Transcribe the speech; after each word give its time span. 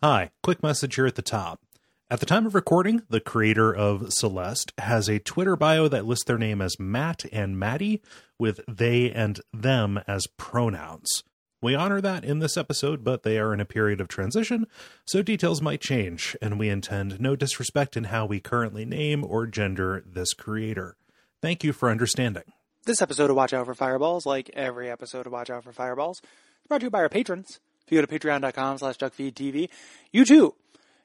Hi, 0.00 0.30
quick 0.44 0.62
message 0.62 0.94
here 0.94 1.08
at 1.08 1.16
the 1.16 1.22
top. 1.22 1.60
At 2.08 2.20
the 2.20 2.26
time 2.26 2.46
of 2.46 2.54
recording, 2.54 3.02
the 3.10 3.18
creator 3.18 3.74
of 3.74 4.12
Celeste 4.12 4.72
has 4.78 5.08
a 5.08 5.18
Twitter 5.18 5.56
bio 5.56 5.88
that 5.88 6.04
lists 6.04 6.24
their 6.24 6.38
name 6.38 6.62
as 6.62 6.78
Matt 6.78 7.24
and 7.32 7.58
Maddie, 7.58 8.00
with 8.38 8.60
they 8.68 9.10
and 9.10 9.40
them 9.52 9.98
as 10.06 10.28
pronouns. 10.36 11.24
We 11.60 11.74
honor 11.74 12.00
that 12.00 12.24
in 12.24 12.38
this 12.38 12.56
episode, 12.56 13.02
but 13.02 13.24
they 13.24 13.40
are 13.40 13.52
in 13.52 13.58
a 13.58 13.64
period 13.64 14.00
of 14.00 14.06
transition, 14.06 14.68
so 15.04 15.20
details 15.20 15.60
might 15.60 15.80
change, 15.80 16.36
and 16.40 16.60
we 16.60 16.68
intend 16.68 17.20
no 17.20 17.34
disrespect 17.34 17.96
in 17.96 18.04
how 18.04 18.24
we 18.24 18.38
currently 18.38 18.84
name 18.84 19.24
or 19.24 19.48
gender 19.48 20.04
this 20.06 20.32
creator. 20.32 20.96
Thank 21.42 21.64
you 21.64 21.72
for 21.72 21.90
understanding. 21.90 22.44
This 22.84 23.02
episode 23.02 23.30
of 23.30 23.36
Watch 23.36 23.52
Out 23.52 23.66
for 23.66 23.74
Fireballs, 23.74 24.24
like 24.24 24.48
every 24.50 24.88
episode 24.88 25.26
of 25.26 25.32
Watch 25.32 25.50
Out 25.50 25.64
for 25.64 25.72
Fireballs, 25.72 26.20
is 26.20 26.68
brought 26.68 26.82
to 26.82 26.86
you 26.86 26.90
by 26.90 27.00
our 27.00 27.08
patrons. 27.08 27.58
If 27.88 27.92
you 27.92 28.02
go 28.02 28.06
to 28.06 28.18
patreon.com 28.18 28.76
slash 28.76 28.98
duckfeedtv, 28.98 29.70
you 30.12 30.24
too 30.26 30.54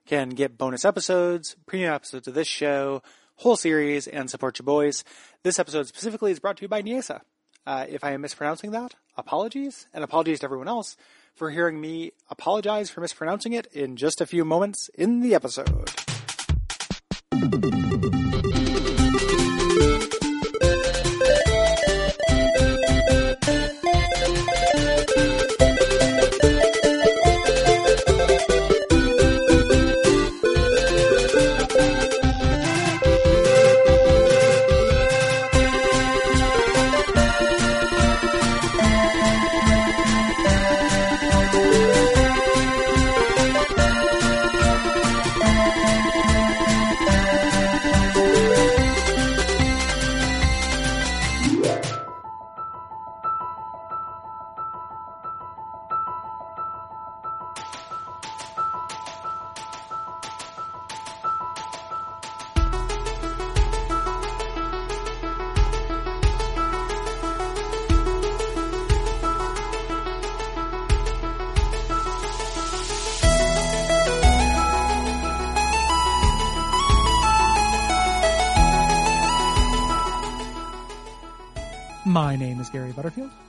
can 0.05 0.32
get 0.32 0.57
bonus 0.57 0.83
episodes, 0.83 1.56
premium 1.65 1.93
episodes 1.93 2.28
of 2.28 2.33
this 2.33 2.50
show, 2.50 3.01
whole 3.36 3.56
series, 3.56 4.06
and 4.06 4.29
support 4.29 4.59
your 4.59 4.65
boys. 4.65 5.06
This 5.43 5.59
episode 5.59 5.87
specifically 5.87 6.33
is 6.33 6.42
brought 6.42 6.57
to 6.57 6.64
you 6.64 6.68
by 6.68 6.82
Neasa. 6.82 7.21
Uh, 7.65 7.86
if 7.87 8.04
I 8.04 8.11
am 8.11 8.19
mispronouncing 8.19 8.71
that, 8.71 8.96
apologies, 9.15 9.87
and 9.93 10.04
apologies 10.04 10.42
to 10.42 10.46
everyone 10.46 10.68
else 10.68 10.97
for 11.33 11.51
hearing 11.51 11.79
me 11.79 12.11
apologize 12.29 12.89
for 12.89 13.00
mispronouncing 13.00 13.54
it 13.54 13.65
in 13.68 13.95
just 13.95 14.20
a 14.20 14.25
few 14.25 14.43
moments 14.43 14.89
in 14.89 15.21
the 15.21 15.34
episode. 15.34 15.89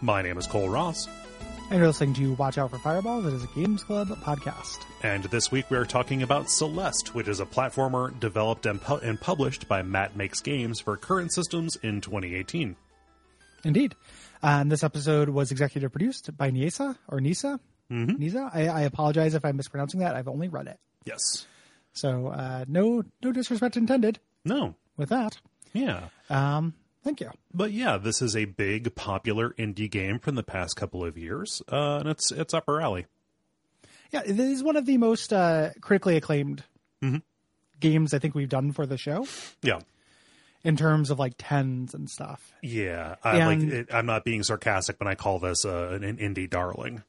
My 0.05 0.21
name 0.21 0.37
is 0.37 0.47
Kole 0.47 0.71
Ross, 0.71 1.09
and 1.71 1.79
you're 1.79 1.87
listening 1.87 2.13
to 2.15 2.35
Watch 2.35 2.59
Out 2.59 2.71
for 2.71 2.79
Fireballs. 2.79 3.25
It 3.25 3.33
is 3.33 3.43
a 3.45 3.47
Games 3.49 3.83
Club 3.83 4.09
podcast. 4.21 4.85
and 5.03 5.25
this 5.25 5.51
week 5.51 5.71
we 5.71 5.79
are 5.79 5.87
talking 5.87 6.23
about 6.23 6.51
Celeste, 6.51 7.15
which 7.15 7.27
is 7.27 7.41
a 7.41 7.47
platformer 7.47 8.19
developed 8.21 8.67
and, 8.67 8.81
pu- 8.83 8.97
and 8.97 9.19
published 9.19 9.67
by 9.67 9.83
Matt 9.83 10.15
Makes 10.15 10.41
Games 10.43 10.79
for 10.79 10.99
current 10.99 11.33
systems 11.33 11.77
in 11.77 12.03
2018. 12.03 12.77
Indeed. 13.65 13.95
And 14.43 14.71
this 14.71 14.85
episode 14.85 15.31
was 15.31 15.51
executive 15.51 15.91
produced 15.91 16.37
by 16.37 16.51
Neasa, 16.51 16.99
or 17.09 17.19
Nisa. 17.23 17.59
Mm-hmm. 17.91 18.19
Nisa. 18.19 18.51
I, 18.53 18.69
I 18.69 18.81
apologize 18.83 19.33
if 19.35 19.43
I'm 19.43 19.57
mispronouncing 19.57 20.01
that. 20.01 20.15
I've 20.17 20.29
only 20.29 20.49
read 20.49 20.67
it. 20.67 20.79
Yes. 21.07 21.47
So 21.95 22.27
uh, 22.27 22.67
no 22.69 23.05
no 23.23 23.33
disrespect 23.33 23.79
intended 23.79 24.19
No. 24.45 24.75
with 24.99 25.09
that. 25.09 25.39
Yeah. 25.73 26.09
Um, 26.29 26.75
thank 27.05 27.21
you. 27.21 27.31
But 27.53 27.71
yeah, 27.73 27.97
this 27.99 28.21
is 28.21 28.35
a 28.35 28.47
big, 28.47 28.95
popular 28.95 29.51
indie 29.51 29.91
game 29.91 30.19
from 30.19 30.35
the 30.35 30.43
past 30.43 30.75
couple 30.77 31.05
of 31.05 31.17
years, 31.17 31.63
uh, 31.71 31.99
and 32.01 32.09
it's 32.09 32.33
it's 32.33 32.55
up 32.55 32.65
our 32.67 32.81
alley. 32.81 33.07
Yeah, 34.11 34.23
this 34.23 34.39
is 34.39 34.63
one 34.63 34.77
of 34.77 34.87
the 34.87 34.97
most 34.97 35.33
uh, 35.33 35.71
critically 35.81 36.17
acclaimed 36.17 36.65
mm-hmm. 37.03 37.19
games 37.81 38.15
I 38.15 38.19
think 38.19 38.35
we've 38.35 38.49
done 38.49 38.71
for 38.73 38.87
the 38.87 38.97
show 38.97 39.27
Yeah. 39.63 39.81
in 40.63 40.77
terms 40.77 41.11
of 41.11 41.19
like 41.19 41.35
tens 41.37 41.95
and 41.95 42.09
stuff. 42.09 42.53
Yeah, 42.63 43.17
I, 43.25 43.45
like 43.45 43.59
And- 43.61 43.73
it, 43.73 43.89
I'm 43.93 44.07
not 44.07 44.25
being 44.25 44.43
sarcastic 44.45 45.01
when 45.01 45.09
I 45.09 45.17
call 45.17 45.41
this 45.41 45.65
uh, 45.65 45.91
an, 45.93 46.05
an 46.05 46.19
indie 46.19 46.49
darling. 46.49 47.03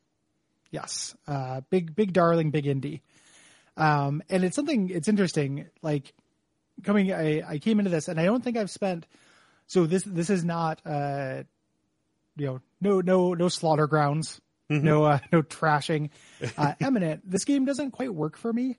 Yes, 0.72 1.16
uh, 1.28 1.62
big 1.70 1.96
big 1.96 2.12
darling, 2.12 2.52
big 2.52 2.66
indie. 2.66 3.02
Um, 3.78 4.24
and 4.30 4.44
it's 4.44 4.56
something. 4.56 4.90
It's 4.90 5.08
interesting. 5.08 5.68
Like 5.82 6.14
coming, 6.84 7.14
I, 7.14 7.44
I 7.48 7.58
came 7.60 7.80
into 7.80 7.92
this, 7.92 8.08
and 8.08 8.20
I 8.20 8.26
don't 8.26 8.44
think 8.44 8.58
I've 8.58 8.72
spent. 8.72 9.06
So 9.68 9.86
this 9.86 10.04
this 10.04 10.30
is 10.30 10.44
not, 10.44 10.82
uh, 10.86 11.44
you 12.38 12.46
know, 12.46 12.62
no 12.82 13.02
no 13.02 13.34
no 13.34 13.50
slaughter 13.50 13.88
grounds, 13.88 14.40
no 14.70 15.04
uh, 15.06 15.20
no 15.32 15.42
trashing. 15.42 16.10
Uh, 16.58 16.74
eminent. 16.82 17.30
This 17.30 17.46
game 17.46 17.66
doesn't 17.66 17.92
quite 17.92 18.14
work 18.14 18.38
for 18.38 18.52
me, 18.54 18.78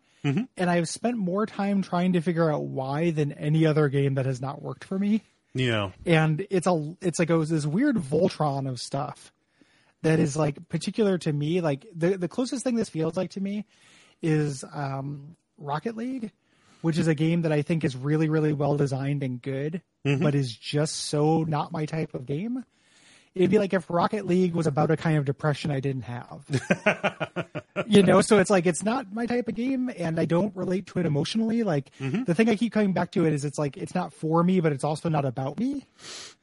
and 0.56 0.70
I've 0.70 0.88
spent 0.88 1.16
more 1.16 1.46
time 1.46 1.82
trying 1.82 2.14
to 2.14 2.20
figure 2.20 2.52
out 2.52 2.64
why 2.64 3.10
than 3.10 3.32
any 3.32 3.66
other 3.66 3.88
game 3.88 4.14
that 4.14 4.26
has 4.26 4.40
not 4.40 4.62
worked 4.62 4.84
for 4.84 4.98
me 4.98 5.22
Yeah, 5.54 5.90
and 6.04 6.46
it's 6.50 6.66
a 6.66 6.96
it's 7.00 7.18
like 7.18 7.30
a, 7.30 7.38
this 7.44 7.64
weird 7.66 7.96
Voltron 7.96 8.68
of 8.68 8.78
stuff 8.80 9.32
that 10.02 10.18
is 10.20 10.36
like 10.36 10.68
particular 10.68 11.18
to 11.18 11.32
me. 11.32 11.60
Like 11.60 11.86
the 11.94 12.16
the 12.18 12.28
closest 12.28 12.62
thing 12.62 12.76
this 12.76 12.88
feels 12.90 13.16
like 13.16 13.30
to 13.30 13.40
me 13.40 13.64
is 14.22 14.64
um, 14.72 15.36
Rocket 15.58 15.96
League, 15.96 16.30
which 16.82 16.98
is 16.98 17.08
a 17.08 17.14
game 17.14 17.42
that 17.42 17.52
I 17.52 17.62
think 17.62 17.84
is 17.84 17.96
really 17.96 18.28
really 18.28 18.52
well 18.52 18.76
designed 18.76 19.22
and 19.22 19.40
good, 19.40 19.82
mm-hmm. 20.06 20.22
but 20.22 20.34
is 20.34 20.54
just 20.54 20.96
so 20.96 21.44
not 21.44 21.72
my 21.72 21.86
type 21.86 22.14
of 22.14 22.26
game. 22.26 22.64
It'd 23.34 23.50
be 23.50 23.58
like 23.58 23.74
if 23.74 23.90
Rocket 23.90 24.26
League 24.26 24.54
was 24.54 24.66
about 24.66 24.90
a 24.90 24.96
kind 24.96 25.18
of 25.18 25.26
depression 25.26 25.70
I 25.70 25.80
didn't 25.80 26.04
have. 26.04 26.46
you 27.86 28.02
know, 28.02 28.22
so 28.22 28.38
it's 28.38 28.48
like 28.48 28.64
it's 28.64 28.82
not 28.82 29.12
my 29.12 29.26
type 29.26 29.46
of 29.46 29.54
game 29.54 29.90
and 29.94 30.18
I 30.18 30.24
don't 30.24 30.56
relate 30.56 30.86
to 30.88 31.00
it 31.00 31.06
emotionally. 31.06 31.62
Like 31.62 31.90
mm-hmm. 32.00 32.24
the 32.24 32.34
thing 32.34 32.48
I 32.48 32.56
keep 32.56 32.72
coming 32.72 32.94
back 32.94 33.10
to 33.12 33.26
it 33.26 33.34
is 33.34 33.44
it's 33.44 33.58
like 33.58 33.76
it's 33.76 33.94
not 33.94 34.14
for 34.14 34.42
me, 34.42 34.60
but 34.60 34.72
it's 34.72 34.84
also 34.84 35.10
not 35.10 35.26
about 35.26 35.58
me 35.58 35.84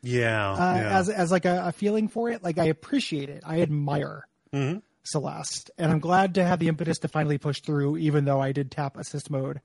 yeah, 0.04 0.52
uh, 0.52 0.76
yeah. 0.76 1.00
as 1.00 1.10
as 1.10 1.32
like 1.32 1.46
a, 1.46 1.68
a 1.68 1.72
feeling 1.72 2.10
for 2.10 2.30
it. 2.30 2.44
Like 2.44 2.60
I 2.60 2.66
appreciate 2.66 3.30
it. 3.30 3.42
I 3.44 3.62
admire 3.62 4.28
mm-hmm. 4.54 4.80
Celeste, 5.04 5.72
and 5.80 5.92
I'm 5.92 6.00
glad 6.00 6.36
to 6.36 6.44
have 6.44 6.60
the 6.60 6.68
impetus 6.68 7.00
to 7.00 7.08
finally 7.08 7.40
push 7.40 7.62
through. 7.62 7.98
Even 7.98 8.26
though 8.26 8.40
I 8.40 8.52
did 8.52 8.70
tap 8.70 8.98
assist 8.98 9.32
mode 9.32 9.62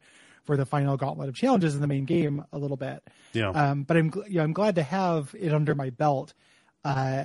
for 0.49 0.57
the 0.57 0.65
final 0.65 0.97
gauntlet 0.97 1.29
of 1.29 1.35
challenges 1.35 1.75
in 1.75 1.83
the 1.83 1.87
main 1.87 2.07
game 2.07 2.43
a 2.55 2.59
little 2.59 2.79
bit. 2.79 3.07
Yeah. 3.35 3.51
Um, 3.51 3.83
but 3.83 3.99
I'm 3.99 4.11
you 4.27 4.39
know, 4.39 4.45
I'm 4.45 4.55
glad 4.55 4.77
to 4.77 4.83
have 4.83 5.35
it 5.39 5.53
under 5.53 5.75
my 5.75 5.91
belt. 5.91 6.33
Uh, 6.83 7.25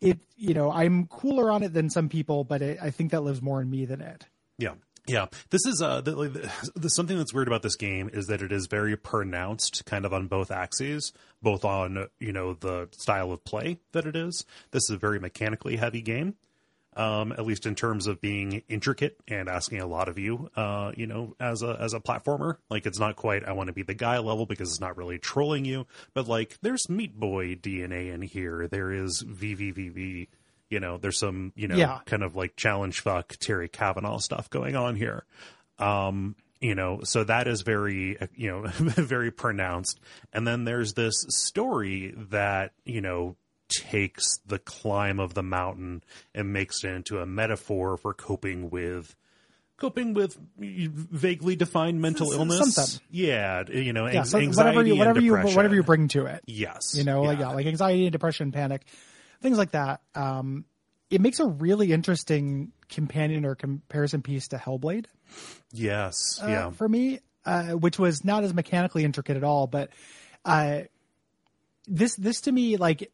it 0.00 0.20
you 0.38 0.54
know 0.54 0.72
I'm 0.72 1.06
cooler 1.06 1.50
on 1.50 1.62
it 1.62 1.74
than 1.74 1.90
some 1.90 2.08
people, 2.08 2.44
but 2.44 2.62
it, 2.62 2.78
I 2.80 2.88
think 2.88 3.10
that 3.10 3.20
lives 3.20 3.42
more 3.42 3.60
in 3.60 3.68
me 3.68 3.84
than 3.84 4.00
it. 4.00 4.24
Yeah. 4.56 4.72
Yeah. 5.06 5.26
This 5.50 5.66
is 5.66 5.82
uh 5.82 6.00
the, 6.00 6.12
the, 6.12 6.52
the, 6.74 6.88
something 6.88 7.18
that's 7.18 7.34
weird 7.34 7.46
about 7.46 7.60
this 7.60 7.76
game 7.76 8.08
is 8.10 8.26
that 8.28 8.40
it 8.40 8.52
is 8.52 8.68
very 8.68 8.96
pronounced 8.96 9.84
kind 9.84 10.06
of 10.06 10.14
on 10.14 10.26
both 10.26 10.50
axes, 10.50 11.12
both 11.42 11.62
on, 11.62 12.06
you 12.18 12.32
know, 12.32 12.54
the 12.54 12.88
style 12.92 13.32
of 13.32 13.44
play 13.44 13.80
that 13.92 14.06
it 14.06 14.16
is. 14.16 14.46
This 14.70 14.84
is 14.84 14.90
a 14.90 14.98
very 14.98 15.20
mechanically 15.20 15.76
heavy 15.76 16.00
game. 16.00 16.36
Um, 16.96 17.32
at 17.32 17.44
least 17.44 17.66
in 17.66 17.74
terms 17.74 18.06
of 18.06 18.22
being 18.22 18.62
intricate 18.68 19.18
and 19.28 19.50
asking 19.50 19.80
a 19.82 19.86
lot 19.86 20.08
of 20.08 20.18
you, 20.18 20.50
uh, 20.56 20.92
you 20.96 21.06
know, 21.06 21.36
as 21.38 21.62
a 21.62 21.76
as 21.78 21.92
a 21.92 22.00
platformer. 22.00 22.56
Like 22.70 22.86
it's 22.86 22.98
not 22.98 23.16
quite 23.16 23.44
I 23.44 23.52
want 23.52 23.66
to 23.66 23.74
be 23.74 23.82
the 23.82 23.92
guy 23.92 24.16
level 24.18 24.46
because 24.46 24.70
it's 24.70 24.80
not 24.80 24.96
really 24.96 25.18
trolling 25.18 25.66
you, 25.66 25.86
but 26.14 26.26
like 26.26 26.56
there's 26.62 26.88
Meat 26.88 27.14
Boy 27.20 27.54
DNA 27.54 28.14
in 28.14 28.22
here. 28.22 28.66
There 28.66 28.90
is 28.92 29.22
VVVV 29.22 30.28
you 30.68 30.80
know, 30.80 30.98
there's 30.98 31.18
some, 31.18 31.52
you 31.54 31.68
know, 31.68 31.76
Yeah. 31.76 32.00
kind 32.06 32.24
of 32.24 32.34
like 32.34 32.56
challenge 32.56 33.00
fuck 33.00 33.36
Terry 33.36 33.68
Cavanagh 33.68 34.18
stuff 34.18 34.50
going 34.50 34.74
on 34.74 34.96
here. 34.96 35.24
Um, 35.78 36.34
you 36.60 36.74
know, 36.74 37.02
so 37.04 37.22
that 37.24 37.46
is 37.46 37.60
very, 37.62 38.16
you 38.34 38.48
know, 38.50 38.62
very 38.66 39.30
pronounced. 39.30 40.00
And 40.32 40.44
then 40.46 40.64
there's 40.64 40.94
this 40.94 41.24
story 41.28 42.14
that, 42.30 42.72
you 42.84 43.00
know, 43.00 43.36
takes 43.68 44.38
the 44.46 44.58
climb 44.58 45.18
of 45.20 45.34
the 45.34 45.42
mountain 45.42 46.02
and 46.34 46.52
makes 46.52 46.84
it 46.84 46.88
into 46.88 47.18
a 47.20 47.26
metaphor 47.26 47.96
for 47.96 48.14
coping 48.14 48.70
with 48.70 49.14
coping 49.76 50.14
with 50.14 50.36
vaguely 50.58 51.54
defined 51.56 52.00
mental 52.00 52.32
illness. 52.32 52.74
something. 52.74 53.00
Yeah, 53.10 53.64
you 53.70 53.92
know, 53.92 54.06
Yeah, 54.06 54.22
so 54.22 54.38
anxiety 54.38 54.56
whatever 54.58 54.86
you 54.86 54.92
and 54.92 54.98
whatever 54.98 55.20
you 55.20 55.30
depression. 55.32 55.56
whatever 55.56 55.74
you 55.74 55.82
bring 55.82 56.08
to 56.08 56.26
it. 56.26 56.42
Yes, 56.46 56.80
you 56.94 57.04
know 57.04 57.22
like 57.22 57.38
yeah 57.38 57.48
like 57.50 57.66
anxiety 57.66 58.04
and 58.06 58.12
depression 58.12 58.52
panic 58.52 58.86
things 59.42 59.58
like 59.58 59.72
that 59.72 60.00
um 60.14 60.64
it 61.10 61.20
makes 61.20 61.38
a 61.40 61.46
really 61.46 61.92
interesting 61.92 62.72
companion 62.88 63.44
or 63.44 63.54
comparison 63.54 64.22
piece 64.22 64.48
to 64.48 64.56
Hellblade 64.56 65.04
Yes. 65.72 66.14
uh, 66.42 66.46
yeah. 66.46 66.70
for 66.70 66.88
me, 66.88 67.20
uh, 67.44 67.72
which 67.72 67.98
was 67.98 68.24
not 68.24 68.42
as 68.44 68.54
mechanically 68.54 69.04
intricate 69.04 69.36
at 69.36 69.44
all. 69.44 69.66
But 69.66 69.90
uh, 70.44 70.80
this 71.86 72.14
this 72.16 72.40
to 72.42 72.52
me, 72.52 72.76
like 72.76 73.12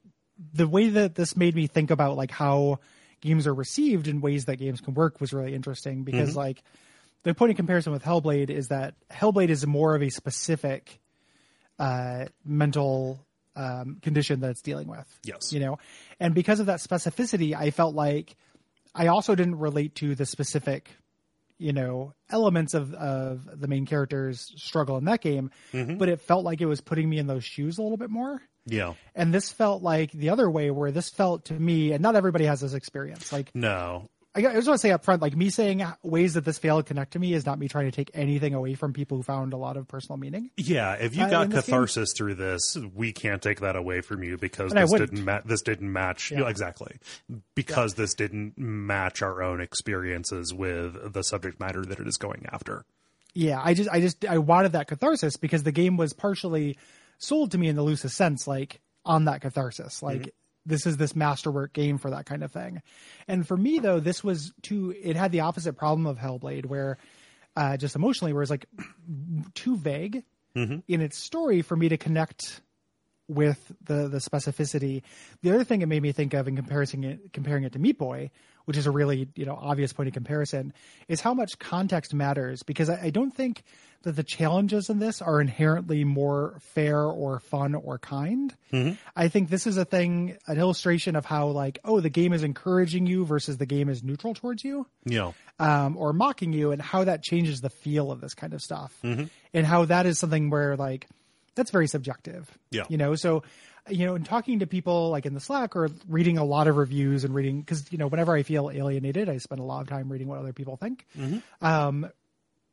the 0.55 0.69
way 0.69 0.89
that 0.89 1.15
this 1.15 1.37
made 1.37 1.55
me 1.55 1.67
think 1.67 1.91
about 1.91 2.17
like 2.17 2.31
how 2.31 2.79
games 3.21 3.47
are 3.47 3.55
received 3.55 4.09
and 4.09 4.23
ways 4.23 4.47
that 4.47 4.57
games 4.57 4.81
can 4.81 4.95
work 4.95 5.21
was 5.21 5.33
really 5.33 5.55
interesting 5.55 6.03
because 6.03 6.37
like 6.37 6.63
the 7.23 7.35
point 7.35 7.51
in 7.51 7.57
comparison 7.57 7.93
with 7.93 8.03
Hellblade 8.03 8.51
is 8.51 8.69
that 8.69 8.95
Hellblade 9.11 9.49
is 9.49 9.67
more 9.67 9.95
of 9.95 10.03
a 10.03 10.11
specific 10.11 11.01
uh, 11.79 12.27
mental 12.45 13.25
um, 13.55 13.99
condition 14.03 14.41
that 14.41 14.51
it's 14.51 14.63
dealing 14.63 14.89
with. 14.89 15.07
Yes. 15.25 15.53
You 15.53 15.61
know, 15.61 15.79
and 16.19 16.35
because 16.35 16.61
of 16.61 16.67
that 16.67 16.81
specificity, 16.81 17.55
I 17.55 17.71
felt 17.71 17.95
like 17.95 18.37
I 18.95 19.07
also 19.07 19.35
didn't 19.35 19.59
relate 19.59 19.95
to 19.97 20.15
the 20.15 20.27
specific, 20.27 20.91
you 21.59 21.73
know, 21.73 22.13
elements 22.29 22.75
of, 22.75 22.93
of 22.95 23.61
the 23.61 23.69
main 23.69 23.87
character's 23.87 24.53
struggle 24.57 24.97
in 24.97 25.05
that 25.05 25.21
game, 25.21 25.51
but 25.99 26.09
it 26.09 26.21
felt 26.21 26.45
like 26.45 26.61
it 26.61 26.67
was 26.67 26.81
putting 26.81 27.09
me 27.09 27.19
in 27.19 27.27
those 27.27 27.45
shoes 27.45 27.79
a 27.79 27.83
little 27.83 27.97
bit 27.97 28.11
more. 28.11 28.43
Yeah. 28.67 28.95
And 29.15 29.33
this 29.35 29.51
felt 29.51 29.83
like 29.83 30.13
the 30.13 30.31
other 30.31 30.49
way 30.51 30.71
where 30.71 30.91
this 30.93 31.09
felt 31.11 31.47
to 31.47 31.55
me, 31.55 31.93
and 31.93 32.03
not 32.03 32.17
everybody 32.17 32.45
has 32.47 32.61
this 32.61 32.75
experience. 32.75 33.33
Like, 33.33 33.51
No. 33.55 34.09
I 34.35 34.39
I 34.39 34.55
just 34.55 34.67
want 34.67 34.79
to 34.81 34.87
say 34.87 34.91
up 34.93 35.05
front, 35.05 35.21
like 35.21 35.37
me 35.37 35.51
saying 35.51 35.85
ways 36.03 36.33
that 36.35 36.47
this 36.47 36.59
failed 36.59 36.87
connect 36.87 37.13
to 37.13 37.19
me 37.19 37.35
is 37.35 37.45
not 37.45 37.59
me 37.59 37.69
trying 37.69 37.85
to 37.85 37.91
take 37.91 38.11
anything 38.15 38.55
away 38.55 38.73
from 38.73 38.95
people 38.95 39.19
who 39.19 39.23
found 39.23 39.53
a 39.53 39.59
lot 39.59 39.77
of 39.77 39.87
personal 39.87 40.17
meaning. 40.17 40.51
Yeah, 40.57 40.95
if 40.95 41.15
you 41.15 41.25
Uh, 41.25 41.29
got 41.29 41.51
catharsis 41.51 42.15
through 42.17 42.37
this, 42.37 42.79
we 42.95 43.13
can't 43.13 43.43
take 43.43 43.61
that 43.61 43.77
away 43.77 44.01
from 44.01 44.23
you 44.23 44.39
because 44.39 44.73
And 44.73 44.81
this 44.81 44.91
didn't 44.99 45.23
ma- 45.23 45.43
this 45.45 45.61
didn't 45.61 45.93
match 45.93 46.31
Yeah. 46.33 46.49
exactly 46.49 46.97
because 47.55 47.93
this 47.95 48.15
didn't 48.15 48.57
match 48.57 49.21
our 49.21 49.43
own 49.43 49.61
experiences 49.61 50.55
with 50.55 51.13
the 51.13 51.23
subject 51.23 51.61
matter 51.61 51.85
that 51.85 52.01
it 52.01 52.09
is 52.09 52.17
going 52.17 52.47
after. 52.51 52.85
yeah 53.35 53.61
i 53.65 53.73
just 53.75 53.89
i 53.91 53.99
just 54.01 54.25
i 54.27 54.37
wanted 54.39 54.73
that 54.73 54.87
catharsis 54.89 55.37
because 55.39 55.63
the 55.63 55.73
game 55.73 55.97
was 55.97 56.13
partially 56.13 56.77
sold 57.23 57.53
to 57.53 57.59
me 57.59 57.69
in 57.69 57.77
the 57.77 57.83
loosest 57.83 58.17
sense 58.17 58.47
like 58.47 58.81
on 59.05 59.25
that 59.25 59.41
catharsis. 59.41 60.03
Like 60.03 60.35
this 60.67 60.87
is 60.87 60.97
this 60.97 61.17
masterwork 61.17 61.73
game 61.73 61.99
for 61.99 62.11
that 62.11 62.27
kind 62.27 62.43
of 62.43 62.53
thing. 62.53 62.83
And 63.29 63.47
for 63.47 63.57
me 63.57 63.79
though 63.79 64.01
this 64.01 64.23
was 64.23 64.53
too 64.63 64.95
it 65.03 65.17
had 65.17 65.33
the 65.33 65.41
opposite 65.41 65.75
problem 65.75 66.07
of 66.07 66.19
hellblade 66.19 66.67
where 66.67 66.99
uh 67.57 67.77
just 67.77 67.97
emotionally 67.97 68.33
where 68.33 68.43
it's 68.43 68.51
like 68.51 68.67
too 69.55 69.77
vague 69.77 70.25
in 70.89 71.01
its 71.01 71.19
story 71.19 71.63
for 71.63 71.77
me 71.77 71.89
to 71.89 71.97
connect 71.97 72.61
with 73.29 73.73
the 73.85 74.09
the 74.09 74.19
specificity. 74.19 75.03
The 75.43 75.53
other 75.55 75.65
thing 75.65 75.83
it 75.83 75.87
made 75.87 76.03
me 76.03 76.13
think 76.13 76.35
of 76.35 76.49
in 76.49 76.57
comparison 76.57 77.05
it 77.05 77.33
comparing 77.33 77.65
it 77.65 77.73
to 77.73 77.79
Meat 77.79 77.99
Boy, 77.99 78.31
which 78.65 78.77
is 78.77 78.87
a 78.87 78.91
really 78.91 79.29
you 79.35 79.47
know 79.47 79.59
obvious 79.61 79.93
point 79.93 80.09
of 80.09 80.15
comparison, 80.15 80.73
is 81.09 81.21
how 81.21 81.35
much 81.35 81.59
context 81.59 82.13
matters. 82.13 82.63
Because 82.63 82.91
I, 82.91 83.05
I 83.05 83.11
don't 83.11 83.35
think 83.35 83.63
that 84.03 84.17
the 84.17 84.23
challenges 84.23 84.91
in 84.91 84.99
this 84.99 85.23
are 85.23 85.41
inherently 85.41 86.05
more 86.05 86.59
fair 86.61 87.05
or 87.05 87.41
fun 87.41 87.75
or 87.75 87.99
kind. 87.99 88.55
I 89.17 89.29
think 89.29 89.51
this 89.51 89.67
is 89.67 89.77
a 89.77 89.85
thing, 89.85 90.37
an 90.47 90.59
illustration 90.59 91.15
of 91.17 91.25
how 91.27 91.49
like 91.49 91.79
oh 91.85 92.01
the 92.01 92.09
game 92.11 92.33
is 92.33 92.43
encouraging 92.43 93.07
you 93.07 93.25
versus 93.25 93.59
the 93.59 93.67
game 93.67 93.89
is 93.89 94.03
neutral 94.03 94.35
towards 94.35 94.65
you 94.65 94.87
know, 95.05 95.35
um, 95.59 95.97
or 95.97 96.13
mocking 96.13 96.53
you, 96.53 96.71
and 96.73 96.81
how 96.81 97.05
that 97.05 97.23
changes 97.23 97.61
the 97.61 97.71
feel 97.71 98.11
of 98.11 98.21
this 98.21 98.35
kind 98.35 98.55
of 98.55 98.61
stuff, 98.63 98.97
and 99.03 99.67
how 99.67 99.85
that 99.85 100.07
is 100.07 100.19
something 100.19 100.49
where 100.51 100.77
like 100.77 101.07
that's 101.55 101.71
very 101.71 101.87
subjective. 101.87 102.51
Yeah. 102.71 102.85
you 102.89 102.97
know. 102.97 103.15
So, 103.15 103.43
you 103.91 104.07
know, 104.07 104.15
in 104.15 104.25
talking 104.25 104.61
to 104.61 104.67
people 104.67 105.11
like 105.11 105.27
in 105.27 105.35
the 105.35 105.41
Slack 105.41 105.77
or 105.77 105.91
reading 106.09 106.39
a 106.39 106.45
lot 106.45 106.67
of 106.69 106.77
reviews 106.77 107.25
and 107.25 107.35
reading 107.35 107.61
because 107.61 107.91
you 107.93 107.99
know 107.99 108.07
whenever 108.07 108.33
I 108.35 108.43
feel 108.43 108.71
alienated, 108.71 109.29
I 109.29 109.37
spend 109.39 109.61
a 109.61 109.65
lot 109.65 109.83
of 109.83 109.89
time 109.89 110.11
reading 110.11 110.29
what 110.29 110.39
other 110.39 110.53
people 110.55 110.77
think. 110.77 111.07
Um, 111.61 112.09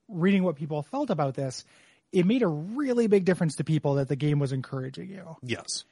reading 0.09 0.43
what 0.43 0.55
people 0.55 0.81
felt 0.81 1.09
about 1.09 1.35
this, 1.35 1.63
it 2.11 2.25
made 2.25 2.41
a 2.41 2.47
really 2.47 3.07
big 3.07 3.25
difference 3.25 3.55
to 3.57 3.63
people 3.63 3.95
that 3.95 4.07
the 4.07 4.15
game 4.15 4.39
was 4.39 4.51
encouraging 4.51 5.09
you 5.09 5.37
yes. 5.41 5.83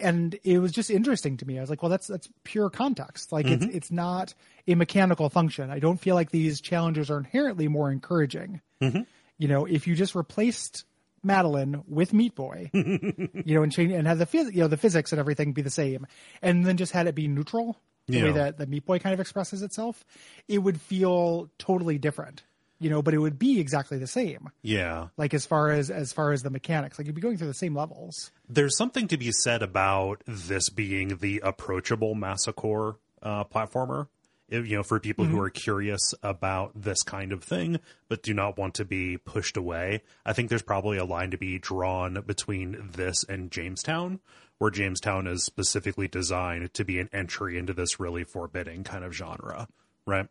and 0.00 0.38
it 0.44 0.58
was 0.58 0.72
just 0.72 0.90
interesting 0.90 1.36
to 1.38 1.46
me. 1.46 1.58
I 1.58 1.60
was 1.60 1.70
like, 1.70 1.82
well, 1.82 1.90
that's 1.90 2.06
that's 2.06 2.28
pure 2.44 2.70
context. 2.70 3.32
Like 3.32 3.46
it's 3.46 3.64
mm-hmm. 3.64 3.76
it's 3.76 3.90
not 3.90 4.34
a 4.66 4.74
mechanical 4.74 5.28
function. 5.28 5.70
I 5.70 5.78
don't 5.78 5.98
feel 5.98 6.14
like 6.14 6.30
these 6.30 6.60
challenges 6.60 7.10
are 7.10 7.18
inherently 7.18 7.68
more 7.68 7.90
encouraging. 7.90 8.60
Mm-hmm. 8.80 9.02
You 9.38 9.48
know, 9.48 9.66
if 9.66 9.86
you 9.86 9.94
just 9.94 10.14
replaced 10.14 10.84
Madeline 11.22 11.82
with 11.88 12.12
Meat 12.12 12.34
Boy, 12.34 12.70
you 12.74 13.54
know, 13.54 13.62
and 13.62 13.72
change 13.72 13.92
and 13.92 14.06
have 14.06 14.18
the 14.18 14.26
phys- 14.26 14.52
you 14.52 14.60
know 14.60 14.68
the 14.68 14.76
physics 14.76 15.12
and 15.12 15.18
everything 15.18 15.52
be 15.52 15.62
the 15.62 15.70
same, 15.70 16.06
and 16.42 16.64
then 16.64 16.76
just 16.76 16.92
had 16.92 17.06
it 17.06 17.14
be 17.14 17.28
neutral, 17.28 17.76
the 18.06 18.22
way 18.22 18.32
that 18.32 18.58
the 18.58 18.66
Meat 18.66 18.86
Boy 18.86 18.98
kind 18.98 19.14
of 19.14 19.20
expresses 19.20 19.62
itself, 19.62 20.04
it 20.48 20.58
would 20.58 20.80
feel 20.80 21.50
totally 21.58 21.98
different. 21.98 22.42
You 22.80 22.90
know, 22.90 23.02
but 23.02 23.12
it 23.12 23.18
would 23.18 23.38
be 23.38 23.58
exactly 23.58 23.98
the 23.98 24.06
same. 24.06 24.50
Yeah. 24.62 25.08
Like 25.16 25.34
as 25.34 25.44
far 25.44 25.70
as 25.70 25.90
as 25.90 26.12
far 26.12 26.32
as 26.32 26.42
the 26.42 26.50
mechanics, 26.50 26.98
like 26.98 27.06
you'd 27.06 27.16
be 27.16 27.20
going 27.20 27.36
through 27.36 27.48
the 27.48 27.54
same 27.54 27.74
levels. 27.74 28.30
There's 28.48 28.76
something 28.76 29.08
to 29.08 29.16
be 29.16 29.32
said 29.32 29.62
about 29.62 30.22
this 30.26 30.70
being 30.70 31.16
the 31.16 31.40
approachable 31.42 32.14
Masocore 32.14 32.96
uh, 33.22 33.44
platformer. 33.44 34.06
If, 34.48 34.66
you 34.66 34.78
know, 34.78 34.82
for 34.82 34.98
people 34.98 35.26
who 35.26 35.38
are 35.40 35.50
curious 35.50 36.14
about 36.22 36.72
this 36.74 37.02
kind 37.02 37.32
of 37.32 37.44
thing, 37.44 37.80
but 38.08 38.22
do 38.22 38.32
not 38.32 38.56
want 38.56 38.76
to 38.76 38.84
be 38.86 39.18
pushed 39.18 39.58
away, 39.58 40.00
I 40.24 40.32
think 40.32 40.48
there's 40.48 40.62
probably 40.62 40.96
a 40.96 41.04
line 41.04 41.32
to 41.32 41.36
be 41.36 41.58
drawn 41.58 42.22
between 42.26 42.88
this 42.94 43.24
and 43.28 43.50
Jamestown, 43.50 44.20
where 44.56 44.70
Jamestown 44.70 45.26
is 45.26 45.44
specifically 45.44 46.08
designed 46.08 46.72
to 46.72 46.84
be 46.84 46.98
an 46.98 47.10
entry 47.12 47.58
into 47.58 47.74
this 47.74 48.00
really 48.00 48.24
forbidding 48.24 48.84
kind 48.84 49.04
of 49.04 49.12
genre, 49.12 49.68
right? 50.06 50.28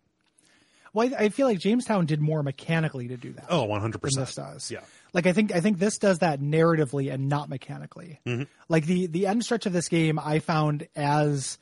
Well, 0.97 1.13
I, 1.13 1.25
I 1.25 1.29
feel 1.29 1.45
like 1.45 1.59
Jamestown 1.59 2.07
did 2.07 2.19
more 2.19 2.41
mechanically 2.41 3.09
to 3.09 3.17
do 3.17 3.31
that. 3.33 3.45
Oh, 3.49 3.67
100%. 3.67 4.01
than 4.01 4.09
this 4.15 4.33
does. 4.33 4.71
Yeah. 4.71 4.79
Like 5.13 5.27
I 5.27 5.33
think 5.33 5.53
I 5.53 5.61
think 5.61 5.77
this 5.77 5.99
does 5.99 6.19
that 6.19 6.41
narratively 6.41 7.13
and 7.13 7.29
not 7.29 7.49
mechanically. 7.49 8.19
Mm-hmm. 8.25 8.43
Like 8.67 8.87
the 8.87 9.05
the 9.05 9.27
end 9.27 9.43
stretch 9.43 9.67
of 9.67 9.73
this 9.73 9.89
game, 9.89 10.17
I 10.17 10.39
found 10.39 10.87
as 10.95 11.59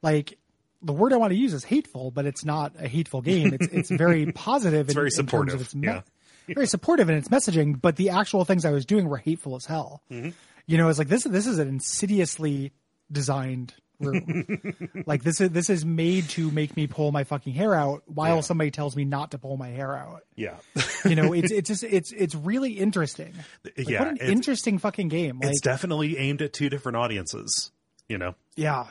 like 0.00 0.38
the 0.80 0.94
word 0.94 1.12
I 1.12 1.16
want 1.16 1.32
to 1.32 1.36
use 1.36 1.52
is 1.52 1.64
hateful, 1.64 2.10
but 2.10 2.24
it's 2.24 2.46
not 2.46 2.72
a 2.78 2.88
hateful 2.88 3.20
game. 3.20 3.52
It's 3.52 3.66
it's 3.68 3.90
very 4.04 4.32
positive. 4.32 4.86
It's 4.86 4.94
very 4.94 5.08
in, 5.08 5.10
terms 5.10 5.16
supportive, 5.16 5.54
of 5.56 5.60
its 5.60 5.74
me- 5.74 5.88
yeah. 5.88 6.00
very 6.48 6.66
supportive 6.66 7.10
in 7.10 7.16
its 7.18 7.28
messaging. 7.28 7.78
But 7.78 7.96
the 7.96 8.08
actual 8.08 8.46
things 8.46 8.64
I 8.64 8.70
was 8.70 8.86
doing 8.86 9.06
were 9.06 9.18
hateful 9.18 9.54
as 9.54 9.66
hell. 9.66 10.02
Mm-hmm. 10.10 10.30
You 10.66 10.78
know, 10.78 10.88
it's 10.88 10.98
like 10.98 11.08
this 11.08 11.24
this 11.24 11.46
is 11.46 11.58
an 11.58 11.68
insidiously 11.68 12.72
designed 13.10 13.74
room. 14.02 15.04
like 15.06 15.22
this 15.22 15.40
is 15.40 15.50
this 15.50 15.70
is 15.70 15.84
made 15.84 16.28
to 16.30 16.50
make 16.50 16.76
me 16.76 16.86
pull 16.86 17.12
my 17.12 17.24
fucking 17.24 17.52
hair 17.54 17.74
out 17.74 18.02
while 18.06 18.36
Yeah. 18.36 18.40
somebody 18.42 18.70
tells 18.70 18.96
me 18.96 19.04
not 19.04 19.30
to 19.30 19.38
pull 19.38 19.56
my 19.56 19.68
hair 19.68 19.96
out 19.96 20.22
Yeah. 20.36 20.56
you 21.04 21.14
know 21.14 21.32
it's 21.32 21.50
it's 21.52 21.68
just 21.68 21.84
it's 21.84 22.12
it's 22.12 22.34
really 22.34 22.72
interesting 22.72 23.32
Like, 23.64 23.88
Yeah, 23.88 23.98
what 24.00 24.08
an 24.08 24.16
interesting 24.18 24.78
fucking 24.78 25.08
game 25.08 25.38
like 25.40 25.50
it's 25.52 25.60
definitely 25.60 26.18
aimed 26.18 26.42
at 26.42 26.52
two 26.52 26.68
different 26.68 26.96
audiences, 26.96 27.70
you 28.08 28.18
know? 28.18 28.34
yeah 28.56 28.86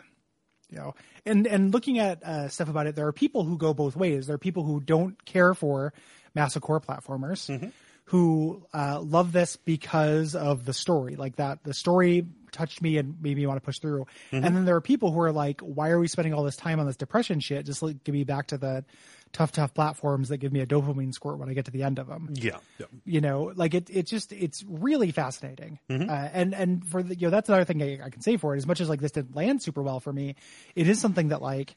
you 0.70 0.78
know 0.78 0.96
and 1.26 1.46
and 1.48 1.74
looking 1.74 2.00
at 2.00 2.24
uh, 2.24 2.48
stuff 2.48 2.70
about 2.70 2.88
it 2.88 2.96
there 2.96 3.06
are 3.08 3.12
people 3.14 3.44
who 3.44 3.58
go 3.58 3.74
both 3.74 3.96
ways 3.96 4.26
there 4.28 4.36
are 4.36 4.40
people 4.40 4.64
who 4.64 4.80
don't 4.80 5.24
care 5.26 5.54
for 5.54 5.94
masocore 6.36 6.84
platformers 6.84 7.50
Mm-hmm. 7.50 7.68
Who 8.12 8.62
uh, 8.74 9.00
love 9.02 9.32
this 9.32 9.56
because 9.56 10.36
of 10.36 10.66
the 10.66 10.74
story 10.74 11.16
like 11.16 11.38
that 11.38 11.64
the 11.64 11.74
story 11.74 12.26
touched 12.52 12.82
me 12.82 12.98
and 12.98 13.16
made 13.22 13.38
me 13.38 13.46
want 13.48 13.56
to 13.56 13.66
push 13.66 13.80
through 13.80 14.06
Mm-hmm. 14.32 14.44
and 14.46 14.56
then 14.56 14.66
there 14.66 14.76
are 14.76 14.82
people 14.82 15.12
who 15.14 15.20
are 15.22 15.32
like 15.32 15.62
why 15.62 15.90
are 15.90 16.00
we 16.00 16.08
spending 16.08 16.34
all 16.34 16.44
this 16.44 16.58
time 16.58 16.80
on 16.82 16.86
this 16.86 16.98
depression 16.98 17.40
shit 17.40 17.66
just 17.66 17.82
like 17.82 18.04
give 18.04 18.14
me 18.14 18.24
back 18.26 18.48
to 18.48 18.58
the 18.58 18.84
tough 19.32 19.54
tough 19.54 19.74
platforms 19.74 20.28
that 20.28 20.38
give 20.40 20.52
me 20.52 20.60
a 20.60 20.66
dopamine 20.66 21.14
squirt 21.14 21.38
when 21.40 21.48
i 21.50 21.54
get 21.54 21.64
to 21.66 21.72
the 21.72 21.84
end 21.84 22.00
of 22.00 22.08
them 22.08 22.28
Yeah. 22.34 22.58
yeah. 22.80 22.88
you 23.06 23.22
know 23.22 23.54
like 23.56 23.74
it 23.74 23.90
it 23.90 24.08
just 24.08 24.34
it's 24.34 24.64
really 24.68 25.12
fascinating 25.12 25.80
Mm-hmm. 25.90 26.10
uh, 26.10 26.14
and 26.34 26.54
and 26.54 26.86
for 26.86 27.02
the 27.02 27.16
you 27.16 27.28
know 27.28 27.32
that's 27.32 27.48
another 27.48 27.64
thing 27.64 27.82
I, 27.82 28.06
I 28.06 28.10
can 28.10 28.22
say 28.22 28.36
for 28.36 28.54
it 28.54 28.58
as 28.58 28.68
much 28.68 28.82
as 28.82 28.90
like 28.90 29.00
this 29.00 29.12
didn't 29.14 29.34
land 29.36 29.62
super 29.64 29.82
well 29.82 30.02
for 30.02 30.12
me 30.12 30.36
it 30.76 30.90
is 30.90 31.00
something 31.00 31.30
that 31.30 31.42
like 31.42 31.76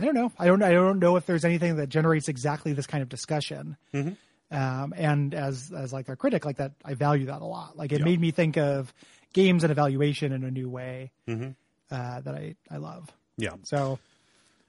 i 0.00 0.04
don't 0.04 0.14
know 0.14 0.32
i 0.40 0.46
don't 0.46 0.62
i 0.64 0.72
don't 0.72 0.98
know 0.98 1.14
if 1.14 1.26
there's 1.26 1.44
anything 1.44 1.76
that 1.76 1.88
generates 1.88 2.28
exactly 2.28 2.72
this 2.72 2.88
kind 2.88 3.02
of 3.02 3.08
discussion 3.08 3.76
Mm-hmm. 3.94 4.14
Um 4.50 4.92
and 4.96 5.34
as 5.34 5.70
as 5.76 5.92
like 5.92 6.08
a 6.08 6.16
critic 6.16 6.44
like 6.44 6.56
that 6.56 6.72
i 6.84 6.94
value 6.94 7.26
that 7.26 7.40
a 7.40 7.44
lot 7.44 7.76
like 7.76 7.92
it 7.92 7.98
Yeah. 8.00 8.04
made 8.04 8.20
me 8.20 8.30
think 8.30 8.56
of 8.56 8.92
games 9.32 9.62
and 9.64 9.70
evaluation 9.70 10.32
in 10.32 10.44
a 10.44 10.50
new 10.50 10.68
way 10.68 11.10
Mm-hmm. 11.28 11.50
uh 11.90 12.20
that 12.20 12.34
i 12.34 12.54
i 12.70 12.76
love 12.78 13.08
Yeah. 13.36 13.54
so 13.64 13.98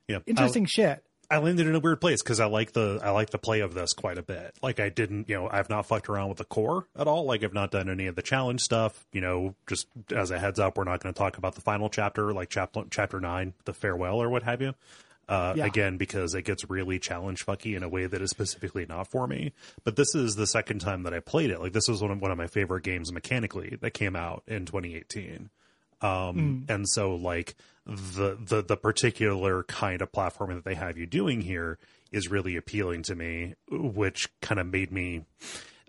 Yeah. 0.07 0.19
interesting 0.25 0.65
shit 0.65 1.03
I 1.29 1.37
landed 1.37 1.65
in 1.65 1.73
a 1.75 1.79
weird 1.79 2.01
place 2.01 2.21
because 2.21 2.41
I 2.41 2.45
like 2.47 2.73
the 2.73 2.99
I 3.01 3.11
like 3.11 3.29
the 3.29 3.37
play 3.37 3.61
of 3.61 3.73
this 3.73 3.93
quite 3.93 4.17
a 4.17 4.21
bit. 4.21 4.53
Like 4.61 4.81
I 4.81 4.89
didn't, 4.89 5.29
you 5.29 5.35
know, 5.37 5.47
I've 5.49 5.69
not 5.69 5.85
fucked 5.85 6.09
around 6.09 6.27
with 6.27 6.39
the 6.39 6.43
core 6.43 6.87
at 6.93 7.07
all. 7.07 7.23
Like 7.23 7.41
I've 7.41 7.53
not 7.53 7.71
done 7.71 7.89
any 7.89 8.07
of 8.07 8.17
the 8.17 8.21
challenge 8.21 8.59
stuff. 8.59 9.05
You 9.13 9.21
know, 9.21 9.55
just 9.65 9.87
as 10.13 10.29
a 10.29 10.37
heads 10.37 10.59
up, 10.59 10.77
we're 10.77 10.83
not 10.83 11.01
going 11.01 11.13
to 11.13 11.17
talk 11.17 11.37
about 11.37 11.55
the 11.55 11.61
final 11.61 11.87
chapter, 11.89 12.33
like 12.33 12.49
chapter 12.49 12.81
chapter 12.89 13.21
nine, 13.21 13.53
the 13.63 13.71
farewell 13.73 14.21
or 14.21 14.29
what 14.29 14.43
have 14.43 14.61
you. 14.61 14.73
Uh, 15.29 15.53
Yeah. 15.55 15.65
Again, 15.65 15.97
because 15.97 16.33
it 16.33 16.43
gets 16.43 16.69
really 16.69 16.99
challenge 16.99 17.45
fucky 17.45 17.75
in 17.77 17.83
a 17.83 17.89
way 17.89 18.05
that 18.05 18.21
is 18.21 18.31
specifically 18.31 18.85
not 18.85 19.07
for 19.07 19.27
me. 19.27 19.53
But 19.85 19.95
this 19.95 20.13
is 20.13 20.35
the 20.35 20.47
second 20.47 20.79
time 20.79 21.03
that 21.03 21.13
I 21.13 21.19
played 21.21 21.51
it. 21.51 21.59
Like 21.61 21.71
this 21.73 21.87
was 21.87 22.01
one 22.01 22.11
of, 22.11 22.21
one 22.21 22.31
of 22.31 22.37
my 22.37 22.47
favorite 22.47 22.83
games 22.83 23.11
mechanically 23.13 23.77
that 23.81 23.91
came 23.91 24.15
out 24.15 24.43
in 24.47 24.65
2018. 24.65 25.49
Um, 26.01 26.65
and 26.67 26.89
so 26.89 27.13
like 27.15 27.55
the 27.85 28.35
the 28.39 28.61
the 28.63 28.75
particular 28.75 29.63
kind 29.63 30.01
of 30.01 30.11
platforming 30.11 30.55
that 30.55 30.65
they 30.65 30.75
have 30.75 30.97
you 30.97 31.05
doing 31.05 31.41
here 31.41 31.77
is 32.11 32.29
really 32.29 32.55
appealing 32.55 33.03
to 33.03 33.15
me, 33.15 33.53
which 33.69 34.27
kind 34.41 34.59
of 34.59 34.67
made 34.67 34.91
me. 34.91 35.25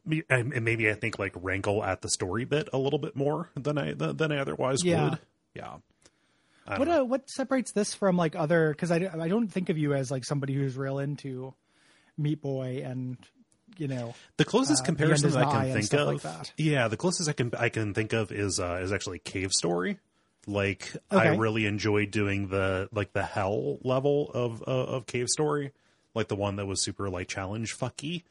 me- 0.05 0.23
And 0.29 0.63
maybe 0.65 0.91
I 0.91 0.95
think 0.95 1.19
like 1.19 1.33
rankle 1.35 1.83
at 1.83 2.03
the 2.03 2.11
story 2.11 2.45
bit 2.45 2.69
a 2.73 2.79
little 2.79 2.99
bit 2.99 3.17
more 3.17 3.51
than 3.57 3.79
I 3.79 3.95
than 3.95 4.31
I 4.33 4.37
otherwise 4.39 4.85
Yeah. 4.85 5.11
would. 5.11 5.19
Yeah. 5.55 5.77
What 6.67 6.89
uh, 6.89 7.03
what 7.05 7.29
separates 7.29 7.73
this 7.73 7.95
from 7.95 8.17
like 8.17 8.37
other? 8.37 8.71
Because 8.71 8.91
I, 8.91 9.11
I 9.19 9.29
don't 9.29 9.49
think 9.49 9.69
of 9.69 9.79
you 9.79 9.95
as 9.95 10.11
like 10.11 10.25
somebody 10.25 10.55
who's 10.55 10.77
real 10.77 10.99
into 10.99 11.55
Meat 12.17 12.41
Boy 12.41 12.83
and 12.85 13.17
you 13.79 13.89
know 13.89 14.15
The 14.37 14.45
closest 14.45 14.83
uh, 14.83 14.87
comparison 14.87 15.35
I 15.37 15.45
can 15.51 15.73
think 15.81 15.93
of, 15.95 16.07
like 16.07 16.23
that. 16.23 16.53
yeah, 16.57 16.89
the 16.89 16.97
closest 16.97 17.29
I 17.29 17.33
can 17.33 17.51
I 17.59 17.69
can 17.69 17.95
think 17.95 18.13
of 18.13 18.31
is 18.31 18.61
uh, 18.61 18.81
is 18.83 18.93
actually 18.93 19.19
Cave 19.19 19.53
Story. 19.53 19.99
Like 20.47 20.93
I 21.11 21.37
really 21.37 21.67
enjoyed 21.67 22.11
doing 22.11 22.49
the 22.49 22.89
like 22.93 23.13
the 23.13 23.23
hell 23.23 23.79
level 23.83 24.31
of 24.35 24.63
uh, 24.67 24.71
of 24.71 25.07
Cave 25.07 25.29
Story, 25.29 25.73
like 26.15 26.29
the 26.29 26.37
one 26.37 26.57
that 26.57 26.67
was 26.67 26.81
super 26.81 27.09
like 27.09 27.29
challenge 27.29 27.77
fucky, 27.79 28.25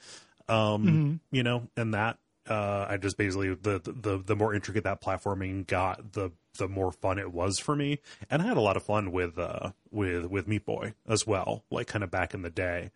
um, 0.49 0.85
Mm-hmm. 0.85 1.13
you 1.35 1.43
know, 1.43 1.67
and 1.77 1.93
that 1.93 2.17
uh, 2.49 2.85
I 2.89 2.97
just 2.97 3.17
basically 3.17 3.53
the, 3.55 3.79
the 3.83 4.17
the 4.17 4.35
more 4.35 4.53
intricate 4.53 4.83
that 4.83 5.01
platforming 5.01 5.65
got, 5.67 6.11
the 6.13 6.31
the 6.57 6.67
more 6.67 6.91
fun 6.91 7.17
it 7.19 7.31
was 7.31 7.59
for 7.59 7.75
me, 7.75 7.99
and 8.29 8.41
I 8.41 8.45
had 8.45 8.57
a 8.57 8.61
lot 8.61 8.77
of 8.77 8.83
fun 8.83 9.11
with 9.11 9.37
uh 9.39 9.71
with 9.91 10.25
with 10.25 10.47
Meat 10.47 10.65
Boy 10.65 10.93
as 11.07 11.25
well, 11.27 11.63
like 11.71 11.87
kind 11.87 12.03
of 12.03 12.11
back 12.11 12.33
in 12.33 12.41
the 12.41 12.49
day. 12.49 12.91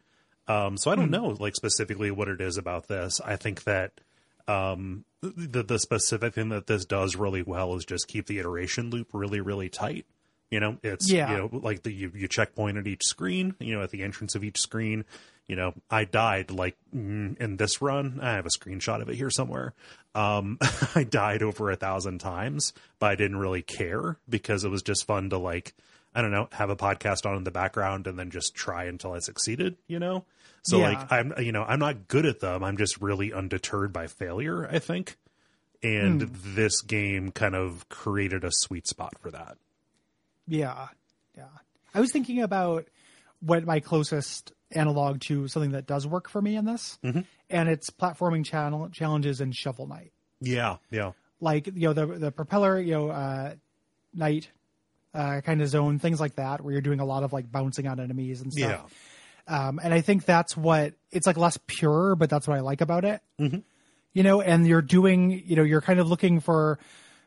Um, 0.48 0.78
so 0.78 0.92
I 0.92 0.96
don't 0.96 1.10
know 1.10 1.36
like 1.40 1.56
specifically 1.56 2.12
what 2.12 2.28
it 2.28 2.40
is 2.42 2.58
about 2.58 2.88
this. 2.88 3.20
I 3.26 3.36
think 3.36 3.64
that 3.64 4.00
um, 4.48 5.06
the 5.22 5.64
the 5.64 5.80
specific 5.80 6.36
thing 6.36 6.50
that 6.50 6.68
this 6.68 6.86
does 6.86 7.16
really 7.16 7.42
well 7.42 7.76
is 7.76 7.86
just 7.86 8.08
keep 8.08 8.28
the 8.28 8.38
iteration 8.40 8.90
loop 8.92 9.08
really 9.14 9.42
really 9.42 9.70
tight. 9.70 10.06
You 10.52 10.60
know, 10.60 10.78
it's 10.84 11.12
Yeah. 11.12 11.32
you 11.32 11.38
know 11.38 11.50
like 11.52 11.82
the 11.84 11.92
you, 11.92 12.12
you 12.14 12.28
checkpoint 12.28 12.78
at 12.78 12.86
each 12.88 13.04
screen. 13.06 13.56
You 13.60 13.76
know, 13.76 13.82
at 13.82 13.90
the 13.90 14.04
entrance 14.04 14.36
of 14.36 14.44
each 14.44 14.60
screen. 14.60 15.04
You 15.48 15.56
know, 15.56 15.74
I 15.92 16.06
died 16.06 16.50
like 16.52 16.76
mm, 16.96 17.40
in 17.40 17.58
this 17.58 17.82
run. 17.82 18.20
I 18.22 18.34
have 18.34 18.46
a 18.46 18.50
screenshot 18.50 19.02
of 19.02 19.10
it 19.10 19.16
here 19.16 19.30
somewhere. 19.30 19.74
Um, 20.16 20.58
I 20.96 21.04
died 21.04 21.44
over 21.44 21.70
a 21.70 21.76
thousand 21.76 22.20
times, 22.20 22.74
but 23.00 23.12
I 23.12 23.16
didn't 23.16 23.38
really 23.38 23.62
care 23.62 24.18
because 24.28 24.64
it 24.64 24.70
was 24.70 24.82
just 24.82 25.06
fun 25.06 25.30
to 25.30 25.38
like 25.38 25.74
I 26.16 26.22
don't 26.22 26.32
know 26.32 26.48
have 26.54 26.70
a 26.70 26.76
podcast 26.76 27.26
on 27.26 27.36
in 27.38 27.44
the 27.44 27.52
background 27.52 28.08
and 28.08 28.18
then 28.18 28.32
just 28.32 28.56
try 28.56 28.86
until 28.86 29.12
I 29.14 29.20
succeeded. 29.20 29.76
You 29.88 30.00
know, 30.00 30.26
so 30.64 30.80
Yeah. 30.80 30.90
like 30.90 31.12
I'm 31.12 31.34
you 31.40 31.52
know 31.52 31.64
I'm 31.64 31.80
not 31.80 32.08
good 32.08 32.26
at 32.26 32.40
them. 32.40 32.64
I'm 32.64 32.78
just 32.78 33.00
really 33.02 33.32
undeterred 33.32 33.94
by 33.94 34.08
failure. 34.08 34.68
I 34.68 34.80
think, 34.80 35.16
and 35.84 36.22
Hmm. 36.24 36.34
this 36.56 36.82
game 36.82 37.32
kind 37.32 37.54
of 37.54 37.88
created 37.90 38.44
a 38.44 38.52
sweet 38.52 38.88
spot 38.88 39.14
for 39.20 39.30
that. 39.32 39.58
yeah 40.48 40.88
yeah. 41.38 41.44
I 41.94 42.00
was 42.00 42.12
thinking 42.12 42.42
about 42.42 42.88
what 43.46 43.64
my 43.66 43.80
closest 43.80 44.52
analog 44.72 45.20
to 45.22 45.48
something 45.48 45.72
that 45.72 45.86
does 45.86 46.08
work 46.08 46.28
for 46.30 46.42
me 46.42 46.56
in 46.56 46.66
this, 46.66 46.98
Mm-hmm. 47.04 47.22
and 47.50 47.70
it's 47.70 47.90
platforming 47.90 48.44
channel 48.44 48.90
challenges 48.90 49.40
and 49.42 49.56
Shovel 49.56 49.88
Knight. 49.88 50.12
Yeah, 50.42 50.78
yeah, 50.92 51.12
like 51.40 51.68
you 51.68 51.88
know 51.88 51.94
the 51.94 52.06
the 52.06 52.32
propeller 52.32 52.80
you 52.80 52.92
know 52.94 53.10
uh 53.10 53.54
night 54.14 54.50
uh 55.14 55.42
kind 55.42 55.62
of 55.62 55.68
zone 55.70 56.00
things 56.00 56.20
like 56.20 56.36
that 56.36 56.62
where 56.62 56.72
you're 56.74 56.82
doing 56.82 57.00
a 57.00 57.06
lot 57.06 57.24
of 57.24 57.32
like 57.34 57.52
bouncing 57.52 57.88
on 57.88 58.00
enemies 58.00 58.42
and 58.42 58.52
yeah. 58.56 58.68
stuff 58.78 58.94
um 59.48 59.80
and 59.84 59.94
i 59.94 60.00
think 60.02 60.26
that's 60.26 60.56
what 60.58 60.94
it's 61.12 61.28
like 61.28 61.38
less 61.38 61.58
pure 61.68 62.16
but 62.16 62.30
that's 62.30 62.48
what 62.48 62.58
i 62.58 62.62
like 62.62 62.82
about 62.82 63.04
it 63.06 63.22
Mm-hmm. 63.40 63.60
you 64.14 64.24
know 64.24 64.42
and 64.42 64.66
you're 64.68 64.82
doing 64.82 65.32
you 65.46 65.56
know 65.58 65.64
you're 65.64 65.82
kind 65.82 66.00
of 66.00 66.10
looking 66.10 66.40
for 66.40 66.80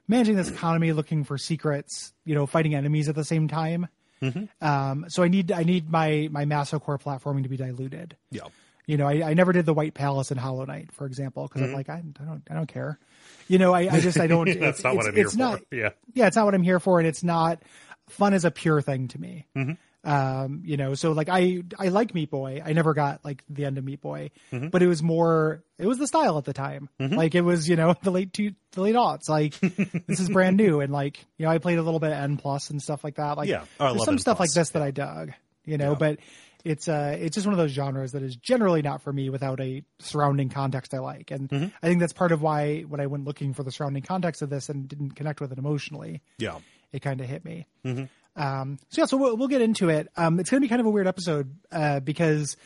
managing 0.06 0.36
this 0.36 0.50
economy 0.50 0.92
looking 0.92 1.24
for 1.24 1.36
secrets 1.38 2.12
you 2.24 2.34
know 2.34 2.46
fighting 2.46 2.74
enemies 2.74 3.08
at 3.08 3.14
the 3.14 3.24
same 3.24 3.48
time 3.48 3.86
Mm-hmm. 4.22 4.66
um 4.66 5.04
so 5.08 5.22
i 5.22 5.28
need 5.28 5.52
i 5.52 5.62
need 5.62 5.90
my 5.90 6.28
my 6.32 6.44
masocore 6.44 7.00
platforming 7.00 7.44
to 7.44 7.48
be 7.48 7.56
diluted 7.56 8.16
Yeah. 8.32 8.42
you 8.86 8.96
know, 8.96 9.06
I, 9.06 9.30
I 9.30 9.34
never 9.34 9.52
did 9.52 9.66
the 9.66 9.74
White 9.74 9.92
Palace 9.94 10.30
in 10.32 10.38
Hollow 10.38 10.64
Knight, 10.64 10.90
for 10.92 11.04
example, 11.06 11.46
because 11.46 11.60
Mm-hmm. 11.60 11.70
I'm 11.70 11.76
like, 11.76 11.88
I, 11.90 12.02
I 12.20 12.24
don't, 12.24 12.42
I 12.50 12.54
don't 12.54 12.66
care. 12.66 12.98
You 13.46 13.58
know, 13.58 13.74
I, 13.74 13.80
I 13.92 14.00
just, 14.00 14.18
I 14.18 14.26
don't. 14.34 14.46
That's 14.46 14.78
it's, 14.78 14.84
not 14.84 14.96
what 14.96 15.06
it's- 15.06 15.08
I'm 15.08 15.14
here 15.14 15.28
for. 15.30 15.36
Not, 15.36 15.60
Yeah. 15.70 15.90
yeah, 16.14 16.26
it's 16.26 16.36
not 16.36 16.46
what 16.46 16.54
I'm 16.54 16.62
here 16.62 16.80
for, 16.80 16.98
and 16.98 17.06
it's 17.06 17.22
not 17.22 17.62
fun 18.08 18.32
as 18.32 18.46
a 18.46 18.50
pure 18.50 18.80
thing 18.80 19.08
to 19.08 19.20
me. 19.20 19.46
Mm-hmm. 19.54 19.72
Um, 20.08 20.62
you 20.64 20.76
know, 20.76 20.94
so 20.94 21.12
like 21.12 21.28
I, 21.28 21.62
I 21.78 21.88
like 21.88 22.14
Meat 22.14 22.30
Boy. 22.30 22.62
I 22.64 22.72
never 22.72 22.94
got 22.94 23.24
like 23.24 23.44
the 23.50 23.64
end 23.66 23.76
of 23.78 23.84
Meat 23.84 24.00
Boy, 24.00 24.30
Mm-hmm. 24.52 24.68
but 24.68 24.82
it 24.82 24.86
was 24.86 25.02
more, 25.02 25.62
it 25.78 25.86
was 25.86 25.98
the 25.98 26.06
style 26.06 26.38
at 26.38 26.44
the 26.44 26.52
time. 26.54 26.88
Like 26.98 27.34
it 27.34 27.42
was, 27.42 27.68
you 27.68 27.76
know, 27.76 27.94
the 28.02 28.10
late 28.10 28.32
two, 28.32 28.52
the 28.72 28.80
late 28.80 28.94
aughts. 28.94 29.28
Like 29.28 29.58
this 30.06 30.20
is 30.20 30.28
brand 30.30 30.56
new, 30.56 30.80
and 30.80 30.92
like 30.92 31.24
you 31.36 31.44
know, 31.44 31.52
I 31.52 31.58
played 31.58 31.78
a 31.78 31.82
little 31.82 32.00
bit 32.00 32.12
of 32.12 32.18
N 32.18 32.36
plus 32.38 32.70
and 32.70 32.80
stuff 32.82 33.04
like 33.04 33.16
that. 33.16 33.36
Like 33.36 33.48
Yeah. 33.48 33.64
Oh, 33.78 33.92
there's 33.92 34.04
some 34.04 34.14
N+. 34.14 34.18
stuff 34.18 34.40
like 34.40 34.50
this 34.52 34.70
that 34.70 34.82
I 34.82 34.90
dug. 34.90 35.32
You 35.66 35.76
know, 35.76 35.94
but 35.94 36.18
it's 36.64 36.88
uh 36.88 37.16
it's 37.20 37.34
just 37.34 37.46
one 37.46 37.52
of 37.52 37.58
those 37.58 37.70
genres 37.72 38.12
that 38.12 38.22
is 38.22 38.34
generally 38.34 38.80
not 38.82 39.02
for 39.02 39.12
me 39.12 39.28
without 39.30 39.60
a 39.60 39.84
surrounding 39.98 40.48
context 40.48 40.94
I 40.94 40.98
like. 41.00 41.30
And 41.30 41.48
Mm-hmm. 41.50 41.66
I 41.82 41.86
think 41.86 42.00
that's 42.00 42.14
part 42.14 42.32
of 42.32 42.40
why 42.40 42.80
when 42.82 43.00
I 43.00 43.06
went 43.06 43.24
looking 43.26 43.52
for 43.52 43.62
the 43.62 43.70
surrounding 43.70 44.02
context 44.02 44.40
of 44.42 44.48
this 44.48 44.68
and 44.70 44.88
didn't 44.88 45.12
connect 45.16 45.40
with 45.42 45.52
it 45.52 45.58
emotionally, 45.58 46.22
Yeah. 46.38 46.58
it 46.92 47.02
kind 47.02 47.20
of 47.20 47.28
hit 47.28 47.44
me. 47.44 47.66
Mm-hmm. 47.84 48.04
Um, 48.38 48.78
so 48.88 49.02
yeah, 49.02 49.06
so 49.06 49.16
we'll, 49.16 49.36
we'll 49.36 49.48
get 49.48 49.60
into 49.60 49.88
it. 49.88 50.08
Um, 50.16 50.38
it's 50.40 50.48
going 50.50 50.60
to 50.60 50.64
be 50.64 50.68
kind 50.68 50.80
of 50.80 50.86
a 50.86 50.90
weird 50.90 51.06
episode 51.08 51.54
uh, 51.72 52.00
because 52.00 52.56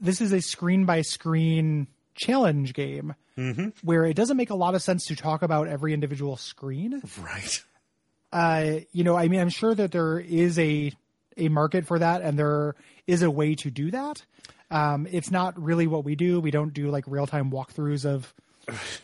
this 0.00 0.20
is 0.20 0.32
a 0.32 0.40
screen 0.40 0.84
by 0.84 1.02
screen 1.02 1.86
challenge 2.14 2.74
game 2.74 3.14
Mm-hmm. 3.38 3.68
where 3.82 4.04
it 4.04 4.14
doesn't 4.16 4.36
make 4.36 4.50
a 4.50 4.54
lot 4.54 4.74
of 4.74 4.82
sense 4.82 5.06
to 5.06 5.16
talk 5.16 5.40
about 5.40 5.66
every 5.66 5.94
individual 5.94 6.36
screen. 6.36 7.00
Right. 7.22 7.64
Uh, 8.30 8.80
you 8.92 9.02
know, 9.02 9.16
I 9.16 9.28
mean, 9.28 9.40
I'm 9.40 9.48
sure 9.48 9.74
that 9.74 9.92
there 9.92 10.18
is 10.18 10.58
a 10.58 10.92
a 11.38 11.48
market 11.48 11.86
for 11.86 11.98
that, 11.98 12.20
and 12.20 12.38
there 12.38 12.74
is 13.06 13.22
a 13.22 13.30
way 13.30 13.54
to 13.54 13.70
do 13.70 13.92
that. 13.92 14.22
Um, 14.70 15.06
it's 15.10 15.30
not 15.30 15.58
really 15.62 15.86
what 15.86 16.04
we 16.04 16.16
do. 16.16 16.38
We 16.38 16.50
don't 16.50 16.74
do 16.74 16.90
like 16.90 17.04
real 17.06 17.26
time 17.26 17.50
walkthroughs 17.50 18.04
of 18.04 18.34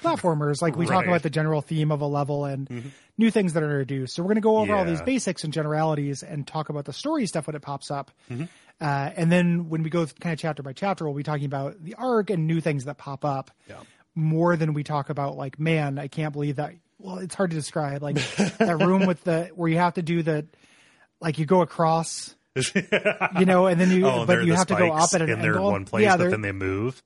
platformers. 0.02 0.62
Like 0.62 0.76
we 0.76 0.86
talk 0.86 1.06
about 1.06 1.22
the 1.22 1.30
general 1.30 1.60
theme 1.60 1.90
of 1.92 2.00
a 2.00 2.06
level 2.06 2.44
and 2.44 2.92
new 3.18 3.30
things 3.30 3.52
that 3.54 3.62
are 3.62 3.70
introduced. 3.70 4.14
So 4.14 4.22
we're 4.22 4.28
going 4.28 4.34
to 4.36 4.40
go 4.42 4.58
over 4.58 4.74
all 4.74 4.84
these 4.84 5.02
basics 5.02 5.44
and 5.44 5.52
generalities 5.52 6.22
and 6.22 6.46
talk 6.46 6.68
about 6.68 6.84
the 6.84 6.92
story 6.92 7.26
stuff 7.26 7.46
when 7.46 7.56
it 7.56 7.62
pops 7.62 7.90
up. 7.90 8.10
Uh, 8.30 8.44
and 8.80 9.32
then 9.32 9.68
when 9.70 9.82
we 9.82 9.90
go 9.90 10.04
kind 10.20 10.32
of 10.34 10.38
chapter 10.38 10.62
by 10.62 10.72
chapter, 10.72 11.04
we'll 11.06 11.14
be 11.14 11.22
talking 11.22 11.46
about 11.46 11.82
the 11.82 11.94
arc 11.94 12.28
and 12.30 12.46
new 12.46 12.60
things 12.60 12.84
that 12.84 12.98
pop 12.98 13.24
up 13.24 13.50
Yeah. 13.68 13.76
more 14.14 14.56
than 14.56 14.74
we 14.74 14.84
talk 14.84 15.08
about 15.08 15.36
like, 15.36 15.58
man, 15.58 15.98
I 15.98 16.08
can't 16.08 16.32
believe 16.32 16.56
that. 16.56 16.74
Well, 16.98 17.18
it's 17.18 17.34
hard 17.34 17.50
to 17.50 17.56
describe 17.56 18.02
like 18.02 18.16
that 18.58 18.78
room 18.82 19.06
with 19.06 19.22
the 19.24 19.44
where 19.54 19.68
you 19.70 19.78
have 19.78 19.94
to 19.94 20.02
do 20.02 20.22
the 20.22 20.46
like 21.20 21.38
you 21.38 21.46
go 21.46 21.62
across, 21.62 22.34
you 23.38 23.44
know, 23.46 23.66
and 23.66 23.80
then 23.80 23.90
you 23.90 24.06
Oh, 24.06 24.24
but 24.26 24.44
you 24.44 24.54
have 24.54 24.66
to 24.68 24.74
go 24.76 24.92
up 24.92 25.10
at 25.14 25.20
an 25.22 25.30
and 25.30 25.42
they're 25.42 25.52
in 25.52 25.56
angle. 25.58 25.70
one 25.72 25.84
place, 25.86 26.04
yeah, 26.04 26.16
but 26.16 26.30
then 26.30 26.40
they 26.42 26.52
move. 26.52 27.02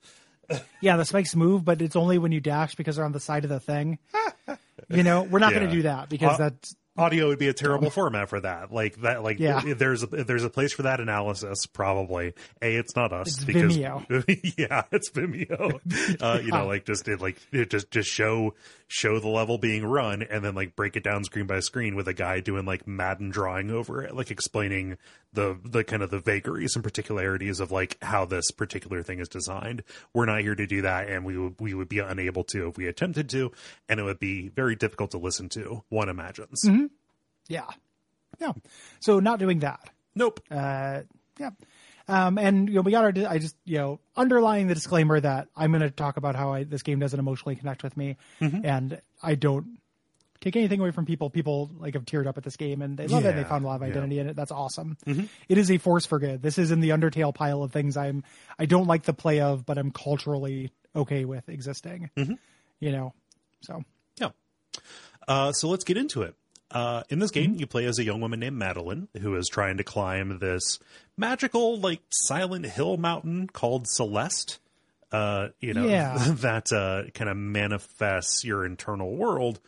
Yeah, 0.80 0.96
the 0.96 1.04
spikes 1.04 1.34
move, 1.36 1.64
but 1.64 1.80
it's 1.82 1.96
only 1.96 2.18
when 2.18 2.32
you 2.32 2.40
dash 2.40 2.74
because 2.74 2.96
they're 2.96 3.04
on 3.04 3.12
the 3.12 3.20
side 3.20 3.44
of 3.44 3.50
the 3.50 3.60
thing. 3.60 3.98
you 4.88 5.02
know, 5.02 5.22
we're 5.22 5.38
not 5.38 5.52
going 5.52 5.66
to 5.66 5.72
do 5.72 5.82
that 5.82 6.08
because 6.08 6.34
Uh, 6.40 6.50
that's 6.50 6.74
Audio 6.98 7.28
would 7.28 7.38
be 7.38 7.48
a 7.48 7.54
terrible 7.54 7.88
format 7.88 8.28
for 8.28 8.40
that. 8.40 8.72
Like 8.72 8.96
that. 9.02 9.22
Like 9.22 9.38
Yeah. 9.38 9.62
there's 9.74 10.02
a, 10.02 10.06
there's 10.06 10.44
a 10.44 10.50
place 10.50 10.72
for 10.72 10.82
that 10.82 11.00
analysis. 11.00 11.64
Probably 11.66 12.34
a. 12.60 12.76
It's 12.76 12.94
not 12.94 13.12
us 13.12 13.28
It's 13.28 13.44
because 13.44 13.76
Vimeo. 13.76 14.54
yeah, 14.58 14.82
it's 14.92 15.08
Vimeo. 15.10 15.80
Uh, 16.20 16.40
you 16.42 16.50
know, 16.50 16.66
like 16.66 16.84
just 16.84 17.08
it, 17.08 17.20
like 17.20 17.38
it 17.52 17.70
just 17.70 17.90
just 17.90 18.10
show 18.10 18.54
show 18.90 19.20
the 19.20 19.28
level 19.28 19.56
being 19.56 19.84
run 19.84 20.20
and 20.20 20.44
then 20.44 20.56
like 20.56 20.74
break 20.74 20.96
it 20.96 21.04
down 21.04 21.22
screen 21.22 21.46
by 21.46 21.60
screen 21.60 21.94
with 21.94 22.08
a 22.08 22.12
guy 22.12 22.40
doing 22.40 22.64
like 22.64 22.88
Madden 22.88 23.30
drawing 23.30 23.70
over 23.70 24.02
it, 24.02 24.16
like 24.16 24.32
explaining 24.32 24.98
the 25.32 25.56
the 25.64 25.84
kind 25.84 26.02
of 26.02 26.10
the 26.10 26.18
vagaries 26.18 26.74
and 26.74 26.82
particularities 26.82 27.60
of 27.60 27.70
like 27.70 27.96
how 28.02 28.24
this 28.24 28.50
particular 28.50 29.00
thing 29.02 29.20
is 29.20 29.28
designed. 29.28 29.84
We're 30.12 30.26
not 30.26 30.40
here 30.40 30.56
to 30.56 30.66
do 30.66 30.82
that, 30.82 31.08
and 31.08 31.24
we 31.24 31.38
would 31.38 31.54
we 31.60 31.72
would 31.72 31.88
be 31.88 32.00
unable 32.00 32.42
to 32.44 32.66
if 32.68 32.76
we 32.76 32.88
attempted 32.88 33.28
to, 33.30 33.52
and 33.88 34.00
it 34.00 34.02
would 34.02 34.18
be 34.18 34.48
very 34.48 34.74
difficult 34.74 35.12
to 35.12 35.18
listen 35.18 35.48
to. 35.50 35.84
One 35.88 36.08
imagines. 36.08 36.68
yeah, 37.48 37.66
yeah. 38.40 38.52
So 38.98 39.20
not 39.20 39.38
doing 39.38 39.60
that. 39.60 39.88
Nope. 40.16 40.40
Uh, 40.50 41.02
yeah. 41.38 41.50
Um, 42.10 42.38
and 42.38 42.68
you 42.68 42.74
know, 42.76 42.80
we 42.82 42.90
got 42.92 43.04
our. 43.04 43.28
I 43.28 43.38
just 43.38 43.56
you 43.64 43.78
know 43.78 44.00
underlying 44.16 44.66
the 44.66 44.74
disclaimer 44.74 45.20
that 45.20 45.48
I'm 45.56 45.70
going 45.70 45.82
to 45.82 45.90
talk 45.90 46.16
about 46.16 46.34
how 46.36 46.52
I, 46.52 46.64
this 46.64 46.82
game 46.82 46.98
doesn't 46.98 47.18
emotionally 47.18 47.56
connect 47.56 47.82
with 47.82 47.96
me, 47.96 48.16
Mm-hmm. 48.40 48.64
and 48.66 49.00
I 49.22 49.34
don't 49.36 49.78
take 50.40 50.56
anything 50.56 50.80
away 50.80 50.90
from 50.90 51.04
people. 51.04 51.28
People 51.30 51.70
like 51.78 51.92
have 51.94 52.04
teared 52.06 52.26
up 52.26 52.38
at 52.38 52.44
this 52.44 52.56
game 52.56 52.80
and 52.80 52.96
they 52.96 53.06
love 53.06 53.24
it. 53.26 53.28
and 53.28 53.38
They 53.38 53.44
found 53.44 53.64
a 53.64 53.68
lot 53.68 53.76
of 53.76 53.82
yeah. 53.82 53.88
Mm-hmm. 53.88 53.98
identity 53.98 54.18
in 54.20 54.28
it. 54.28 54.36
That's 54.36 54.50
awesome. 54.50 54.96
It 55.50 55.58
is 55.58 55.70
a 55.70 55.76
force 55.76 56.06
for 56.06 56.18
good. 56.18 56.40
This 56.42 56.56
is 56.56 56.70
in 56.70 56.80
the 56.80 56.90
Undertale 56.90 57.34
pile 57.34 57.62
of 57.62 57.72
things 57.72 57.96
I'm. 57.96 58.24
I 58.58 58.64
don't 58.66 58.86
like 58.86 59.02
the 59.02 59.12
play 59.12 59.40
of, 59.40 59.66
but 59.66 59.76
I'm 59.78 59.90
culturally 59.90 60.72
okay 60.96 61.24
with 61.26 61.48
existing. 61.50 62.08
Mm-hmm. 62.16 62.34
You 62.80 62.92
know, 62.92 63.14
so 63.60 63.84
Yeah. 64.18 64.30
Uh, 65.28 65.52
so 65.52 65.68
let's 65.68 65.84
get 65.84 65.98
into 65.98 66.22
it. 66.22 66.34
Uh, 66.70 67.02
in 67.08 67.18
this 67.18 67.30
game, 67.30 67.54
you 67.56 67.66
play 67.66 67.84
as 67.86 67.98
a 67.98 68.04
young 68.04 68.20
woman 68.20 68.40
named 68.40 68.56
Madeline 68.56 69.08
who 69.20 69.34
is 69.36 69.48
trying 69.48 69.76
to 69.78 69.84
climb 69.84 70.38
this 70.38 70.78
magical, 71.16 71.78
like 71.80 72.00
Silent 72.10 72.66
Hill 72.66 72.96
mountain 72.96 73.48
called 73.48 73.88
Celeste. 73.88 74.58
Uh, 75.12 75.48
you 75.60 75.74
know 75.74 75.86
Yeah. 75.88 76.16
that 76.28 76.72
uh, 76.72 77.10
kind 77.12 77.28
of 77.28 77.36
manifests 77.36 78.44
your 78.44 78.64
internal 78.64 79.16
world. 79.16 79.58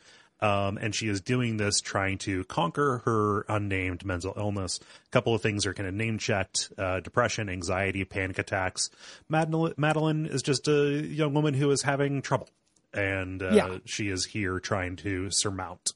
Um, 0.40 0.76
and 0.76 0.92
she 0.92 1.06
is 1.06 1.20
doing 1.20 1.56
this 1.56 1.80
trying 1.80 2.18
to 2.18 2.42
conquer 2.44 3.02
her 3.04 3.44
unnamed 3.48 4.04
mental 4.04 4.34
illness. 4.36 4.80
A 5.06 5.10
couple 5.10 5.34
of 5.36 5.40
things 5.40 5.66
are 5.66 5.74
kind 5.74 5.88
of 5.88 5.94
name 5.94 6.18
checked 6.18 6.72
uh, 6.76 6.98
depression, 6.98 7.48
anxiety, 7.48 8.04
panic 8.04 8.40
attacks. 8.40 8.90
Madeline, 9.28 9.74
Madeline 9.76 10.26
is 10.26 10.42
just 10.42 10.66
a 10.66 11.00
young 11.00 11.32
woman 11.32 11.54
who 11.54 11.70
is 11.70 11.82
having 11.82 12.22
trouble, 12.22 12.48
and 12.92 13.40
uh, 13.40 13.50
Yeah. 13.52 13.78
she 13.84 14.08
is 14.08 14.24
here 14.24 14.58
trying 14.58 14.96
to 14.96 15.28
surmount. 15.30 15.92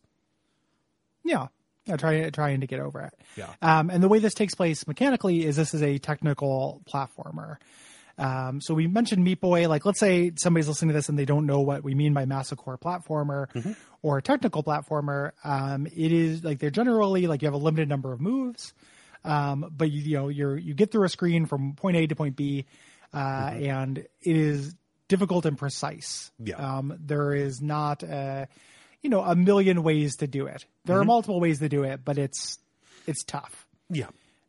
Yeah. 1.27 1.49
Yeah, 1.85 1.97
trying 1.97 2.31
trying 2.33 2.61
to 2.63 2.67
get 2.67 2.81
over 2.81 3.01
it. 3.03 3.15
Yeah. 3.37 3.53
Um, 3.63 3.91
and 3.91 4.03
the 4.03 4.09
way 4.09 4.19
this 4.19 4.35
takes 4.35 4.55
place 4.55 4.87
mechanically 4.89 5.45
is 5.45 5.55
this 5.55 5.73
is 5.73 5.83
a 5.83 5.99
technical 5.99 6.83
platformer. 6.93 7.59
Um, 8.19 8.61
so 8.61 8.75
we 8.75 8.87
mentioned 8.87 9.23
Meat 9.23 9.41
Boy. 9.41 9.69
Like, 9.69 9.85
let's 9.85 10.01
say 10.01 10.33
somebody's 10.37 10.69
listening 10.69 10.89
to 10.89 10.95
this 10.95 11.09
and 11.09 11.19
they 11.19 11.27
don't 11.27 11.47
know 11.47 11.61
what 11.61 11.85
we 11.85 11.95
mean 11.95 12.13
by 12.15 12.25
Masocore 12.25 12.81
platformer 12.81 13.77
or 14.03 14.21
technical 14.21 14.63
platformer. 14.63 15.33
Um, 15.45 15.87
it 15.87 16.13
is 16.13 16.43
like 16.43 16.59
they're 16.59 16.71
generally 16.71 17.27
like 17.27 17.43
you 17.43 17.47
have 17.47 17.55
a 17.55 17.59
limited 17.59 17.89
number 17.89 18.13
of 18.13 18.21
moves, 18.21 18.73
um, 19.25 19.71
but 19.77 19.91
you, 19.91 20.01
you 20.03 20.17
know 20.17 20.29
you're 20.29 20.57
you 20.57 20.75
get 20.75 20.91
through 20.91 21.05
a 21.05 21.09
screen 21.09 21.47
from 21.47 21.75
point 21.75 21.97
A 21.97 22.07
to 22.07 22.17
point 22.17 22.37
B, 22.37 22.67
uh, 23.13 23.53
and 23.55 23.99
it 23.99 24.37
is 24.37 24.75
difficult 25.09 25.47
and 25.47 25.59
precise. 25.59 26.33
Yeah. 26.43 26.57
Um, 26.57 26.99
there 26.99 27.35
is 27.35 27.61
not 27.61 28.03
a 28.03 28.49
you 29.03 29.11
know 29.11 29.23
a 29.23 29.35
million 29.35 29.83
ways 29.83 30.17
to 30.17 30.27
do 30.27 30.47
it. 30.47 30.65
There 30.85 30.99
are 30.99 31.05
multiple 31.05 31.41
ways 31.41 31.59
to 31.61 31.69
do 31.69 31.85
it, 31.85 32.01
but 32.05 32.19
it's 32.19 32.59
it's 33.07 33.25
tough. 33.25 33.67
Yeah. 33.91 34.09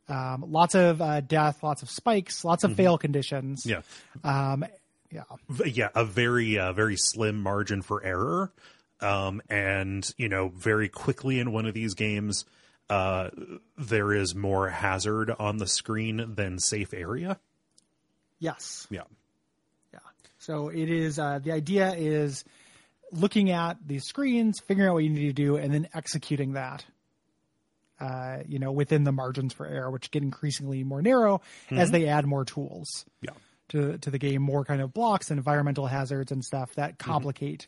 Um, 0.10 0.46
lots 0.48 0.74
of 0.74 1.02
uh, 1.02 1.20
death, 1.22 1.62
lots 1.64 1.82
of 1.82 1.90
spikes, 1.90 2.46
lots 2.46 2.64
of 2.64 2.76
fail 2.76 2.98
conditions. 2.98 3.64
Yeah. 3.66 3.82
Um, 4.24 4.66
yeah. 5.12 5.24
Yeah, 5.66 5.90
a 5.96 6.06
very 6.06 6.58
uh, 6.58 6.74
very 6.74 6.96
slim 6.98 7.42
margin 7.42 7.82
for 7.82 8.04
error, 8.04 8.52
um, 9.02 9.42
and 9.50 10.10
you 10.18 10.30
know 10.30 10.50
very 10.50 10.90
quickly 10.90 11.40
in 11.40 11.52
one 11.52 11.66
of 11.66 11.74
these 11.74 11.94
games, 11.94 12.46
uh, 12.90 13.30
there 13.78 14.14
is 14.14 14.36
more 14.36 14.70
hazard 14.70 15.32
on 15.38 15.58
the 15.58 15.68
screen 15.68 16.34
than 16.36 16.60
safe 16.60 16.94
area. 16.94 17.40
Yes. 18.40 18.88
Yeah, 18.90 19.02
Yeah. 19.94 20.00
So 20.38 20.70
it 20.70 20.90
is. 20.90 21.20
Uh, 21.20 21.40
the 21.40 21.52
idea 21.52 21.94
is 21.94 22.44
looking 23.12 23.52
at 23.52 23.78
these 23.86 24.04
screens, 24.06 24.60
figuring 24.60 24.90
out 24.90 24.94
what 24.94 25.04
you 25.04 25.10
need 25.10 25.28
to 25.28 25.34
do, 25.34 25.58
and 25.58 25.74
then 25.74 25.88
executing 25.94 26.54
that. 26.54 26.86
Uh, 28.00 28.44
you 28.48 28.60
know, 28.60 28.72
within 28.72 29.04
the 29.04 29.12
margins 29.12 29.54
for 29.54 29.66
error, 29.66 29.90
which 29.90 30.12
get 30.12 30.22
increasingly 30.22 30.84
more 30.84 31.02
narrow 31.02 31.42
as 31.72 31.90
they 31.90 32.08
add 32.08 32.28
more 32.28 32.46
tools. 32.46 33.06
yeah, 33.22 33.32
to 33.70 33.98
to 33.98 34.12
the 34.12 34.20
game 34.20 34.42
more 34.42 34.64
kind 34.64 34.82
of 34.82 34.94
blocks 34.94 35.32
and 35.32 35.40
environmental 35.40 35.88
hazards 35.88 36.32
and 36.32 36.44
stuff 36.46 36.74
that 36.76 37.00
complicate 37.00 37.68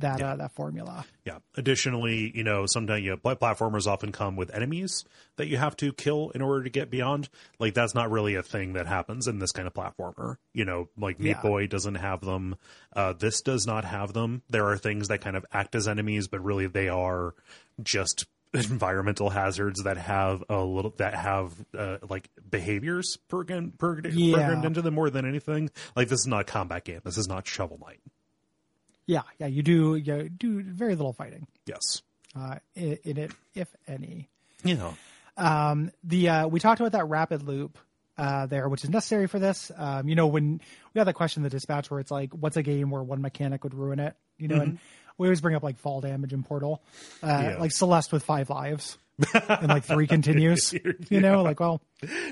that 0.00 0.20
uh, 0.20 0.36
that 0.36 0.52
formula. 0.52 1.04
yeah. 1.24 1.38
Additionally, 1.56 2.30
you 2.34 2.44
know, 2.44 2.66
sometimes 2.66 3.02
you 3.04 3.10
know, 3.10 3.16
platformers 3.16 3.86
often 3.86 4.12
come 4.12 4.36
with 4.36 4.54
enemies 4.54 5.04
that 5.36 5.46
you 5.46 5.56
have 5.56 5.76
to 5.76 5.92
kill 5.92 6.30
in 6.34 6.42
order 6.42 6.64
to 6.64 6.70
get 6.70 6.90
beyond. 6.90 7.28
Like 7.58 7.74
that's 7.74 7.94
not 7.94 8.10
really 8.10 8.34
a 8.34 8.42
thing 8.42 8.72
that 8.74 8.86
happens 8.86 9.26
in 9.26 9.38
this 9.38 9.52
kind 9.52 9.66
of 9.66 9.74
platformer. 9.74 10.36
You 10.52 10.64
know, 10.64 10.88
like 10.98 11.18
Meat 11.20 11.30
Yeah. 11.30 11.42
Boy 11.42 11.66
doesn't 11.66 11.94
have 11.96 12.20
them. 12.20 12.56
Uh, 12.94 13.12
this 13.12 13.40
does 13.40 13.66
not 13.66 13.84
have 13.84 14.12
them. 14.12 14.42
There 14.50 14.66
are 14.68 14.76
things 14.76 15.08
that 15.08 15.20
kind 15.20 15.36
of 15.36 15.46
act 15.52 15.74
as 15.74 15.86
enemies, 15.88 16.28
but 16.28 16.42
really 16.44 16.66
they 16.66 16.88
are 16.88 17.34
just 17.82 18.26
environmental 18.52 19.30
hazards 19.30 19.84
that 19.84 19.96
have 19.96 20.42
a 20.48 20.58
little 20.64 20.92
that 20.98 21.14
have 21.14 21.52
uh, 21.78 21.98
like 22.08 22.28
behaviors 22.50 23.16
program, 23.28 23.72
prog- 23.78 24.06
Yeah. 24.12 24.34
programmed 24.36 24.64
into 24.64 24.82
them 24.82 24.94
more 24.94 25.08
than 25.08 25.24
anything. 25.24 25.70
Like 25.94 26.08
this 26.08 26.18
is 26.20 26.26
not 26.26 26.40
a 26.40 26.44
combat 26.44 26.84
game. 26.84 27.00
This 27.04 27.16
is 27.16 27.28
not 27.28 27.46
Shovel 27.46 27.78
Knight. 27.78 28.00
Yeah, 29.10 29.22
yeah, 29.40 29.48
you 29.48 29.62
do 29.64 29.96
you 29.96 30.28
do 30.28 30.62
very 30.62 30.94
little 30.94 31.12
fighting 31.12 31.48
Yes. 31.66 32.02
uh, 32.38 32.56
in, 32.76 32.96
in 33.02 33.16
it, 33.16 33.32
if 33.56 33.66
any. 33.88 34.28
You 34.62 34.76
know. 34.76 34.94
Um, 35.36 35.90
the 36.04 36.28
uh, 36.28 36.46
we 36.48 36.60
talked 36.60 36.80
about 36.80 36.92
that 36.92 37.08
rapid 37.08 37.42
loop 37.42 37.76
uh, 38.16 38.46
there, 38.46 38.68
which 38.68 38.84
is 38.84 38.90
necessary 38.90 39.26
for 39.26 39.40
this. 39.40 39.72
Um, 39.76 40.08
you 40.08 40.14
know, 40.14 40.28
when 40.28 40.60
we 40.94 40.98
had 40.98 41.08
that 41.08 41.14
question 41.14 41.40
in 41.40 41.44
the 41.44 41.50
dispatch 41.50 41.90
where 41.90 41.98
it's 41.98 42.10
like, 42.12 42.32
what's 42.32 42.56
a 42.56 42.62
game 42.62 42.90
where 42.90 43.02
one 43.02 43.20
mechanic 43.20 43.64
would 43.64 43.74
ruin 43.74 43.98
it? 43.98 44.14
You 44.38 44.46
know, 44.48 44.60
and 44.60 44.78
we 45.18 45.26
always 45.26 45.40
bring 45.40 45.56
up 45.56 45.62
like 45.64 45.78
fall 45.78 46.00
damage 46.00 46.32
in 46.32 46.42
Portal, 46.44 46.80
uh, 47.22 47.26
Yeah. 47.26 47.56
like 47.58 47.72
Celeste 47.72 48.12
with 48.12 48.22
five 48.22 48.48
lives 48.48 48.96
and 49.34 49.68
like 49.68 49.84
three 49.84 50.06
continues. 50.16 50.72
You 51.08 51.20
know, 51.20 51.42
like 51.42 51.60
well, 51.60 51.80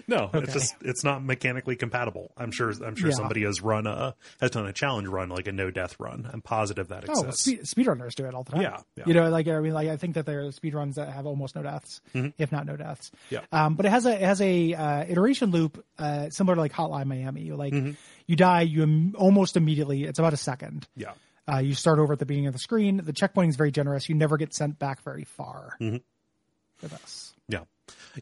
No, 0.07 0.31
Okay. 0.35 0.39
it's 0.41 0.53
just 0.53 0.75
it's 0.81 1.05
not 1.05 1.23
mechanically 1.25 1.77
compatible. 1.77 2.33
I'm 2.37 2.51
sure 2.51 2.71
I'm 2.85 2.95
sure 2.97 3.11
Yeah. 3.11 3.17
somebody 3.17 3.43
has 3.45 3.61
run 3.63 3.87
a 3.87 4.15
has 4.41 4.51
done 4.51 4.67
a 4.67 4.73
challenge 4.73 5.09
run 5.09 5.29
like 5.29 5.47
a 5.49 5.53
no 5.53 5.71
death 5.71 5.97
run. 6.01 6.29
I'm 6.33 6.41
positive 6.43 6.89
that 6.89 7.05
Oh, 7.09 7.25
exists. 7.25 7.43
speed, 7.45 7.61
speedrunners 7.87 8.15
do 8.15 8.25
it 8.27 8.35
all 8.35 8.45
the 8.45 8.53
time. 8.53 8.63
Yeah, 8.63 8.79
yeah. 8.97 9.05
You 9.07 9.15
know, 9.15 9.29
like 9.31 9.47
I 9.49 9.61
mean, 9.61 9.73
like 9.75 9.89
I 9.89 9.97
think 9.97 10.15
that 10.15 10.27
there 10.27 10.41
are 10.47 10.51
speedruns 10.51 10.95
that 10.95 11.09
have 11.11 11.27
almost 11.27 11.55
no 11.57 11.63
deaths, 11.63 12.01
if 12.15 12.51
not 12.53 12.67
no 12.67 12.77
deaths. 12.77 13.11
Mm-hmm. 13.31 13.35
Yeah. 13.35 13.41
Um, 13.67 13.75
but 13.75 13.87
it 13.87 13.91
has 13.91 14.07
a 14.07 14.13
it 14.15 14.23
has 14.23 14.41
a 14.41 14.75
uh, 14.75 15.05
iteration 15.09 15.51
loop 15.51 15.85
uh, 15.99 16.31
similar 16.31 16.55
to 16.55 16.61
like 16.61 16.73
Hotline 16.73 17.07
Miami. 17.07 17.43
You 17.43 17.57
like 17.57 17.73
Mm-hmm. 17.73 17.93
you 18.27 18.37
die, 18.37 18.63
you 18.63 18.83
Im- 18.83 19.15
almost 19.19 19.57
immediately. 19.57 20.05
It's 20.05 20.19
about 20.19 20.33
a 20.33 20.37
second. 20.39 20.87
yeah. 20.97 21.13
Uh, 21.51 21.61
you 21.61 21.73
start 21.73 21.99
over 21.99 22.13
at 22.13 22.19
the 22.19 22.27
beginning 22.27 22.47
of 22.49 22.53
the 22.53 22.59
screen. 22.59 22.99
The 23.03 23.13
checkpointing 23.15 23.49
is 23.49 23.57
very 23.57 23.71
generous. 23.71 24.07
You 24.11 24.15
never 24.15 24.37
get 24.37 24.53
sent 24.55 24.79
back 24.79 25.03
very 25.03 25.25
far 25.25 25.77
Mm-hmm. 25.81 25.97
With 26.83 26.93
us. 26.93 27.35
Yeah. 27.49 27.65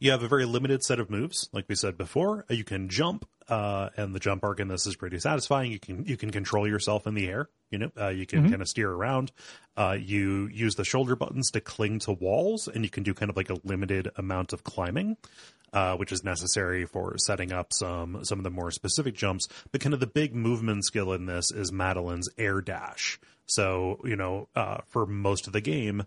You 0.00 0.10
have 0.12 0.22
a 0.22 0.28
very 0.28 0.44
limited 0.44 0.82
set 0.82 1.00
of 1.00 1.10
moves, 1.10 1.48
like 1.52 1.66
we 1.68 1.74
said 1.74 1.96
before. 1.96 2.44
You 2.48 2.64
can 2.64 2.88
jump, 2.88 3.26
uh, 3.48 3.90
and 3.96 4.14
the 4.14 4.20
jump 4.20 4.44
arc 4.44 4.60
in 4.60 4.68
this 4.68 4.86
is 4.86 4.96
pretty 4.96 5.18
satisfying. 5.18 5.72
You 5.72 5.80
can 5.80 6.04
you 6.04 6.16
can 6.16 6.30
control 6.30 6.68
yourself 6.68 7.06
in 7.06 7.14
the 7.14 7.26
air. 7.26 7.48
You 7.70 7.78
know, 7.78 7.90
uh, 7.98 8.08
you 8.08 8.26
can 8.26 8.48
kind 8.48 8.62
of 8.62 8.68
steer 8.68 8.90
around. 8.90 9.32
Uh, 9.76 9.96
you 9.98 10.48
use 10.52 10.76
the 10.76 10.84
shoulder 10.84 11.16
buttons 11.16 11.50
to 11.52 11.60
cling 11.60 11.98
to 12.00 12.12
walls, 12.12 12.68
and 12.68 12.84
you 12.84 12.90
can 12.90 13.02
do 13.02 13.14
kind 13.14 13.30
of 13.30 13.36
like 13.36 13.50
a 13.50 13.56
limited 13.64 14.10
amount 14.16 14.52
of 14.52 14.62
climbing, 14.62 15.16
uh, 15.72 15.96
which 15.96 16.12
is 16.12 16.22
necessary 16.22 16.86
for 16.86 17.16
setting 17.18 17.52
up 17.52 17.72
some 17.72 18.24
some 18.24 18.38
of 18.38 18.44
the 18.44 18.50
more 18.50 18.70
specific 18.70 19.16
jumps. 19.16 19.48
But 19.72 19.80
kind 19.80 19.94
of 19.94 20.00
the 20.00 20.06
big 20.06 20.34
movement 20.34 20.84
skill 20.84 21.12
in 21.12 21.26
this 21.26 21.50
is 21.50 21.72
Madeline's 21.72 22.28
air 22.38 22.60
dash. 22.60 23.18
So 23.46 24.00
you 24.04 24.16
know, 24.16 24.48
uh, 24.54 24.78
for 24.86 25.06
most 25.06 25.46
of 25.46 25.52
the 25.52 25.60
game, 25.60 26.04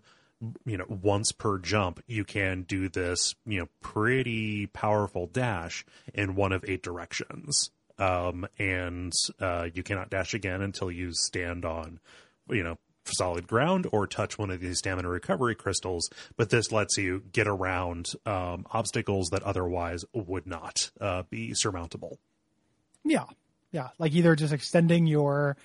you 0.64 0.76
know 0.76 0.86
once 0.88 1.32
per 1.32 1.58
jump 1.58 2.02
you 2.06 2.24
can 2.24 2.62
do 2.62 2.88
this 2.88 3.34
you 3.44 3.58
know 3.58 3.68
pretty 3.80 4.66
powerful 4.66 5.26
dash 5.26 5.84
in 6.14 6.34
one 6.34 6.52
of 6.52 6.64
eight 6.66 6.82
directions. 6.82 7.70
Um 7.98 8.46
and 8.58 9.12
uh 9.38 9.68
you 9.72 9.82
cannot 9.82 10.10
dash 10.10 10.34
again 10.34 10.62
until 10.62 10.90
you 10.90 11.12
stand 11.12 11.64
on 11.64 12.00
you 12.48 12.62
know 12.62 12.78
solid 13.04 13.46
ground 13.46 13.86
or 13.92 14.06
touch 14.06 14.38
one 14.38 14.50
of 14.50 14.60
these 14.60 14.78
stamina 14.78 15.08
recovery 15.08 15.54
crystals. 15.54 16.08
But 16.36 16.50
this 16.50 16.70
lets 16.70 16.96
you 16.96 17.22
get 17.32 17.46
around 17.46 18.12
um 18.24 18.66
obstacles 18.70 19.28
that 19.32 19.42
otherwise 19.42 20.04
would 20.14 20.46
not 20.46 20.90
uh 21.00 21.24
be 21.28 21.54
surmountable. 21.54 22.18
Yeah, 23.04 23.24
yeah. 23.72 23.88
Like 23.98 24.12
either 24.12 24.36
just 24.36 24.52
extending 24.52 25.06
your 25.06 25.56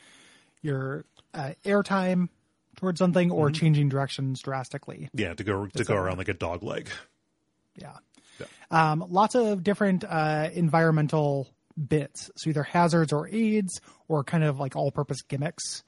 your 0.61 1.05
uh, 1.33 1.51
airtime 1.63 2.29
towards 2.75 2.99
something 2.99 3.31
or 3.31 3.47
Mm-hmm. 3.47 3.53
changing 3.53 3.89
directions 3.89 4.41
drastically. 4.41 5.09
yeah 5.13 5.33
to 5.33 5.43
go 5.43 5.65
to 5.67 5.83
go 5.83 5.95
around 5.95 6.17
like 6.17 6.29
a 6.29 6.33
dog 6.33 6.63
leg 6.63 6.89
Yeah. 7.75 7.97
Um, 8.71 9.05
lots 9.09 9.35
of 9.35 9.63
different 9.63 10.03
uh, 10.03 10.49
environmental 10.53 11.47
bits. 11.77 12.31
So 12.35 12.49
either 12.49 12.63
hazards 12.63 13.13
or 13.13 13.27
aids 13.29 13.79
or 14.07 14.23
kind 14.23 14.43
of 14.43 14.59
like 14.59 14.75
all 14.75 14.91
purpose 14.91 15.21
gimmicks. 15.21 15.83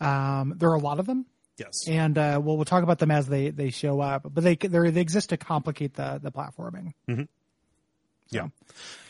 Um, 0.00 0.54
there 0.56 0.70
are 0.70 0.74
a 0.74 0.80
lot 0.80 1.00
of 1.00 1.06
them. 1.06 1.26
yes 1.58 1.86
And 1.88 2.16
uh, 2.16 2.40
we'll, 2.42 2.56
we'll 2.56 2.64
talk 2.64 2.82
about 2.82 2.98
them 2.98 3.10
as 3.10 3.26
they, 3.28 3.50
they 3.50 3.70
show 3.70 4.00
up, 4.00 4.22
but 4.32 4.42
they 4.44 4.56
they 4.56 5.00
exist 5.00 5.30
to 5.30 5.36
complicate 5.36 5.94
the 5.94 6.18
the 6.22 6.30
platforming. 6.32 6.92
Yeah. 8.32 8.48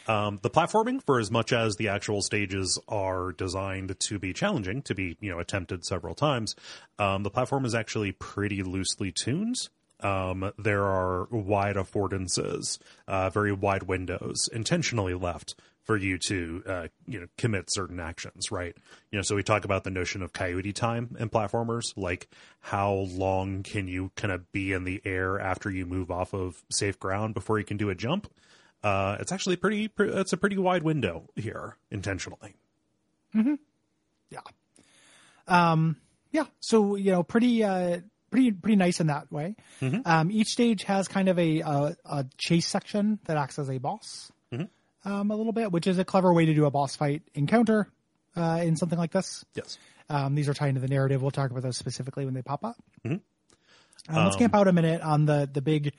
Um, 0.07 0.41
the 0.43 0.51
platforming, 0.51 1.03
for 1.03 1.21
as 1.21 1.31
much 1.31 1.53
as 1.53 1.77
the 1.77 1.89
actual 1.89 2.23
stages 2.23 2.79
are 2.89 3.33
designed 3.33 3.99
to 3.99 4.19
be 4.19 4.33
challenging, 4.33 4.83
to 4.83 4.95
be 4.95 5.17
you 5.21 5.31
know 5.31 5.39
attempted 5.39 5.85
several 5.85 6.15
times, 6.15 6.55
um, 6.99 7.23
the 7.23 7.31
platform 7.31 7.65
is 7.65 7.75
actually 7.75 8.13
pretty 8.13 8.63
loosely 8.63 9.13
tuned. 9.13 9.57
Um, 10.01 10.53
there 10.59 10.85
are 10.85 11.29
wide 11.31 11.77
affordances, 11.77 12.81
uh, 13.07 13.31
very 13.31 13.53
wide 13.53 13.85
windows, 13.85 14.49
intentionally 14.53 15.15
left 15.15 15.55
for 15.85 15.97
you 15.97 16.19
to 16.27 16.63
uh, 16.67 16.89
you 17.07 17.21
know 17.21 17.27
commit 17.39 17.67
certain 17.69 18.01
actions. 18.01 18.51
Right? 18.51 18.77
You 19.13 19.19
know, 19.19 19.23
so 19.23 19.37
we 19.37 19.45
talk 19.45 19.65
about 19.65 19.85
the 19.85 19.91
notion 19.91 20.23
of 20.23 20.33
coyote 20.33 20.73
time 20.73 21.17
in 21.21 21.29
platformers, 21.29 21.97
like 21.97 22.29
how 22.61 22.93
long 22.93 23.63
can 23.63 23.87
you 23.87 24.11
kind 24.17 24.33
of 24.33 24.51
be 24.51 24.73
in 24.73 24.83
the 24.83 25.01
air 25.05 25.39
after 25.39 25.71
you 25.71 25.87
move 25.87 26.11
off 26.11 26.35
of 26.35 26.65
safe 26.73 26.99
ground 26.99 27.35
before 27.35 27.61
you 27.61 27.65
can 27.65 27.77
do 27.77 27.89
a 27.89 27.95
jump 27.95 28.29
uh, 28.83 29.17
it's 29.21 29.33
actually 29.33 29.57
pretty, 29.57 29.89
pre- 29.89 30.11
it's 30.11 30.33
a 30.33 30.37
pretty 30.37 30.59
wide 30.59 30.83
window 30.83 31.29
here 31.37 31.77
intentionally. 31.91 32.55
Yeah. 34.31 34.41
Um, 35.49 35.97
yeah. 36.31 36.45
So 36.61 36.97
you 36.97 37.13
know, 37.13 37.23
pretty 37.23 37.63
uh, 37.65 38.01
pretty 38.31 38.53
pretty 38.53 38.77
nice 38.77 39.01
in 39.01 39.09
that 39.09 39.31
way. 39.33 39.57
Um, 40.07 40.31
each 40.31 40.49
stage 40.49 40.85
has 40.85 41.09
kind 41.09 41.29
of 41.29 41.39
a, 41.39 41.61
a 41.61 41.97
a 42.05 42.27
chase 42.39 42.67
section 42.67 43.19
that 43.27 43.37
acts 43.37 43.59
as 43.59 43.69
a 43.71 43.79
boss. 43.79 44.31
Um, 45.05 45.33
a 45.33 45.37
little 45.37 45.53
bit, 45.53 45.73
which 45.73 45.89
is 45.89 45.99
a 45.99 46.05
clever 46.05 46.33
way 46.33 46.47
to 46.47 46.55
do 46.55 46.65
a 46.65 46.71
boss 46.71 46.95
fight 46.95 47.23
encounter 47.35 47.89
uh, 48.37 48.61
in 48.63 48.77
something 48.77 48.99
like 48.99 49.11
this. 49.11 49.45
Yes. 49.55 49.77
Um, 50.09 50.35
these 50.37 50.49
are 50.49 50.55
tied 50.55 50.69
into 50.69 50.81
the 50.81 50.87
narrative. 50.89 51.21
We'll 51.23 51.33
talk 51.33 51.51
about 51.51 51.65
those 51.65 51.77
specifically 51.77 52.25
when 52.25 52.35
they 52.35 52.43
pop 52.43 52.65
up. 52.65 52.77
Uh, 54.09 54.25
let's 54.25 54.37
camp 54.37 54.55
out 54.55 54.69
a 54.69 54.73
minute 54.73 55.01
on 55.01 55.25
the 55.27 55.49
the 55.53 55.61
big, 55.61 55.93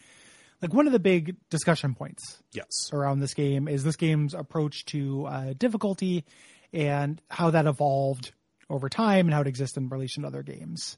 like 0.64 0.74
one 0.74 0.88
of 0.88 0.94
the 0.94 1.00
big 1.00 1.36
discussion 1.52 1.94
points 1.94 2.42
Yes. 2.54 2.70
around 2.92 3.20
this 3.20 3.34
game 3.36 3.68
is 3.68 3.84
this 3.84 3.98
game's 3.98 4.34
approach 4.34 4.86
to 4.86 5.26
uh, 5.28 5.54
difficulty 5.58 6.24
and 6.72 7.22
how 7.30 7.52
that 7.52 7.68
evolved 7.68 8.32
over 8.70 8.90
time 8.90 9.28
and 9.28 9.34
how 9.34 9.42
it 9.42 9.48
exists 9.48 9.78
in 9.78 9.90
relation 9.90 10.24
to 10.24 10.28
other 10.30 10.42
games. 10.42 10.98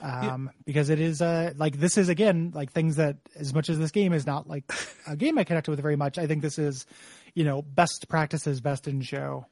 Um, 0.00 0.50
because 0.64 0.90
it 0.90 1.00
is 1.00 1.20
uh, 1.20 1.52
like 1.56 1.78
this 1.78 1.96
is 1.98 2.08
again 2.08 2.52
like 2.54 2.72
things 2.72 2.96
that 2.96 3.16
as 3.34 3.52
much 3.52 3.68
as 3.68 3.78
this 3.78 3.90
game 3.90 4.12
is 4.12 4.26
not 4.26 4.48
like 4.48 4.64
a 5.08 5.16
game 5.16 5.38
I 5.38 5.44
connect 5.44 5.68
with 5.68 5.80
very 5.80 5.96
much, 5.96 6.18
I 6.18 6.26
think 6.26 6.42
this 6.42 6.58
is, 6.58 6.86
you 7.34 7.42
know, 7.44 7.62
best 7.62 8.06
practices, 8.08 8.60
best 8.60 8.86
in 8.86 9.00
show, 9.00 9.46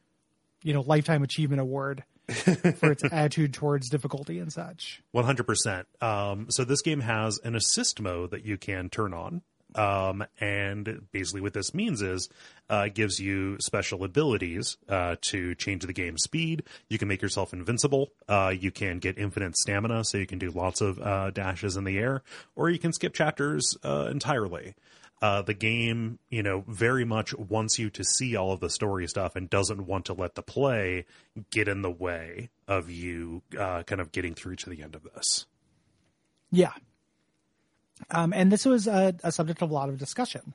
you 0.63 0.73
know, 0.73 0.83
lifetime 0.83 1.23
achievement 1.25 1.61
award 1.61 2.05
for 2.79 2.91
its 2.91 3.05
attitude 3.05 3.55
towards 3.55 3.89
difficulty 3.89 4.39
and 4.39 4.53
such. 4.53 5.03
One 5.13 5.25
hundred 5.25 5.47
percent. 5.47 5.87
Um, 6.01 6.47
so 6.51 6.65
this 6.65 6.83
game 6.83 7.01
has 7.01 7.39
an 7.45 7.55
assist 7.55 8.01
mode 8.01 8.33
that 8.33 8.45
you 8.45 8.57
can 8.57 8.89
turn 8.91 9.15
on, 9.15 9.43
um, 9.77 10.25
and 10.41 11.03
basically 11.13 11.41
what 11.41 11.53
this 11.53 11.73
means 11.73 12.03
is 12.03 12.29
uh, 12.69 12.85
it 12.87 12.95
gives 12.95 13.21
you 13.21 13.57
special 13.61 14.03
abilities 14.03 14.77
uh, 14.89 15.17
to 15.31 15.55
change 15.55 15.85
the 15.85 15.93
game 15.93 16.19
speed. 16.19 16.65
You 16.89 16.99
can 16.99 17.07
make 17.07 17.23
yourself 17.23 17.53
invincible. 17.53 18.11
Uh, 18.29 18.53
you 18.59 18.73
can 18.73 18.99
get 18.99 19.19
infinite 19.19 19.57
stamina, 19.57 20.05
so 20.05 20.19
you 20.19 20.27
can 20.27 20.39
do 20.41 20.51
lots 20.51 20.81
of 20.81 21.01
uh, 21.01 21.31
dashes 21.31 21.77
in 21.77 21.85
the 21.85 21.99
air, 21.99 22.23
or 22.57 22.71
you 22.71 22.79
can 22.81 22.93
skip 22.93 23.15
chapters 23.15 23.77
uh, 23.85 24.09
entirely. 24.11 24.75
Uh, 25.23 25.41
the 25.41 25.55
game, 25.55 26.19
you 26.29 26.43
know, 26.43 26.63
very 26.69 27.05
much 27.05 27.35
wants 27.39 27.79
you 27.79 27.89
to 27.89 28.05
see 28.05 28.37
all 28.37 28.53
of 28.53 28.61
the 28.61 28.69
story 28.69 29.07
stuff 29.09 29.35
and 29.35 29.49
doesn't 29.49 29.87
want 29.87 30.05
to 30.05 30.13
let 30.13 30.35
the 30.35 30.43
play 30.43 31.07
get 31.51 31.69
in 31.69 31.81
the 31.81 31.91
way 31.91 32.51
of 32.69 32.91
you 32.91 33.41
uh, 33.59 33.83
kind 33.85 34.01
of 34.01 34.13
getting 34.13 34.35
through 34.35 34.57
to 34.57 34.69
the 34.69 34.83
end 34.83 34.95
of 34.95 35.03
this. 35.03 35.47
Yeah. 36.51 36.73
Um, 38.11 38.35
and 38.35 38.53
this 38.53 38.67
was 38.67 38.87
a, 38.87 39.15
a 39.25 39.33
subject 39.33 39.63
of 39.63 39.71
a 39.71 39.75
lot 39.75 39.89
of 39.89 39.97
discussion. 39.97 40.53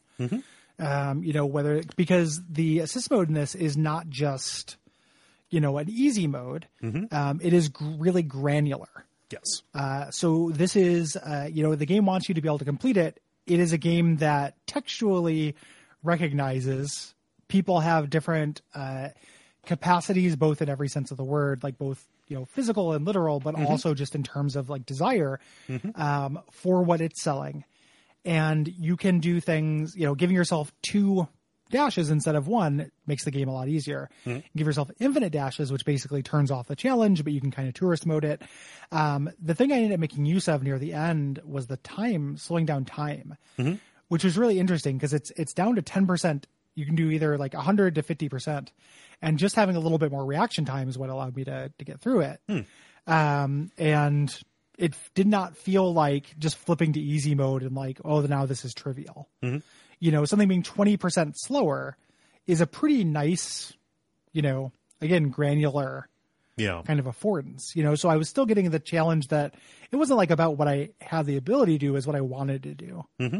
Um, 0.77 1.23
you 1.23 1.33
know, 1.33 1.45
whether 1.45 1.81
because 1.95 2.39
the 2.47 2.79
assist 2.79 3.09
mode 3.09 3.29
in 3.29 3.33
this 3.33 3.55
is 3.55 3.75
not 3.77 4.09
just, 4.09 4.77
you 5.49 5.59
know, 5.59 5.79
an 5.79 5.89
easy 5.89 6.27
mode. 6.27 6.67
Um, 7.11 7.39
it 7.43 7.53
is 7.53 7.69
gr- 7.69 7.95
really 7.97 8.23
granular. 8.23 9.05
Yes. 9.31 9.63
Uh, 9.73 10.11
so 10.11 10.51
this 10.51 10.75
is, 10.75 11.15
uh, 11.15 11.47
you 11.51 11.63
know, 11.63 11.73
the 11.75 11.85
game 11.85 12.05
wants 12.05 12.29
you 12.29 12.35
to 12.35 12.41
be 12.41 12.47
able 12.47 12.59
to 12.59 12.65
complete 12.65 12.97
it. 12.97 13.20
It 13.47 13.59
is 13.59 13.73
a 13.73 13.77
game 13.77 14.17
that 14.17 14.55
textually 14.67 15.55
recognizes 16.03 17.13
people 17.47 17.79
have 17.81 18.09
different 18.09 18.61
uh, 18.73 19.09
capacities, 19.65 20.35
both 20.35 20.61
in 20.61 20.69
every 20.69 20.87
sense 20.87 21.11
of 21.11 21.17
the 21.17 21.23
word, 21.23 21.63
like 21.63 21.77
both 21.77 22.07
you 22.27 22.37
know 22.37 22.45
physical 22.45 22.93
and 22.93 23.05
literal, 23.05 23.39
but 23.39 23.55
also 23.55 23.93
just 23.93 24.15
in 24.15 24.23
terms 24.23 24.55
of 24.55 24.69
like 24.69 24.85
desire 24.85 25.39
um, 25.95 26.39
for 26.51 26.81
what 26.81 27.01
it's 27.01 27.21
selling. 27.21 27.65
And 28.23 28.67
you 28.67 28.97
can 28.97 29.19
do 29.19 29.39
things, 29.39 29.95
you 29.95 30.05
know, 30.05 30.13
giving 30.15 30.35
yourself 30.35 30.71
two 30.83 31.27
dashes 31.71 32.09
instead 32.09 32.35
of 32.35 32.47
one 32.47 32.91
makes 33.07 33.23
the 33.25 33.31
game 33.31 33.47
a 33.47 33.53
lot 33.53 33.67
easier. 33.67 34.09
Give 34.55 34.67
yourself 34.67 34.91
infinite 34.99 35.31
dashes, 35.31 35.71
which 35.71 35.85
basically 35.85 36.21
turns 36.21 36.51
off 36.51 36.67
the 36.67 36.75
challenge, 36.75 37.23
but 37.23 37.33
you 37.33 37.41
can 37.41 37.51
kind 37.51 37.67
of 37.67 37.73
tourist 37.73 38.05
mode 38.05 38.23
it. 38.25 38.41
Um, 38.91 39.29
the 39.41 39.55
thing 39.55 39.71
I 39.71 39.77
ended 39.77 39.93
up 39.93 39.99
making 39.99 40.25
use 40.25 40.47
of 40.47 40.63
near 40.63 40.77
the 40.77 40.93
end 40.93 41.39
was 41.45 41.67
the 41.67 41.77
time, 41.77 42.37
slowing 42.37 42.65
down 42.65 42.85
time, 42.85 43.37
which 44.09 44.23
was 44.23 44.37
really 44.37 44.59
interesting 44.59 44.97
because 44.97 45.13
it's 45.13 45.31
it's 45.37 45.53
down 45.53 45.75
to 45.75 45.81
ten 45.81 46.05
percent. 46.05 46.47
You 46.75 46.85
can 46.85 46.95
do 46.95 47.09
either 47.09 47.37
like 47.37 47.53
hundred 47.53 47.95
to 47.95 48.03
fifty 48.03 48.29
percent, 48.29 48.71
and 49.21 49.37
just 49.37 49.55
having 49.55 49.75
a 49.75 49.79
little 49.79 49.97
bit 49.97 50.11
more 50.11 50.25
reaction 50.25 50.65
time 50.65 50.89
is 50.89 50.97
what 50.97 51.09
allowed 51.09 51.35
me 51.35 51.43
to 51.45 51.71
to 51.77 51.85
get 51.85 51.99
through 52.01 52.21
it. 52.21 52.41
Um, 53.07 53.71
and 53.77 54.33
it 54.77 54.93
did 55.15 55.27
not 55.27 55.57
feel 55.57 55.93
like 55.93 56.37
just 56.39 56.57
flipping 56.57 56.93
to 56.93 56.99
easy 56.99 57.35
mode 57.35 57.61
and 57.63 57.75
like, 57.75 57.99
oh, 58.03 58.21
now 58.21 58.45
this 58.45 58.63
is 58.65 58.73
trivial. 58.73 59.29
You 60.01 60.11
know, 60.11 60.25
something 60.25 60.49
being 60.49 60.63
20% 60.63 61.33
slower 61.37 61.95
is 62.47 62.59
a 62.59 62.67
pretty 62.67 63.03
nice, 63.05 63.71
you 64.33 64.41
know, 64.41 64.73
again, 64.99 65.29
granular 65.29 66.09
Yeah. 66.57 66.81
kind 66.85 66.99
of 66.99 67.05
affordance, 67.05 67.75
you 67.75 67.83
know, 67.83 67.95
so 67.95 68.09
I 68.09 68.17
was 68.17 68.27
still 68.27 68.45
getting 68.45 68.69
the 68.71 68.79
challenge 68.79 69.29
that 69.29 69.53
it 69.91 69.95
wasn't 69.95 70.17
like 70.17 70.31
about 70.31 70.57
what 70.57 70.67
I 70.67 70.89
had 70.99 71.25
the 71.27 71.37
ability 71.37 71.77
to 71.79 71.85
do 71.85 71.95
is 71.95 72.05
what 72.05 72.15
I 72.17 72.21
wanted 72.21 72.63
to 72.63 72.73
do. 72.75 73.05
Mm-hmm. 73.19 73.39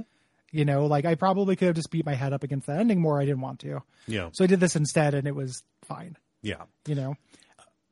You 0.51 0.65
know, 0.65 0.85
like 0.85 1.05
I 1.05 1.15
probably 1.15 1.55
could 1.55 1.65
have 1.67 1.75
just 1.75 1.91
beat 1.91 2.05
my 2.05 2.13
head 2.13 2.31
up 2.33 2.43
against 2.43 2.67
that 2.67 2.79
ending 2.79 3.01
more. 3.01 3.19
I 3.19 3.25
didn't 3.25 3.41
want 3.41 3.59
to. 3.61 3.81
Yeah. 4.07 4.29
So 4.33 4.43
I 4.43 4.47
did 4.47 4.59
this 4.59 4.75
instead 4.75 5.13
and 5.13 5.27
it 5.27 5.35
was 5.35 5.63
fine, 5.83 6.15
Yeah. 6.41 6.63
you 6.85 6.93
know? 6.95 7.15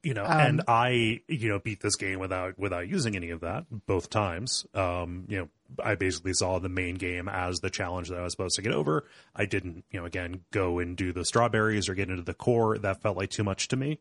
You 0.04 0.14
know 0.14 0.24
Um, 0.26 0.40
and 0.40 0.62
i 0.68 1.20
you 1.28 1.50
know 1.50 1.60
beat 1.60 1.82
this 1.82 1.96
game 1.96 2.20
without 2.20 2.58
without 2.58 2.88
using 2.88 3.16
any 3.16 3.30
of 3.32 3.42
that 3.42 3.66
both 3.86 4.10
times. 4.10 4.66
Um 4.74 5.26
you 5.28 5.38
know 5.40 5.50
i 5.84 5.96
basically 5.96 6.34
saw 6.34 6.58
the 6.60 6.70
main 6.70 6.96
game 6.96 7.28
as 7.30 7.60
the 7.60 7.70
challenge 7.70 8.10
that 8.10 8.18
i 8.18 8.24
was 8.24 8.32
supposed 8.34 8.56
to 8.56 8.62
get 8.62 8.74
over. 8.74 9.06
I 9.36 9.46
didn't 9.46 9.84
you 9.92 10.00
know 10.00 10.06
again 10.06 10.42
go 10.52 10.80
and 10.80 10.96
do 10.98 11.12
the 11.14 11.26
strawberries 11.26 11.90
or 11.90 11.96
get 11.96 12.10
into 12.10 12.24
the 12.24 12.34
core. 12.34 12.78
That 12.78 13.02
felt 13.02 13.18
like 13.18 13.30
too 13.30 13.44
much 13.44 13.68
to 13.70 13.76
me. 13.76 14.00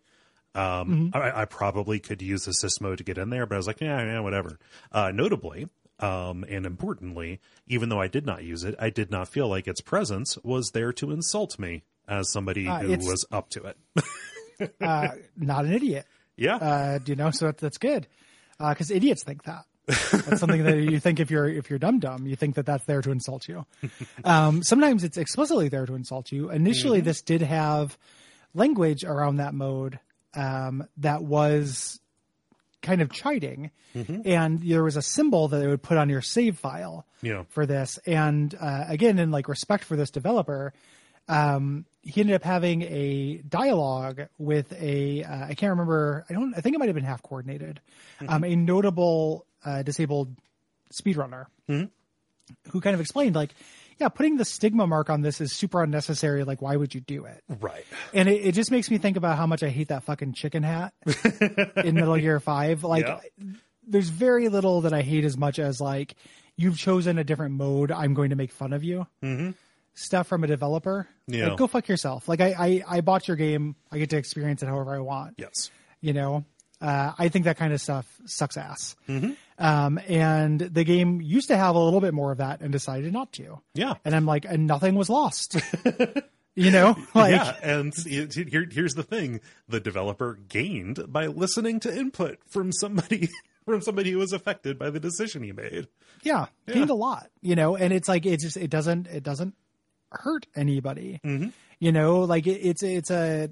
Um 0.55 1.11
I, 1.15 1.43
I 1.43 1.45
probably 1.45 1.99
could 1.99 2.23
use 2.23 2.47
assist 2.49 2.81
mode 2.81 2.99
to 2.99 3.05
get 3.05 3.19
in 3.19 3.31
there 3.31 3.45
but 3.47 3.55
i 3.57 3.59
was 3.59 3.67
like 3.67 3.81
yeah 3.81 4.03
yeah 4.03 4.21
whatever. 4.21 4.59
Uh 4.93 5.11
notably 5.13 5.69
um, 6.01 6.45
and 6.49 6.65
importantly, 6.65 7.41
even 7.67 7.89
though 7.89 8.01
I 8.01 8.07
did 8.07 8.25
not 8.25 8.45
use 8.45 8.63
it, 8.63 8.77
I 8.79 8.89
did 8.89 9.11
not 9.11 9.27
feel 9.27 9.49
like 9.49 9.67
its 9.67 9.81
presence 9.81 10.39
was 10.45 10.71
there 10.73 10.93
to 10.93 11.11
insult 11.11 11.59
me 11.59 11.83
as 12.07 12.31
somebody 12.31 12.69
Uh, 12.69 12.79
who 12.79 12.93
was 12.99 13.27
up 13.33 13.51
to 13.51 13.65
it. 13.65 13.77
Uh, 14.81 15.09
not 15.37 15.64
an 15.64 15.73
idiot. 15.73 16.07
yeah. 16.37 16.57
uh, 16.57 16.99
you 17.07 17.14
know, 17.16 17.31
so 17.31 17.47
that, 17.47 17.59
that's 17.59 17.79
good 17.79 18.07
because 18.59 18.90
idiots 18.90 19.23
think 19.25 19.44
that. 19.44 19.64
That's 19.87 20.40
something 20.40 20.64
that 20.64 20.77
you 20.79 21.01
think 21.01 21.18
if 21.18 21.31
you're 21.31 21.49
if 21.49 21.71
you're 21.71 21.79
dumb 21.79 21.99
dumb, 21.99 22.27
you 22.27 22.37
think 22.37 22.57
that 22.57 22.66
that's 22.66 22.85
there 22.85 23.01
to 23.01 23.11
insult 23.11 23.49
you. 23.49 23.64
Um, 24.25 24.62
sometimes 24.62 25.03
it's 25.03 25.16
explicitly 25.16 25.68
there 25.71 25.87
to 25.87 25.94
insult 25.94 26.31
you. 26.31 26.51
Initially, 26.51 27.01
this 27.01 27.23
did 27.23 27.40
have 27.40 27.97
language 28.53 29.03
around 29.05 29.37
that 29.37 29.55
mode 29.55 29.99
um, 30.35 30.87
that 30.99 31.23
was 31.25 32.01
kind 32.83 33.01
of 33.01 33.11
chiding, 33.11 33.71
and 34.27 34.61
there 34.61 34.85
was 34.85 34.97
a 34.99 35.03
symbol 35.03 35.49
that 35.49 35.62
it 35.62 35.68
would 35.68 35.83
put 35.83 35.97
on 35.97 36.09
your 36.11 36.21
save 36.21 36.59
file 36.59 37.07
Yeah. 37.23 37.44
for 37.49 37.64
this. 37.64 37.99
And 38.07 38.55
uh, 38.61 38.85
again, 38.88 39.18
in 39.18 39.31
like 39.31 39.49
respect 39.49 39.85
for 39.85 39.97
this 39.97 40.11
developer, 40.11 40.75
um, 41.29 41.87
he 42.03 42.21
ended 42.21 42.37
up 42.37 42.45
having 42.45 42.83
a 42.83 43.43
dialogue 43.49 44.29
with 44.39 44.73
a 44.81 45.25
uh, 45.25 45.47
I 45.47 45.55
can't 45.55 45.71
remember. 45.71 46.25
I 46.31 46.33
don't. 46.33 46.55
I 46.57 46.61
think 46.61 46.75
it 46.75 46.79
might 46.79 46.89
have 46.89 46.95
been 46.95 47.05
Halfcoordinated. 47.05 47.81
Um, 48.27 48.45
a 48.45 48.55
notable 48.57 49.47
uh, 49.65 49.83
disabled 49.83 50.35
speedrunner 50.93 51.47
who 51.67 52.81
kind 52.81 52.95
of 52.95 53.01
explained 53.01 53.35
like, 53.35 53.51
yeah, 53.99 54.09
putting 54.09 54.37
the 54.37 54.45
stigma 54.45 54.87
mark 54.87 55.11
on 55.11 55.21
this 55.23 55.41
is 55.41 55.53
super 55.53 55.83
unnecessary. 55.83 56.45
Like, 56.45 56.63
why 56.63 56.77
would 56.77 56.95
you 56.95 57.01
do 57.01 57.25
it? 57.27 57.43
right. 57.61 57.85
And 58.15 58.29
it, 58.29 58.47
it 58.47 58.53
just 58.53 58.71
makes 58.71 58.91
me 58.91 58.99
think 58.99 59.17
about 59.17 59.37
how 59.37 59.47
much 59.47 59.63
I 59.63 59.69
hate 59.69 59.89
that 59.89 60.05
fucking 60.05 60.33
chicken 60.35 60.63
hat 60.63 60.95
in 61.85 61.95
Metal 61.97 62.17
Gear 62.17 62.41
Five. 62.41 62.85
Like, 62.85 63.07
Yeah. 63.07 63.21
there's 63.87 64.09
very 64.09 64.49
little 64.49 64.83
that 64.83 64.95
I 64.95 65.03
hate 65.03 65.25
as 65.25 65.37
much 65.37 65.59
as 65.59 65.81
like 65.81 66.15
you've 66.57 66.79
chosen 66.79 67.19
a 67.19 67.25
different 67.25 67.55
mode. 67.57 67.91
I'm 67.93 68.15
going 68.15 68.31
to 68.31 68.37
make 68.37 68.53
fun 68.53 68.73
of 68.73 68.83
you. 68.85 69.07
Mm-hmm. 69.23 69.51
Stuff 70.01 70.29
from 70.29 70.45
a 70.45 70.47
developer. 70.47 71.09
Yeah. 71.27 71.49
Like, 71.49 71.59
go 71.59 71.67
fuck 71.67 71.89
yourself. 71.89 72.29
Like 72.29 72.41
I, 72.41 72.55
I, 72.57 72.85
I 72.99 73.01
bought 73.01 73.27
your 73.27 73.37
game. 73.37 73.75
I 73.91 73.99
get 73.99 74.11
to 74.11 74.17
experience 74.17 74.63
it 74.63 74.67
however 74.67 74.95
I 74.95 75.01
want. 75.01 75.35
Yes. 75.39 75.71
You 76.01 76.13
know, 76.13 76.45
uh, 76.81 77.13
I 77.19 77.29
think 77.29 77.47
that 77.47 77.57
kind 77.57 77.73
of 77.73 77.81
stuff 77.81 78.07
sucks 78.25 78.57
ass. 78.57 78.95
Um, 79.59 79.99
and 80.07 80.61
the 80.61 80.85
game 80.85 81.21
used 81.21 81.49
to 81.49 81.57
have 81.57 81.75
a 81.75 81.79
little 81.81 82.01
bit 82.01 82.15
more 82.15 82.31
of 82.31 82.39
that 82.39 82.61
and 82.61 82.71
decided 82.71 83.13
not 83.13 83.33
to. 83.33 83.61
Yeah. 83.75 83.95
And 84.05 84.15
I'm 84.15 84.25
like, 84.25 84.45
and 84.45 84.69
nothing 84.69 84.95
was 84.95 85.11
lost. 85.11 85.57
you 86.55 86.71
know, 86.71 86.97
like 87.15 87.33
yeah, 87.33 87.57
and 87.63 87.93
it- 88.07 88.35
here, 88.51 88.67
here's 88.71 88.95
the 88.95 89.03
thing: 89.03 89.41
the 89.69 89.81
developer 89.81 90.39
gained 90.49 91.13
by 91.13 91.27
listening 91.27 91.81
to 91.81 91.93
input 91.97 92.39
from 92.47 92.71
somebody 92.73 93.29
from 93.65 93.81
somebody 93.83 94.13
who 94.13 94.19
was 94.19 94.33
affected 94.33 94.79
by 94.79 94.91
the 94.91 95.01
decision 95.01 95.43
he 95.43 95.51
made. 95.53 95.89
yeah, 96.23 96.47
gained 96.69 96.91
a 96.91 96.95
lot, 96.95 97.31
you 97.43 97.57
know, 97.57 97.75
and 97.77 97.93
it's 97.93 98.09
like 98.09 98.27
it 98.27 98.39
just 98.41 98.57
it 98.57 98.71
doesn't 98.71 99.09
it 99.09 99.23
doesn't 99.25 99.55
hurt 100.11 100.47
anybody, 100.57 101.21
you 101.79 101.92
know, 101.92 102.21
like 102.21 102.47
it, 102.47 102.61
it's 102.61 102.83
it's 102.83 103.11
a 103.11 103.51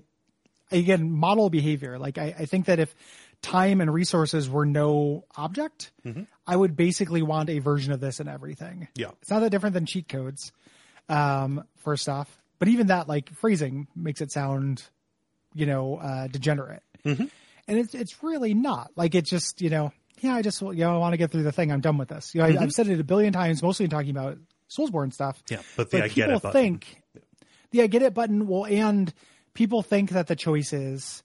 again 0.71 1.11
model 1.11 1.51
behavior. 1.51 1.99
Like 1.99 2.19
I, 2.19 2.35
I 2.39 2.45
think 2.47 2.67
that 2.67 2.79
if 2.79 2.95
time 3.43 3.81
and 3.81 3.93
resources 3.93 4.49
were 4.49 4.67
no 4.67 5.25
object, 5.37 5.93
I 6.47 6.57
would 6.57 6.75
basically 6.77 7.23
want 7.23 7.51
a 7.51 7.59
version 7.59 7.93
of 7.93 8.01
this 8.01 8.19
in 8.21 8.29
everything. 8.29 8.89
Yeah. 8.97 9.11
it's 9.21 9.31
not 9.31 9.41
that 9.41 9.51
different 9.51 9.75
than 9.75 9.87
cheat 9.87 10.09
codes 10.09 10.53
um, 11.09 11.65
for 11.85 11.97
stuff, 11.97 12.29
but 12.59 12.69
even 12.69 12.89
that 12.89 13.09
like 13.09 13.31
phrasing 13.35 13.87
makes 13.95 14.21
it 14.21 14.33
sound, 14.33 14.83
you 15.55 15.67
know, 15.67 15.97
uh, 15.99 16.27
degenerate, 16.29 16.83
and 17.69 17.79
it's 17.79 17.95
it's 17.95 18.23
really 18.23 18.55
not. 18.55 18.91
Like 18.97 19.15
it 19.15 19.25
just 19.27 19.61
you 19.61 19.71
know, 19.71 19.93
yeah, 20.21 20.35
I 20.35 20.43
just 20.43 20.61
you 20.63 20.73
know 20.75 20.95
I 20.95 20.99
want 20.99 21.13
to 21.13 21.19
get 21.19 21.31
through 21.31 21.45
the 21.45 21.53
thing. 21.53 21.71
I'm 21.71 21.81
done 21.83 21.99
with 21.99 22.09
this. 22.09 22.35
You 22.35 22.41
know, 22.41 22.47
I, 22.49 22.63
I've 22.63 22.73
said 22.73 22.89
it 22.89 22.99
a 22.99 23.05
billion 23.05 23.33
times, 23.33 23.63
mostly 23.63 23.85
in 23.85 23.91
talking 23.91 24.11
about 24.11 24.39
Soulsborne 24.71 25.13
stuff. 25.13 25.43
Yeah, 25.51 25.63
but 25.77 25.91
the 25.91 26.05
I 26.05 26.09
get 26.09 26.27
people 26.27 26.37
it 26.37 26.43
button. 26.43 26.53
think 26.53 27.03
the 27.71 27.83
I 27.83 27.87
get 27.87 28.03
it 28.03 28.15
button 28.15 28.47
will 28.47 28.67
and 28.67 29.13
people 29.55 29.83
think 29.83 30.11
that 30.11 30.27
the 30.27 30.37
choice 30.37 30.73
is 30.73 31.23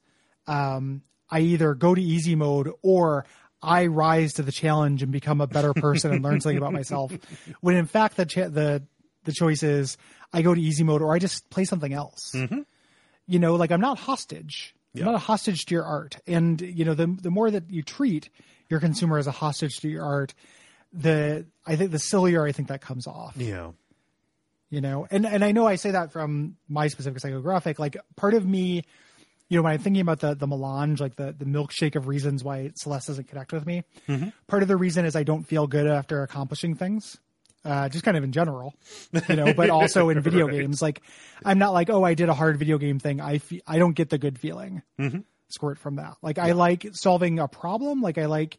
um, 0.47 1.01
I 1.29 1.39
either 1.41 1.73
go 1.73 1.93
to 1.95 2.01
easy 2.01 2.35
mode 2.35 2.69
or 2.81 3.25
I 3.61 3.87
rise 3.87 4.33
to 4.33 4.43
the 4.43 4.51
challenge 4.51 5.03
and 5.03 5.11
become 5.11 5.39
a 5.41 5.47
better 5.47 5.73
person 5.73 6.11
and 6.11 6.23
learn 6.23 6.41
something 6.41 6.57
about 6.57 6.73
myself. 6.73 7.11
When 7.61 7.75
in 7.75 7.85
fact 7.85 8.17
the 8.17 8.25
cha- 8.25 8.49
the 8.49 8.83
the 9.23 9.31
choice 9.33 9.61
is 9.63 9.97
I 10.33 10.41
go 10.41 10.53
to 10.53 10.61
easy 10.61 10.83
mode 10.83 11.01
or 11.01 11.13
I 11.13 11.19
just 11.19 11.49
play 11.49 11.65
something 11.65 11.93
else. 11.93 12.33
You 13.27 13.39
know, 13.39 13.55
like 13.55 13.71
I'm 13.71 13.81
not 13.81 13.99
hostage. 13.99 14.73
Yeah. 14.93 15.01
I'm 15.01 15.11
not 15.13 15.15
a 15.15 15.19
hostage 15.19 15.65
to 15.65 15.75
your 15.75 15.85
art. 15.85 16.17
And 16.27 16.59
you 16.59 16.85
know, 16.85 16.95
the 16.95 17.07
the 17.07 17.29
more 17.31 17.49
that 17.51 17.69
you 17.69 17.81
treat 17.83 18.29
your 18.67 18.79
consumer 18.79 19.17
as 19.17 19.27
a 19.27 19.31
hostage 19.31 19.77
to 19.81 19.89
your 19.89 20.03
art, 20.03 20.33
the 20.91 21.45
I 21.65 21.75
think 21.75 21.91
the 21.91 21.99
sillier 21.99 22.45
I 22.45 22.51
think 22.51 22.67
that 22.69 22.81
comes 22.81 23.07
off 23.07 23.33
Yeah. 23.37 23.71
you 24.69 24.81
know 24.81 25.05
and 25.11 25.25
and 25.25 25.43
i 25.43 25.51
know 25.51 25.67
i 25.67 25.75
say 25.75 25.91
that 25.91 26.11
from 26.11 26.55
my 26.69 26.87
specific 26.87 27.21
psychographic 27.21 27.77
like 27.77 27.97
part 28.15 28.33
of 28.33 28.45
me 28.45 28.83
you 29.49 29.57
know 29.57 29.63
when 29.63 29.73
i'm 29.73 29.79
thinking 29.79 30.01
about 30.01 30.19
the 30.21 30.33
the 30.33 30.47
melange 30.47 30.99
like 31.01 31.15
the 31.17 31.35
the 31.37 31.45
milkshake 31.45 31.95
of 31.95 32.07
reasons 32.07 32.43
why 32.43 32.71
celeste 32.75 33.07
doesn't 33.07 33.27
connect 33.27 33.51
with 33.51 33.65
me 33.65 33.83
part 34.47 34.61
of 34.63 34.69
the 34.69 34.77
reason 34.77 35.05
is 35.05 35.15
i 35.15 35.23
don't 35.23 35.43
feel 35.43 35.67
good 35.67 35.87
after 35.87 36.23
accomplishing 36.23 36.73
things 36.75 37.17
uh, 37.63 37.87
just 37.89 38.03
kind 38.03 38.17
of 38.17 38.23
in 38.23 38.31
general, 38.31 38.73
you 39.29 39.35
know, 39.35 39.53
but 39.53 39.69
also 39.69 40.09
in 40.09 40.19
video 40.29 40.47
games. 40.47 40.81
Like, 40.81 40.99
I'm 41.45 41.59
not 41.59 41.73
like, 41.73 41.91
oh, 41.91 42.03
I 42.03 42.15
did 42.15 42.27
a 42.27 42.33
hard 42.33 42.57
video 42.57 42.79
game 42.79 42.97
thing. 42.97 43.21
I 43.21 43.37
fe- 43.37 43.61
I 43.67 43.77
don't 43.77 43.93
get 43.93 44.09
the 44.09 44.17
good 44.17 44.39
feeling 44.39 44.81
squirt 45.49 45.77
from 45.77 45.97
that. 45.97 46.15
Like, 46.23 46.39
I 46.39 46.53
like 46.53 46.87
solving 46.93 47.37
a 47.37 47.47
problem. 47.47 48.01
Like, 48.01 48.17
I 48.17 48.25
like, 48.25 48.57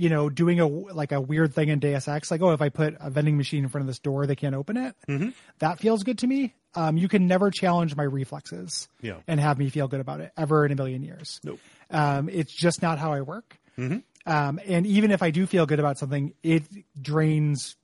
you 0.00 0.08
know, 0.08 0.30
doing 0.30 0.60
a 0.60 0.66
like 0.66 1.12
a 1.12 1.20
weird 1.20 1.54
thing 1.54 1.68
in 1.68 1.78
Deus 1.78 2.08
Ex. 2.08 2.30
Like, 2.30 2.40
oh, 2.42 2.52
if 2.52 2.62
I 2.62 2.68
put 2.70 2.96
a 3.00 3.10
vending 3.10 3.36
machine 3.36 3.64
in 3.64 3.68
front 3.68 3.82
of 3.82 3.86
this 3.86 3.98
door, 3.98 4.26
they 4.26 4.36
can't 4.36 4.54
open 4.54 4.76
it. 4.76 5.34
That 5.58 5.78
feels 5.78 6.02
good 6.02 6.18
to 6.18 6.26
me. 6.26 6.54
Um, 6.74 6.96
you 6.96 7.08
can 7.08 7.26
never 7.26 7.50
challenge 7.50 7.96
my 7.96 8.04
reflexes 8.04 8.88
Yeah. 9.02 9.16
and 9.26 9.40
have 9.40 9.58
me 9.58 9.70
feel 9.70 9.88
good 9.88 10.00
about 10.00 10.20
it 10.20 10.32
ever 10.36 10.64
in 10.64 10.70
a 10.72 10.76
million 10.76 11.02
years. 11.02 11.40
Nope. 11.42 11.58
Um, 11.90 12.28
it's 12.28 12.52
just 12.52 12.80
not 12.80 12.98
how 12.98 13.12
I 13.12 13.20
work. 13.22 13.58
Um, 13.76 14.60
and 14.66 14.86
even 14.86 15.10
if 15.10 15.22
I 15.22 15.30
do 15.30 15.46
feel 15.46 15.66
good 15.66 15.80
about 15.80 15.98
something, 15.98 16.34
it 16.42 16.62
drains 17.00 17.76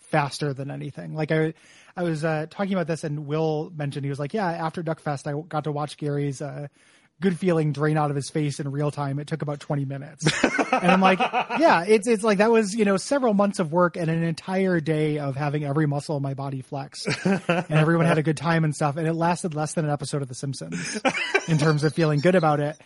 faster 0.00 0.52
than 0.52 0.70
anything. 0.70 1.14
Like 1.14 1.30
I, 1.32 1.54
I 1.96 2.02
was 2.02 2.24
uh, 2.24 2.46
talking 2.50 2.72
about 2.72 2.86
this, 2.86 3.04
and 3.04 3.26
Will 3.26 3.72
mentioned 3.74 4.04
he 4.04 4.10
was 4.10 4.18
like, 4.18 4.34
"Yeah, 4.34 4.46
after 4.50 4.82
Duckfest, 4.82 5.26
I 5.26 5.40
got 5.48 5.64
to 5.64 5.72
watch 5.72 5.96
Gary's 5.96 6.42
uh, 6.42 6.66
good 7.20 7.38
feeling 7.38 7.72
drain 7.72 7.96
out 7.96 8.10
of 8.10 8.16
his 8.16 8.28
face 8.30 8.60
in 8.60 8.70
real 8.70 8.90
time. 8.90 9.18
It 9.18 9.26
took 9.26 9.42
about 9.42 9.60
twenty 9.60 9.84
minutes." 9.84 10.26
and 10.44 10.90
I'm 10.90 11.00
like, 11.00 11.18
"Yeah, 11.58 11.84
it's 11.86 12.06
it's 12.06 12.22
like 12.22 12.38
that 12.38 12.50
was 12.50 12.74
you 12.74 12.84
know 12.84 12.96
several 12.96 13.34
months 13.34 13.58
of 13.58 13.72
work 13.72 13.96
and 13.96 14.10
an 14.10 14.22
entire 14.22 14.80
day 14.80 15.18
of 15.18 15.36
having 15.36 15.64
every 15.64 15.86
muscle 15.86 16.16
in 16.16 16.22
my 16.22 16.34
body 16.34 16.62
flex, 16.62 17.06
and 17.24 17.70
everyone 17.70 18.06
had 18.06 18.18
a 18.18 18.22
good 18.22 18.36
time 18.36 18.64
and 18.64 18.74
stuff, 18.74 18.96
and 18.96 19.06
it 19.06 19.14
lasted 19.14 19.54
less 19.54 19.74
than 19.74 19.84
an 19.84 19.90
episode 19.90 20.22
of 20.22 20.28
The 20.28 20.34
Simpsons 20.34 21.00
in 21.48 21.58
terms 21.58 21.84
of 21.84 21.94
feeling 21.94 22.20
good 22.20 22.34
about 22.34 22.60
it." 22.60 22.76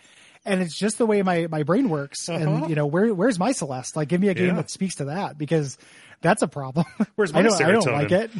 And 0.45 0.61
it's 0.61 0.77
just 0.79 0.97
the 0.97 1.05
way 1.05 1.21
my, 1.21 1.47
my 1.47 1.63
brain 1.63 1.89
works. 1.89 2.29
And, 2.29 2.47
uh-huh. 2.47 2.67
you 2.69 2.75
know, 2.75 2.85
where, 2.87 3.13
where's 3.13 3.37
my 3.37 3.51
Celeste? 3.51 3.97
Like, 3.97 4.07
give 4.07 4.21
me 4.21 4.29
a 4.29 4.33
game 4.33 4.47
Yeah. 4.47 4.53
that 4.53 4.69
speaks 4.69 4.95
to 4.95 5.05
that 5.05 5.37
because 5.37 5.77
that's 6.21 6.41
a 6.41 6.47
problem. 6.47 6.85
Where's 7.15 7.31
I 7.35 7.41
my 7.41 7.49
don't, 7.49 7.61
I 7.61 7.71
don't 7.71 7.85
like 7.85 8.11
it. 8.11 8.31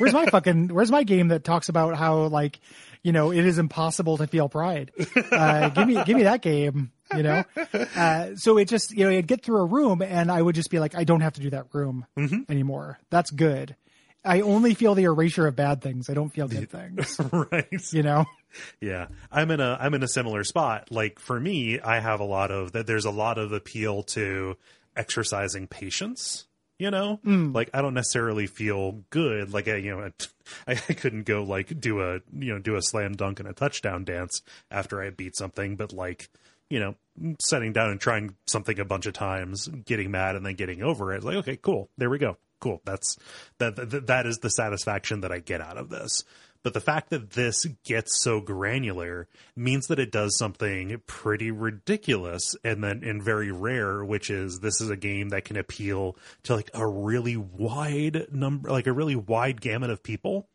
Where's 0.00 0.12
my 0.12 0.26
fucking, 0.26 0.68
where's 0.68 0.90
my 0.90 1.04
game 1.04 1.28
that 1.28 1.44
talks 1.44 1.68
about 1.68 1.96
how, 1.96 2.24
like, 2.26 2.58
you 3.08 3.12
know, 3.12 3.30
it 3.30 3.46
is 3.46 3.58
impossible 3.58 4.18
to 4.18 4.26
feel 4.26 4.50
pride? 4.50 4.92
Uh, 5.32 5.70
give 5.70 5.88
me, 5.88 5.94
give 6.04 6.14
me 6.14 6.24
that 6.24 6.42
game, 6.42 6.92
you 7.16 7.22
know? 7.22 7.42
Uh, 7.96 8.36
so 8.36 8.58
it 8.58 8.68
just, 8.68 8.90
you 8.90 9.02
know, 9.02 9.10
I'd 9.10 9.26
get 9.26 9.42
through 9.42 9.62
a 9.62 9.64
room 9.64 10.02
and 10.02 10.30
I 10.30 10.42
would 10.42 10.54
just 10.54 10.70
be 10.70 10.78
like, 10.78 10.94
I 10.94 11.04
don't 11.04 11.22
have 11.22 11.32
to 11.32 11.40
do 11.40 11.48
that 11.48 11.68
room 11.72 12.04
anymore. 12.50 12.98
That's 13.08 13.30
good. 13.30 13.76
I 14.26 14.42
only 14.42 14.74
feel 14.74 14.94
the 14.94 15.04
erasure 15.04 15.46
of 15.46 15.56
bad 15.56 15.80
things. 15.80 16.10
I 16.10 16.12
don't 16.12 16.28
feel 16.28 16.48
good 16.48 16.68
things, 16.68 17.18
right. 17.32 17.92
you 17.92 18.02
know? 18.02 18.26
Yeah, 18.78 19.06
I'm 19.32 19.50
in 19.50 19.60
a 19.60 19.78
I'm 19.80 19.94
in 19.94 20.02
a 20.02 20.08
similar 20.08 20.44
spot. 20.44 20.90
Like 20.90 21.18
for 21.18 21.40
me, 21.40 21.80
I 21.80 22.00
have 22.00 22.20
a 22.20 22.24
lot 22.24 22.50
of 22.50 22.72
that. 22.72 22.86
There's 22.86 23.06
a 23.06 23.10
lot 23.10 23.38
of 23.38 23.52
appeal 23.52 24.02
to 24.14 24.58
exercising 24.94 25.66
patience. 25.66 26.46
You 26.78 26.92
know, 26.92 27.18
mm. 27.26 27.52
like 27.52 27.70
I 27.74 27.82
don't 27.82 27.94
necessarily 27.94 28.46
feel 28.46 29.02
good. 29.10 29.52
Like 29.52 29.66
I, 29.66 29.76
you 29.76 29.96
know, 29.96 30.10
I, 30.68 30.72
I 30.72 30.92
couldn't 30.94 31.24
go 31.24 31.42
like 31.42 31.80
do 31.80 32.00
a 32.00 32.20
you 32.32 32.52
know 32.52 32.58
do 32.60 32.76
a 32.76 32.82
slam 32.82 33.14
dunk 33.14 33.40
and 33.40 33.48
a 33.48 33.52
touchdown 33.52 34.04
dance 34.04 34.42
after 34.70 35.02
I 35.02 35.10
beat 35.10 35.36
something. 35.36 35.74
But 35.74 35.92
like 35.92 36.28
you 36.70 36.78
know, 36.78 36.94
setting 37.40 37.72
down 37.72 37.90
and 37.90 38.00
trying 38.00 38.36
something 38.46 38.78
a 38.78 38.84
bunch 38.84 39.06
of 39.06 39.14
times, 39.14 39.66
getting 39.66 40.10
mad 40.10 40.36
and 40.36 40.44
then 40.44 40.54
getting 40.54 40.82
over 40.82 41.12
it. 41.12 41.24
Like 41.24 41.36
okay, 41.36 41.56
cool, 41.56 41.90
there 41.98 42.10
we 42.10 42.18
go, 42.18 42.36
cool. 42.60 42.80
That's 42.84 43.16
that 43.58 43.74
that, 43.76 44.06
that 44.06 44.26
is 44.26 44.38
the 44.38 44.50
satisfaction 44.50 45.22
that 45.22 45.32
I 45.32 45.40
get 45.40 45.60
out 45.60 45.78
of 45.78 45.88
this. 45.88 46.24
But 46.62 46.74
the 46.74 46.80
fact 46.80 47.10
that 47.10 47.30
this 47.30 47.66
gets 47.84 48.20
so 48.22 48.40
granular 48.40 49.28
means 49.54 49.86
that 49.86 50.00
it 50.00 50.10
does 50.10 50.36
something 50.36 51.00
pretty 51.06 51.50
ridiculous 51.50 52.56
and 52.64 52.82
then 52.82 53.02
and 53.04 53.22
very 53.22 53.52
rare, 53.52 54.04
which 54.04 54.28
is 54.28 54.58
this 54.58 54.80
is 54.80 54.90
a 54.90 54.96
game 54.96 55.28
that 55.28 55.44
can 55.44 55.56
appeal 55.56 56.16
to 56.44 56.56
like 56.56 56.70
a 56.74 56.86
really 56.86 57.36
wide 57.36 58.26
number, 58.32 58.70
like 58.70 58.86
a 58.86 58.92
really 58.92 59.16
wide 59.16 59.60
gamut 59.60 59.90
of 59.90 60.02
people. 60.02 60.48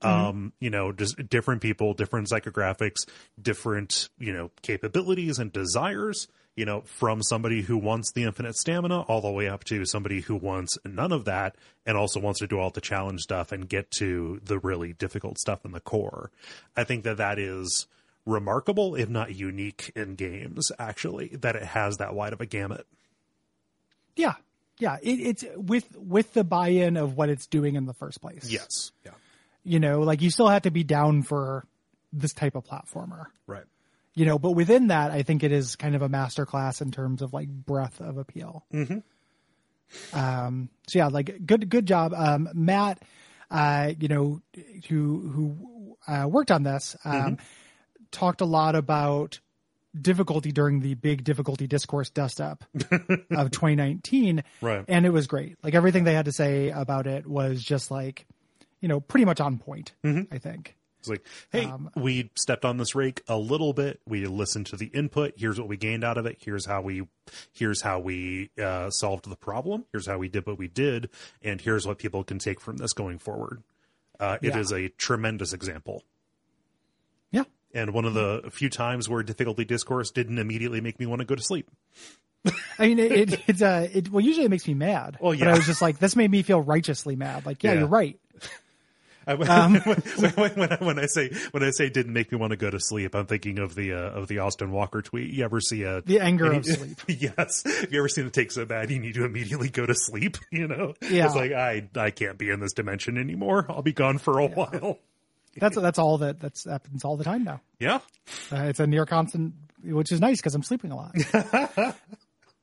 Um, 0.00 0.52
you 0.60 0.70
know, 0.70 0.92
just 0.92 1.28
different 1.28 1.60
people, 1.60 1.92
different 1.92 2.28
psychographics, 2.28 3.08
different, 3.40 4.08
you 4.16 4.32
know, 4.32 4.52
capabilities 4.62 5.40
and 5.40 5.52
desires, 5.52 6.28
you 6.58 6.64
know, 6.64 6.80
from 6.80 7.22
somebody 7.22 7.62
who 7.62 7.78
wants 7.78 8.10
the 8.12 8.24
infinite 8.24 8.56
stamina 8.56 9.02
all 9.02 9.20
the 9.20 9.30
way 9.30 9.48
up 9.48 9.62
to 9.62 9.84
somebody 9.84 10.20
who 10.20 10.34
wants 10.34 10.76
none 10.84 11.12
of 11.12 11.24
that 11.26 11.54
and 11.86 11.96
also 11.96 12.18
wants 12.18 12.40
to 12.40 12.48
do 12.48 12.58
all 12.58 12.70
the 12.70 12.80
challenge 12.80 13.20
stuff 13.20 13.52
and 13.52 13.68
get 13.68 13.88
to 13.92 14.40
the 14.44 14.58
really 14.58 14.92
difficult 14.92 15.38
stuff 15.38 15.64
in 15.64 15.70
the 15.70 15.78
core. 15.78 16.32
I 16.76 16.82
think 16.82 17.04
that 17.04 17.18
that 17.18 17.38
is 17.38 17.86
remarkable, 18.26 18.96
if 18.96 19.08
not 19.08 19.36
unique 19.36 19.92
in 19.94 20.16
games, 20.16 20.72
actually, 20.80 21.28
that 21.28 21.54
it 21.54 21.62
has 21.62 21.98
that 21.98 22.12
wide 22.12 22.32
of 22.32 22.40
a 22.40 22.46
gamut. 22.46 22.84
Yeah. 24.16 24.34
Yeah. 24.78 24.96
It, 25.00 25.20
it's 25.20 25.44
with, 25.54 25.96
with 25.96 26.32
the 26.32 26.42
buy-in 26.42 26.96
of 26.96 27.16
what 27.16 27.28
it's 27.28 27.46
doing 27.46 27.76
in 27.76 27.86
the 27.86 27.94
first 27.94 28.20
place. 28.20 28.50
Yes. 28.50 28.90
Yeah. 29.06 29.12
You 29.62 29.78
know, 29.78 30.00
like 30.00 30.22
you 30.22 30.30
still 30.30 30.48
have 30.48 30.62
to 30.62 30.72
be 30.72 30.82
down 30.82 31.22
for 31.22 31.64
this 32.12 32.32
type 32.32 32.56
of 32.56 32.64
platformer, 32.64 33.26
Right. 33.46 33.64
You 34.18 34.26
know, 34.26 34.36
but 34.36 34.50
within 34.50 34.88
that, 34.88 35.12
I 35.12 35.22
think 35.22 35.44
it 35.44 35.52
is 35.52 35.76
kind 35.76 35.94
of 35.94 36.02
a 36.02 36.08
masterclass 36.08 36.82
in 36.82 36.90
terms 36.90 37.22
of 37.22 37.32
like 37.32 37.48
breadth 37.48 38.00
of 38.00 38.18
appeal. 38.18 38.64
Mm-hmm. 38.74 40.18
Um, 40.18 40.70
so 40.88 40.98
yeah, 40.98 41.06
like 41.06 41.46
good, 41.46 41.68
good 41.68 41.86
job. 41.86 42.12
Um, 42.14 42.48
Matt, 42.52 43.00
uh, 43.48 43.92
you 43.98 44.08
know, 44.08 44.42
who, 44.88 45.28
who, 45.28 45.96
uh, 46.12 46.26
worked 46.26 46.50
on 46.50 46.64
this, 46.64 46.96
um, 47.04 47.38
talked 48.10 48.40
a 48.40 48.44
lot 48.44 48.74
about 48.74 49.38
difficulty 49.98 50.50
during 50.50 50.80
the 50.80 50.94
big 50.94 51.22
difficulty 51.22 51.68
discourse 51.68 52.10
dust 52.10 52.40
up 52.40 52.64
of 53.30 53.52
2019. 53.52 54.42
Right. 54.60 54.84
And 54.88 55.06
it 55.06 55.10
was 55.10 55.28
great. 55.28 55.58
Like 55.62 55.76
everything 55.76 56.02
they 56.02 56.14
had 56.14 56.24
to 56.24 56.32
say 56.32 56.70
about 56.70 57.06
it 57.06 57.24
was 57.24 57.62
just 57.62 57.92
like, 57.92 58.26
you 58.80 58.88
know, 58.88 58.98
pretty 58.98 59.26
much 59.26 59.40
on 59.40 59.58
point, 59.58 59.92
I 60.32 60.38
think. 60.38 60.74
It's 61.00 61.08
like, 61.08 61.24
hey, 61.50 61.64
Um, 61.66 61.90
we 61.94 62.30
stepped 62.34 62.64
on 62.64 62.76
this 62.76 62.94
rake 62.94 63.22
a 63.28 63.36
little 63.38 63.72
bit. 63.72 64.00
We 64.06 64.26
listened 64.26 64.66
to 64.66 64.76
the 64.76 64.86
input. 64.86 65.34
Here's 65.36 65.58
what 65.58 65.68
we 65.68 65.76
gained 65.76 66.02
out 66.04 66.18
of 66.18 66.26
it. 66.26 66.38
Here's 66.40 66.66
how 66.66 66.80
we, 66.82 67.06
here's 67.52 67.82
how 67.82 68.00
we 68.00 68.50
uh, 68.60 68.90
solved 68.90 69.28
the 69.30 69.36
problem. 69.36 69.84
Here's 69.92 70.06
how 70.06 70.18
we 70.18 70.28
did 70.28 70.46
what 70.46 70.58
we 70.58 70.66
did, 70.68 71.08
and 71.42 71.60
here's 71.60 71.86
what 71.86 71.98
people 71.98 72.24
can 72.24 72.38
take 72.38 72.60
from 72.60 72.78
this 72.78 72.92
going 72.92 73.18
forward. 73.18 73.62
Uh, 74.18 74.38
It 74.42 74.48
Yeah. 74.54 74.58
is 74.58 74.72
a 74.72 74.88
tremendous 74.88 75.52
example, 75.52 76.02
Yeah. 77.30 77.44
and 77.72 77.92
one 77.92 78.04
of 78.04 78.14
the 78.14 78.42
few 78.50 78.68
times 78.68 79.08
where 79.08 79.22
difficulty 79.22 79.64
discourse 79.64 80.10
didn't 80.10 80.38
immediately 80.38 80.80
make 80.80 80.98
me 80.98 81.06
want 81.06 81.20
to 81.20 81.24
go 81.24 81.36
to 81.36 81.42
sleep. 81.42 81.70
I 82.78 82.88
mean, 82.88 82.98
it, 82.98 83.12
it 83.12 83.40
it's 83.48 83.62
uh, 83.62 83.88
it 83.92 84.10
well 84.10 84.24
usually 84.24 84.46
it 84.46 84.48
makes 84.48 84.66
me 84.66 84.74
mad. 84.74 85.18
Well, 85.20 85.34
yeah. 85.34 85.46
But. 85.46 85.54
I 85.54 85.56
was 85.58 85.66
just 85.66 85.82
like, 85.82 85.98
this 85.98 86.16
made 86.16 86.30
me 86.30 86.42
feel 86.42 86.60
righteously 86.60 87.14
mad. 87.16 87.44
Like, 87.46 87.62
yeah, 87.62 87.72
Yeah. 87.72 87.78
you're 87.80 87.88
right. 87.88 88.18
I, 89.28 89.34
when, 90.34 90.52
when, 90.54 90.72
I, 90.72 90.76
when 90.84 90.98
I 90.98 91.06
say 91.06 91.30
when 91.50 91.62
I 91.62 91.70
say 91.70 91.88
didn't 91.90 92.12
make 92.12 92.32
me 92.32 92.38
want 92.38 92.50
to 92.52 92.56
go 92.56 92.70
to 92.70 92.80
sleep, 92.80 93.14
I'm 93.14 93.26
thinking 93.26 93.58
of 93.58 93.74
the 93.74 93.92
uh, 93.92 93.96
of 94.10 94.28
the 94.28 94.38
Austin 94.38 94.70
Walker 94.72 95.02
tweet. 95.02 95.30
You 95.32 95.44
ever 95.44 95.60
see 95.60 95.82
a 95.82 96.00
The 96.02 96.20
anger 96.20 96.52
of 96.52 96.64
sleep. 96.64 96.98
yes. 97.08 97.62
Have 97.64 97.92
you 97.92 97.98
ever 98.00 98.08
seen 98.08 98.26
it 98.26 98.32
take 98.32 98.50
so 98.52 98.64
bad 98.64 98.90
you 98.90 98.98
need 98.98 99.14
to 99.14 99.24
immediately 99.24 99.68
go 99.68 99.86
to 99.86 99.94
sleep? 99.94 100.36
You 100.50 100.66
know, 100.66 100.94
Yeah. 101.02 101.26
it's 101.26 101.34
like 101.36 101.52
I 101.52 101.88
I 101.96 102.10
can't 102.10 102.38
be 102.38 102.50
in 102.50 102.60
this 102.60 102.72
dimension 102.72 103.18
anymore. 103.18 103.66
I'll 103.68 103.82
be 103.82 103.92
gone 103.92 104.18
for 104.18 104.38
a 104.38 104.46
while. 104.46 104.98
That's 105.56 105.76
that's 105.76 105.98
all 105.98 106.18
that 106.18 106.40
that's 106.40 106.64
happens 106.64 107.04
all 107.04 107.16
the 107.16 107.24
time 107.24 107.44
now. 107.44 107.60
Yeah, 107.80 107.98
Uh, 108.52 108.62
it's 108.64 108.80
a 108.80 108.86
near 108.86 109.06
constant, 109.06 109.54
which 109.84 110.10
is 110.12 110.20
nice 110.20 110.38
because 110.38 110.54
I'm 110.54 110.62
sleeping 110.62 110.90
a 110.92 110.96
lot. 110.96 111.14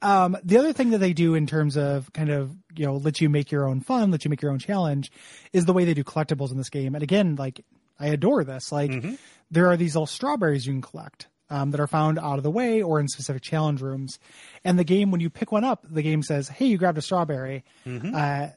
Um, 0.05 0.37
the 0.43 0.57
other 0.57 0.71
thing 0.73 0.91
that 0.91 0.99
they 0.99 1.13
do 1.13 1.33
in 1.35 1.47
terms 1.47 1.75
of 1.77 2.11
kind 2.13 2.29
of 2.29 2.55
you 2.75 2.85
know 2.85 2.97
let 2.97 3.19
you 3.21 3.29
make 3.29 3.51
your 3.51 3.67
own 3.67 3.81
fun, 3.81 4.11
let 4.11 4.23
you 4.23 4.29
make 4.29 4.41
your 4.41 4.51
own 4.51 4.59
challenge, 4.59 5.11
is 5.51 5.65
the 5.65 5.73
way 5.73 5.85
they 5.85 5.93
do 5.93 6.03
collectibles 6.03 6.51
in 6.51 6.57
this 6.57 6.69
game. 6.69 6.93
And 6.95 7.03
again, 7.03 7.35
like 7.35 7.65
I 7.99 8.07
adore 8.07 8.43
this. 8.43 8.71
Like 8.71 8.91
there 9.51 9.67
are 9.67 9.77
these 9.77 9.95
little 9.95 10.07
strawberries 10.07 10.65
you 10.65 10.73
can 10.73 10.81
collect. 10.81 11.27
Um, 11.47 11.69
that 11.69 11.79
are 11.79 11.85
found 11.85 12.17
out 12.17 12.37
of 12.39 12.43
the 12.43 12.49
way 12.49 12.81
or 12.81 12.99
in 12.99 13.07
specific 13.07 13.43
challenge 13.43 13.79
rooms, 13.79 14.17
and 14.63 14.79
the 14.79 14.83
game 14.83 15.11
when 15.11 15.21
you 15.21 15.29
pick 15.29 15.51
one 15.51 15.63
up, 15.63 15.85
the 15.87 16.01
game 16.01 16.23
says, 16.23 16.49
"Hey, 16.49 16.65
you 16.65 16.79
grabbed 16.79 16.97
a 16.97 17.03
strawberry. 17.03 17.63
Uh, 18.15 18.47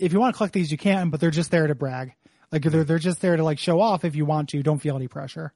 if 0.00 0.12
you 0.12 0.18
want 0.18 0.34
to 0.34 0.36
collect 0.36 0.52
these, 0.52 0.72
you 0.72 0.76
can, 0.76 1.10
but 1.10 1.20
they're 1.20 1.30
just 1.30 1.52
there 1.52 1.68
to 1.68 1.76
brag. 1.76 2.14
Like 2.54 2.62
they're 2.62 2.84
they're 2.84 2.98
just 3.00 3.20
there 3.20 3.36
to 3.36 3.42
like 3.42 3.58
show 3.58 3.80
off 3.80 4.04
if 4.04 4.14
you 4.14 4.24
want 4.24 4.50
to. 4.50 4.62
Don't 4.62 4.78
feel 4.78 4.94
any 4.94 5.08
pressure. 5.08 5.52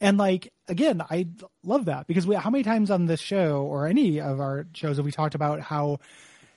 And 0.00 0.16
like 0.16 0.52
again, 0.68 1.02
I 1.10 1.26
love 1.64 1.86
that 1.86 2.06
because 2.06 2.26
we 2.26 2.36
how 2.36 2.50
many 2.50 2.62
times 2.62 2.90
on 2.90 3.06
this 3.06 3.20
show 3.20 3.62
or 3.64 3.88
any 3.88 4.20
of 4.20 4.40
our 4.40 4.66
shows 4.72 4.96
have 4.96 5.04
we 5.04 5.10
talked 5.10 5.34
about 5.34 5.60
how 5.60 5.98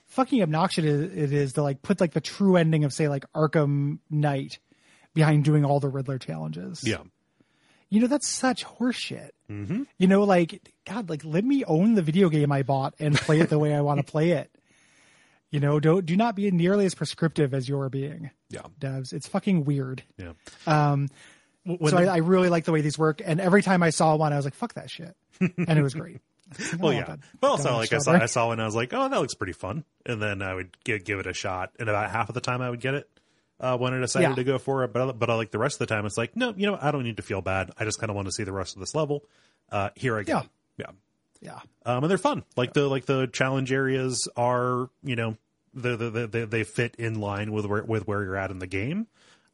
fucking 0.06 0.40
obnoxious 0.42 0.84
it 0.84 1.32
is 1.32 1.54
to 1.54 1.62
like 1.62 1.82
put 1.82 2.00
like 2.00 2.12
the 2.12 2.20
true 2.20 2.56
ending 2.56 2.84
of 2.84 2.92
say 2.92 3.08
like 3.08 3.24
Arkham 3.34 3.98
Knight 4.08 4.60
behind 5.12 5.44
doing 5.44 5.64
all 5.64 5.80
the 5.80 5.88
Riddler 5.88 6.18
challenges. 6.18 6.86
Yeah. 6.86 7.02
You 7.88 8.00
know, 8.00 8.06
that's 8.06 8.28
such 8.28 8.64
horseshit. 8.64 9.30
Mm-hmm. 9.50 9.84
You 9.98 10.08
know, 10.08 10.24
like, 10.24 10.72
God, 10.84 11.08
like, 11.08 11.24
let 11.24 11.44
me 11.44 11.64
own 11.64 11.94
the 11.94 12.02
video 12.02 12.28
game 12.28 12.50
I 12.50 12.62
bought 12.62 12.94
and 12.98 13.14
play 13.14 13.38
it 13.38 13.50
the 13.50 13.58
way 13.58 13.72
I 13.72 13.82
want 13.82 14.04
to 14.04 14.04
play 14.10 14.30
it. 14.30 14.50
You 15.54 15.60
know, 15.60 15.78
don't, 15.78 16.04
do 16.04 16.16
not 16.16 16.34
be 16.34 16.50
nearly 16.50 16.84
as 16.84 16.96
prescriptive 16.96 17.54
as 17.54 17.68
you're 17.68 17.88
being, 17.88 18.32
Yeah. 18.50 18.62
devs. 18.80 19.12
It's 19.12 19.28
fucking 19.28 19.64
weird. 19.64 20.02
Yeah. 20.18 20.32
Um, 20.66 21.08
When 21.64 21.78
so 21.92 21.96
the- 21.98 22.10
I, 22.10 22.14
I 22.14 22.16
really 22.18 22.48
like 22.48 22.64
the 22.64 22.72
way 22.72 22.80
these 22.80 22.98
work. 22.98 23.22
And 23.24 23.40
every 23.40 23.62
time 23.62 23.80
I 23.80 23.90
saw 23.90 24.16
one, 24.16 24.32
I 24.32 24.36
was 24.36 24.44
like, 24.44 24.54
fuck 24.54 24.74
that 24.74 24.90
shit. 24.90 25.14
And 25.40 25.78
it 25.78 25.82
was 25.82 25.94
great. 25.94 26.20
well, 26.80 26.92
yeah. 26.92 27.04
want 27.06 27.06
that 27.06 27.18
But 27.40 27.50
also, 27.52 27.76
like 27.76 27.92
I 27.92 27.98
saw, 27.98 28.02
strawberry. 28.02 28.22
I 28.24 28.26
saw 28.26 28.46
one, 28.48 28.58
I 28.58 28.64
was 28.64 28.74
like, 28.74 28.92
oh, 28.92 29.08
that 29.08 29.16
looks 29.20 29.34
pretty 29.34 29.52
fun, 29.52 29.84
and 30.04 30.20
then 30.20 30.42
I 30.42 30.54
would 30.54 30.76
give, 30.82 31.04
give 31.04 31.20
it 31.20 31.28
a 31.28 31.32
shot, 31.32 31.70
and 31.78 31.88
about 31.88 32.10
half 32.10 32.28
of 32.28 32.34
the 32.34 32.40
time 32.40 32.60
I 32.60 32.68
would 32.68 32.80
get 32.80 32.94
it 32.94 33.08
uh, 33.60 33.78
when 33.78 33.94
I 33.94 34.00
decided 34.00 34.30
Yeah. 34.30 34.34
to 34.34 34.42
go 34.44 34.58
for 34.58 34.82
it. 34.82 34.92
But 34.92 35.20
but 35.20 35.30
I 35.30 35.34
like 35.34 35.52
the 35.52 35.58
rest 35.60 35.76
of 35.76 35.86
the 35.86 35.94
time, 35.94 36.04
it's 36.04 36.18
like, 36.18 36.34
no, 36.34 36.52
you 36.56 36.66
know, 36.66 36.76
I 36.80 36.90
don't 36.90 37.04
need 37.04 37.18
to 37.18 37.22
feel 37.22 37.42
bad. 37.42 37.70
I 37.78 37.84
just 37.84 38.00
kind 38.00 38.10
of 38.10 38.16
want 38.16 38.26
to 38.26 38.32
see 38.32 38.42
the 38.42 38.52
rest 38.52 38.74
of 38.74 38.80
this 38.80 38.92
level. 38.94 39.24
Uh, 39.70 39.90
here 39.94 40.18
I 40.18 40.24
go. 40.24 40.32
Yeah. 40.32 40.42
yeah. 40.78 40.90
Yeah. 41.40 41.60
um, 41.86 42.02
and 42.02 42.10
they're 42.10 42.18
fun. 42.18 42.42
Like 42.56 42.72
the 42.72 42.88
like 42.88 43.06
the 43.06 43.26
challenge 43.28 43.70
areas 43.70 44.26
are, 44.36 44.88
you 45.04 45.14
know, 45.14 45.36
the, 45.74 45.96
the, 45.96 46.10
the, 46.10 46.26
they 46.26 46.44
they 46.44 46.64
fit 46.64 46.94
in 46.98 47.20
line 47.20 47.52
with 47.52 47.66
where 47.66 47.82
with 47.84 48.06
where 48.06 48.22
you're 48.22 48.36
at 48.36 48.50
in 48.50 48.58
the 48.58 48.66
game, 48.66 49.06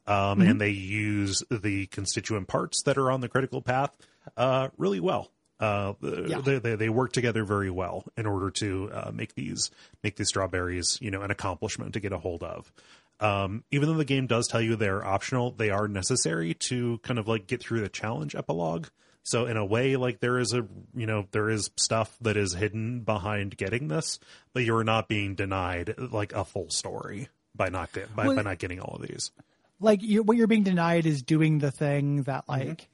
um, 0.07 0.39
Mm-hmm. 0.39 0.41
and 0.41 0.61
they 0.61 0.69
use 0.69 1.43
the 1.49 1.85
constituent 1.87 2.47
parts 2.47 2.83
that 2.83 2.97
are 2.97 3.11
on 3.11 3.21
the 3.21 3.29
critical 3.29 3.61
path 3.61 3.95
uh, 4.37 4.69
really 4.77 4.99
well. 4.99 5.31
Uh, 5.59 5.93
Yeah. 6.01 6.41
they, 6.41 6.57
they 6.59 6.75
they 6.75 6.89
work 6.89 7.11
together 7.13 7.43
very 7.43 7.69
well 7.69 8.03
in 8.17 8.25
order 8.25 8.49
to 8.51 8.89
uh, 8.93 9.11
make 9.13 9.35
these 9.35 9.69
make 10.03 10.15
these 10.15 10.29
strawberries, 10.29 10.97
you 11.01 11.11
know, 11.11 11.21
an 11.21 11.29
accomplishment 11.31 11.93
to 11.93 11.99
get 11.99 12.11
a 12.11 12.17
hold 12.17 12.41
of. 12.43 12.71
Um, 13.19 13.63
even 13.69 13.87
though 13.87 13.97
the 13.97 14.05
game 14.05 14.25
does 14.25 14.47
tell 14.47 14.61
you 14.61 14.75
they're 14.75 15.05
optional, 15.05 15.51
they 15.51 15.69
are 15.69 15.87
necessary 15.87 16.55
to 16.55 16.97
kind 17.03 17.19
of 17.19 17.27
like 17.27 17.45
get 17.45 17.61
through 17.61 17.81
the 17.81 17.89
challenge 17.89 18.33
epilogue. 18.33 18.87
So 19.23 19.45
in 19.45 19.55
a 19.55 19.65
way, 19.65 19.95
like 19.97 20.19
there 20.19 20.39
is 20.39 20.53
a 20.53 20.65
you 20.95 21.05
know 21.05 21.27
there 21.31 21.49
is 21.49 21.69
stuff 21.77 22.17
that 22.21 22.37
is 22.37 22.53
hidden 22.53 23.01
behind 23.01 23.55
getting 23.55 23.87
this, 23.87 24.19
but 24.53 24.63
you're 24.63 24.83
not 24.83 25.07
being 25.07 25.35
denied 25.35 25.93
like 25.97 26.33
a 26.33 26.43
full 26.43 26.69
story 26.69 27.29
by 27.55 27.69
not 27.69 27.91
get, 27.93 28.15
by, 28.15 28.27
Well- 28.27 28.35
by 28.37 28.41
not 28.43 28.57
getting 28.59 28.79
all 28.79 28.95
of 28.95 29.07
these. 29.07 29.31
like 29.79 30.01
you, 30.01 30.23
what 30.23 30.37
you're 30.37 30.47
being 30.47 30.63
denied 30.63 31.05
is 31.05 31.21
doing 31.21 31.59
the 31.59 31.69
thing 31.71 32.23
that 32.23 32.45
like 32.49 32.87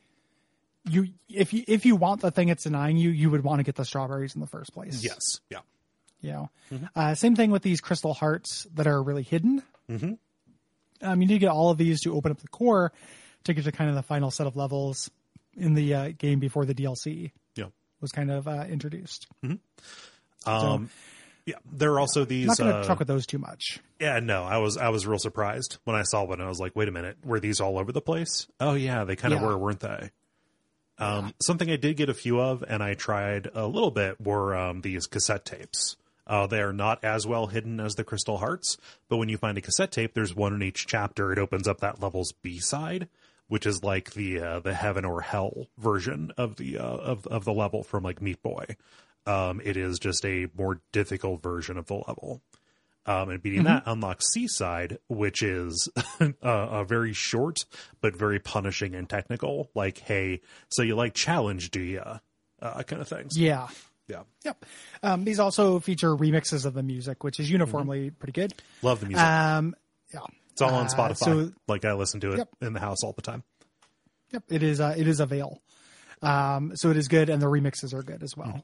you 0.89 1.09
if 1.29 1.53
you 1.53 1.63
if 1.67 1.85
you 1.85 1.95
want 1.95 2.21
the 2.21 2.31
thing 2.31 2.49
it's 2.49 2.63
denying 2.63 2.97
you 2.97 3.09
you 3.09 3.29
would 3.29 3.43
want 3.43 3.59
to 3.59 3.63
get 3.63 3.75
the 3.75 3.85
strawberries 3.85 4.35
in 4.35 4.41
the 4.41 4.47
first 4.47 4.73
place. 4.73 5.03
Yes, 5.03 5.39
yeah, 5.49 5.59
you 6.21 6.31
know? 6.31 6.49
Uh, 6.95 7.13
same 7.15 7.35
thing 7.35 7.51
with 7.51 7.61
these 7.61 7.79
crystal 7.81 8.13
hearts 8.13 8.67
that 8.73 8.87
are 8.87 9.01
really 9.01 9.23
hidden. 9.23 9.63
Mm-hmm. 9.89 10.13
um, 11.01 11.21
you 11.21 11.27
need 11.27 11.35
to 11.35 11.39
get 11.39 11.49
all 11.49 11.69
of 11.69 11.77
these 11.77 12.01
to 12.01 12.13
open 12.15 12.31
up 12.31 12.39
the 12.39 12.47
core 12.49 12.91
to 13.45 13.53
get 13.53 13.63
to 13.63 13.71
kind 13.71 13.89
of 13.89 13.95
the 13.95 14.03
final 14.03 14.31
set 14.31 14.47
of 14.47 14.55
levels 14.57 15.09
in 15.57 15.73
the 15.73 15.93
uh, 15.93 16.11
game 16.17 16.39
before 16.39 16.65
the 16.65 16.73
dlc 16.75 17.31
yeah. 17.55 17.65
was 17.99 18.11
kind 18.11 18.31
of 18.31 18.47
uh, 18.47 18.65
introduced 18.69 19.27
Um, 20.45 20.89
yeah, 21.45 21.55
there 21.71 21.93
are 21.93 21.99
also 21.99 22.25
these. 22.25 22.47
not 22.47 22.57
going 22.57 22.71
to 22.71 22.77
uh, 22.79 22.83
truck 22.85 22.99
with 22.99 23.07
those 23.07 23.25
too 23.25 23.37
much 23.37 23.79
Yeah, 23.99 24.19
no, 24.19 24.43
I 24.43 24.57
was 24.57 24.77
I 24.77 24.89
was 24.89 25.05
real 25.07 25.19
surprised 25.19 25.77
when 25.85 25.95
I 25.95 26.03
saw 26.03 26.23
one. 26.23 26.41
I 26.41 26.47
was 26.47 26.59
like, 26.59 26.75
wait 26.75 26.87
a 26.87 26.91
minute, 26.91 27.17
were 27.25 27.39
these 27.39 27.59
all 27.61 27.77
over 27.79 27.91
the 27.91 28.01
place? 28.01 28.47
Oh 28.59 28.73
yeah, 28.73 29.03
they 29.03 29.15
kind 29.15 29.33
of 29.33 29.41
Yeah. 29.41 29.47
were, 29.47 29.57
weren't 29.57 29.79
they? 29.79 30.11
Um, 30.99 31.33
Something 31.41 31.69
I 31.69 31.75
did 31.75 31.95
get 31.95 32.09
a 32.09 32.13
few 32.13 32.39
of, 32.41 32.63
and 32.67 32.81
I 32.81 32.95
tried 32.95 33.49
a 33.53 33.67
little 33.67 33.91
bit, 33.91 34.19
were 34.19 34.55
um, 34.55 34.81
these 34.81 35.05
cassette 35.05 35.45
tapes. 35.45 35.95
Uh, 36.25 36.47
they 36.47 36.59
are 36.59 36.73
not 36.73 37.03
as 37.03 37.25
well 37.27 37.47
hidden 37.47 37.79
as 37.79 37.93
the 37.95 38.03
Crystal 38.03 38.37
Hearts, 38.39 38.77
but 39.07 39.17
when 39.17 39.29
you 39.29 39.37
find 39.37 39.57
a 39.57 39.61
cassette 39.61 39.91
tape, 39.91 40.13
there's 40.15 40.35
one 40.35 40.53
in 40.53 40.61
each 40.63 40.85
chapter. 40.87 41.31
It 41.31 41.37
opens 41.39 41.67
up 41.67 41.79
that 41.81 42.01
level's 42.01 42.33
B 42.41 42.59
side, 42.59 43.07
which 43.47 43.65
is 43.65 43.83
like 43.83 44.11
the 44.13 44.39
uh, 44.39 44.59
the 44.59 44.73
heaven 44.73 45.05
or 45.05 45.21
hell 45.21 45.67
version 45.77 46.31
of 46.37 46.55
the 46.57 46.77
uh, 46.77 46.83
of 46.83 47.25
of 47.27 47.45
the 47.45 47.53
level 47.53 47.83
from 47.83 48.03
like 48.03 48.21
Meat 48.21 48.41
Boy. 48.41 48.65
Um, 49.25 49.61
it 49.63 49.75
is 49.77 49.99
just 49.99 50.25
a 50.25 50.47
more 50.57 50.79
difficult 50.91 51.41
version 51.43 51.77
of 51.77 51.87
the 51.87 51.95
level. 51.95 52.41
Um, 53.05 53.29
and 53.29 53.41
beating 53.41 53.63
that 53.63 53.83
unlocks 53.85 54.25
C-side, 54.33 54.97
which 55.07 55.41
is 55.41 55.87
uh, 56.19 56.27
a 56.43 56.83
very 56.83 57.13
short 57.13 57.55
but 58.01 58.13
very 58.17 58.37
punishing 58.37 58.95
and 58.95 59.07
technical. 59.09 59.69
Like, 59.73 59.97
hey, 59.99 60.41
so 60.69 60.81
you 60.83 60.95
like 60.95 61.13
challenge, 61.13 61.71
do 61.71 61.79
you? 61.79 62.01
Uh, 62.61 62.83
kind 62.83 63.01
of 63.01 63.07
things. 63.07 63.37
yeah 63.37 63.67
Yeah. 64.09 64.23
yep 64.43 64.65
um, 65.03 65.23
these 65.25 65.39
also 65.39 65.79
feature 65.79 66.15
remixes 66.15 66.65
of 66.65 66.73
the 66.73 66.83
music 66.83 67.23
which 67.23 67.39
is 67.39 67.49
uniformly 67.49 68.09
pretty 68.09 68.31
good 68.33 68.53
Love 68.81 68.99
the 68.99 69.05
music. 69.05 69.23
um, 69.25 69.75
yeah 70.13 70.19
it's 70.57 70.61
all 70.63 70.73
on 70.73 70.87
uh, 70.87 70.89
Spotify. 70.89 71.17
so- 71.17 71.51
like, 71.67 71.85
I 71.85 71.93
listen 71.93 72.19
to 72.21 72.31
it 72.33 72.37
Yep. 72.39 72.49
in 72.61 72.73
the 72.73 72.79
house 72.79 73.03
all 73.03 73.13
the 73.13 73.21
time. 73.21 73.43
Yep, 74.31 74.43
it 74.49 74.63
is. 74.63 74.79
Uh, 74.81 74.95
it 74.97 75.07
is 75.07 75.19
a 75.19 75.25
veil. 75.25 75.61
Um, 76.21 76.75
so 76.75 76.89
it 76.89 76.97
is 76.97 77.07
good, 77.07 77.29
and 77.29 77.39
the 77.41 77.45
remixes 77.45 77.93
are 77.93 78.01
good 78.03 78.23
as 78.23 78.35
well. 78.35 78.63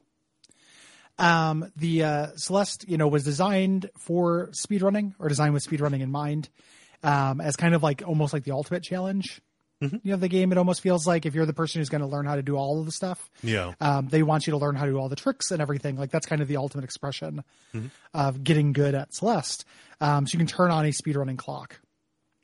Um, 1.18 1.70
the 1.76 2.02
uh, 2.02 2.26
Celeste, 2.36 2.84
you 2.88 2.96
know, 2.98 3.06
was 3.08 3.22
designed 3.24 3.88
for 3.98 4.50
speedrunning 4.50 5.14
or 5.20 5.28
designed 5.28 5.54
with 5.54 5.64
speedrunning 5.64 6.00
in 6.00 6.10
mind, 6.10 6.48
um, 7.04 7.40
as 7.40 7.54
kind 7.56 7.74
of 7.74 7.82
like 7.82 8.02
almost 8.06 8.32
like 8.32 8.44
the 8.44 8.50
ultimate 8.52 8.82
challenge. 8.82 9.40
You 9.80 10.00
know, 10.04 10.16
the 10.16 10.28
game. 10.28 10.50
It 10.50 10.56
almost 10.56 10.80
feels 10.80 11.06
like 11.06 11.26
if 11.26 11.34
you're 11.34 11.44
the 11.44 11.52
person 11.52 11.78
who's 11.78 11.90
going 11.90 12.00
to 12.00 12.06
learn 12.06 12.24
how 12.24 12.36
to 12.36 12.42
do 12.42 12.56
all 12.56 12.80
of 12.80 12.86
the 12.86 12.92
stuff, 12.92 13.28
Yeah. 13.42 13.74
um, 13.82 14.08
they 14.08 14.22
want 14.22 14.46
you 14.46 14.52
to 14.52 14.56
learn 14.56 14.76
how 14.76 14.86
to 14.86 14.90
do 14.92 14.96
all 14.98 15.10
the 15.10 15.16
tricks 15.16 15.50
and 15.50 15.60
everything. 15.60 15.96
Like 15.98 16.10
that's 16.10 16.24
kind 16.24 16.40
of 16.40 16.48
the 16.48 16.56
ultimate 16.56 16.84
expression 16.84 17.44
of 18.14 18.42
getting 18.42 18.72
good 18.72 18.94
at 18.94 19.12
Celeste. 19.12 19.66
Um, 20.00 20.26
so 20.26 20.32
you 20.32 20.38
can 20.38 20.46
turn 20.46 20.70
on 20.70 20.86
a 20.86 20.88
speedrunning 20.88 21.36
clock 21.36 21.80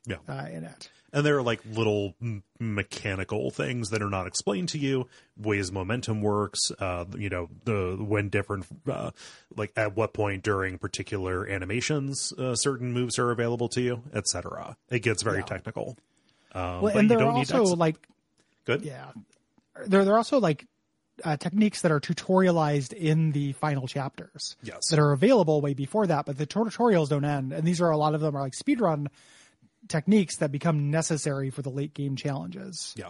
Yeah. 0.05 0.17
uh, 0.27 0.47
in 0.51 0.63
it. 0.63 0.89
and 1.13 1.23
there 1.25 1.37
are 1.37 1.43
like 1.43 1.59
little 1.65 2.15
m- 2.21 2.41
mechanical 2.59 3.51
things 3.51 3.89
that 3.91 4.01
are 4.01 4.09
not 4.09 4.25
explained 4.25 4.69
to 4.69 4.79
you 4.79 5.07
ways 5.37 5.71
momentum 5.71 6.21
works 6.21 6.71
uh 6.79 7.05
you 7.17 7.29
know 7.29 7.49
the 7.65 7.97
when 7.99 8.29
different 8.29 8.65
uh 8.89 9.11
like 9.55 9.71
at 9.75 9.95
what 9.95 10.13
point 10.13 10.41
during 10.43 10.79
particular 10.79 11.47
animations 11.47 12.33
uh, 12.39 12.55
certain 12.55 12.91
moves 12.93 13.19
are 13.19 13.29
available 13.29 13.69
to 13.69 13.81
you 13.81 14.01
etc 14.13 14.75
it 14.89 14.99
gets 14.99 15.21
very 15.21 15.39
Yeah. 15.39 15.45
technical 15.45 15.97
um, 16.53 16.81
Well, 16.81 16.97
and 16.97 17.09
there 17.11 17.19
are 17.19 17.31
also 17.31 17.59
dex. 17.65 17.77
like 17.77 17.95
good 18.65 18.81
yeah 18.83 19.11
there 19.85 20.03
there 20.03 20.13
are 20.15 20.17
also 20.17 20.39
like 20.39 20.65
uh, 21.23 21.37
techniques 21.37 21.81
that 21.81 21.91
are 21.91 21.99
tutorialized 21.99 22.93
in 22.93 23.31
the 23.33 23.51
final 23.53 23.87
chapters 23.87 24.55
Yes. 24.63 24.79
that 24.89 24.97
are 24.97 25.11
available 25.11 25.61
way 25.61 25.75
before 25.75 26.07
that 26.07 26.25
but 26.25 26.37
the 26.39 26.47
tutorials 26.47 27.09
don't 27.09 27.25
end 27.25 27.53
and 27.53 27.67
these 27.67 27.79
are 27.81 27.91
a 27.91 27.97
lot 27.97 28.15
of 28.15 28.21
them 28.21 28.35
are 28.35 28.41
like 28.41 28.53
speedrun 28.53 29.07
techniques 29.87 30.37
that 30.37 30.51
become 30.51 30.91
necessary 30.91 31.49
for 31.49 31.61
the 31.61 31.69
late 31.69 31.93
game 31.93 32.15
challenges. 32.15 32.93
Yeah. 32.97 33.09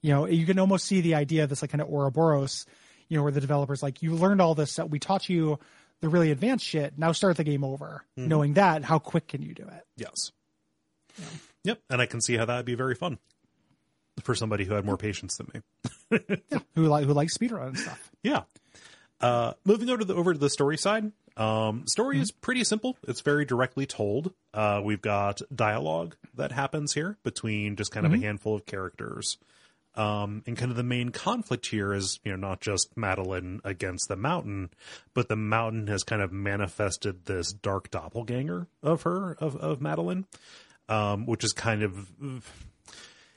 You 0.00 0.12
know 0.12 0.26
you 0.26 0.46
can 0.46 0.58
almost 0.58 0.86
see 0.86 1.00
the 1.00 1.14
idea 1.14 1.44
of 1.44 1.50
this 1.50 1.62
like 1.62 1.70
kind 1.70 1.80
of 1.80 1.88
Ouroboros 1.88 2.66
you 3.08 3.16
know 3.16 3.22
where 3.22 3.32
the 3.32 3.40
developers 3.40 3.82
like 3.82 4.02
you 4.02 4.14
learned 4.14 4.40
all 4.40 4.54
this 4.54 4.72
stuff 4.72 4.88
we 4.88 4.98
taught 4.98 5.28
you 5.28 5.58
the 6.00 6.08
really 6.08 6.30
advanced 6.30 6.64
shit 6.64 6.98
now 6.98 7.12
start 7.12 7.36
the 7.36 7.44
game 7.44 7.62
over. 7.62 8.04
Mm-hmm. 8.18 8.28
knowing 8.28 8.54
that 8.54 8.84
how 8.84 8.98
quick 8.98 9.28
can 9.28 9.42
you 9.42 9.54
do 9.54 9.62
it? 9.62 9.86
Yes. 9.96 10.32
Yep 11.64 11.80
and 11.90 12.00
i 12.00 12.06
can 12.06 12.20
see 12.20 12.36
how 12.36 12.44
that 12.46 12.56
would 12.56 12.66
be 12.66 12.74
very 12.74 12.94
fun 12.94 13.18
for 14.22 14.34
somebody 14.34 14.64
who 14.64 14.74
had 14.74 14.84
more 14.84 14.96
patience 14.96 15.36
than 15.36 15.48
me. 15.54 16.18
Who 16.74 16.86
like 16.86 17.06
who 17.06 17.14
likes 17.14 17.36
speedrun 17.36 17.68
and 17.68 17.78
stuff. 17.78 18.10
Yeah. 18.22 18.42
Uh, 19.20 19.54
moving 19.64 19.88
over 19.88 19.98
to 19.98 20.04
the 20.04 20.14
over 20.14 20.32
to 20.32 20.38
the 20.38 20.50
story 20.50 20.76
side. 20.76 21.10
Um, 21.36 21.86
story 21.86 22.20
is 22.20 22.30
pretty 22.30 22.64
simple. 22.64 22.96
It's 23.08 23.20
very 23.20 23.44
directly 23.44 23.86
told. 23.86 24.34
Uh, 24.52 24.80
we've 24.84 25.00
got 25.00 25.40
dialogue 25.54 26.16
that 26.34 26.52
happens 26.52 26.92
here 26.92 27.16
between 27.22 27.76
just 27.76 27.90
kind 27.90 28.06
of 28.06 28.12
a 28.12 28.18
handful 28.18 28.54
of 28.54 28.66
characters. 28.66 29.38
Um, 29.94 30.42
and 30.46 30.56
kind 30.56 30.70
of 30.70 30.76
the 30.76 30.82
main 30.82 31.10
conflict 31.10 31.66
here 31.66 31.92
is, 31.92 32.18
you 32.24 32.30
know, 32.32 32.48
not 32.48 32.60
just 32.60 32.96
Madeline 32.96 33.60
against 33.62 34.08
the 34.08 34.16
mountain, 34.16 34.70
but 35.12 35.28
the 35.28 35.36
mountain 35.36 35.86
has 35.88 36.02
kind 36.02 36.22
of 36.22 36.32
manifested 36.32 37.26
this 37.26 37.52
dark 37.52 37.90
doppelganger 37.90 38.68
of 38.82 39.02
her, 39.02 39.34
of, 39.34 39.56
of 39.56 39.82
Madeline, 39.82 40.24
um, 40.88 41.26
which 41.26 41.44
is 41.44 41.52
kind 41.52 41.82
of, 41.82 42.08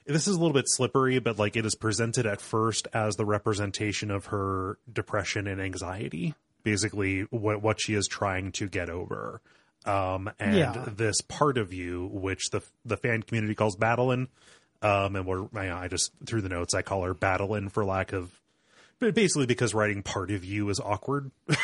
this 0.05 0.27
is 0.27 0.35
a 0.35 0.39
little 0.39 0.53
bit 0.53 0.65
slippery, 0.67 1.19
but 1.19 1.37
like 1.37 1.57
it 1.57 1.65
is 1.65 1.75
presented 1.75 2.25
at 2.25 2.39
first 2.39 2.87
as 2.93 3.15
the 3.15 3.25
representation 3.25 4.09
of 4.09 4.27
her 4.27 4.77
depression 4.91 5.47
and 5.47 5.59
anxiety, 5.59 6.35
basically 6.65 7.21
what 7.29 7.61
what 7.61 7.79
she 7.79 7.93
is 7.93 8.05
trying 8.07 8.51
to 8.53 8.67
get 8.67 8.89
over. 8.89 9.39
Um, 9.85 10.29
and 10.39 10.57
Yeah. 10.57 10.85
this 10.93 11.21
part 11.21 11.57
of 11.57 11.71
you, 11.71 12.09
which 12.11 12.49
the 12.51 12.61
the 12.83 12.97
fan 12.97 13.23
community 13.23 13.55
calls 13.55 13.77
Badeline, 13.77 14.27
um, 14.81 15.15
and 15.15 15.25
we're 15.25 15.45
I 15.55 15.71
I 15.85 15.87
just 15.87 16.11
through 16.25 16.41
the 16.41 16.49
notes 16.49 16.73
I 16.73 16.81
call 16.81 17.03
her 17.03 17.13
Badeline 17.13 17.71
for 17.71 17.85
lack 17.85 18.11
of, 18.11 18.31
but 18.99 19.13
basically 19.15 19.45
because 19.45 19.73
writing 19.73 20.03
part 20.03 20.31
of 20.31 20.43
you 20.43 20.67
is 20.69 20.81
awkward. 20.81 21.31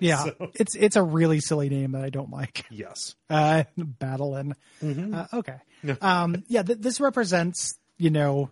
Yeah, 0.00 0.24
So- 0.24 0.50
it's 0.54 0.74
it's 0.74 0.96
a 0.96 1.02
really 1.02 1.38
silly 1.38 1.68
name 1.68 1.92
that 1.92 2.02
I 2.02 2.10
don't 2.10 2.30
like. 2.30 2.64
yes. 2.70 3.14
Uh, 3.30 3.62
Badeline. 3.78 4.54
Uh, 4.82 5.26
okay. 5.34 5.56
Um, 6.00 6.42
yeah, 6.48 6.62
th- 6.62 6.80
this 6.80 6.98
represents 7.00 7.78
you 7.96 8.10
know 8.10 8.50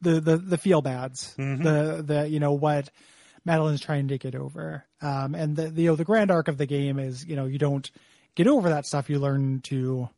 the 0.00 0.20
the 0.20 0.36
the 0.36 0.58
feel 0.58 0.82
bads, 0.82 1.32
the 1.36 2.02
the 2.04 2.28
you 2.28 2.40
know 2.40 2.54
what 2.54 2.88
Madeline's 3.44 3.80
trying 3.80 4.08
to 4.08 4.18
get 4.18 4.34
over, 4.34 4.84
um, 5.02 5.34
and 5.34 5.56
the, 5.56 5.68
the 5.68 5.82
you 5.82 5.88
know 5.90 5.96
the 5.96 6.04
grand 6.04 6.30
arc 6.30 6.48
of 6.48 6.56
the 6.58 6.66
game 6.66 6.98
is 6.98 7.24
you 7.26 7.36
know 7.36 7.44
you 7.46 7.58
don't 7.58 7.90
get 8.34 8.46
over 8.46 8.70
that 8.70 8.86
stuff, 8.86 9.10
you 9.10 9.18
learn 9.18 9.60
to 9.62 10.08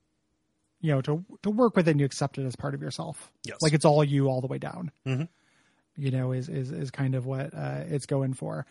you 0.81 0.93
know 0.93 1.01
to 1.03 1.25
to 1.43 1.51
work 1.51 1.77
with 1.77 1.89
it 1.89 1.93
and 1.93 2.01
you 2.01 2.07
accept 2.07 2.39
it 2.39 2.45
as 2.47 2.57
part 2.57 2.75
of 2.75 2.83
yourself. 2.83 3.31
Yes. 3.45 3.59
like 3.63 3.73
it's 3.73 3.85
all 3.85 4.05
you 4.05 4.29
all 4.29 4.41
the 4.41 4.47
way 4.47 4.59
down. 4.59 4.91
You 5.99 6.11
know, 6.11 6.33
is 6.33 6.49
is 6.49 6.71
is 6.71 6.91
kind 6.91 7.15
of 7.15 7.25
what 7.27 7.55
uh, 7.55 7.85
it's 7.89 8.07
going 8.07 8.35
for, 8.35 8.67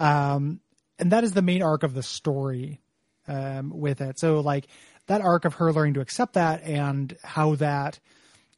um, 0.00 0.60
and 0.98 1.12
that 1.12 1.24
is 1.24 1.32
the 1.32 1.42
main 1.42 1.62
arc 1.62 1.82
of 1.82 1.92
the 1.94 2.02
story 2.02 2.80
um, 3.28 3.70
with 3.70 4.00
it. 4.00 4.18
So 4.18 4.40
like 4.40 4.66
that 5.06 5.20
arc 5.20 5.44
of 5.44 5.54
her 5.54 5.72
learning 5.72 5.94
to 5.94 6.00
accept 6.00 6.34
that 6.34 6.62
and 6.62 7.14
how 7.22 7.54
that 7.56 8.00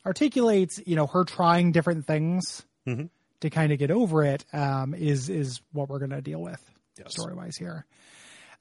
articulates, 0.07 0.80
you 0.86 0.94
know, 0.96 1.07
her 1.09 1.24
trying 1.24 1.72
different 1.72 2.07
things 2.07 2.62
to 3.43 3.51
kind 3.51 3.72
of 3.72 3.78
get 3.78 3.90
over 3.90 4.24
it 4.24 4.45
um, 4.53 4.95
is 4.95 5.28
is 5.28 5.61
what 5.72 5.88
we're 5.88 5.99
going 5.99 6.11
to 6.11 6.22
deal 6.22 6.40
with 6.43 6.61
Yes. 6.99 7.12
story 7.12 7.34
wise 7.34 7.57
here. 7.57 7.86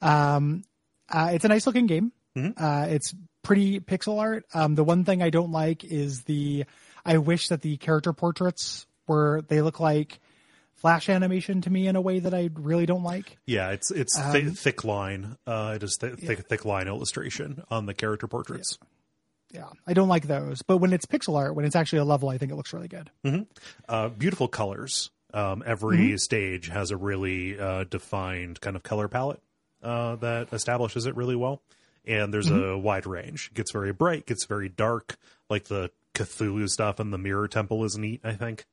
Um, 0.00 0.62
uh, 1.08 1.30
it's 1.32 1.44
a 1.44 1.48
nice 1.48 1.66
looking 1.66 1.86
game. 1.86 2.12
Uh, 2.34 2.86
it's 2.88 3.14
pretty 3.42 3.78
pixel 3.80 4.18
art. 4.18 4.44
Um, 4.54 4.74
the 4.74 4.84
one 4.84 5.04
thing 5.04 5.22
I 5.22 5.28
don't 5.30 5.52
like 5.52 5.84
is 5.84 6.22
the. 6.24 6.64
I 7.04 7.18
wish 7.18 7.48
that 7.48 7.60
the 7.60 7.76
character 7.76 8.12
portraits 8.14 8.86
were 9.06 9.42
they 9.48 9.60
look 9.60 9.80
like 9.80 10.18
flash 10.76 11.08
animation 11.10 11.60
to 11.62 11.70
me 11.70 11.86
in 11.88 11.96
a 11.96 12.00
way 12.00 12.20
that 12.20 12.32
I 12.32 12.48
really 12.54 12.86
don't 12.86 13.02
like. 13.02 13.36
Yeah, 13.44 13.70
it's 13.70 13.90
it's 13.90 14.18
Um, 14.18 14.52
thick 14.54 14.82
line. 14.84 15.36
Uh, 15.46 15.74
it 15.76 15.82
is 15.82 15.98
th- 16.00 16.14
thick 16.14 16.46
thick 16.48 16.64
line 16.64 16.88
illustration 16.88 17.62
on 17.70 17.84
the 17.86 17.92
character 17.94 18.26
portraits. 18.26 18.78
Yeah, 18.80 18.86
I 19.86 19.92
don't 19.92 20.08
like 20.08 20.26
those. 20.26 20.62
But 20.62 20.78
when 20.78 20.92
it's 20.92 21.06
pixel 21.06 21.36
art, 21.36 21.54
when 21.54 21.64
it's 21.64 21.76
actually 21.76 22.00
a 22.00 22.04
level, 22.04 22.28
I 22.28 22.38
think 22.38 22.52
it 22.52 22.56
looks 22.56 22.72
really 22.72 22.88
good. 22.88 23.10
Uh, 23.88 24.08
beautiful 24.08 24.48
colors. 24.48 25.10
Um, 25.34 25.62
every 25.64 26.16
stage 26.18 26.68
has 26.68 26.90
a 26.90 26.96
really 26.96 27.58
uh, 27.58 27.84
defined 27.84 28.60
kind 28.60 28.76
of 28.76 28.82
color 28.82 29.08
palette 29.08 29.40
uh, 29.82 30.16
that 30.16 30.52
establishes 30.52 31.06
it 31.06 31.16
really 31.16 31.36
well. 31.36 31.62
And 32.04 32.34
there's 32.34 32.50
a 32.50 32.76
wide 32.76 33.06
range. 33.06 33.48
It 33.52 33.54
gets 33.54 33.72
very 33.72 33.92
bright, 33.92 34.26
gets 34.26 34.44
very 34.46 34.68
dark. 34.68 35.16
Like 35.48 35.64
the 35.64 35.90
Cthulhu 36.14 36.68
stuff 36.68 36.98
and 37.00 37.12
the 37.12 37.18
Mirror 37.18 37.48
Temple 37.48 37.84
is 37.84 37.96
neat. 37.96 38.20
I 38.24 38.32
think. 38.32 38.66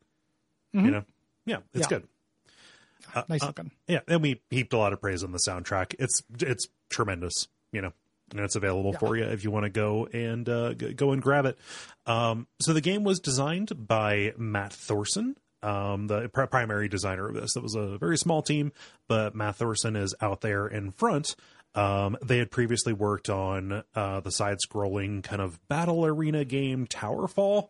You 0.73 0.81
know, 0.91 1.03
yeah, 1.45 1.57
it's 1.73 1.89
Yeah. 1.89 1.99
good. 1.99 3.25
nice 3.29 3.41
looking. 3.43 3.71
Yeah, 3.87 3.99
and 4.07 4.21
we 4.21 4.41
heaped 4.49 4.73
a 4.73 4.77
lot 4.77 4.93
of 4.93 5.01
praise 5.01 5.23
on 5.23 5.31
the 5.31 5.39
soundtrack. 5.47 5.95
It's 5.99 6.21
it's 6.39 6.67
tremendous, 6.89 7.47
you 7.71 7.81
know, 7.81 7.93
and 8.31 8.39
it's 8.41 8.55
available 8.55 8.93
for 8.93 9.15
you 9.15 9.23
if 9.23 9.43
you 9.43 9.51
want 9.51 9.65
to 9.65 9.69
go 9.69 10.07
and 10.07 10.47
uh, 10.47 10.73
g- 10.73 10.93
go 10.93 11.11
and 11.11 11.21
grab 11.21 11.45
it. 11.45 11.57
Um, 12.05 12.47
so 12.59 12.73
the 12.73 12.81
game 12.81 13.03
was 13.03 13.19
designed 13.19 13.87
by 13.87 14.33
Matt 14.37 14.73
Thorson, 14.73 15.35
um, 15.61 16.07
the 16.07 16.29
pr- 16.29 16.45
primary 16.45 16.87
designer 16.87 17.27
of 17.27 17.35
this. 17.35 17.55
It 17.55 17.63
was 17.63 17.75
a 17.75 17.97
very 17.97 18.17
small 18.17 18.41
team, 18.41 18.71
but 19.07 19.35
Matt 19.35 19.57
Thorson 19.57 19.95
is 19.95 20.15
out 20.21 20.41
there 20.41 20.67
in 20.67 20.91
front. 20.91 21.35
Um, 21.75 22.17
they 22.23 22.39
had 22.39 22.49
previously 22.49 22.93
worked 22.93 23.29
on 23.29 23.83
uh, 23.95 24.19
the 24.21 24.31
side-scrolling 24.31 25.23
kind 25.23 25.41
of 25.41 25.59
battle 25.67 26.05
arena 26.05 26.43
game 26.43 26.87
Towerfall 26.87 27.69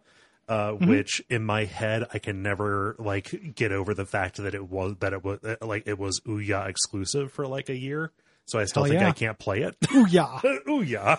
uh, 0.49 0.71
which 0.71 1.21
in 1.29 1.45
my 1.45 1.65
head 1.65 2.05
I 2.11 2.17
can 2.17 2.41
never 2.41 2.95
like 2.97 3.53
get 3.53 3.71
over 3.71 3.93
the 3.93 4.05
fact 4.05 4.37
that 4.37 4.55
it 4.55 4.67
was 4.67 4.95
that 4.99 5.13
it 5.13 5.23
was 5.23 5.39
uh, 5.43 5.57
like 5.61 5.83
it 5.85 5.99
was 5.99 6.19
Ouya 6.21 6.67
exclusive 6.67 7.31
for 7.31 7.47
like 7.47 7.69
a 7.69 7.77
year. 7.77 8.11
So 8.49 8.59
I 8.59 8.65
still 8.65 8.83
Hell 8.83 8.89
think 8.91 9.01
yeah. 9.01 9.07
I 9.09 9.11
can't 9.11 9.37
play 9.39 9.61
it. 9.61 9.75
Ooh 9.93 10.05
yeah, 10.09 10.39
Ooh 10.69 10.81
yeah. 10.81 11.17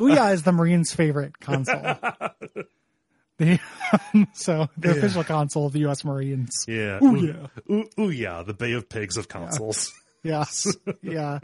Ooh 0.00 0.08
yeah 0.08 0.30
is 0.30 0.42
the 0.44 0.52
Marines' 0.52 0.92
favorite 0.94 1.38
console. 1.40 1.82
The- 3.38 3.58
so 4.34 4.68
the 4.76 4.90
official 4.90 5.24
console 5.24 5.64
of 5.66 5.72
the 5.72 5.78
U.S. 5.80 6.04
Marines. 6.04 6.50
Yeah. 6.68 6.98
Ouya. 7.00 7.48
Ooh, 7.98 8.10
yeah, 8.10 8.42
the 8.42 8.52
Bay 8.52 8.72
of 8.72 8.88
Pigs 8.90 9.16
of 9.16 9.28
consoles. 9.28 9.90
Yes, 10.22 10.66
yeah. 11.00 11.38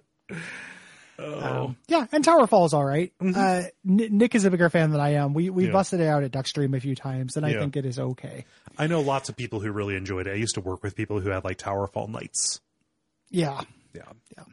Oh. 1.18 1.64
Um, 1.64 1.76
yeah, 1.88 2.04
and 2.12 2.22
Towerfall 2.22 2.66
is 2.66 2.74
all 2.74 2.84
right. 2.84 3.10
Uh, 3.18 3.62
N- 3.88 4.08
Nick 4.10 4.34
is 4.34 4.44
a 4.44 4.50
bigger 4.50 4.68
fan 4.68 4.90
than 4.90 5.00
I 5.00 5.14
am. 5.14 5.32
We 5.32 5.48
we 5.48 5.62
Mm-hmm. 5.62 5.68
Yeah. 5.68 5.72
busted 5.72 6.00
it 6.00 6.06
out 6.06 6.22
at 6.22 6.30
Duckstream 6.32 6.76
a 6.76 6.80
few 6.80 6.94
times, 6.94 7.38
and 7.38 7.46
I 7.46 7.52
Yeah. 7.52 7.60
think 7.60 7.78
it 7.78 7.86
is 7.86 7.98
okay. 7.98 8.44
I 8.76 8.86
know 8.88 9.00
lots 9.00 9.30
of 9.30 9.36
people 9.36 9.60
who 9.60 9.72
really 9.72 9.96
enjoyed 9.96 10.26
it. 10.26 10.32
I 10.32 10.34
used 10.34 10.56
to 10.56 10.60
work 10.60 10.82
with 10.82 10.94
people 10.94 11.20
who 11.20 11.30
had 11.30 11.44
like 11.44 11.56
Towerfall 11.56 12.08
nights. 12.10 12.60
Yeah. 13.30 13.62
Yeah, 13.94 14.02
Yeah. 14.36 14.44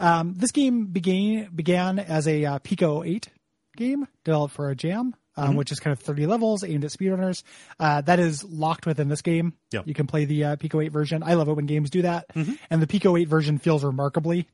Um, 0.00 0.34
this 0.34 0.50
game 0.50 0.86
began 0.86 1.50
began 1.54 1.98
as 1.98 2.26
a 2.26 2.44
uh, 2.44 2.58
Pico 2.58 3.04
8 3.04 3.28
game 3.76 4.08
developed 4.24 4.54
for 4.54 4.70
a 4.70 4.74
Jam, 4.74 5.14
um, 5.36 5.54
which 5.56 5.70
is 5.70 5.78
kind 5.78 5.92
of 5.92 6.00
30 6.00 6.26
levels 6.26 6.64
aimed 6.64 6.84
at 6.84 6.90
speedrunners. 6.90 7.42
Uh, 7.78 8.00
that 8.00 8.18
is 8.18 8.42
locked 8.42 8.86
within 8.86 9.08
this 9.08 9.22
game. 9.22 9.52
Yep. 9.72 9.86
You 9.86 9.94
can 9.94 10.06
play 10.06 10.24
the 10.24 10.44
uh, 10.44 10.56
Pico 10.56 10.80
8 10.80 10.88
version. 10.90 11.22
I 11.22 11.34
love 11.34 11.48
it 11.48 11.52
when 11.54 11.66
games 11.66 11.90
do 11.90 12.02
that. 12.02 12.26
And 12.34 12.82
the 12.82 12.86
Pico 12.86 13.16
8 13.16 13.28
version 13.28 13.58
feels 13.58 13.84
remarkably 13.84 14.48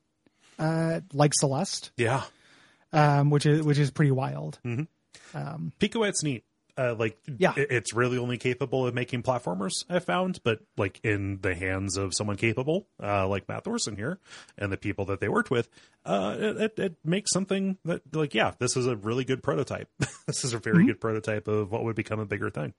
uh, 0.58 1.00
like 1.12 1.32
Celeste, 1.34 1.92
Yeah. 1.96 2.22
um, 2.92 3.30
which 3.30 3.46
is 3.46 3.62
which 3.62 3.78
is 3.78 3.90
pretty 3.90 4.10
wild. 4.12 4.58
Pico 5.78 6.00
8's 6.00 6.22
neat. 6.24 6.44
Uh, 6.78 6.94
like, 6.98 7.18
Yeah. 7.38 7.54
it's 7.56 7.94
really 7.94 8.18
only 8.18 8.36
capable 8.36 8.86
of 8.86 8.94
making 8.94 9.22
platformers. 9.22 9.72
I 9.88 9.98
found, 9.98 10.40
but 10.44 10.58
like 10.76 11.00
in 11.02 11.38
the 11.40 11.54
hands 11.54 11.96
of 11.96 12.12
someone 12.14 12.36
capable, 12.36 12.86
uh, 13.02 13.26
like 13.28 13.48
Matt 13.48 13.64
Thorson 13.64 13.96
here, 13.96 14.18
and 14.58 14.70
the 14.70 14.76
people 14.76 15.06
that 15.06 15.20
they 15.20 15.28
worked 15.28 15.50
with, 15.50 15.70
uh, 16.04 16.36
it, 16.38 16.56
it, 16.60 16.78
it 16.78 16.96
makes 17.04 17.30
something 17.32 17.78
that, 17.86 18.02
like, 18.14 18.34
yeah, 18.34 18.52
this 18.58 18.76
is 18.76 18.86
a 18.86 18.94
really 18.94 19.24
good 19.24 19.42
prototype. 19.42 19.88
this 20.26 20.44
is 20.44 20.52
a 20.52 20.58
very 20.58 20.76
Mm-hmm. 20.78 20.86
good 20.88 21.00
prototype 21.00 21.48
of 21.48 21.70
what 21.72 21.82
would 21.84 21.96
become 21.96 22.20
a 22.20 22.26
bigger 22.26 22.50
thing. 22.50 22.74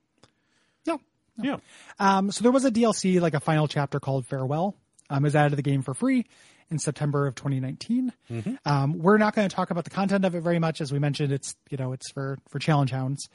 Yeah. 0.86 0.98
Yeah, 1.40 1.58
Um, 2.00 2.32
so 2.32 2.42
there 2.44 2.52
was 2.52 2.66
a 2.66 2.72
DLC, 2.72 3.22
like 3.22 3.36
a 3.36 3.40
final 3.40 3.68
chapter 3.68 4.00
called 4.00 4.26
Farewell. 4.26 4.76
Um, 5.10 5.24
was 5.24 5.36
added 5.36 5.52
to 5.52 5.56
the 5.56 5.62
game 5.62 5.84
for 5.84 5.94
free 5.94 6.26
in 6.70 6.80
September 6.80 7.28
of 7.28 7.36
2019. 7.36 8.12
Um, 8.66 8.98
we're 9.00 9.18
not 9.18 9.36
going 9.36 9.48
to 9.48 9.56
talk 9.56 9.72
about 9.72 9.84
the 9.84 9.90
content 9.90 10.26
of 10.26 10.36
it 10.36 10.42
very 10.42 10.60
much, 10.60 10.82
as 10.82 10.92
we 10.92 11.00
mentioned. 11.00 11.32
It's 11.32 11.56
you 11.70 11.78
know 11.78 11.94
it's 11.94 12.12
for 12.12 12.38
for 12.50 12.60
challenge 12.60 12.92
hounds. 12.92 13.28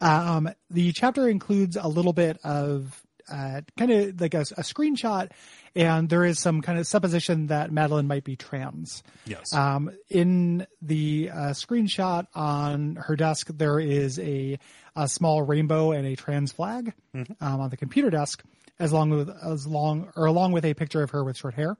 Um, 0.00 0.50
the 0.70 0.92
chapter 0.92 1.28
includes 1.28 1.76
a 1.76 1.88
little 1.88 2.12
bit 2.12 2.38
of 2.44 3.02
uh, 3.28 3.62
kind 3.76 3.90
of 3.90 4.20
like 4.20 4.34
a, 4.34 4.40
a 4.42 4.62
screenshot, 4.62 5.30
and 5.74 6.08
there 6.08 6.24
is 6.24 6.38
some 6.38 6.60
kind 6.62 6.78
of 6.78 6.86
supposition 6.86 7.48
that 7.48 7.72
Madeline 7.72 8.06
might 8.06 8.22
be 8.22 8.36
trans. 8.36 9.02
yes, 9.24 9.52
Um, 9.52 9.90
in 10.08 10.64
the 10.80 11.30
uh, 11.32 11.36
screenshot 11.50 12.26
on 12.36 12.96
her 12.96 13.16
desk, 13.16 13.48
there 13.52 13.80
is 13.80 14.20
a, 14.20 14.58
a 14.94 15.08
small 15.08 15.42
rainbow 15.42 15.90
and 15.90 16.06
a 16.06 16.14
trans 16.14 16.52
flag 16.52 16.92
um, 17.14 17.26
on 17.60 17.70
the 17.70 17.76
computer 17.76 18.10
desk, 18.10 18.44
as 18.78 18.92
long 18.92 19.10
with 19.10 19.28
as 19.42 19.66
long 19.66 20.12
or 20.14 20.26
along 20.26 20.52
with 20.52 20.64
a 20.64 20.74
picture 20.74 21.02
of 21.02 21.10
her 21.10 21.24
with 21.24 21.36
short 21.36 21.54
hair. 21.54 21.76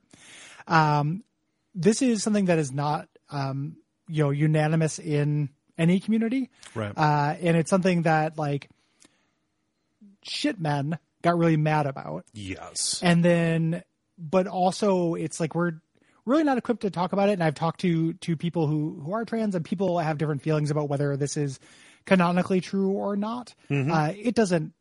Um, 0.67 1.23
this 1.75 2.03
is 2.03 2.23
something 2.23 2.47
that 2.47 2.59
is 2.59 2.73
not 2.73 3.09
um, 3.31 3.77
you 4.09 4.25
know 4.25 4.31
unanimous 4.31 4.99
in 4.99 5.51
any 5.79 6.01
community, 6.01 6.51
right. 6.75 6.93
uh, 6.97 7.35
and 7.41 7.57
it's 7.57 7.71
something 7.71 8.03
that 8.03 8.39
like 8.39 8.69
shit 10.23 10.61
men 10.61 10.99
got 11.23 11.39
really 11.39 11.57
mad 11.57 11.87
about. 11.87 12.25
Yes, 12.33 13.01
and 13.03 13.25
then 13.25 13.83
but 14.19 14.47
also 14.47 15.15
it's 15.15 15.39
like 15.39 15.55
we're 15.55 15.73
really 16.25 16.45
not 16.45 16.59
equipped 16.59 16.83
to 16.83 16.91
talk 16.91 17.13
about 17.13 17.29
it. 17.29 17.33
And 17.33 17.45
i've 17.45 17.55
talked 17.55 17.81
to 17.81 18.15
to 18.15 18.37
people 18.37 18.67
who 18.67 19.01
who 19.05 19.13
are 19.13 19.25
trans 19.25 19.55
and 19.55 19.65
people 19.65 19.99
have 19.99 20.19
different 20.19 20.43
feelings 20.43 20.71
about 20.71 20.89
whether 20.89 21.17
this 21.17 21.37
is 21.37 21.61
canonically 22.05 22.61
true 22.61 22.91
or 22.91 23.17
not. 23.17 23.55
Uh, 23.91 24.13
it 24.17 24.35
doesn't 24.35 24.73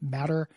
matter 0.00 0.48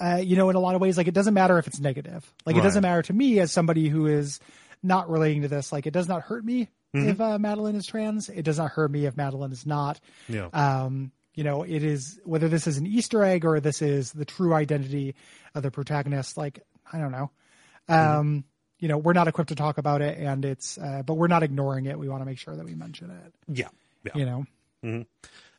uh, 0.00 0.16
you 0.16 0.36
know 0.36 0.50
in 0.50 0.56
a 0.56 0.60
lot 0.60 0.74
of 0.74 0.80
ways 0.80 0.96
like 0.96 1.08
it 1.08 1.14
doesn't 1.14 1.34
matter 1.34 1.58
if 1.58 1.66
it's 1.66 1.78
negative 1.80 2.32
like 2.46 2.56
it 2.56 2.62
doesn't 2.62 2.82
matter 2.82 3.02
to 3.02 3.12
me 3.12 3.38
as 3.38 3.52
somebody 3.52 3.88
who 3.88 4.06
is 4.06 4.40
not 4.82 5.08
relating 5.10 5.42
to 5.42 5.48
this 5.48 5.72
like 5.72 5.86
it 5.86 5.92
does 5.92 6.08
not 6.08 6.22
hurt 6.22 6.44
me 6.44 6.68
if 6.92 7.20
uh, 7.20 7.38
madeline 7.38 7.76
is 7.76 7.86
trans 7.86 8.28
it 8.28 8.42
does 8.42 8.58
not 8.58 8.70
hurt 8.70 8.90
me 8.90 9.06
if 9.06 9.16
madeline 9.16 9.52
is 9.52 9.64
not 9.66 10.00
yeah, 10.28 10.48
um, 10.52 11.12
you 11.34 11.44
know, 11.44 11.62
it 11.62 11.82
is 11.82 12.20
whether 12.24 12.48
this 12.48 12.66
is 12.66 12.76
an 12.76 12.86
Easter 12.86 13.22
egg 13.24 13.44
or 13.44 13.60
this 13.60 13.82
is 13.82 14.12
the 14.12 14.24
true 14.24 14.52
identity 14.52 15.14
of 15.54 15.62
the 15.62 15.70
protagonist. 15.70 16.36
Like, 16.36 16.60
I 16.92 16.98
don't 16.98 17.12
know. 17.12 17.30
Um, 17.88 18.44
you 18.78 18.88
know, 18.88 18.98
we're 18.98 19.12
not 19.12 19.28
equipped 19.28 19.48
to 19.48 19.54
talk 19.54 19.78
about 19.78 20.02
it, 20.02 20.18
and 20.18 20.44
it's, 20.44 20.76
uh, 20.76 21.02
but 21.04 21.14
we're 21.14 21.28
not 21.28 21.42
ignoring 21.42 21.86
it. 21.86 21.98
We 21.98 22.08
want 22.08 22.20
to 22.20 22.26
make 22.26 22.38
sure 22.38 22.56
that 22.56 22.64
we 22.64 22.74
mention 22.74 23.10
it. 23.10 23.34
yeah, 23.48 23.68
yeah. 24.04 24.12
You 24.14 24.26
know, 24.26 25.04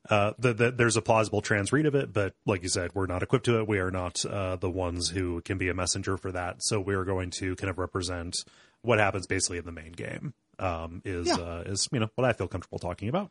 uh, 0.10 0.34
the, 0.39 0.54
the, 0.54 0.72
there's 0.72 0.97
a 0.97 1.02
plausible 1.02 1.41
trans 1.41 1.72
read 1.72 1.86
of 1.86 1.95
it, 1.95 2.12
but 2.12 2.34
like 2.45 2.64
you 2.64 2.70
said, 2.70 2.91
we're 2.93 3.06
not 3.06 3.22
equipped 3.24 3.45
to 3.45 3.60
it. 3.60 3.68
We 3.68 3.80
are 3.80 3.91
not 3.91 4.26
uh, 4.26 4.56
the 4.56 4.70
ones 4.70 5.10
who 5.10 5.41
can 5.41 5.58
be 5.58 5.70
a 5.70 5.74
messenger 5.74 6.18
for 6.18 6.32
that. 6.32 6.58
So 6.64 6.80
we're 6.80 7.06
going 7.06 7.30
to 7.32 7.56
kind 7.56 7.70
of 7.70 7.78
represent 7.78 8.43
what 8.82 8.97
happens 8.99 9.28
basically 9.28 9.58
in 9.60 9.66
the 9.66 9.72
main 9.72 9.91
game. 9.91 10.34
Um, 10.60 11.02
is 11.06 11.28
Yeah. 11.28 11.36
uh, 11.36 11.64
is 11.66 11.88
you 11.91 11.99
know 11.99 12.10
what 12.16 12.26
I 12.26 12.34
feel 12.34 12.47
comfortable 12.47 12.78
talking 12.80 13.10
about. 13.10 13.30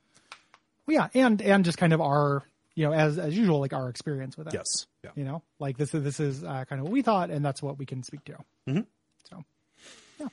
well, 0.86 0.94
yeah, 0.94 1.08
and 1.20 1.40
and 1.42 1.64
just 1.64 1.78
kind 1.78 1.92
of 1.92 2.00
our, 2.00 2.42
you 2.74 2.84
know, 2.86 2.92
as 2.92 3.18
as 3.18 3.36
usual, 3.36 3.60
like 3.60 3.72
our 3.72 3.88
experience 3.88 4.36
with 4.36 4.46
it. 4.48 4.54
Yes, 4.54 4.86
yeah, 5.04 5.10
You 5.14 5.24
know, 5.24 5.42
like 5.60 5.76
this 5.76 5.94
is 5.94 6.02
this 6.02 6.18
is 6.18 6.42
uh, 6.42 6.64
kind 6.68 6.80
of 6.80 6.84
what 6.84 6.92
we 6.92 7.02
thought, 7.02 7.30
and 7.30 7.44
that's 7.44 7.62
what 7.62 7.78
we 7.78 7.86
can 7.86 8.02
speak 8.02 8.24
to. 8.24 8.36
Mhm. 8.68 8.86
So, 9.28 9.44
yeah. 10.18 10.26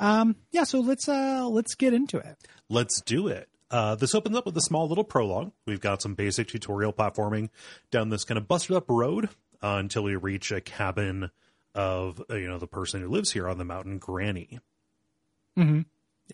Um, 0.00 0.36
yeah, 0.52 0.64
so 0.64 0.80
let's 0.80 1.08
uh, 1.08 1.46
let's 1.48 1.74
get 1.74 1.92
into 1.92 2.18
it. 2.18 2.36
Let's 2.70 3.00
do 3.02 3.28
it. 3.28 3.48
Uh, 3.70 3.94
this 3.96 4.14
opens 4.14 4.36
up 4.36 4.46
with 4.46 4.56
a 4.56 4.60
small 4.60 4.88
little 4.88 5.04
prologue. 5.04 5.52
We've 5.66 5.80
got 5.80 6.00
some 6.02 6.14
basic 6.14 6.48
tutorial 6.48 6.92
platforming 6.92 7.50
down 7.90 8.10
this 8.10 8.24
kind 8.24 8.38
of 8.38 8.46
busted 8.46 8.76
up 8.76 8.84
road 8.88 9.26
uh, 9.62 9.76
until 9.78 10.04
we 10.04 10.16
reach 10.16 10.52
a 10.52 10.60
cabin 10.60 11.30
of 11.74 12.22
uh, 12.30 12.36
you 12.36 12.48
know 12.48 12.58
the 12.58 12.66
person 12.66 13.02
who 13.02 13.08
lives 13.08 13.32
here 13.32 13.48
on 13.48 13.58
the 13.58 13.64
mountain, 13.64 13.98
Granny. 13.98 14.60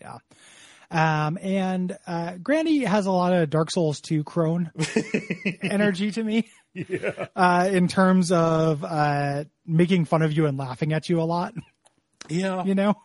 Yeah. 0.01 0.17
Um, 0.91 1.39
and 1.41 1.97
uh, 2.05 2.37
Granny 2.37 2.83
has 2.83 3.07
a 3.07 3.11
lot 3.11 3.33
of 3.33 3.49
Dark 3.49 3.71
Souls 3.71 3.99
2 4.01 4.23
crone 4.23 4.71
energy 5.63 6.11
to 6.11 6.23
me. 6.23 6.47
Yeah, 6.73 7.27
Uh, 7.35 7.69
in 7.71 7.87
terms 7.87 8.31
of 8.31 8.83
uh, 8.83 9.45
making 9.65 10.05
fun 10.05 10.21
of 10.21 10.33
you 10.33 10.45
and 10.45 10.57
laughing 10.57 10.93
at 10.93 11.09
you 11.09 11.19
a 11.19 11.23
lot, 11.23 11.53
yeah. 12.29 12.63
you 12.63 12.75
know? 12.75 12.95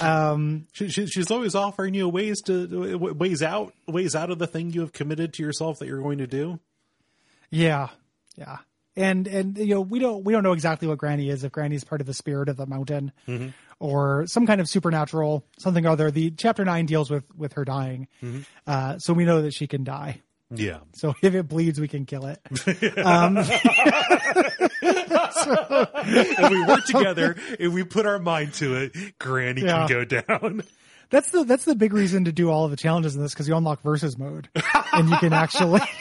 Um, 0.00 0.66
She, 0.72 0.88
she, 0.88 1.06
she's 1.06 1.30
always 1.30 1.54
offering 1.54 1.94
you 1.94 2.08
ways 2.08 2.40
to 2.42 2.96
ways 2.98 3.42
out 3.42 3.72
ways 3.86 4.14
out 4.14 4.30
of 4.30 4.38
the 4.38 4.46
thing 4.46 4.70
you 4.72 4.80
have 4.80 4.92
committed 4.92 5.32
to 5.34 5.42
yourself 5.42 5.78
that 5.78 5.86
you're 5.86 6.00
going 6.02 6.18
to 6.18 6.26
do. 6.26 6.58
yeah, 7.50 7.88
yeah. 8.36 8.58
And 8.94 9.26
and 9.26 9.56
you 9.56 9.74
know 9.74 9.80
we 9.80 9.98
don't 9.98 10.22
we 10.22 10.32
don't 10.34 10.42
know 10.42 10.52
exactly 10.52 10.86
what 10.86 10.98
Granny 10.98 11.30
is 11.30 11.44
if 11.44 11.52
Granny's 11.52 11.82
part 11.84 12.02
of 12.02 12.06
the 12.06 12.12
spirit 12.12 12.50
of 12.50 12.58
the 12.58 12.66
mountain 12.66 13.12
or 13.78 14.26
some 14.26 14.46
kind 14.46 14.60
of 14.60 14.68
supernatural 14.68 15.46
something 15.58 15.86
other. 15.86 16.10
The 16.10 16.30
chapter 16.32 16.62
nine 16.64 16.84
deals 16.84 17.10
with 17.10 17.24
with 17.34 17.54
her 17.54 17.64
dying, 17.64 18.06
uh, 18.66 18.98
so 18.98 19.14
we 19.14 19.24
know 19.24 19.40
that 19.42 19.54
she 19.54 19.66
can 19.66 19.82
die. 19.82 20.20
Yeah, 20.54 20.78
So 20.92 21.14
if 21.22 21.34
it 21.34 21.48
bleeds, 21.48 21.80
we 21.80 21.88
can 21.88 22.04
kill 22.04 22.26
it. 22.26 22.38
if 24.82 26.50
we 26.50 26.64
work 26.64 26.84
together, 26.84 27.36
if 27.58 27.72
we 27.72 27.84
put 27.84 28.06
our 28.06 28.18
mind 28.18 28.54
to 28.54 28.76
it, 28.76 29.18
Granny 29.18 29.62
Yeah. 29.62 29.86
can 29.86 29.88
go 29.88 30.04
down. 30.04 30.62
That's 31.10 31.30
the 31.30 31.44
that's 31.44 31.64
the 31.66 31.74
big 31.74 31.92
reason 31.92 32.24
to 32.24 32.32
do 32.32 32.50
all 32.50 32.64
of 32.64 32.70
the 32.70 32.76
challenges 32.76 33.14
in 33.16 33.22
this 33.22 33.32
because 33.34 33.46
you 33.46 33.54
unlock 33.56 33.82
versus 33.82 34.16
mode 34.16 34.48
and 34.94 35.10
you 35.10 35.16
can 35.18 35.32
actually 35.34 35.80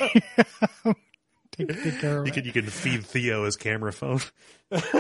take, 1.51 1.67
take 1.83 1.99
care 1.99 2.19
of 2.19 2.27
You 2.27 2.31
it. 2.31 2.33
can 2.33 2.45
you 2.45 2.53
can 2.53 2.65
feed 2.67 3.05
Theo 3.05 3.43
his 3.45 3.57
camera 3.57 3.91
phone. 3.91 4.21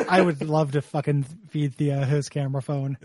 I 0.09 0.19
would 0.21 0.41
love 0.43 0.73
to 0.73 0.81
fucking 0.81 1.23
feed 1.49 1.75
Theo 1.75 2.01
his 2.03 2.27
camera 2.27 2.61
phone. 2.61 2.97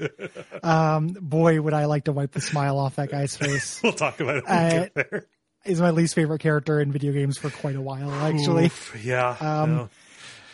Um, 0.65 1.09
boy, 1.21 1.61
would 1.63 1.75
I 1.75 1.85
like 1.85 2.05
to 2.07 2.13
wipe 2.13 2.33
the 2.33 2.41
smile 2.41 2.77
off 2.77 2.97
that 2.97 3.09
guy's 3.09 3.37
face. 3.37 3.81
We'll 3.85 3.93
talk 3.93 4.19
about 4.19 4.39
it 4.39 4.45
when 4.49 4.53
we 4.71 4.77
Uh, 4.77 4.81
get 4.83 4.95
there. 4.95 5.27
Is 5.67 5.81
my 5.81 5.91
least 5.91 6.15
favorite 6.15 6.41
character 6.41 6.81
in 6.81 6.93
video 6.93 7.13
games 7.13 7.39
for 7.39 7.51
quite 7.51 7.77
a 7.77 7.81
while. 7.81 8.11
Actually, 8.11 8.67
Oof, 8.67 8.97
yeah. 9.05 9.37
Um, 9.41 9.77
no. 9.77 9.89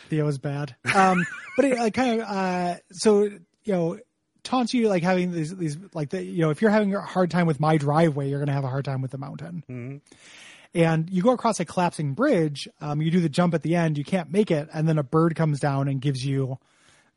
Theo 0.09 0.27
is 0.27 0.37
bad. 0.37 0.75
Um, 0.93 1.25
but 1.55 1.65
it 1.65 1.77
like, 1.77 1.93
kind 1.93 2.21
of 2.21 2.27
uh, 2.27 2.75
so 2.91 3.23
you 3.23 3.39
know 3.67 3.99
taunts 4.43 4.73
you 4.73 4.89
like 4.89 5.03
having 5.03 5.31
these 5.31 5.55
these 5.55 5.77
like 5.93 6.09
the, 6.09 6.21
you 6.23 6.41
know 6.41 6.49
if 6.49 6.61
you're 6.61 6.71
having 6.71 6.93
a 6.95 7.01
hard 7.01 7.31
time 7.31 7.47
with 7.47 7.59
my 7.59 7.77
driveway, 7.77 8.29
you're 8.29 8.39
gonna 8.39 8.53
have 8.53 8.63
a 8.65 8.69
hard 8.69 8.85
time 8.85 9.01
with 9.01 9.11
the 9.11 9.17
mountain. 9.17 10.01
And 10.75 11.07
you 11.09 11.21
go 11.21 11.29
across 11.31 11.59
a 11.59 11.65
collapsing 11.65 12.13
bridge. 12.15 12.67
Um, 12.81 12.99
you 13.01 13.11
do 13.11 13.19
the 13.19 13.29
jump 13.29 13.53
at 13.53 13.61
the 13.61 13.75
end. 13.75 13.97
You 13.97 14.03
can't 14.03 14.31
make 14.31 14.49
it, 14.49 14.69
and 14.73 14.87
then 14.89 14.97
a 14.97 15.03
bird 15.03 15.35
comes 15.35 15.59
down 15.59 15.87
and 15.87 16.01
gives 16.01 16.25
you 16.25 16.57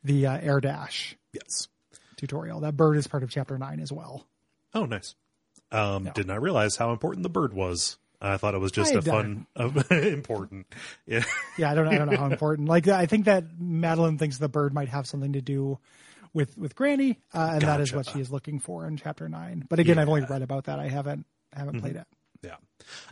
the 0.05 0.26
uh, 0.26 0.38
air 0.38 0.61
dash 0.61 1.16
Yes. 1.32 1.68
tutorial. 2.16 2.61
That 2.61 2.76
bird 2.76 2.99
is 2.99 3.07
part 3.07 3.22
of 3.22 3.30
chapter 3.30 3.57
nine 3.59 3.80
as 3.80 3.90
well. 3.90 4.26
Oh, 4.74 4.84
nice. 4.84 5.14
Um, 5.72 6.10
Did 6.14 6.26
not 6.26 6.42
realize 6.42 6.76
how 6.76 6.92
important 6.92 7.22
the 7.22 7.28
bird 7.28 7.52
was. 7.52 7.98
I 8.20 8.36
thought 8.38 8.54
it 8.54 8.60
was 8.60 8.72
just 8.72 8.94
a 8.94 9.02
fun, 9.02 9.46
important. 9.90 10.66
Yeah. 11.06 11.24
Yeah, 11.58 11.70
I 11.70 11.74
don't 11.74 11.88
I 11.88 11.98
don't 11.98 12.10
know 12.10 12.16
how 12.16 12.26
important. 12.30 12.68
Like 12.68 12.88
I 12.88 13.06
think 13.06 13.26
that 13.26 13.44
Madeline 13.58 14.18
thinks 14.18 14.38
the 14.38 14.48
bird 14.48 14.72
might 14.72 14.88
have 14.88 15.06
something 15.06 15.34
to 15.34 15.42
do 15.42 15.78
with 16.32 16.56
with 16.56 16.74
Granny, 16.74 17.18
uh, 17.34 17.50
and 17.54 17.62
that 17.62 17.80
is 17.80 17.92
what 17.92 18.06
she 18.06 18.20
is 18.20 18.30
looking 18.30 18.58
for 18.58 18.86
in 18.86 18.96
chapter 18.96 19.28
nine. 19.28 19.66
But 19.68 19.78
again, 19.80 19.98
I've 19.98 20.08
only 20.08 20.22
read 20.22 20.42
about 20.42 20.64
that. 20.64 20.78
I 20.78 20.88
haven't 20.88 21.26
haven't 21.52 21.80
played 21.80 21.96
it. 21.96 22.06
Yeah. 22.42 22.56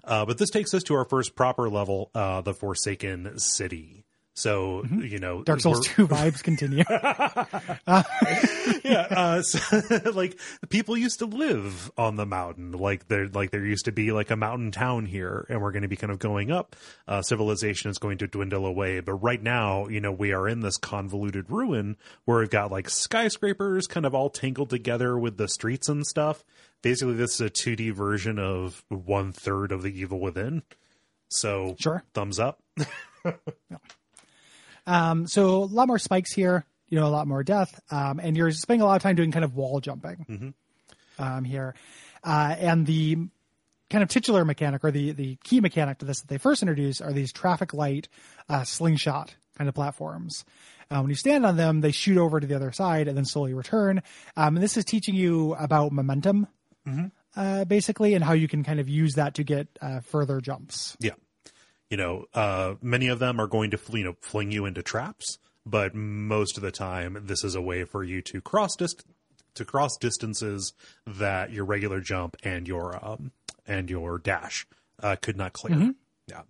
Uh, 0.04 0.24
but 0.24 0.38
this 0.38 0.50
takes 0.50 0.74
us 0.74 0.82
to 0.84 0.94
our 0.94 1.04
first 1.04 1.34
proper 1.34 1.68
level, 1.68 2.10
uh, 2.14 2.40
the 2.42 2.54
Forsaken 2.54 3.38
City. 3.38 4.03
So, 4.36 4.84
you 4.90 5.20
know, 5.20 5.36
Mm-hmm. 5.36 5.44
Dark 5.44 5.60
Souls 5.60 5.86
two 5.86 6.08
vibes 6.08 6.42
continue. 6.42 6.82
yeah, 8.84 9.06
uh, 9.10 9.42
so, 9.42 10.10
like 10.12 10.38
people 10.68 10.96
used 10.96 11.20
to 11.20 11.26
live 11.26 11.90
on 11.96 12.16
the 12.16 12.26
mountain. 12.26 12.72
Like 12.72 13.06
there, 13.08 13.28
like 13.28 13.52
there 13.52 13.64
used 13.64 13.84
to 13.84 13.92
be 13.92 14.10
like 14.10 14.30
a 14.32 14.36
mountain 14.36 14.72
town 14.72 15.06
here, 15.06 15.46
and 15.48 15.62
we're 15.62 15.70
going 15.70 15.82
to 15.82 15.88
be 15.88 15.96
kind 15.96 16.10
of 16.12 16.18
going 16.18 16.50
up. 16.50 16.74
Uh, 17.06 17.22
civilization 17.22 17.90
is 17.90 17.98
going 17.98 18.18
to 18.18 18.26
dwindle 18.26 18.66
away, 18.66 18.98
but 19.00 19.14
right 19.14 19.40
now, 19.42 19.86
you 19.86 20.00
know, 20.00 20.10
we 20.12 20.32
are 20.32 20.48
in 20.48 20.60
this 20.60 20.78
convoluted 20.78 21.48
ruin 21.48 21.96
where 22.24 22.38
we've 22.40 22.50
got 22.50 22.72
like 22.72 22.90
skyscrapers 22.90 23.86
kind 23.86 24.04
of 24.04 24.14
all 24.16 24.30
tangled 24.30 24.70
together 24.70 25.16
with 25.16 25.36
the 25.36 25.46
streets 25.48 25.88
and 25.88 26.04
stuff. 26.06 26.44
Basically, 26.82 27.14
this 27.14 27.34
is 27.34 27.40
a 27.40 27.50
2D 27.50 27.92
version 27.94 28.38
of 28.40 28.84
one 28.88 29.32
third 29.32 29.70
of 29.72 29.82
the 29.82 29.96
Evil 29.98 30.18
Within. 30.20 30.62
So, 31.28 31.76
Sure. 31.80 32.02
thumbs 32.14 32.38
up. 32.40 32.60
Um, 34.86 35.26
so 35.26 35.62
a 35.62 35.64
lot 35.64 35.86
more 35.88 35.98
spikes 35.98 36.32
here, 36.32 36.64
you 36.88 36.98
know, 36.98 37.06
a 37.06 37.08
lot 37.08 37.26
more 37.26 37.42
death, 37.42 37.80
um, 37.90 38.20
and 38.20 38.36
you're 38.36 38.50
spending 38.52 38.82
a 38.82 38.86
lot 38.86 38.96
of 38.96 39.02
time 39.02 39.16
doing 39.16 39.32
kind 39.32 39.44
of 39.44 39.54
wall 39.56 39.80
jumping 39.80 40.26
um, 41.18 41.44
here. 41.44 41.74
Uh, 42.22 42.54
and 42.58 42.86
the 42.86 43.16
kind 43.90 44.02
of 44.02 44.08
titular 44.08 44.44
mechanic 44.44 44.84
or 44.84 44.90
the, 44.90 45.12
the 45.12 45.36
key 45.44 45.60
mechanic 45.60 45.98
to 45.98 46.04
this 46.04 46.20
that 46.20 46.28
they 46.28 46.38
first 46.38 46.62
introduced 46.62 47.00
are 47.02 47.12
these 47.12 47.32
traffic 47.32 47.72
light 47.74 48.08
uh, 48.48 48.64
slingshot 48.64 49.34
kind 49.56 49.68
of 49.68 49.74
platforms. 49.74 50.44
Uh, 50.90 51.00
when 51.00 51.08
you 51.08 51.16
stand 51.16 51.46
on 51.46 51.56
them, 51.56 51.80
they 51.80 51.90
shoot 51.92 52.18
over 52.18 52.40
to 52.40 52.46
the 52.46 52.54
other 52.54 52.72
side 52.72 53.08
and 53.08 53.16
then 53.16 53.24
slowly 53.24 53.54
return. 53.54 54.02
Um, 54.36 54.56
and 54.56 54.62
this 54.62 54.76
is 54.76 54.84
teaching 54.84 55.14
you 55.14 55.54
about 55.54 55.92
momentum, 55.92 56.46
uh, 57.36 57.64
basically, 57.64 58.14
and 58.14 58.22
how 58.22 58.32
you 58.32 58.48
can 58.48 58.62
kind 58.64 58.80
of 58.80 58.88
use 58.88 59.14
that 59.14 59.34
to 59.34 59.44
get 59.44 59.66
uh, 59.80 60.00
further 60.00 60.40
jumps. 60.40 60.96
Yeah. 61.00 61.12
You 61.94 61.98
know, 61.98 62.24
uh, 62.34 62.74
many 62.82 63.06
of 63.06 63.20
them 63.20 63.40
are 63.40 63.46
going 63.46 63.70
to, 63.70 63.78
you 63.92 64.02
know, 64.02 64.16
fling 64.20 64.50
you 64.50 64.66
into 64.66 64.82
traps, 64.82 65.38
but 65.64 65.94
most 65.94 66.56
of 66.56 66.64
the 66.64 66.72
time, 66.72 67.16
this 67.22 67.44
is 67.44 67.54
a 67.54 67.60
way 67.60 67.84
for 67.84 68.02
you 68.02 68.20
to 68.22 68.40
cross 68.40 68.74
dist- 68.74 69.04
to 69.54 69.64
cross 69.64 69.96
distances 69.96 70.72
that 71.06 71.52
your 71.52 71.64
regular 71.64 72.00
jump 72.00 72.36
and 72.42 72.66
your 72.66 72.98
um, 73.00 73.30
and 73.64 73.88
your 73.88 74.18
dash 74.18 74.66
uh, 75.04 75.14
could 75.22 75.36
not 75.36 75.52
clear. 75.52 75.94
Yeah. 76.26 76.42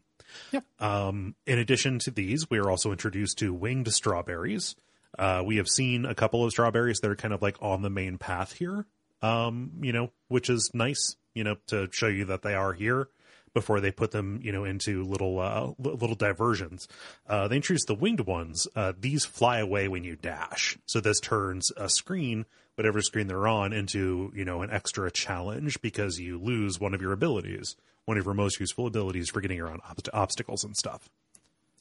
Yep. 0.53 0.65
Um, 0.81 1.35
in 1.47 1.59
addition 1.59 1.99
to 1.99 2.11
these, 2.11 2.49
we 2.49 2.57
are 2.57 2.71
also 2.71 2.91
introduced 2.91 3.37
to 3.41 3.53
winged 3.53 3.93
strawberries. 3.93 4.75
Uh, 5.19 5.43
we 5.45 5.59
have 5.59 5.69
seen 5.69 6.07
a 6.07 6.15
couple 6.15 6.43
of 6.43 6.53
strawberries 6.53 7.01
that 7.01 7.11
are 7.11 7.17
kind 7.17 7.35
of 7.35 7.43
like 7.43 7.59
on 7.61 7.83
the 7.83 7.91
main 7.91 8.17
path 8.17 8.55
here, 8.55 8.87
um, 9.21 9.73
you 9.83 9.93
know, 9.93 10.11
which 10.29 10.49
is 10.49 10.71
nice, 10.73 11.17
you 11.35 11.45
know, 11.45 11.57
to 11.67 11.91
show 11.93 12.09
you 12.09 12.25
that 12.25 12.41
they 12.41 12.55
are 12.55 12.73
here 12.73 13.09
before 13.55 13.81
they 13.81 13.91
put 13.91 14.11
them, 14.11 14.41
you 14.43 14.53
know, 14.53 14.65
into 14.65 15.03
little 15.05 15.39
uh, 15.41 15.73
little 15.79 16.15
diversions. 16.17 16.87
Uh, 17.27 17.49
they 17.49 17.57
introduce 17.57 17.85
the 17.87 17.95
winged 17.95 18.21
ones. 18.21 18.67
Uh, 18.77 18.93
these 18.99 19.25
fly 19.25 19.59
away 19.61 19.89
when 19.89 20.05
you 20.05 20.17
dash, 20.17 20.77
so 20.87 21.01
this 21.01 21.21
turns 21.21 21.71
a 21.77 21.89
screen, 21.89 22.45
whatever 22.75 23.01
screen 23.01 23.29
they're 23.29 23.49
on, 23.49 23.73
into 23.73 24.31
you 24.35 24.45
know 24.45 24.61
an 24.63 24.71
extra 24.71 25.11
challenge 25.11 25.81
because 25.81 26.19
you 26.19 26.39
lose 26.39 26.79
one 26.79 26.93
of 26.93 27.01
your 27.01 27.13
abilities, 27.13 27.77
one 28.05 28.19
of 28.19 28.25
your 28.27 28.35
most 28.35 28.61
useful 28.61 28.87
abilities 28.87 29.31
for 29.31 29.41
getting 29.41 29.61
around 29.61 29.81
obst- 29.83 30.09
obstacles 30.13 30.65
and 30.65 30.77
stuff. 30.77 31.09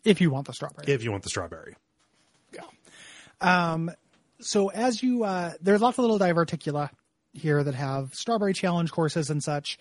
If 0.05 0.21
you 0.21 0.29
want 0.31 0.47
the 0.47 0.53
strawberry. 0.53 0.85
If 0.87 1.03
you 1.03 1.11
want 1.11 1.23
the 1.23 1.29
strawberry, 1.29 1.75
Yeah. 2.53 2.61
Um. 3.41 3.91
so 4.39 4.67
as 4.69 5.01
you 5.01 5.23
uh 5.23 5.53
there's 5.61 5.81
lots 5.81 5.97
of 5.97 6.03
little 6.03 6.19
diverticula 6.19 6.89
here 7.33 7.63
that 7.63 7.75
have 7.75 8.13
strawberry 8.13 8.53
challenge 8.53 8.91
courses 8.91 9.29
and 9.29 9.43
such 9.43 9.77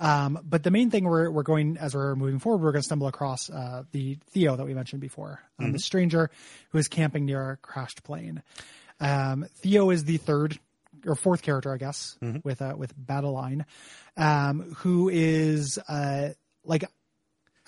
um 0.00 0.38
but 0.44 0.62
the 0.62 0.70
main 0.70 0.90
thing 0.90 1.04
we're 1.04 1.30
we're 1.30 1.42
going 1.42 1.76
as 1.78 1.94
we're 1.94 2.16
moving 2.16 2.38
forward 2.38 2.62
we're 2.62 2.72
going 2.72 2.82
to 2.82 2.86
stumble 2.86 3.06
across 3.06 3.48
uh 3.48 3.84
the 3.92 4.18
theo 4.30 4.56
that 4.56 4.66
we 4.66 4.74
mentioned 4.74 5.00
before 5.00 5.40
um, 5.58 5.72
the 5.72 5.78
stranger 5.78 6.30
who 6.70 6.78
is 6.78 6.88
camping 6.88 7.24
near 7.24 7.52
a 7.52 7.56
crashed 7.58 8.02
plane 8.02 8.42
um 9.00 9.46
theo 9.54 9.90
is 9.90 10.04
the 10.04 10.16
third 10.16 10.58
or 11.06 11.14
fourth 11.14 11.42
character 11.42 11.72
i 11.72 11.76
guess 11.76 12.18
with 12.42 12.60
uh 12.60 12.74
with 12.76 12.92
Badeline 12.98 13.64
um 14.16 14.74
who 14.78 15.08
is 15.08 15.78
uh 15.88 16.30
like 16.64 16.84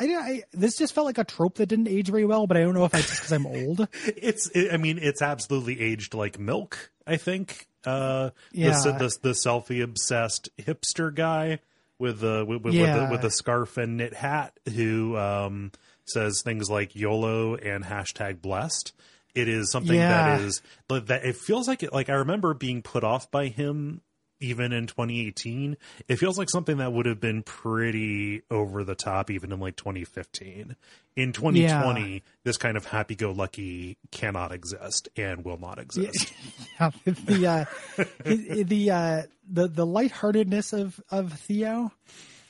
I, 0.01 0.05
I 0.07 0.43
this 0.53 0.77
just 0.77 0.95
felt 0.95 1.07
like 1.07 1.19
a 1.19 1.25
trope 1.25 1.57
that 1.57 1.67
didn't 1.67 1.89
age 1.89 2.09
very 2.09 2.25
well, 2.25 2.47
but 2.47 2.57
I 2.57 2.61
don't 2.61 2.75
know 2.75 2.85
if 2.85 2.95
I 2.95 2.99
because 2.99 3.33
I'm 3.33 3.47
old. 3.47 3.89
it's 4.05 4.49
it, 4.51 4.73
I 4.73 4.77
mean 4.77 4.99
it's 5.01 5.23
absolutely 5.23 5.81
aged 5.81 6.15
like 6.15 6.39
milk. 6.39 6.93
I 7.07 7.17
think 7.17 7.67
uh, 7.85 8.31
Yeah. 8.53 8.71
the, 8.85 8.93
the 8.93 9.19
the 9.23 9.31
selfie 9.31 9.83
obsessed 9.83 10.49
hipster 10.59 11.15
guy 11.15 11.61
with 11.99 12.21
the 12.21 12.45
with, 12.47 12.63
with, 12.63 12.75
Yeah. 12.75 12.95
with 12.95 13.03
the 13.05 13.11
with 13.13 13.23
the 13.23 13.31
scarf 13.31 13.77
and 13.77 13.97
knit 13.97 14.15
hat 14.15 14.59
who 14.75 15.17
um, 15.17 15.73
says 16.07 16.43
things 16.43 16.69
like 16.71 16.95
YOLO 16.97 17.55
and 17.57 17.85
hashtag 17.85 18.41
blessed. 18.41 18.93
It 19.35 19.49
is 19.49 19.71
something 19.71 19.95
Yeah. 19.97 20.37
that 20.37 20.41
is 20.41 20.63
but 20.89 21.07
that 21.09 21.25
it 21.25 21.37
feels 21.37 21.69
like 21.69 21.83
it 21.83 21.93
like 21.93 22.09
I 22.09 22.15
remember 22.15 22.55
being 22.55 22.83
put 22.83 23.05
off 23.05 23.31
by 23.31 23.47
him 23.49 24.01
even 24.41 24.73
in 24.73 24.87
2018 24.87 25.77
it 26.09 26.17
feels 26.17 26.39
like 26.39 26.49
something 26.51 26.79
that 26.79 26.93
would 26.93 27.07
have 27.07 27.21
been 27.21 27.43
pretty 27.43 28.43
over 28.51 28.85
the 28.85 28.95
top 28.95 29.31
even 29.31 29.53
in 29.53 29.61
like 29.61 29.77
2015 29.77 30.77
in 31.17 31.33
2020 31.33 32.23
this 32.45 32.57
kind 32.57 32.77
of 32.77 32.87
happy-go-lucky 32.87 33.97
cannot 34.11 34.53
exist 34.53 35.09
and 35.17 35.45
will 35.45 35.59
not 35.59 35.79
exist. 35.79 36.33
Yeah, 36.81 36.91
the 37.05 37.47
uh, 37.47 37.65
the 38.65 38.91
uh, 38.91 39.23
the 39.51 39.67
the 39.67 39.85
lightheartedness 39.85 40.73
of 40.73 41.01
of 41.11 41.33
Theo 41.33 41.91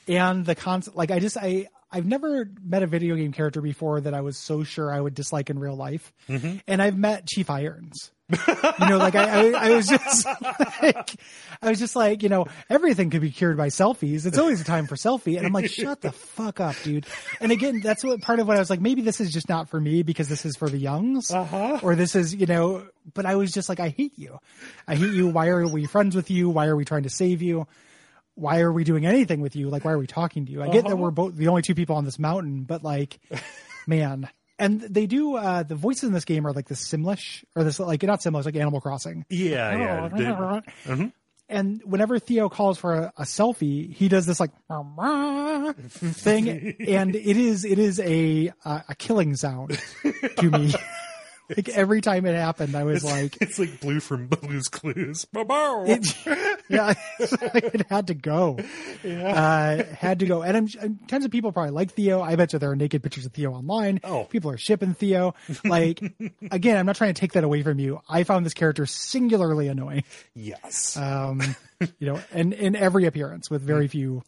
and 0.07 0.45
the 0.45 0.53
concept. 0.53 0.95
Like 0.95 1.09
I 1.09 1.17
just 1.17 1.35
I 1.35 1.67
I've 1.91 2.05
never 2.05 2.47
met 2.63 2.83
a 2.83 2.87
video 2.87 3.15
game 3.15 3.31
character 3.31 3.59
before 3.59 4.01
that 4.01 4.13
I 4.13 4.21
was 4.21 4.37
so 4.37 4.63
sure 4.63 4.93
I 4.93 5.01
would 5.01 5.15
dislike 5.15 5.49
in 5.49 5.57
real 5.57 5.75
life, 5.75 6.13
and 6.67 6.79
I've 6.81 6.97
met 6.97 7.25
Chief 7.25 7.49
Irons. 7.49 8.11
You 8.29 8.87
know, 8.89 8.97
like 8.97 9.15
I, 9.15 9.51
I, 9.53 9.67
I 9.69 9.75
was 9.75 9.87
just 9.87 10.25
like, 10.81 11.15
I 11.61 11.69
was 11.69 11.79
just 11.79 11.95
like, 11.95 12.21
you 12.23 12.29
know, 12.29 12.45
everything 12.69 13.09
could 13.09 13.21
be 13.21 13.31
cured 13.31 13.57
by 13.57 13.67
selfies. 13.67 14.25
It's 14.25 14.37
always 14.37 14.61
a 14.61 14.63
time 14.63 14.85
for 14.87 14.95
selfie. 14.95 15.37
And 15.37 15.45
I'm 15.47 15.53
like, 15.53 15.69
shut 15.69 16.01
the 16.01 16.11
fuck 16.11 16.59
up, 16.59 16.75
dude. 16.83 17.05
And 17.41 17.51
again, 17.51 17.81
that's 17.81 18.03
what 18.03 18.21
part 18.21 18.39
of 18.39 18.47
what 18.47 18.55
I 18.57 18.59
was 18.59 18.69
like, 18.69 18.81
maybe 18.81 19.01
this 19.01 19.19
is 19.19 19.31
just 19.33 19.49
not 19.49 19.69
for 19.69 19.79
me 19.81 20.03
because 20.03 20.29
this 20.29 20.45
is 20.45 20.55
for 20.55 20.69
the 20.69 20.77
youngs 20.77 21.31
Uh-huh. 21.31 21.79
or 21.81 21.95
this 21.95 22.15
is, 22.15 22.35
you 22.35 22.45
know, 22.45 22.85
but 23.13 23.25
I 23.25 23.35
was 23.35 23.51
just 23.51 23.67
like, 23.69 23.79
I 23.79 23.89
hate 23.89 24.17
you. 24.17 24.39
I 24.87 24.95
hate 24.95 25.13
you. 25.13 25.27
Why 25.27 25.47
are 25.47 25.67
we 25.67 25.85
friends 25.85 26.15
with 26.15 26.29
you? 26.29 26.49
Why 26.49 26.67
are 26.67 26.75
we 26.75 26.85
trying 26.85 27.03
to 27.03 27.09
save 27.09 27.41
you? 27.41 27.67
Why 28.35 28.59
are 28.61 28.71
we 28.71 28.83
doing 28.83 29.05
anything 29.05 29.41
with 29.41 29.55
you? 29.55 29.69
Like, 29.69 29.83
why 29.83 29.91
are 29.91 29.97
we 29.97 30.07
talking 30.07 30.45
to 30.45 30.51
you? 30.51 30.61
I 30.61 30.69
get 30.69 30.85
that 30.87 30.95
we're 30.95 31.11
both 31.11 31.35
the 31.35 31.47
only 31.49 31.61
two 31.61 31.75
people 31.75 31.95
on 31.97 32.05
this 32.05 32.17
mountain, 32.19 32.63
but 32.63 32.83
like, 32.83 33.19
man. 33.87 34.29
And 34.59 34.81
they 34.81 35.07
do, 35.07 35.35
uh, 35.35 35.63
the 35.63 35.75
voices 35.75 36.03
in 36.03 36.11
this 36.13 36.25
game 36.25 36.45
are 36.45 36.51
like 36.51 36.67
this 36.67 36.85
Simlish 36.85 37.43
or 37.55 37.63
this, 37.63 37.79
like, 37.79 38.03
not 38.03 38.19
Simlish, 38.19 38.43
like 38.45 38.55
Animal 38.57 38.81
Crossing. 38.81 39.25
Yeah, 39.29 39.75
yeah. 39.77 40.07
They- 40.09 40.23
Mm-hmm. 40.25 41.05
And 41.51 41.81
whenever 41.83 42.19
Theo 42.19 42.47
calls 42.47 42.77
for 42.77 42.93
a, 42.93 43.13
a 43.17 43.23
selfie, 43.23 43.91
he 43.91 44.07
does 44.07 44.27
this 44.27 44.39
like 44.39 44.51
thing, 45.89 46.75
and 46.87 47.15
it 47.15 47.37
is 47.37 47.65
it 47.65 47.79
is 47.79 47.99
a 47.99 48.51
uh, 48.63 48.81
a 48.87 48.93
killing 48.93 49.35
sound 49.35 49.79
to 50.37 50.51
me. 50.51 50.73
like 51.55 51.69
every 51.69 52.01
time 52.01 52.25
it 52.25 52.35
happened, 52.35 52.75
I 52.75 52.83
was 52.83 53.03
like, 53.03 53.37
it's 53.41 53.57
like 53.59 53.79
Blue 53.81 53.99
from 53.99 54.27
Blue's 54.29 54.67
Clues. 54.67 55.25
It, 55.33 56.15
yeah, 56.69 56.93
it 57.19 57.85
had 57.89 58.07
to 58.07 58.13
go. 58.13 58.57
Uh, 59.05 59.83
had 59.95 60.19
to 60.19 60.25
go. 60.25 60.41
And 60.41 60.57
I'm, 60.57 60.67
I'm- 60.81 60.99
tons 61.07 61.25
of 61.25 61.31
people 61.31 61.51
probably 61.51 61.71
like 61.71 61.91
Theo. 61.91 62.21
I 62.21 62.35
bet 62.35 62.53
you 62.53 62.59
there 62.59 62.71
are 62.71 62.75
naked 62.75 63.03
pictures 63.03 63.25
of 63.25 63.33
Theo 63.33 63.51
online. 63.51 63.99
Oh. 64.03 64.25
people 64.25 64.51
are 64.51 64.57
shipping 64.57 64.93
Theo. 64.93 65.33
Like, 65.63 66.01
again, 66.51 66.77
I'm 66.77 66.85
not 66.85 66.95
trying 66.95 67.13
to 67.13 67.19
take 67.19 67.33
that 67.33 67.43
away 67.43 67.63
from 67.63 67.79
you. 67.79 68.01
I 68.07 68.23
found 68.23 68.45
this 68.45 68.53
character 68.53 68.85
singularly 68.85 69.67
annoying. 69.67 70.03
yes. 70.33 70.95
Um, 70.97 71.41
you 71.99 72.07
know, 72.07 72.19
and 72.31 72.53
in 72.53 72.75
every 72.75 73.05
appearance 73.05 73.49
with 73.49 73.61
very 73.61 73.87
few 73.87 74.23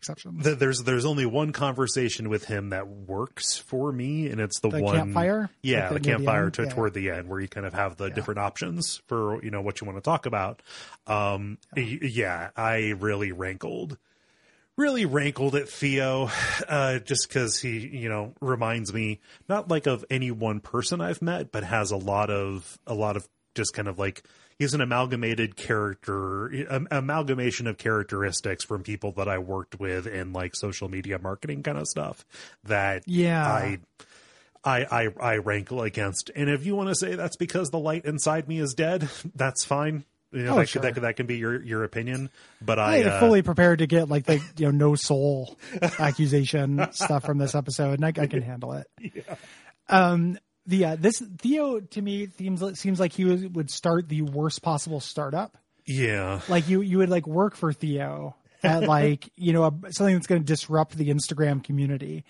exceptions. 0.00 0.42
Th- 0.44 0.58
there's 0.58 0.82
there's 0.82 1.04
only 1.04 1.26
one 1.26 1.52
conversation 1.52 2.28
with 2.28 2.44
him 2.46 2.70
that 2.70 2.88
works 2.88 3.56
for 3.56 3.92
me, 3.92 4.28
and 4.28 4.40
it's 4.40 4.58
the, 4.60 4.70
The 4.70 4.82
one 4.82 4.96
campfire? 4.96 5.50
Yeah, 5.62 5.82
Like 5.82 5.88
the 5.88 5.94
the- 5.94 6.00
the 6.00 6.10
campfire 6.16 6.50
to, 6.50 6.62
Yeah. 6.64 6.68
toward 6.70 6.94
the 6.94 7.10
end, 7.10 7.28
where 7.28 7.40
you 7.40 7.48
kind 7.48 7.66
of 7.66 7.74
have 7.74 7.96
the 7.96 8.10
different 8.10 8.40
options 8.40 9.02
for 9.06 9.42
you 9.44 9.50
know 9.50 9.60
what 9.60 9.80
you 9.80 9.86
want 9.86 9.96
to 9.98 10.02
talk 10.02 10.26
about. 10.26 10.62
Um, 11.06 11.58
y- 11.76 11.98
yeah, 12.02 12.50
I 12.56 12.94
really 12.98 13.32
rankled, 13.32 13.98
really 14.76 15.04
rankled 15.06 15.54
at 15.54 15.68
Theo, 15.68 16.30
uh, 16.68 16.98
just 17.00 17.28
because 17.28 17.58
he 17.60 17.78
you 17.86 18.08
know 18.08 18.34
reminds 18.40 18.92
me 18.94 19.20
not 19.48 19.68
like 19.68 19.86
of 19.86 20.04
any 20.10 20.30
one 20.30 20.60
person 20.60 21.00
I've 21.00 21.22
met, 21.22 21.52
but 21.52 21.64
has 21.64 21.90
a 21.90 21.96
lot 21.96 22.30
of 22.30 22.78
a 22.86 22.94
lot 22.94 23.16
of 23.16 23.28
just 23.54 23.74
kind 23.74 23.88
of 23.88 23.98
like 23.98 24.22
he's 24.60 24.74
an 24.74 24.80
amalgamated 24.80 25.56
character 25.56 26.52
am- 26.70 26.86
amalgamation 26.92 27.66
of 27.66 27.78
characteristics 27.78 28.64
from 28.64 28.84
people 28.84 29.10
that 29.12 29.26
I 29.28 29.38
worked 29.38 29.80
with 29.80 30.06
in 30.06 30.32
like 30.32 30.54
social 30.54 30.88
media 30.88 31.18
marketing 31.18 31.64
kind 31.64 31.78
of 31.78 31.88
stuff 31.88 32.24
that 32.64 33.02
Yeah. 33.06 33.44
I 33.44 33.78
I 34.62 34.84
I 34.84 35.08
I 35.20 35.36
rankle 35.38 35.82
against. 35.82 36.30
And 36.36 36.48
if 36.50 36.64
you 36.66 36.76
want 36.76 36.90
to 36.90 36.94
say 36.94 37.14
that's 37.16 37.36
because 37.36 37.70
the 37.70 37.78
light 37.78 38.04
inside 38.04 38.46
me 38.46 38.58
is 38.58 38.74
dead, 38.74 39.08
that's 39.34 39.64
fine. 39.64 40.04
You 40.32 40.44
know, 40.44 40.52
Oh, 40.52 40.56
that, 40.58 40.68
sure. 40.68 40.82
that 40.82 40.94
that 40.96 41.16
can 41.16 41.26
be 41.26 41.38
your 41.38 41.60
your 41.62 41.82
opinion, 41.82 42.30
but 42.62 42.78
I 42.78 43.00
I 43.00 43.04
uh, 43.04 43.20
fully 43.20 43.42
prepared 43.42 43.80
to 43.80 43.86
get 43.88 44.08
like 44.08 44.26
the 44.26 44.36
you 44.58 44.66
know 44.66 44.70
no 44.70 44.94
soul 44.94 45.58
accusation 45.98 46.86
stuff 46.92 47.24
from 47.24 47.38
this 47.38 47.54
episode, 47.56 47.94
and 47.94 48.04
I, 48.04 48.08
I 48.22 48.26
can 48.28 48.42
handle 48.52 48.74
it. 48.74 48.86
Yeah. 49.00 49.34
Um, 49.88 50.38
the 50.70 50.84
uh, 50.86 50.96
this 50.98 51.22
Theo 51.38 51.80
to 51.80 52.02
me 52.02 52.28
seems 52.38 52.78
seems 52.78 52.98
like 52.98 53.12
he 53.12 53.24
was, 53.24 53.46
would 53.48 53.70
start 53.70 54.08
the 54.08 54.22
worst 54.22 54.62
possible 54.62 55.00
startup. 55.00 55.58
yeah 55.86 56.40
Like 56.48 56.68
you 56.68 56.80
you 56.80 56.98
would 56.98 57.10
like 57.10 57.26
work 57.26 57.56
for 57.56 57.72
Theo 57.72 58.36
at 58.62 58.82
like 58.88 59.30
you 59.36 59.52
know 59.52 59.64
a, 59.64 59.92
something 59.92 60.14
that's 60.14 60.26
going 60.26 60.40
to 60.40 60.46
disrupt 60.46 60.96
the 60.96 61.08
Instagram 61.10 61.62
community. 61.62 62.24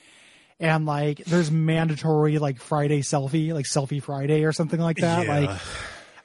And 0.58 0.84
like, 0.84 1.24
there's 1.24 1.50
mandatory 1.50 2.38
like 2.38 2.60
Friday 2.60 3.00
selfie, 3.00 3.54
like 3.54 3.64
selfie 3.64 4.02
Friday 4.02 4.44
or 4.44 4.52
something 4.52 4.78
like 4.78 4.98
that. 4.98 5.24
Yeah. 5.24 5.40
Like, 5.40 5.60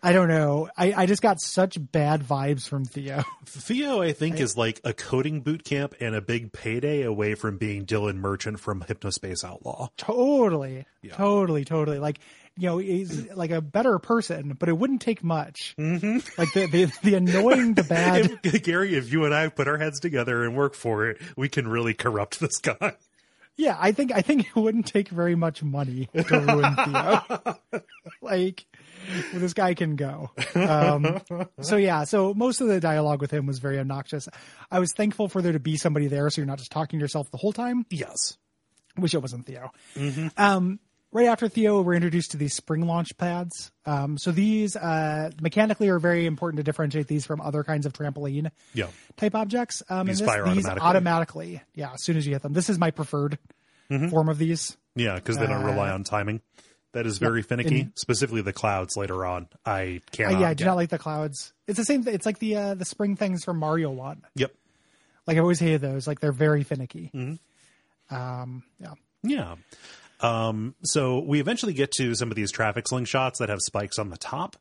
I 0.05 0.13
don't 0.13 0.27
know. 0.27 0.69
I, 0.77 0.93
I 0.93 1.05
just 1.07 1.23
got 1.23 1.41
such 1.41 1.77
bad 1.79 2.21
vibes 2.21 2.67
from 2.67 2.85
Theo. 2.85 3.23
Theo, 3.45 4.03
I 4.03 4.13
think, 4.13 4.39
is 4.39 4.55
like 4.55 4.79
a 4.83 4.93
coding 4.93 5.41
boot 5.41 5.63
camp 5.63 5.95
and 5.99 6.13
a 6.13 6.21
big 6.21 6.51
payday 6.51 7.01
away 7.01 7.33
from 7.33 7.57
being 7.57 7.87
Dylan 7.87 8.17
Merchant 8.17 8.59
from 8.59 8.83
Hypnospace 8.83 9.43
Outlaw. 9.43 9.87
Totally, 9.97 10.85
totally, 11.11 11.65
totally. 11.65 11.97
Like 11.97 12.19
you 12.55 12.67
know, 12.67 12.77
he's 12.77 13.31
like 13.35 13.49
a 13.49 13.61
better 13.61 13.97
person, 13.97 14.55
but 14.59 14.69
it 14.69 14.77
wouldn't 14.77 15.01
take 15.01 15.23
much. 15.23 15.75
Mm-hmm. 15.79 16.19
Like 16.37 16.53
the, 16.53 16.67
the 16.67 16.91
the 17.01 17.15
annoying, 17.15 17.73
the 17.73 17.83
bad. 17.83 18.39
If, 18.43 18.61
Gary, 18.61 18.95
if 18.95 19.11
you 19.11 19.25
and 19.25 19.33
I 19.33 19.47
put 19.49 19.67
our 19.67 19.79
heads 19.79 19.99
together 19.99 20.43
and 20.43 20.55
work 20.55 20.75
for 20.75 21.07
it, 21.07 21.19
we 21.35 21.49
can 21.49 21.67
really 21.67 21.95
corrupt 21.95 22.39
this 22.39 22.57
guy. 22.59 22.95
Yeah, 23.55 23.75
I 23.79 23.91
think 23.91 24.11
I 24.13 24.21
think 24.21 24.47
it 24.47 24.55
wouldn't 24.55 24.85
take 24.85 25.09
very 25.09 25.33
much 25.33 25.63
money 25.63 26.09
to 26.13 26.39
ruin 26.39 26.75
Theo. 26.75 27.81
like 28.21 28.65
this 29.33 29.53
guy 29.53 29.73
can 29.73 29.95
go. 29.95 30.31
Um, 30.55 31.21
so 31.61 31.75
yeah, 31.77 32.03
so 32.03 32.33
most 32.33 32.61
of 32.61 32.67
the 32.67 32.79
dialogue 32.79 33.21
with 33.21 33.31
him 33.31 33.45
was 33.45 33.59
very 33.59 33.79
obnoxious. 33.79 34.27
I 34.71 34.79
was 34.79 34.91
thankful 34.93 35.27
for 35.27 35.41
there 35.41 35.53
to 35.53 35.59
be 35.59 35.77
somebody 35.77 36.07
there, 36.07 36.29
so 36.29 36.41
you're 36.41 36.47
not 36.47 36.57
just 36.59 36.71
talking 36.71 36.99
to 36.99 37.03
yourself 37.03 37.29
the 37.31 37.37
whole 37.37 37.53
time. 37.53 37.85
Yes. 37.89 38.37
Wish 38.97 39.13
it 39.13 39.19
wasn't 39.21 39.45
Theo. 39.45 39.71
Um, 40.37 40.79
right 41.11 41.27
after 41.27 41.47
Theo, 41.49 41.81
we're 41.81 41.95
introduced 41.95 42.31
to 42.31 42.37
these 42.37 42.53
spring 42.53 42.85
launch 42.87 43.17
pads. 43.17 43.71
Um, 43.85 44.17
so 44.17 44.31
these 44.31 44.75
uh, 44.77 45.31
mechanically 45.41 45.89
are 45.89 45.99
very 45.99 46.25
important 46.25 46.57
to 46.57 46.63
differentiate 46.63 47.07
these 47.07 47.25
from 47.25 47.41
other 47.41 47.63
kinds 47.63 47.85
of 47.85 47.91
trampoline 47.93 48.51
Yeah. 48.73 48.87
type 49.17 49.35
objects. 49.35 49.83
Um, 49.89 50.07
These 50.07 50.19
this, 50.19 50.27
fire 50.27 50.45
these 50.45 50.65
automatically. 50.65 50.87
automatically, 50.87 51.61
yeah, 51.73 51.93
as 51.93 52.03
soon 52.03 52.15
as 52.17 52.25
you 52.25 52.33
hit 52.33 52.41
them. 52.41 52.53
This 52.53 52.69
is 52.69 52.77
my 52.79 52.91
preferred 52.91 53.37
form 54.09 54.29
of 54.29 54.37
these. 54.37 54.77
Yeah, 54.95 55.15
because 55.15 55.37
they 55.37 55.45
don't 55.47 55.63
rely 55.65 55.89
on 55.91 56.03
timing. 56.05 56.41
That 56.95 57.05
is 57.05 57.17
very 57.19 57.41
finicky. 57.43 57.81
and- 57.81 57.91
Specifically, 57.95 58.41
the 58.41 58.53
clouds 58.53 58.95
later 58.97 59.25
on. 59.25 59.47
I 59.65 60.01
Uh, 60.07 60.11
cannot. 60.11 60.39
yeah, 60.39 60.49
I 60.49 60.53
do 60.53 60.63
get. 60.63 60.65
not 60.65 60.75
like 60.77 60.89
the 60.89 60.97
clouds. 60.97 61.53
It's 61.67 61.77
the 61.77 61.85
same. 61.85 62.03
Th- 62.03 62.15
it's 62.15 62.25
like 62.25 62.39
the 62.39 62.55
uh, 62.55 62.73
the 62.73 62.85
spring 62.85 63.15
things 63.15 63.43
from 63.43 63.57
Mario 63.59 63.91
One. 63.91 64.21
Yep. 64.35 64.53
Like 65.27 65.37
I 65.37 65.39
always 65.41 65.59
hated 65.59 65.81
those. 65.81 66.07
Like 66.07 66.19
they're 66.19 66.31
very 66.31 66.63
finicky. 66.63 67.11
Mm-hmm. 67.13 68.15
Um, 68.15 68.63
yeah. 68.79 68.93
Yeah. 69.23 69.55
Um, 70.21 70.75
so 70.83 71.19
we 71.19 71.39
eventually 71.39 71.73
get 71.73 71.91
to 71.97 72.15
some 72.15 72.29
of 72.31 72.35
these 72.35 72.51
traffic 72.51 72.85
slingshots 72.85 73.37
that 73.39 73.49
have 73.49 73.59
spikes 73.61 73.99
on 73.99 74.09
the 74.09 74.17
top. 74.17 74.55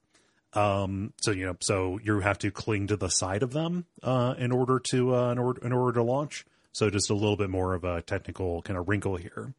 Um, 0.54 1.12
so 1.22 1.30
you 1.30 1.46
know, 1.46 1.56
so 1.60 1.98
you 2.02 2.20
have 2.20 2.38
to 2.40 2.50
cling 2.50 2.86
to 2.88 2.96
the 2.96 3.08
side 3.08 3.42
of 3.42 3.52
them 3.52 3.86
uh, 4.02 4.34
in 4.38 4.52
order 4.52 4.80
to 4.90 5.14
uh, 5.14 5.30
in 5.32 5.38
order 5.38 5.64
in 5.64 5.72
order 5.72 5.92
to 5.98 6.02
launch. 6.02 6.44
So 6.72 6.90
just 6.90 7.10
a 7.10 7.14
little 7.14 7.36
bit 7.36 7.50
more 7.50 7.74
of 7.74 7.84
a 7.84 8.02
technical 8.02 8.62
kind 8.62 8.76
of 8.78 8.88
wrinkle 8.88 9.16
here. 9.16 9.52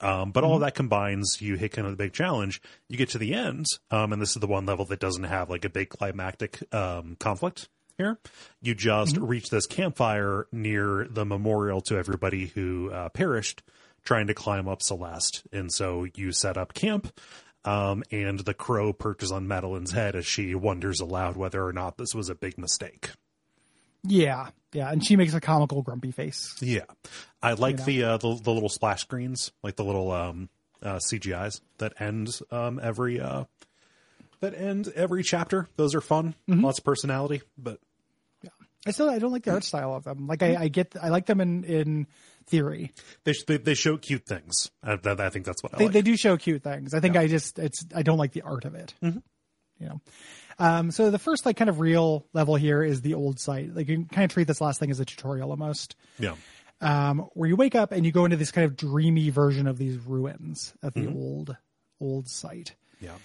Um, 0.00 0.32
but 0.32 0.44
all 0.44 0.54
of 0.54 0.60
that 0.60 0.74
combines, 0.74 1.38
you 1.40 1.56
hit 1.56 1.72
kind 1.72 1.86
of 1.86 1.92
the 1.92 2.02
big 2.02 2.12
challenge. 2.12 2.62
You 2.88 2.96
get 2.96 3.10
to 3.10 3.18
the 3.18 3.34
end, 3.34 3.66
um, 3.90 4.12
and 4.12 4.20
this 4.20 4.30
is 4.30 4.40
the 4.40 4.46
one 4.46 4.66
level 4.66 4.84
that 4.86 5.00
doesn't 5.00 5.24
have 5.24 5.50
like 5.50 5.64
a 5.64 5.70
big 5.70 5.90
climactic 5.90 6.58
um, 6.72 7.16
conflict 7.20 7.68
here. 7.98 8.18
You 8.62 8.74
just 8.74 9.16
reach 9.18 9.50
this 9.50 9.66
campfire 9.66 10.46
near 10.52 11.06
the 11.08 11.26
memorial 11.26 11.80
to 11.82 11.98
everybody 11.98 12.46
who 12.46 12.90
uh, 12.90 13.10
perished 13.10 13.62
trying 14.04 14.26
to 14.26 14.34
climb 14.34 14.68
up 14.68 14.82
Celeste. 14.82 15.42
And 15.52 15.72
so 15.72 16.06
you 16.14 16.32
set 16.32 16.56
up 16.56 16.72
camp, 16.72 17.12
um, 17.64 18.02
and 18.10 18.38
the 18.40 18.54
crow 18.54 18.92
perches 18.92 19.30
on 19.30 19.46
Madeline's 19.46 19.92
head 19.92 20.16
as 20.16 20.26
she 20.26 20.54
wonders 20.54 21.00
aloud 21.00 21.36
whether 21.36 21.64
or 21.64 21.72
not 21.72 21.98
this 21.98 22.14
was 22.14 22.30
a 22.30 22.34
big 22.34 22.56
mistake. 22.56 23.10
Yeah. 24.02 24.48
Yeah. 24.72 24.90
And 24.90 25.04
she 25.04 25.16
makes 25.16 25.34
a 25.34 25.40
comical 25.40 25.82
grumpy 25.82 26.10
face. 26.12 26.54
Yeah, 26.60 26.84
I 27.42 27.54
like 27.54 27.78
know. 27.78 27.84
the, 27.84 28.02
uh, 28.04 28.16
the 28.18 28.40
the 28.42 28.50
little 28.52 28.68
splash 28.68 29.00
screens, 29.02 29.50
like 29.62 29.76
the 29.76 29.84
little 29.84 30.10
um, 30.12 30.48
uh, 30.82 30.96
CGI's 31.10 31.60
that 31.78 31.94
end 32.00 32.28
um, 32.50 32.78
every 32.82 33.20
uh, 33.20 33.44
that 34.40 34.54
end 34.54 34.92
every 34.94 35.22
chapter. 35.22 35.68
Those 35.76 35.94
are 35.94 36.00
fun, 36.00 36.34
lots 36.46 36.78
of 36.78 36.84
personality. 36.84 37.42
But 37.58 37.80
yeah, 38.42 38.50
I 38.86 38.92
still 38.92 39.10
I 39.10 39.18
don't 39.18 39.32
like 39.32 39.44
the 39.44 39.52
art 39.52 39.64
style 39.64 39.94
of 39.94 40.04
them. 40.04 40.26
Like 40.26 40.42
I, 40.42 40.56
I 40.56 40.68
get 40.68 40.94
I 41.00 41.08
like 41.08 41.26
them 41.26 41.40
in 41.40 41.64
in 41.64 42.06
theory. 42.46 42.92
they 43.24 43.34
they, 43.46 43.56
they 43.58 43.74
show 43.74 43.96
cute 43.96 44.26
things. 44.26 44.70
I, 44.82 44.92
I 45.04 45.28
think 45.30 45.44
that's 45.46 45.62
what 45.62 45.74
I 45.74 45.78
They 45.78 45.84
like. 45.86 45.92
they 45.94 46.02
do 46.02 46.16
show 46.16 46.36
cute 46.36 46.62
things. 46.62 46.94
I 46.94 47.00
think 47.00 47.16
I 47.16 47.26
just 47.26 47.58
it's 47.58 47.84
I 47.94 48.02
don't 48.02 48.18
like 48.18 48.32
the 48.32 48.42
art 48.42 48.64
of 48.64 48.74
it. 48.74 48.94
You 49.02 49.22
know. 49.80 50.00
Um, 50.60 50.90
so 50.90 51.10
the 51.10 51.18
first 51.18 51.46
like 51.46 51.56
kind 51.56 51.70
of 51.70 51.80
real 51.80 52.26
level 52.32 52.54
here 52.54 52.82
is 52.82 53.00
the 53.00 53.14
old 53.14 53.40
site. 53.40 53.74
Like 53.74 53.88
you 53.88 53.96
can 53.96 54.04
kind 54.04 54.24
of 54.24 54.32
treat 54.32 54.46
this 54.46 54.60
last 54.60 54.78
thing 54.78 54.90
as 54.90 55.00
a 55.00 55.04
tutorial 55.04 55.50
almost. 55.50 55.96
yeah, 56.18 56.34
um, 56.80 57.28
where 57.34 57.48
you 57.48 57.56
wake 57.56 57.74
up 57.74 57.92
and 57.92 58.06
you 58.06 58.12
go 58.12 58.24
into 58.24 58.36
this 58.36 58.50
kind 58.50 58.64
of 58.64 58.76
dreamy 58.76 59.30
version 59.30 59.66
of 59.66 59.78
these 59.78 59.96
ruins 59.98 60.74
of 60.82 60.94
the 60.94 61.06
old 61.08 61.56
old 62.00 62.28
site. 62.28 62.74
yeah, 63.00 63.16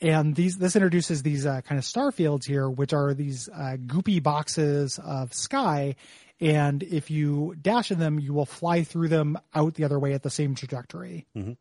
and 0.00 0.34
these 0.34 0.56
this 0.58 0.74
introduces 0.76 1.22
these 1.22 1.46
uh, 1.46 1.60
kind 1.62 1.78
of 1.78 1.84
star 1.84 2.10
fields 2.10 2.46
here, 2.46 2.68
which 2.68 2.92
are 2.92 3.14
these 3.14 3.48
uh, 3.48 3.76
goopy 3.86 4.22
boxes 4.22 4.98
of 4.98 5.32
sky. 5.32 5.96
And 6.40 6.82
if 6.82 7.08
you 7.08 7.54
dash 7.60 7.92
in 7.92 8.00
them, 8.00 8.18
you 8.18 8.32
will 8.34 8.46
fly 8.46 8.82
through 8.82 9.08
them 9.08 9.38
out 9.54 9.74
the 9.74 9.84
other 9.84 9.98
way 9.98 10.12
at 10.12 10.24
the 10.24 10.30
same 10.30 10.56
trajectory. 10.56 11.26
Mm-hmm. 11.36 11.52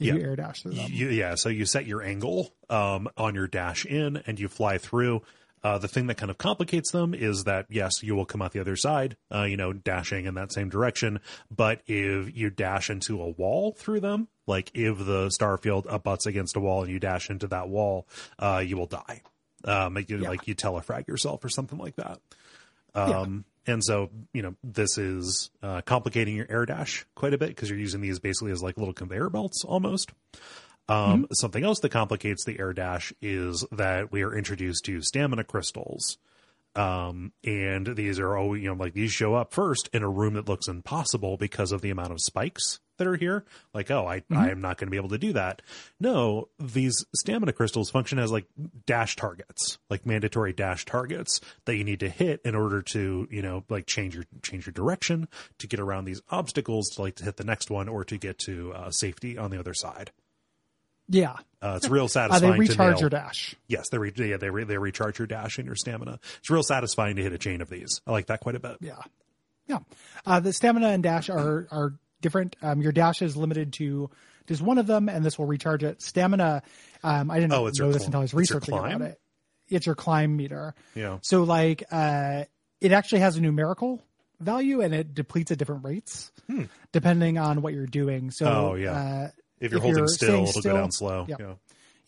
If 0.00 0.06
Yeah. 0.06 0.14
you 0.14 0.20
air 0.22 0.34
dash 0.36 0.62
through 0.62 0.72
them. 0.72 0.86
You, 0.90 1.08
yeah, 1.10 1.34
so 1.36 1.48
you 1.48 1.66
set 1.66 1.86
your 1.86 2.02
angle 2.02 2.50
um, 2.68 3.08
on 3.16 3.34
your 3.34 3.46
dash 3.46 3.84
in 3.84 4.16
and 4.26 4.40
you 4.40 4.48
fly 4.48 4.78
through. 4.78 5.22
Uh, 5.62 5.76
the 5.76 5.88
thing 5.88 6.06
that 6.06 6.16
kind 6.16 6.30
of 6.30 6.38
complicates 6.38 6.90
them 6.90 7.12
is 7.12 7.44
that 7.44 7.66
yes, 7.68 8.02
you 8.02 8.14
will 8.16 8.24
come 8.24 8.40
out 8.40 8.52
the 8.52 8.60
other 8.60 8.76
side, 8.76 9.18
uh, 9.32 9.42
you 9.42 9.58
know, 9.58 9.74
dashing 9.74 10.24
in 10.24 10.32
that 10.34 10.50
same 10.52 10.70
direction. 10.70 11.20
But 11.54 11.82
if 11.86 12.34
you 12.34 12.48
dash 12.48 12.88
into 12.88 13.20
a 13.20 13.28
wall 13.28 13.72
through 13.72 14.00
them, 14.00 14.28
like 14.46 14.70
if 14.72 14.96
the 15.04 15.28
star 15.28 15.58
field 15.58 15.86
abuts 15.90 16.24
against 16.24 16.56
a 16.56 16.60
wall 16.60 16.82
and 16.82 16.90
you 16.90 16.98
dash 16.98 17.28
into 17.28 17.46
that 17.48 17.68
wall, 17.68 18.08
uh, 18.38 18.62
you 18.66 18.78
will 18.78 18.86
die. 18.86 19.20
Um, 19.64 19.92
like, 19.92 20.08
you, 20.08 20.16
Yeah. 20.16 20.30
like 20.30 20.48
you 20.48 20.54
telefrag 20.54 21.06
yourself 21.08 21.44
or 21.44 21.50
something 21.50 21.78
like 21.78 21.96
that. 21.96 22.20
Yeah. 22.96 23.20
Um, 23.20 23.44
and 23.66 23.84
so, 23.84 24.10
you 24.32 24.42
know, 24.42 24.54
this 24.62 24.98
is 24.98 25.50
uh, 25.62 25.82
complicating 25.82 26.36
your 26.36 26.46
air 26.48 26.66
dash 26.66 27.06
quite 27.14 27.34
a 27.34 27.38
bit 27.38 27.50
because 27.50 27.68
you're 27.68 27.78
using 27.78 28.00
these 28.00 28.18
basically 28.18 28.52
as 28.52 28.62
like 28.62 28.76
little 28.76 28.94
conveyor 28.94 29.30
belts 29.30 29.64
almost. 29.64 30.10
Um, 30.88 31.26
Something 31.32 31.62
else 31.62 31.78
that 31.80 31.90
complicates 31.90 32.44
the 32.44 32.58
air 32.58 32.72
dash 32.72 33.12
is 33.22 33.64
that 33.70 34.10
we 34.10 34.22
are 34.22 34.36
introduced 34.36 34.84
to 34.86 35.02
stamina 35.02 35.44
crystals. 35.44 36.18
Um, 36.74 37.32
and 37.44 37.96
these 37.96 38.18
are 38.18 38.36
always, 38.36 38.62
you 38.62 38.68
know, 38.68 38.76
like 38.76 38.94
these 38.94 39.12
show 39.12 39.34
up 39.34 39.52
first 39.52 39.88
in 39.92 40.02
a 40.02 40.08
room 40.08 40.34
that 40.34 40.48
looks 40.48 40.68
impossible 40.68 41.36
because 41.36 41.72
of 41.72 41.80
the 41.80 41.90
amount 41.90 42.12
of 42.12 42.20
spikes 42.20 42.80
that 43.00 43.08
are 43.08 43.16
here. 43.16 43.44
Like, 43.74 43.90
oh, 43.90 44.06
I, 44.06 44.22
I 44.30 44.50
am 44.50 44.60
not 44.60 44.78
going 44.78 44.86
to 44.86 44.90
be 44.90 44.96
able 44.96 45.08
to 45.08 45.18
do 45.18 45.32
that. 45.32 45.60
No, 45.98 46.48
these 46.60 47.04
stamina 47.16 47.52
crystals 47.52 47.90
function 47.90 48.18
as 48.20 48.30
like 48.30 48.46
dash 48.86 49.16
targets, 49.16 49.78
like 49.90 50.06
mandatory 50.06 50.52
dash 50.52 50.84
targets 50.84 51.40
that 51.64 51.76
you 51.76 51.82
need 51.82 52.00
to 52.00 52.08
hit 52.08 52.40
in 52.44 52.54
order 52.54 52.82
to, 52.82 53.26
you 53.30 53.42
know, 53.42 53.64
like 53.68 53.86
change 53.86 54.14
your, 54.14 54.24
change 54.42 54.66
your 54.66 54.72
direction 54.72 55.26
to 55.58 55.66
get 55.66 55.80
around 55.80 56.04
these 56.04 56.22
obstacles 56.30 56.88
to 56.90 57.02
like 57.02 57.16
to 57.16 57.24
hit 57.24 57.36
the 57.36 57.44
next 57.44 57.70
one 57.70 57.88
or 57.88 58.04
to 58.04 58.16
get 58.16 58.38
to 58.38 58.72
uh, 58.74 58.90
safety 58.90 59.36
on 59.36 59.50
the 59.50 59.58
other 59.58 59.74
side. 59.74 60.12
Yeah. 61.08 61.36
Uh, 61.60 61.74
it's 61.76 61.88
real 61.88 62.06
satisfying. 62.08 62.52
Uh, 62.52 62.56
they 62.56 62.66
to 62.66 62.70
recharge 62.70 62.94
nail- 62.94 63.00
your 63.00 63.10
dash. 63.10 63.56
Yes, 63.66 63.88
they 63.90 63.98
re- 63.98 64.12
yeah 64.16 64.36
they 64.36 64.50
re- 64.50 64.64
they 64.64 64.78
recharge 64.78 65.18
your 65.18 65.26
dash 65.26 65.58
and 65.58 65.66
your 65.66 65.74
stamina. 65.74 66.20
It's 66.38 66.50
real 66.50 66.62
satisfying 66.62 67.16
to 67.16 67.22
hit 67.22 67.32
a 67.32 67.38
chain 67.38 67.60
of 67.60 67.68
these. 67.68 68.00
I 68.06 68.12
like 68.12 68.26
that 68.26 68.40
quite 68.40 68.54
a 68.54 68.60
bit. 68.60 68.76
Yeah. 68.80 69.00
Yeah. 69.66 69.78
Uh, 70.26 70.40
the 70.40 70.52
stamina 70.52 70.88
and 70.88 71.02
dash 71.02 71.30
are, 71.30 71.68
are 71.70 71.94
different. 72.20 72.56
Um, 72.62 72.80
your 72.82 72.92
dash 72.92 73.22
is 73.22 73.36
limited 73.36 73.72
to 73.74 74.10
just 74.46 74.62
one 74.62 74.78
of 74.78 74.86
them, 74.86 75.08
and 75.08 75.24
this 75.24 75.38
will 75.38 75.46
recharge 75.46 75.82
it. 75.84 76.02
Stamina, 76.02 76.62
um, 77.02 77.30
I 77.30 77.38
didn't 77.40 77.52
Oh, 77.52 77.64
know 77.64 77.66
this 77.68 77.76
cl- 77.76 77.90
until 78.06 78.20
I 78.20 78.22
was 78.22 78.34
researching 78.34 78.74
about 78.76 79.00
it. 79.02 79.20
It's 79.68 79.86
your 79.86 79.94
climb 79.94 80.36
meter. 80.36 80.74
Yeah. 80.94 81.18
So, 81.22 81.44
like, 81.44 81.84
uh, 81.92 82.44
it 82.80 82.92
actually 82.92 83.20
has 83.20 83.36
a 83.36 83.40
numerical 83.40 84.02
value 84.40 84.80
and 84.80 84.94
it 84.94 85.14
depletes 85.14 85.50
at 85.50 85.58
different 85.58 85.84
rates 85.84 86.32
depending 86.92 87.38
on 87.38 87.60
what 87.62 87.74
you're 87.74 87.86
doing. 87.86 88.30
So, 88.30 88.46
Hmm. 88.46 88.52
Oh, 88.56 88.74
yeah. 88.74 88.92
uh, 88.92 89.28
If 89.60 89.70
you're 89.72 89.76
If 89.78 89.82
holding 89.82 89.98
you're 89.98 90.08
still, 90.08 90.32
it'll 90.34 90.46
still- 90.46 90.62
go 90.72 90.78
down 90.78 90.90
slow. 90.92 91.26
Yep. 91.28 91.38
Yeah. 91.40 91.52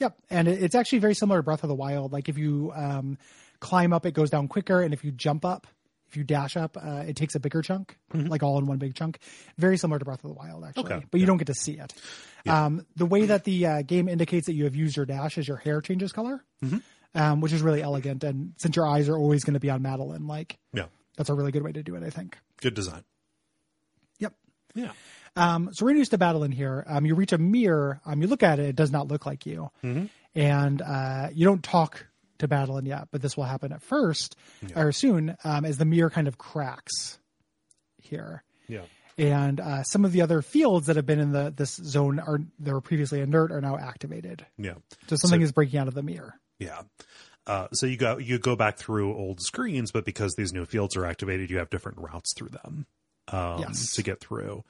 Yep, 0.01 0.17
and 0.31 0.49
it, 0.49 0.63
it's 0.63 0.75
actually 0.75 0.99
very 1.01 1.15
similar 1.15 1.39
to 1.41 1.43
Breath 1.45 1.63
of 1.63 1.69
the 1.69 1.75
Wild. 1.75 2.11
Like 2.13 2.29
if 2.29 2.37
you 2.39 2.73
um, 2.75 3.19
climb 3.61 3.93
up, 3.93 4.05
it 4.07 4.13
goes 4.15 4.31
down 4.31 4.49
quicker, 4.49 4.81
and 4.81 4.93
if 4.95 5.05
you 5.05 5.13
jump 5.13 5.45
up, 5.45 5.67
if 6.13 6.17
you 6.19 6.25
dash 6.25 6.59
up, 6.59 6.77
uh, 6.77 7.05
it 7.07 7.17
takes 7.17 7.35
a 7.35 7.41
bigger 7.41 7.63
chunk, 7.63 7.97
like 8.13 8.43
all 8.43 8.59
in 8.59 8.67
one 8.67 8.77
big 8.77 8.95
chunk. 8.95 9.19
Very 9.57 9.79
similar 9.79 9.99
to 9.99 10.05
Breath 10.05 10.23
of 10.23 10.29
the 10.29 10.35
Wild, 10.37 10.63
actually, 10.65 10.83
Mm-hmm. 10.85 10.93
Okay, 10.93 11.07
but 11.11 11.21
you 11.21 11.27
don't 11.27 11.39
get 11.39 11.47
to 11.47 11.55
see 11.55 11.79
it. 11.79 11.95
Um, 12.47 12.85
the 12.97 13.07
way 13.07 13.25
that 13.27 13.45
the 13.45 13.67
uh, 13.67 13.83
game 13.83 14.09
indicates 14.09 14.47
that 14.47 14.53
you 14.55 14.65
have 14.65 14.75
used 14.77 14.95
your 14.97 15.07
dash 15.07 15.39
is 15.39 15.49
your 15.49 15.57
hair 15.57 15.81
changes 15.81 16.13
color, 16.13 16.45
Mm-hmm. 16.63 16.79
um, 17.19 17.41
which 17.41 17.53
is 17.55 17.63
really 17.63 17.83
elegant. 17.83 18.25
And 18.25 18.53
since 18.59 18.77
your 18.77 18.87
eyes 18.87 19.09
are 19.09 19.17
always 19.17 19.43
going 19.45 19.55
to 19.55 19.61
be 19.61 19.71
on 19.71 19.81
Madeline, 19.81 20.27
like 20.27 20.59
Yeah. 20.75 20.87
that's 21.17 21.31
a 21.31 21.35
really 21.35 21.51
good 21.51 21.63
way 21.63 21.73
to 21.73 21.83
do 21.83 21.95
it, 21.97 22.03
I 22.03 22.11
think. 22.11 22.37
Good 22.61 22.75
design. 22.75 23.05
Yep. 24.19 24.35
Yeah. 24.75 24.93
Um, 25.35 25.71
so 25.73 25.87
we're 25.87 25.93
introduced 25.93 26.11
to 26.11 26.19
Badeline 26.19 26.53
here. 26.53 26.85
Um, 26.87 27.07
you 27.07 27.15
reach 27.15 27.33
a 27.33 27.39
mirror. 27.39 28.03
Um, 28.05 28.21
you 28.21 28.29
look 28.29 28.43
at 28.43 28.59
it; 28.59 28.67
it 28.67 28.77
does 28.77 28.91
not 28.93 29.09
look 29.09 29.25
like 29.25 29.47
you, 29.47 29.71
and 30.35 30.83
uh, 30.83 31.29
you 31.33 31.47
don't 31.47 31.63
talk 31.63 32.07
to 32.43 32.49
Badeline 32.49 32.87
yet. 32.87 33.09
But 33.11 33.23
this 33.23 33.37
will 33.37 33.45
happen 33.45 33.73
at 33.73 33.83
first 33.83 34.37
or 34.77 34.93
soon, 34.93 35.37
um, 35.45 35.65
as 35.65 35.79
the 35.79 35.85
mirror 35.85 36.11
kind 36.11 36.29
of 36.29 36.39
cracks 36.39 37.19
here, 37.99 38.43
Yeah. 38.69 38.83
and 39.19 39.61
uh, 39.61 39.83
some 39.85 40.05
of 40.05 40.13
the 40.13 40.21
other 40.23 40.43
fields 40.43 40.87
that 40.87 40.97
have 40.97 41.07
been 41.07 41.21
in 41.21 41.33
the 41.33 41.53
this 41.57 41.75
zone 41.77 42.19
are 42.19 42.41
that 42.61 42.73
were 42.73 42.81
previously 42.81 43.21
inert 43.21 43.53
are 43.53 43.61
now 43.61 43.77
activated. 43.79 44.45
Yeah. 44.59 44.75
So 45.09 45.17
something 45.17 45.41
So- 45.41 45.45
is 45.45 45.53
breaking 45.53 45.79
out 45.81 45.89
of 45.89 45.95
the 45.95 46.03
mirror. 46.03 46.35
Yeah. 46.59 46.83
Uh, 47.47 47.67
so 47.73 47.87
you 47.87 47.97
go 47.97 48.19
you 48.19 48.39
go 48.39 48.55
back 48.55 48.79
through 48.79 49.17
old 49.17 49.41
screens, 49.41 49.91
but 49.91 50.05
because 50.05 50.35
these 50.37 50.53
new 50.53 50.65
fields 50.65 50.97
are 50.97 51.05
activated, 51.05 51.51
you 51.51 51.59
have 51.59 51.71
different 51.71 51.99
routes 51.99 52.35
through 52.37 52.51
them 52.51 52.87
um, 53.29 53.59
Yes. 53.61 53.93
to 53.95 54.03
get 54.03 54.21
through. 54.21 54.63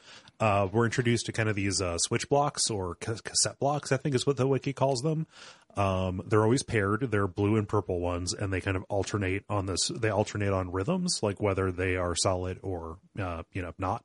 Uh, 0.42 0.66
we're 0.72 0.84
introduced 0.84 1.26
to 1.26 1.32
kind 1.32 1.48
of 1.48 1.54
these 1.54 1.80
uh, 1.80 1.96
switch 1.98 2.28
blocks 2.28 2.68
or 2.68 2.96
ca- 2.96 3.14
cassette 3.22 3.60
blocks, 3.60 3.92
I 3.92 3.96
think 3.96 4.16
is 4.16 4.26
what 4.26 4.36
the 4.36 4.48
wiki 4.48 4.72
calls 4.72 5.00
them. 5.02 5.28
Um, 5.76 6.20
they're 6.26 6.42
always 6.42 6.64
paired. 6.64 7.12
They're 7.12 7.28
blue 7.28 7.54
and 7.54 7.68
purple 7.68 8.00
ones, 8.00 8.34
and 8.34 8.52
they 8.52 8.60
kind 8.60 8.76
of 8.76 8.82
alternate 8.88 9.44
on 9.48 9.66
this. 9.66 9.86
They 9.86 10.10
alternate 10.10 10.52
on 10.52 10.72
rhythms, 10.72 11.20
like 11.22 11.40
whether 11.40 11.70
they 11.70 11.94
are 11.94 12.16
solid 12.16 12.58
or 12.60 12.98
uh, 13.20 13.44
you 13.52 13.62
know 13.62 13.72
not. 13.78 14.04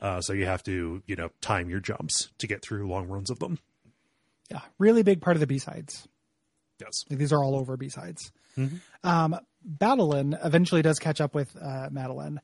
Uh, 0.00 0.20
so 0.20 0.32
you 0.32 0.46
have 0.46 0.64
to 0.64 1.00
you 1.06 1.14
know 1.14 1.30
time 1.40 1.70
your 1.70 1.78
jumps 1.78 2.28
to 2.38 2.48
get 2.48 2.60
through 2.60 2.88
long 2.88 3.06
runs 3.06 3.30
of 3.30 3.38
them. 3.38 3.60
Yeah, 4.50 4.62
really 4.78 5.04
big 5.04 5.20
part 5.20 5.36
of 5.36 5.40
the 5.40 5.46
B 5.46 5.58
sides. 5.58 6.08
Yes. 6.80 7.04
Like 7.08 7.20
these 7.20 7.32
are 7.32 7.44
all 7.44 7.54
over 7.54 7.76
B 7.76 7.88
sides. 7.88 8.32
Um, 9.04 9.38
Badeline 9.64 10.36
eventually 10.44 10.82
does 10.82 10.98
catch 10.98 11.20
up 11.20 11.36
with 11.36 11.56
uh, 11.56 11.88
Madeline 11.92 12.40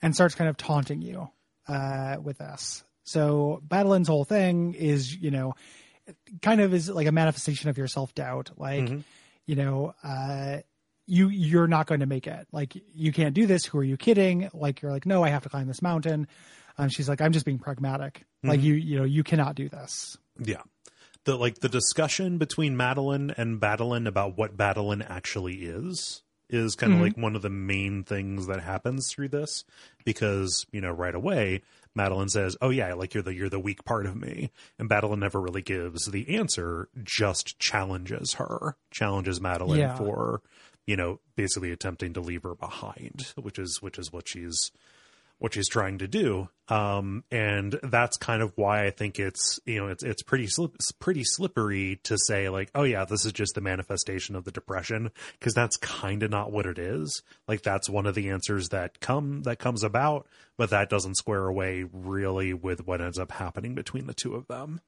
and 0.00 0.14
starts 0.14 0.34
kind 0.34 0.48
of 0.48 0.56
taunting 0.56 1.02
you 1.02 1.28
uh, 1.68 2.16
with 2.22 2.40
us. 2.40 2.82
So 3.04 3.60
Badeline's 3.62 4.08
whole 4.08 4.24
thing 4.24 4.74
is, 4.74 5.14
you 5.14 5.30
know, 5.30 5.54
kind 6.42 6.60
of 6.60 6.74
is 6.74 6.88
like 6.88 7.06
a 7.06 7.12
manifestation 7.12 7.70
of 7.70 7.78
your 7.78 7.88
self 7.88 8.14
doubt. 8.14 8.50
Like, 8.56 8.88
you 9.46 9.56
know, 9.56 9.94
uh, 10.02 10.58
you 11.06 11.28
you're 11.28 11.66
not 11.68 11.86
going 11.86 12.00
to 12.00 12.06
make 12.06 12.26
it. 12.26 12.46
Like, 12.52 12.76
you 12.94 13.12
can't 13.12 13.34
do 13.34 13.46
this. 13.46 13.64
Who 13.64 13.78
are 13.78 13.84
you 13.84 13.96
kidding? 13.96 14.50
Like, 14.52 14.82
you're 14.82 14.92
like, 14.92 15.06
no, 15.06 15.24
I 15.24 15.30
have 15.30 15.42
to 15.44 15.48
climb 15.48 15.66
this 15.66 15.82
mountain. 15.82 16.26
And 16.76 16.92
she's 16.92 17.08
like, 17.08 17.20
I'm 17.20 17.32
just 17.32 17.46
being 17.46 17.58
pragmatic. 17.58 18.24
Like, 18.44 18.62
you 18.62 18.74
you 18.74 18.98
know, 18.98 19.04
you 19.04 19.24
cannot 19.24 19.54
do 19.54 19.68
this. 19.68 20.16
Yeah. 20.38 20.62
The 21.24 21.36
like 21.36 21.58
the 21.60 21.68
discussion 21.68 22.38
between 22.38 22.76
Madeline 22.76 23.34
and 23.36 23.60
Badeline 23.60 24.06
about 24.06 24.36
what 24.38 24.56
Badeline 24.56 25.02
actually 25.02 25.56
is 25.56 26.22
is 26.50 26.74
kind 26.74 26.92
of 26.92 26.96
mm-hmm. 26.96 27.04
like 27.04 27.16
one 27.16 27.36
of 27.36 27.42
the 27.42 27.50
main 27.50 28.04
things 28.04 28.46
that 28.46 28.60
happens 28.60 29.10
through 29.10 29.28
this 29.28 29.64
because, 30.04 30.66
you 30.72 30.80
know, 30.80 30.90
right 30.90 31.14
away 31.14 31.62
Madeline 31.98 32.28
says, 32.28 32.56
"Oh 32.62 32.70
yeah, 32.70 32.94
like 32.94 33.12
you're 33.12 33.24
the 33.24 33.34
you're 33.34 33.48
the 33.48 33.58
weak 33.58 33.84
part 33.84 34.06
of 34.06 34.16
me." 34.16 34.50
And 34.78 34.88
Madeline 34.88 35.20
never 35.20 35.40
really 35.40 35.62
gives 35.62 36.06
the 36.06 36.36
answer, 36.36 36.88
just 37.02 37.58
challenges 37.58 38.34
her, 38.34 38.76
challenges 38.90 39.40
Madeline 39.40 39.80
Yeah. 39.80 39.96
for, 39.96 40.40
you 40.86 40.96
know, 40.96 41.18
basically 41.34 41.72
attempting 41.72 42.12
to 42.14 42.20
leave 42.20 42.44
her 42.44 42.54
behind, 42.54 43.32
which 43.36 43.58
is 43.58 43.82
which 43.82 43.98
is 43.98 44.12
what 44.12 44.28
she's 44.28 44.70
what 45.38 45.54
she's 45.54 45.68
trying 45.68 45.98
to 45.98 46.08
do. 46.08 46.48
Um, 46.68 47.24
and 47.30 47.78
that's 47.82 48.16
kind 48.16 48.42
of 48.42 48.52
why 48.56 48.84
I 48.84 48.90
think 48.90 49.18
it's, 49.18 49.58
you 49.64 49.78
know, 49.78 49.88
it's, 49.88 50.02
it's 50.02 50.22
pretty, 50.22 50.46
slip, 50.48 50.74
it's 50.74 50.92
pretty 50.92 51.24
slippery 51.24 52.00
to 52.04 52.16
say 52.26 52.48
like, 52.48 52.70
oh 52.74 52.82
yeah, 52.82 53.04
this 53.04 53.24
is 53.24 53.32
just 53.32 53.54
the 53.54 53.60
manifestation 53.60 54.36
of 54.36 54.44
the 54.44 54.50
depression. 54.50 55.10
Cause 55.40 55.54
that's 55.54 55.76
kind 55.76 56.22
of 56.22 56.30
not 56.30 56.52
what 56.52 56.66
it 56.66 56.78
is. 56.78 57.22
Like 57.46 57.62
that's 57.62 57.88
one 57.88 58.06
of 58.06 58.14
the 58.14 58.30
answers 58.30 58.68
that 58.70 59.00
come, 59.00 59.42
that 59.42 59.58
comes 59.58 59.82
about, 59.82 60.26
but 60.56 60.70
that 60.70 60.90
doesn't 60.90 61.16
square 61.16 61.46
away 61.46 61.84
really 61.90 62.52
with 62.52 62.86
what 62.86 63.00
ends 63.00 63.18
up 63.18 63.32
happening 63.32 63.74
between 63.74 64.06
the 64.06 64.14
two 64.14 64.34
of 64.34 64.46
them. 64.48 64.80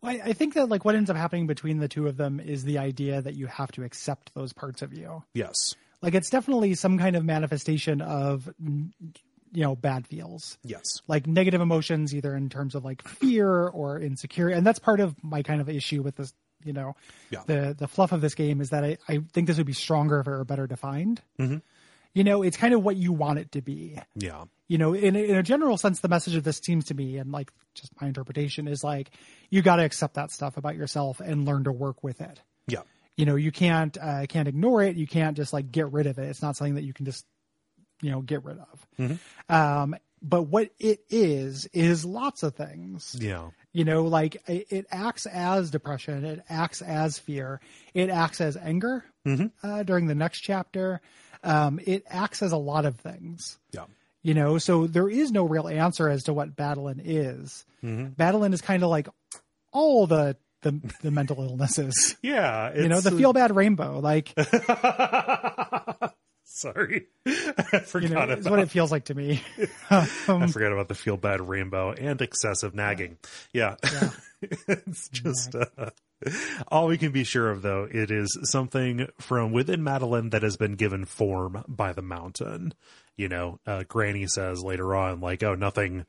Well, 0.00 0.12
I, 0.12 0.30
I 0.30 0.32
think 0.32 0.54
that 0.54 0.68
like 0.68 0.84
what 0.84 0.94
ends 0.94 1.10
up 1.10 1.16
happening 1.16 1.46
between 1.46 1.78
the 1.78 1.88
two 1.88 2.08
of 2.08 2.16
them 2.16 2.40
is 2.40 2.64
the 2.64 2.78
idea 2.78 3.20
that 3.22 3.34
you 3.34 3.46
have 3.46 3.70
to 3.72 3.84
accept 3.84 4.34
those 4.34 4.52
parts 4.52 4.82
of 4.82 4.92
you. 4.94 5.22
Yes. 5.34 5.74
Like 6.00 6.14
it's 6.14 6.30
definitely 6.30 6.74
some 6.74 6.98
kind 6.98 7.16
of 7.16 7.24
manifestation 7.24 8.00
of 8.00 8.48
you 9.52 9.62
know 9.62 9.74
bad 9.76 10.06
feels, 10.06 10.58
Yes. 10.64 10.84
like 11.06 11.26
negative 11.26 11.60
emotions, 11.60 12.14
either 12.14 12.34
in 12.36 12.48
terms 12.48 12.74
of 12.74 12.84
like 12.84 13.06
fear 13.06 13.68
or 13.68 14.00
insecurity, 14.00 14.56
and 14.56 14.66
that's 14.66 14.78
part 14.78 15.00
of 15.00 15.14
my 15.22 15.42
kind 15.42 15.60
of 15.60 15.68
issue 15.68 16.02
with 16.02 16.16
this. 16.16 16.32
You 16.64 16.72
know, 16.72 16.96
Yeah. 17.30 17.42
the 17.46 17.74
the 17.78 17.86
fluff 17.86 18.10
of 18.12 18.20
this 18.20 18.34
game 18.34 18.60
is 18.60 18.70
that 18.70 18.82
I, 18.84 18.98
I 19.08 19.18
think 19.32 19.46
this 19.46 19.58
would 19.58 19.66
be 19.66 19.72
stronger 19.72 20.18
if 20.20 20.26
it 20.26 20.30
were 20.30 20.44
better 20.44 20.66
defined. 20.66 21.22
Mhm. 21.38 21.62
You 22.14 22.24
know, 22.24 22.42
it's 22.42 22.56
kind 22.56 22.74
of 22.74 22.82
what 22.82 22.96
you 22.96 23.12
want 23.12 23.38
it 23.38 23.52
to 23.52 23.62
be 23.62 23.96
Yeah. 24.16 24.44
you 24.66 24.76
know 24.76 24.92
in 24.92 25.14
a, 25.14 25.20
in 25.20 25.36
a 25.36 25.42
general 25.42 25.76
sense 25.78 26.00
the 26.00 26.08
message 26.08 26.34
of 26.34 26.42
this 26.42 26.58
seems 26.58 26.86
to 26.86 26.94
me 26.94 27.16
and 27.18 27.30
like 27.30 27.52
just 27.74 27.92
my 28.00 28.08
interpretation 28.08 28.66
is 28.66 28.82
like 28.82 29.10
you 29.50 29.62
got 29.62 29.76
to 29.76 29.84
accept 29.84 30.14
that 30.14 30.32
stuff 30.32 30.56
about 30.56 30.74
yourself 30.74 31.20
and 31.20 31.44
learn 31.44 31.62
to 31.64 31.70
work 31.72 32.02
with 32.02 32.20
it 32.20 32.40
Yeah. 32.66 32.82
you 33.16 33.24
know 33.24 33.36
you 33.36 33.52
can't 33.52 33.96
uh, 34.00 34.26
can't 34.26 34.48
ignore 34.48 34.82
it 34.82 34.96
you 34.96 35.06
can't 35.06 35.36
just 35.36 35.52
like 35.52 35.70
get 35.70 35.92
rid 35.92 36.06
of 36.08 36.18
it 36.18 36.28
it's 36.28 36.42
not 36.42 36.56
something 36.56 36.74
that 36.74 36.82
you 36.84 36.92
can 36.92 37.04
just 37.04 37.24
you 38.00 38.10
know 38.10 38.20
get 38.20 38.44
rid 38.44 38.58
of 38.58 39.18
um 39.48 39.94
but 40.22 40.42
what 40.42 40.70
it 40.78 41.00
is 41.10 41.66
is 41.72 42.04
lots 42.04 42.42
of 42.42 42.54
things. 42.54 43.16
Yeah. 43.18 43.50
You 43.72 43.84
know, 43.84 44.04
like 44.04 44.36
it, 44.48 44.66
it 44.70 44.86
acts 44.90 45.26
as 45.26 45.70
depression, 45.70 46.24
it 46.24 46.42
acts 46.48 46.82
as 46.82 47.18
fear, 47.18 47.60
it 47.94 48.10
acts 48.10 48.40
as 48.40 48.56
anger 48.56 49.04
uh, 49.62 49.82
during 49.82 50.06
the 50.06 50.14
next 50.14 50.40
chapter. 50.40 51.00
Um, 51.44 51.78
it 51.84 52.04
acts 52.08 52.42
as 52.42 52.52
a 52.52 52.56
lot 52.56 52.84
of 52.84 52.96
things. 52.96 53.58
Yeah. 53.72 53.84
You 54.22 54.34
know, 54.34 54.58
so 54.58 54.86
there 54.86 55.08
is 55.08 55.30
no 55.30 55.44
real 55.44 55.68
answer 55.68 56.08
as 56.08 56.24
to 56.24 56.32
what 56.32 56.56
Badeline 56.56 57.00
is. 57.04 57.64
Badeline 57.84 58.52
is 58.52 58.60
kind 58.60 58.82
of 58.82 58.90
like 58.90 59.08
all 59.72 60.06
the 60.06 60.36
the, 60.62 60.80
the 61.02 61.12
mental 61.12 61.40
illnesses. 61.44 62.16
Yeah. 62.22 62.74
You 62.74 62.88
know, 62.88 63.00
the 63.00 63.12
feel 63.12 63.32
bad 63.32 63.54
rainbow, 63.54 64.00
like 64.00 64.34
Sorry. 66.50 67.06
I 67.26 67.80
forgot 67.80 68.08
you 68.08 68.14
know, 68.14 68.22
about 68.22 68.50
what 68.50 68.58
it 68.58 68.70
feels 68.70 68.90
like 68.90 69.04
to 69.04 69.14
me. 69.14 69.42
I 69.90 70.06
forgot 70.06 70.72
about 70.72 70.88
the 70.88 70.94
feel 70.94 71.18
bad 71.18 71.46
rainbow 71.46 71.92
and 71.92 72.20
excessive 72.22 72.74
nagging. 72.74 73.18
Yeah. 73.52 73.76
it's 74.66 75.10
just 75.10 75.54
uh, 75.54 75.90
all 76.68 76.86
we 76.86 76.96
can 76.96 77.12
be 77.12 77.22
sure 77.22 77.50
of 77.50 77.60
though, 77.60 77.86
it 77.88 78.10
is 78.10 78.36
something 78.44 79.08
from 79.20 79.52
within 79.52 79.84
Madeline 79.84 80.30
that 80.30 80.42
has 80.42 80.56
been 80.56 80.72
given 80.72 81.04
form 81.04 81.64
by 81.68 81.92
the 81.92 82.02
mountain. 82.02 82.72
You 83.16 83.28
know, 83.28 83.60
uh, 83.66 83.84
Granny 83.86 84.26
says 84.26 84.64
later 84.64 84.96
on, 84.96 85.20
like, 85.20 85.42
oh, 85.42 85.54
nothing, 85.54 86.06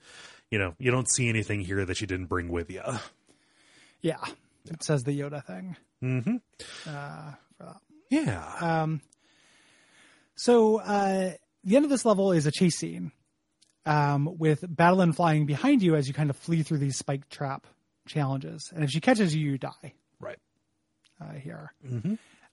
you 0.50 0.58
know, 0.58 0.74
you 0.80 0.90
don't 0.90 1.12
see 1.12 1.28
anything 1.28 1.60
here 1.60 1.84
that 1.84 2.00
you 2.00 2.08
didn't 2.08 2.28
bring 2.28 2.48
with 2.48 2.72
you. 2.72 2.84
Yeah, 4.02 4.24
it 4.66 4.84
says 4.84 5.04
the 5.04 5.20
Yoda 5.20 5.44
thing. 5.44 5.76
Yeah. 8.10 8.88
So 10.40 10.80
uh, 10.80 11.34
the 11.66 11.76
end 11.76 11.84
of 11.84 11.92
this 11.92 12.06
level 12.06 12.32
is 12.32 12.46
a 12.46 12.52
chase 12.52 12.78
scene 12.78 13.12
um, 13.86 14.38
with 14.38 14.62
Badeline 14.62 15.14
flying 15.14 15.46
behind 15.46 15.82
you 15.82 15.96
as 15.96 16.08
you 16.08 16.14
kind 16.14 16.30
of 16.30 16.38
flee 16.38 16.64
through 16.64 16.78
these 16.78 16.96
spike 16.96 17.28
trap 17.28 17.68
challenges, 18.08 18.72
and 18.74 18.86
if 18.86 18.90
she 18.90 19.02
catches 19.02 19.36
you, 19.36 19.52
you 19.52 19.58
die 19.58 19.94
right. 20.22 20.38
uh, 21.20 21.34
here. 21.34 21.74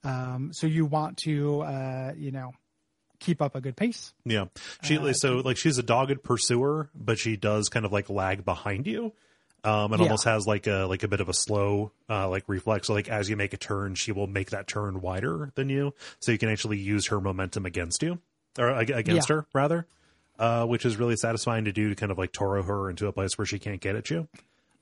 Um, 0.03 0.51
so 0.53 0.67
you 0.67 0.85
want 0.85 1.19
to, 1.19 1.61
uh, 1.61 2.13
you 2.17 2.33
know, 2.33 2.51
keep 3.21 3.41
up 3.41 3.55
a 3.55 3.61
good 3.61 3.77
pace. 3.77 4.13
Yeah. 4.25 4.47
She 4.83 4.99
Uh, 4.99 5.13
so 5.13 5.37
like 5.37 5.57
she's 5.57 5.79
a 5.79 5.83
dogged 5.85 6.25
pursuer, 6.25 6.91
but 6.93 7.19
she 7.21 7.37
does 7.37 7.69
kind 7.69 7.87
of 7.87 7.93
like 7.93 8.11
lag 8.11 8.45
behind 8.45 8.89
you. 8.89 9.13
Um 9.67 9.93
and 9.93 10.01
Yeah. 10.01 10.05
almost 10.07 10.25
has 10.25 10.47
like 10.47 10.67
a 10.67 10.87
like 10.89 11.03
a 11.03 11.09
bit 11.09 11.21
of 11.21 11.29
a 11.29 11.35
slow 11.35 11.93
uh 12.09 12.29
like 12.29 12.45
reflex. 12.47 12.87
So 12.87 12.95
like 12.95 13.09
as 13.09 13.29
you 13.29 13.37
make 13.37 13.53
a 13.53 13.57
turn, 13.57 13.95
she 13.97 14.13
will 14.13 14.27
make 14.27 14.51
that 14.51 14.67
turn 14.69 15.01
wider 15.01 15.51
than 15.57 15.69
you. 15.69 15.93
So 16.21 16.33
you 16.33 16.39
can 16.39 16.49
actually 16.49 16.79
use 16.79 17.09
her 17.09 17.21
momentum 17.21 17.67
against 17.67 18.03
you. 18.03 18.19
Or 18.59 18.71
against 18.71 19.29
Yeah. 19.29 19.37
her, 19.37 19.47
rather. 19.53 19.87
Uh 20.39 20.65
which 20.67 20.85
is 20.87 20.97
really 20.97 21.17
satisfying 21.17 21.65
to 21.65 21.73
do 21.73 21.89
to 21.91 21.95
kind 21.95 22.13
of 22.13 22.19
like 22.19 22.33
Toro 22.33 22.63
her 22.63 22.89
into 22.91 23.07
a 23.09 23.13
place 23.13 23.37
where 23.37 23.47
she 23.47 23.59
can't 23.59 23.81
get 23.81 23.97
at 23.97 24.09
you. 24.11 24.29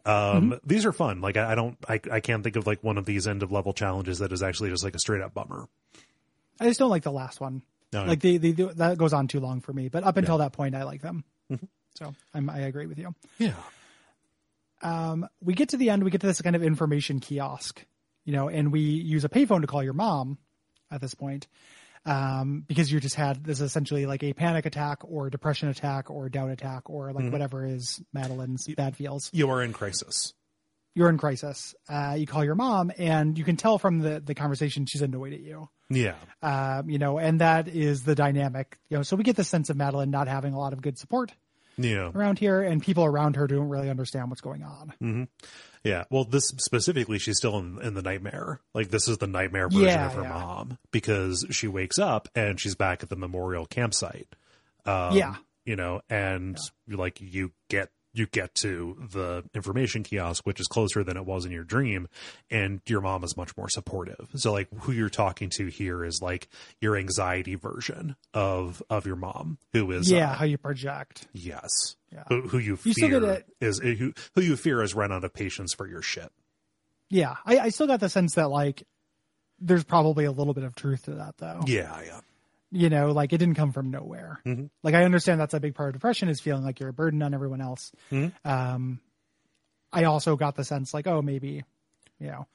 Um 0.05 0.51
Mm-hmm. 0.51 0.53
these 0.66 0.85
are 0.85 0.93
fun. 0.93 1.20
Like 1.20 1.37
I, 1.37 1.53
I 1.53 1.55
don't 1.55 1.76
I, 1.89 2.01
I 2.12 2.20
can't 2.20 2.45
think 2.45 2.57
of 2.57 2.66
like 2.66 2.85
one 2.85 2.99
of 2.99 3.07
these 3.07 3.26
end 3.26 3.43
of 3.43 3.51
level 3.51 3.72
challenges 3.72 4.18
that 4.18 4.32
is 4.32 4.43
actually 4.43 4.70
just 4.70 4.85
like 4.85 4.95
a 4.95 4.99
straight 4.99 5.22
up 5.22 5.32
bummer. 5.35 5.66
I 6.61 6.66
just 6.68 6.78
don't 6.78 6.91
like 6.91 7.03
the 7.05 7.11
last 7.12 7.41
one. 7.41 7.62
No, 7.93 8.05
Like 8.05 8.20
they, 8.20 8.37
they 8.39 8.53
do, 8.53 8.72
that 8.74 8.99
goes 8.99 9.12
on 9.12 9.28
too 9.28 9.39
long 9.41 9.61
for 9.61 9.72
me. 9.72 9.89
But 9.89 10.03
up 10.05 10.16
until 10.16 10.39
that 10.39 10.53
point, 10.53 10.74
I 10.74 10.82
like 10.85 11.01
them. 11.01 11.22
Mm-hmm. 11.51 11.66
So 11.95 12.12
I'm, 12.32 12.51
I 12.51 12.61
agree 12.61 12.87
with 12.87 12.99
you. 12.99 13.14
Yeah. 13.39 13.55
We 15.40 15.54
get 15.54 15.70
to 15.70 15.76
the 15.76 15.90
end, 15.90 16.04
we 16.04 16.10
get 16.10 16.20
to 16.20 16.26
this 16.26 16.40
kind 16.40 16.56
of 16.56 16.62
information 16.62 17.20
kiosk, 17.20 17.84
you 18.24 18.32
know, 18.32 18.48
and 18.48 18.72
we 18.72 18.80
use 18.80 19.24
a 19.24 19.28
payphone 19.28 19.60
to 19.60 19.66
call 19.66 19.82
your 19.82 19.92
mom 19.92 20.38
at 20.90 21.00
this 21.00 21.14
point, 21.14 21.46
um, 22.06 22.64
because 22.66 22.92
you 22.92 23.00
just 23.00 23.14
had 23.14 23.44
this 23.44 23.60
essentially 23.60 24.06
like 24.06 24.22
a 24.22 24.32
panic 24.32 24.66
attack 24.66 24.98
or 25.02 25.30
depression 25.30 25.68
attack 25.68 26.10
or 26.10 26.28
doubt 26.28 26.50
attack 26.50 26.90
or 26.90 27.12
like 27.12 27.30
whatever 27.32 27.64
is 27.64 28.02
Madeline's 28.12 28.66
bad 28.76 28.96
feels. 28.96 29.30
You 29.32 29.50
are 29.50 29.62
in 29.62 29.72
crisis. 29.72 30.34
You're 30.94 31.08
in 31.08 31.18
crisis. 31.18 31.74
Uh, 31.88 32.14
you 32.16 32.26
call 32.26 32.44
your 32.44 32.54
mom, 32.54 32.92
and 32.98 33.36
you 33.36 33.42
can 33.42 33.56
tell 33.56 33.78
from 33.78 33.98
the 33.98 34.20
the 34.20 34.34
conversation 34.34 34.86
she's 34.86 35.02
annoyed 35.02 35.32
at 35.32 35.40
you. 35.40 35.68
Yeah. 35.90 36.14
Um, 36.40 36.88
you 36.88 36.98
know, 36.98 37.18
and 37.18 37.40
that 37.40 37.66
is 37.66 38.04
the 38.04 38.14
dynamic. 38.14 38.78
You 38.88 38.98
know, 38.98 39.02
so 39.02 39.16
we 39.16 39.24
get 39.24 39.34
the 39.34 39.44
sense 39.44 39.70
of 39.70 39.76
Madeline 39.76 40.10
not 40.10 40.28
having 40.28 40.54
a 40.54 40.58
lot 40.58 40.72
of 40.72 40.82
good 40.82 40.96
support 40.96 41.32
Yeah. 41.76 42.10
around 42.14 42.38
here, 42.38 42.62
and 42.62 42.82
people 42.82 43.04
around 43.04 43.36
her 43.36 43.46
don't 43.46 43.68
really 43.68 43.90
understand 43.90 44.30
what's 44.30 44.40
going 44.40 44.62
on. 44.62 45.28
Yeah. 45.82 46.04
Well, 46.10 46.24
this 46.24 46.44
specifically, 46.58 47.18
she's 47.18 47.36
still 47.36 47.58
in, 47.58 47.78
in 47.82 47.94
the 47.94 48.02
nightmare. 48.02 48.60
Like 48.74 48.88
this 48.90 49.06
is 49.08 49.18
the 49.18 49.26
nightmare 49.26 49.68
version 49.68 49.86
Yeah, 49.88 50.06
of 50.06 50.14
her 50.14 50.22
yeah. 50.22 50.28
mom 50.30 50.78
because 50.92 51.46
she 51.50 51.68
wakes 51.68 51.98
up 51.98 52.28
and 52.34 52.58
she's 52.60 52.74
back 52.74 53.02
at 53.02 53.10
the 53.10 53.16
memorial 53.16 53.66
campsite. 53.66 54.28
Um, 54.86 55.16
Yeah. 55.16 55.34
You 55.66 55.76
know, 55.76 56.02
and 56.10 56.58
like 56.88 57.20
you 57.22 57.52
get 57.68 57.90
you 58.16 58.26
get 58.26 58.54
to 58.62 58.96
the 59.12 59.44
information 59.54 60.02
kiosk, 60.04 60.46
which 60.46 60.60
is 60.60 60.66
closer 60.68 61.02
than 61.04 61.16
it 61.16 61.26
was 61.26 61.44
in 61.44 61.50
your 61.52 61.64
dream, 61.64 62.08
and 62.50 62.80
your 62.86 63.00
mom 63.00 63.24
is 63.24 63.36
much 63.36 63.56
more 63.56 63.68
supportive. 63.68 64.28
So 64.36 64.52
like 64.52 64.68
who 64.82 64.92
you're 64.92 65.10
talking 65.10 65.50
to 65.56 65.66
here 65.66 66.04
is 66.04 66.20
like 66.22 66.48
your 66.80 66.96
anxiety 66.96 67.56
version 67.56 68.14
of 68.32 68.82
of 68.88 69.04
your 69.04 69.16
mom, 69.16 69.58
who 69.72 69.90
is 69.90 70.10
yeah, 70.10 70.30
uh, 70.30 70.34
how 70.34 70.44
you 70.44 70.56
project. 70.56 71.26
yes, 71.32 71.68
Yeah. 72.12 72.22
who, 72.28 72.42
who 72.42 72.58
you 72.58 72.78
You 72.84 72.94
fear 72.94 73.42
is 73.60 73.80
who 73.80 74.12
who 74.36 74.40
you 74.40 74.56
fear 74.56 74.80
has 74.80 74.94
run 74.94 75.10
out 75.12 75.24
of 75.24 75.34
patience 75.34 75.74
for 75.74 75.86
your 75.88 76.00
shit. 76.02 76.30
Yeah, 77.10 77.34
I, 77.44 77.58
I 77.58 77.68
still 77.70 77.86
got 77.86 78.00
the 78.00 78.08
sense 78.08 78.34
that 78.36 78.48
like 78.48 78.84
there's 79.58 79.84
probably 79.84 80.24
a 80.24 80.32
little 80.32 80.54
bit 80.54 80.64
of 80.64 80.74
truth 80.74 81.04
to 81.04 81.12
that 81.16 81.36
though. 81.38 81.60
Yeah, 81.66 82.00
yeah. 82.04 82.20
You 82.76 82.90
know, 82.90 83.12
like 83.12 83.32
it 83.32 83.38
didn't 83.38 83.54
come 83.54 83.70
from 83.70 83.92
nowhere. 83.92 84.40
Mm-hmm. 84.44 84.66
Like 84.82 84.94
I 84.94 85.04
understand 85.04 85.40
that's 85.40 85.54
a 85.54 85.60
big 85.60 85.76
part 85.76 85.90
of 85.90 85.92
depression 85.94 86.28
is 86.28 86.40
feeling 86.40 86.64
like 86.64 86.80
you're 86.80 86.88
a 86.88 86.92
burden 86.92 87.22
on 87.22 87.32
everyone 87.32 87.60
else. 87.60 87.92
Mm-hmm. 88.10 88.48
Um, 88.48 88.98
I 89.92 90.04
also 90.04 90.34
got 90.34 90.56
the 90.56 90.64
sense 90.64 90.92
like, 90.92 91.06
oh, 91.06 91.22
maybe, 91.22 91.62
you 92.18 92.26
know, 92.26 92.48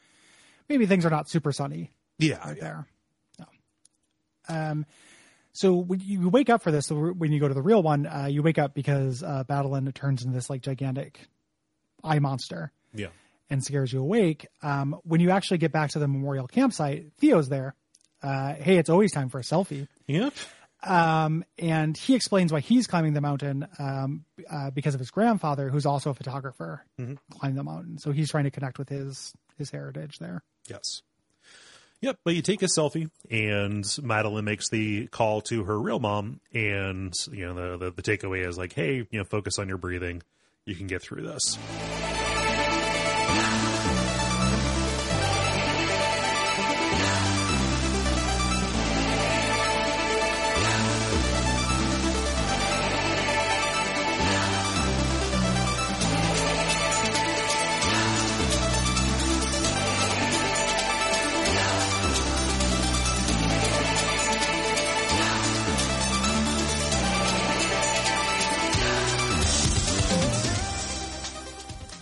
maybe 0.68 0.86
things 0.86 1.06
are 1.06 1.10
not 1.10 1.30
super 1.30 1.54
sunny 1.54 1.92
Yeah, 2.18 2.40
out 2.44 2.58
yeah. 2.58 2.64
there. 2.64 2.88
No. 3.40 3.46
Um, 4.50 4.86
so 5.54 5.76
when 5.76 6.02
you 6.02 6.28
wake 6.28 6.50
up 6.50 6.62
for 6.62 6.72
this, 6.72 6.88
so 6.88 6.96
when 6.96 7.32
you 7.32 7.40
go 7.40 7.48
to 7.48 7.54
the 7.54 7.62
real 7.62 7.82
one, 7.82 8.06
uh, 8.06 8.28
you 8.30 8.44
wake 8.44 8.60
up 8.60 8.74
because 8.74 9.24
uh, 9.24 9.46
Badeline 9.46 9.94
turns 9.94 10.24
into 10.24 10.36
this 10.36 10.50
like 10.50 10.62
gigantic 10.62 11.28
eye 12.04 12.20
monster 12.20 12.74
yeah. 12.94 13.08
and 13.50 13.64
scares 13.64 13.94
you 13.94 14.02
awake. 14.02 14.48
Um, 14.62 14.98
when 15.04 15.22
you 15.22 15.32
actually 15.32 15.60
get 15.60 15.72
back 15.72 15.92
to 15.92 16.00
the 16.00 16.10
memorial 16.10 16.48
campsite, 16.48 17.14
Theo's 17.20 17.48
there. 17.48 17.74
Uh, 18.22 18.54
hey, 18.56 18.78
it's 18.78 18.90
always 18.90 19.14
time 19.14 19.30
for 19.30 19.40
a 19.40 19.44
selfie. 19.44 19.88
Yep. 20.10 20.34
Um, 20.82 21.44
and 21.58 21.96
he 21.96 22.16
explains 22.16 22.52
why 22.52 22.62
he's 22.62 22.88
climbing 22.88 23.14
the 23.14 23.22
mountain 23.22 23.68
um, 23.78 24.26
uh, 24.50 24.72
because 24.72 24.96
of 24.96 25.00
his 25.00 25.12
grandfather, 25.12 25.70
who's 25.70 25.86
also 25.86 26.10
a 26.10 26.14
photographer, 26.14 26.84
climbed 27.30 27.58
the 27.58 27.64
mountain. 27.64 28.00
So 28.00 28.12
he's 28.12 28.30
trying 28.30 28.46
to 28.46 28.52
connect 28.52 28.80
with 28.80 28.90
his 28.90 29.34
his 29.58 29.70
heritage 29.70 30.18
there. 30.20 30.42
Yes. 30.68 31.04
Yep, 32.02 32.20
but 32.24 32.34
you 32.34 32.42
take 32.42 32.62
a 32.62 32.68
selfie, 32.68 33.10
and 33.30 33.86
Madeline 34.02 34.46
makes 34.46 34.70
the 34.70 35.08
call 35.08 35.42
to 35.44 35.66
her 35.66 35.78
real 35.78 36.00
mom, 36.00 36.40
and 36.54 37.14
you 37.30 37.46
know 37.46 37.78
the, 37.78 37.86
the 37.86 37.92
the 37.92 38.02
takeaway 38.02 38.48
is 38.48 38.58
like, 38.58 38.72
hey, 38.72 39.06
you 39.12 39.20
know, 39.20 39.26
focus 39.26 39.60
on 39.60 39.68
your 39.68 39.78
breathing. 39.78 40.24
You 40.66 40.76
can 40.76 40.88
get 40.88 41.02
through 41.02 41.24
this. 41.24 41.58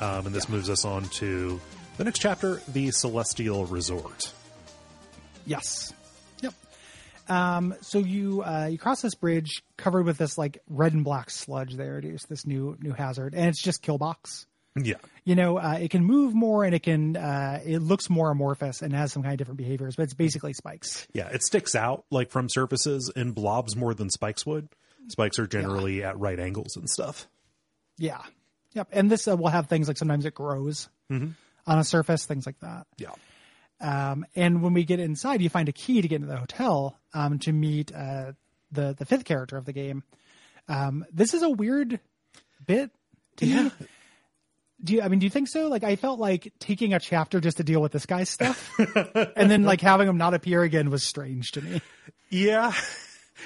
Um, 0.07 0.25
and 0.25 0.33
this 0.33 0.47
moves 0.47 0.69
us 0.69 0.85
on 0.85 1.03
to 1.03 1.59
the 1.97 2.05
next 2.05 2.19
chapter, 2.19 2.61
the 2.69 2.91
Celestial 2.91 3.65
Resort. 3.65 4.31
Yes. 5.45 5.93
Yep. 6.41 6.53
Um, 7.27 7.75
so 7.81 7.99
you 7.99 8.41
uh, 8.41 8.67
you 8.71 8.77
cross 8.77 9.01
this 9.01 9.15
bridge 9.15 9.63
covered 9.75 10.05
with 10.05 10.17
this 10.17 10.37
like 10.37 10.59
red 10.69 10.93
and 10.93 11.03
black 11.03 11.29
sludge. 11.29 11.73
They 11.75 11.83
introduced 11.83 12.29
this 12.29 12.45
new 12.45 12.77
new 12.79 12.93
hazard, 12.93 13.33
and 13.35 13.47
it's 13.47 13.61
just 13.61 13.81
Killbox. 13.81 14.45
Yeah, 14.79 14.97
You 15.25 15.33
know, 15.33 15.57
uh, 15.57 15.79
it 15.81 15.89
can 15.89 16.03
move 16.03 16.35
more 16.35 16.63
and 16.63 16.75
it 16.75 16.83
can 16.83 17.17
uh, 17.17 17.59
it 17.65 17.79
looks 17.79 18.11
more 18.11 18.29
amorphous 18.29 18.83
and 18.83 18.93
has 18.93 19.11
some 19.11 19.23
kind 19.23 19.33
of 19.33 19.39
different 19.39 19.57
behaviors, 19.57 19.95
but 19.95 20.03
it's 20.03 20.13
basically 20.13 20.53
spikes. 20.53 21.07
yeah, 21.13 21.27
it 21.29 21.41
sticks 21.43 21.73
out 21.73 22.05
like 22.11 22.29
from 22.29 22.47
surfaces 22.47 23.11
and 23.15 23.33
blobs 23.33 23.75
more 23.75 23.95
than 23.95 24.11
spikes 24.11 24.45
would. 24.45 24.69
Spikes 25.07 25.39
are 25.39 25.47
generally 25.47 26.03
at 26.03 26.19
right 26.19 26.39
angles 26.39 26.77
and 26.77 26.87
stuff. 26.87 27.27
Yeah. 27.97 28.21
Yep. 28.73 28.87
And 28.91 29.09
this 29.09 29.27
uh, 29.27 29.35
will 29.37 29.47
have 29.49 29.67
things 29.67 29.87
like 29.87 29.97
sometimes 29.97 30.25
it 30.25 30.33
grows 30.33 30.89
on 31.09 31.35
a 31.79 31.83
surface, 31.83 32.25
things 32.25 32.45
like 32.45 32.59
that. 32.59 32.85
Yeah, 32.97 33.11
Um, 33.81 34.25
and 34.35 34.61
when 34.61 34.73
we 34.73 34.83
get 34.83 34.99
inside, 34.99 35.41
you 35.41 35.49
find 35.49 35.69
a 35.69 35.71
key 35.71 36.01
to 36.01 36.07
get 36.07 36.17
into 36.17 36.27
the 36.27 36.37
hotel 36.37 36.97
um, 37.13 37.39
to 37.39 37.51
meet 37.53 37.93
uh, 37.95 38.33
the 38.71 38.93
the 38.97 39.05
fifth 39.05 39.23
character 39.25 39.55
of 39.57 39.65
the 39.65 39.73
game, 39.73 40.03
Um, 40.67 41.05
this 41.13 41.33
is 41.33 41.43
a 41.43 41.49
weird 41.49 41.99
bit 42.65 42.91
to 43.37 43.45
me. 43.45 43.71
Do 44.83 44.93
you, 44.93 45.01
I 45.01 45.07
mean, 45.07 45.17
do 45.19 45.25
you 45.25 45.29
think 45.31 45.47
so? 45.47 45.69
Like, 45.69 45.83
I 45.83 45.95
felt 45.95 46.19
like 46.19 46.53
taking 46.59 46.93
a 46.93 46.99
chapter 46.99 47.39
just 47.39 47.57
to 47.57 47.63
deal 47.63 47.81
with 47.81 47.91
this 47.91 48.05
guy's 48.05 48.29
stuff, 48.29 48.71
and 48.77 49.49
then 49.49 49.63
like 49.63 49.81
having 49.81 50.07
him 50.07 50.17
not 50.17 50.35
appear 50.35 50.61
again 50.61 50.91
was 50.91 51.03
strange 51.03 51.51
to 51.53 51.61
me. 51.61 51.81
Yeah. 52.29 52.73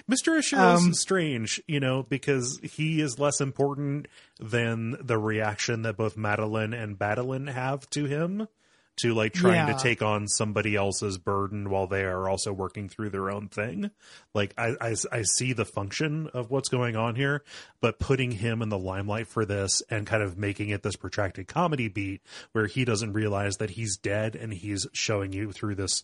Mr. 0.10 0.38
Oshiro's 0.38 0.86
um, 0.86 0.94
strange, 0.94 1.62
you 1.68 1.80
know, 1.80 2.04
because 2.04 2.60
he 2.64 3.02
is 3.02 3.20
less 3.20 3.42
important 3.42 4.08
than 4.40 4.98
the 5.02 5.18
reaction 5.18 5.84
that 5.84 5.98
both 5.98 6.18
Madeline 6.18 6.74
and 6.74 6.98
Badeline 6.98 7.48
have 7.48 7.90
to 7.92 8.06
him 8.06 8.48
to 8.98 9.14
like 9.14 9.34
trying 9.34 9.68
yeah. 9.68 9.74
to 9.74 9.82
take 9.82 10.02
on 10.02 10.28
somebody 10.28 10.76
else's 10.76 11.18
burden 11.18 11.70
while 11.70 11.88
they 11.88 12.04
are 12.04 12.30
also 12.30 12.54
working 12.54 12.90
through 12.90 13.10
their 13.10 13.32
own 13.32 13.48
thing. 13.48 13.90
Like 14.34 14.54
I, 14.58 14.76
I, 14.80 14.96
I 15.12 15.22
see 15.24 15.54
the 15.54 15.66
function 15.66 16.28
of 16.34 16.52
what's 16.52 16.70
going 16.70 16.96
on 16.96 17.16
here, 17.16 17.44
but 17.80 18.00
putting 18.00 18.32
him 18.32 18.62
in 18.62 18.70
the 18.70 18.78
limelight 18.78 19.28
for 19.28 19.46
this 19.46 19.82
and 19.90 20.06
kind 20.06 20.22
of 20.22 20.38
making 20.38 20.70
it 20.70 20.84
this 20.84 20.96
protracted 20.96 21.48
comedy 21.48 21.88
beat 21.88 22.22
where 22.52 22.68
he 22.68 22.86
doesn't 22.86 23.14
realize 23.14 23.58
that 23.58 23.72
he's 23.72 23.98
dead 23.98 24.36
and 24.36 24.54
he's 24.54 24.86
showing 24.94 25.34
you 25.34 25.52
through 25.52 25.76
this 25.76 26.04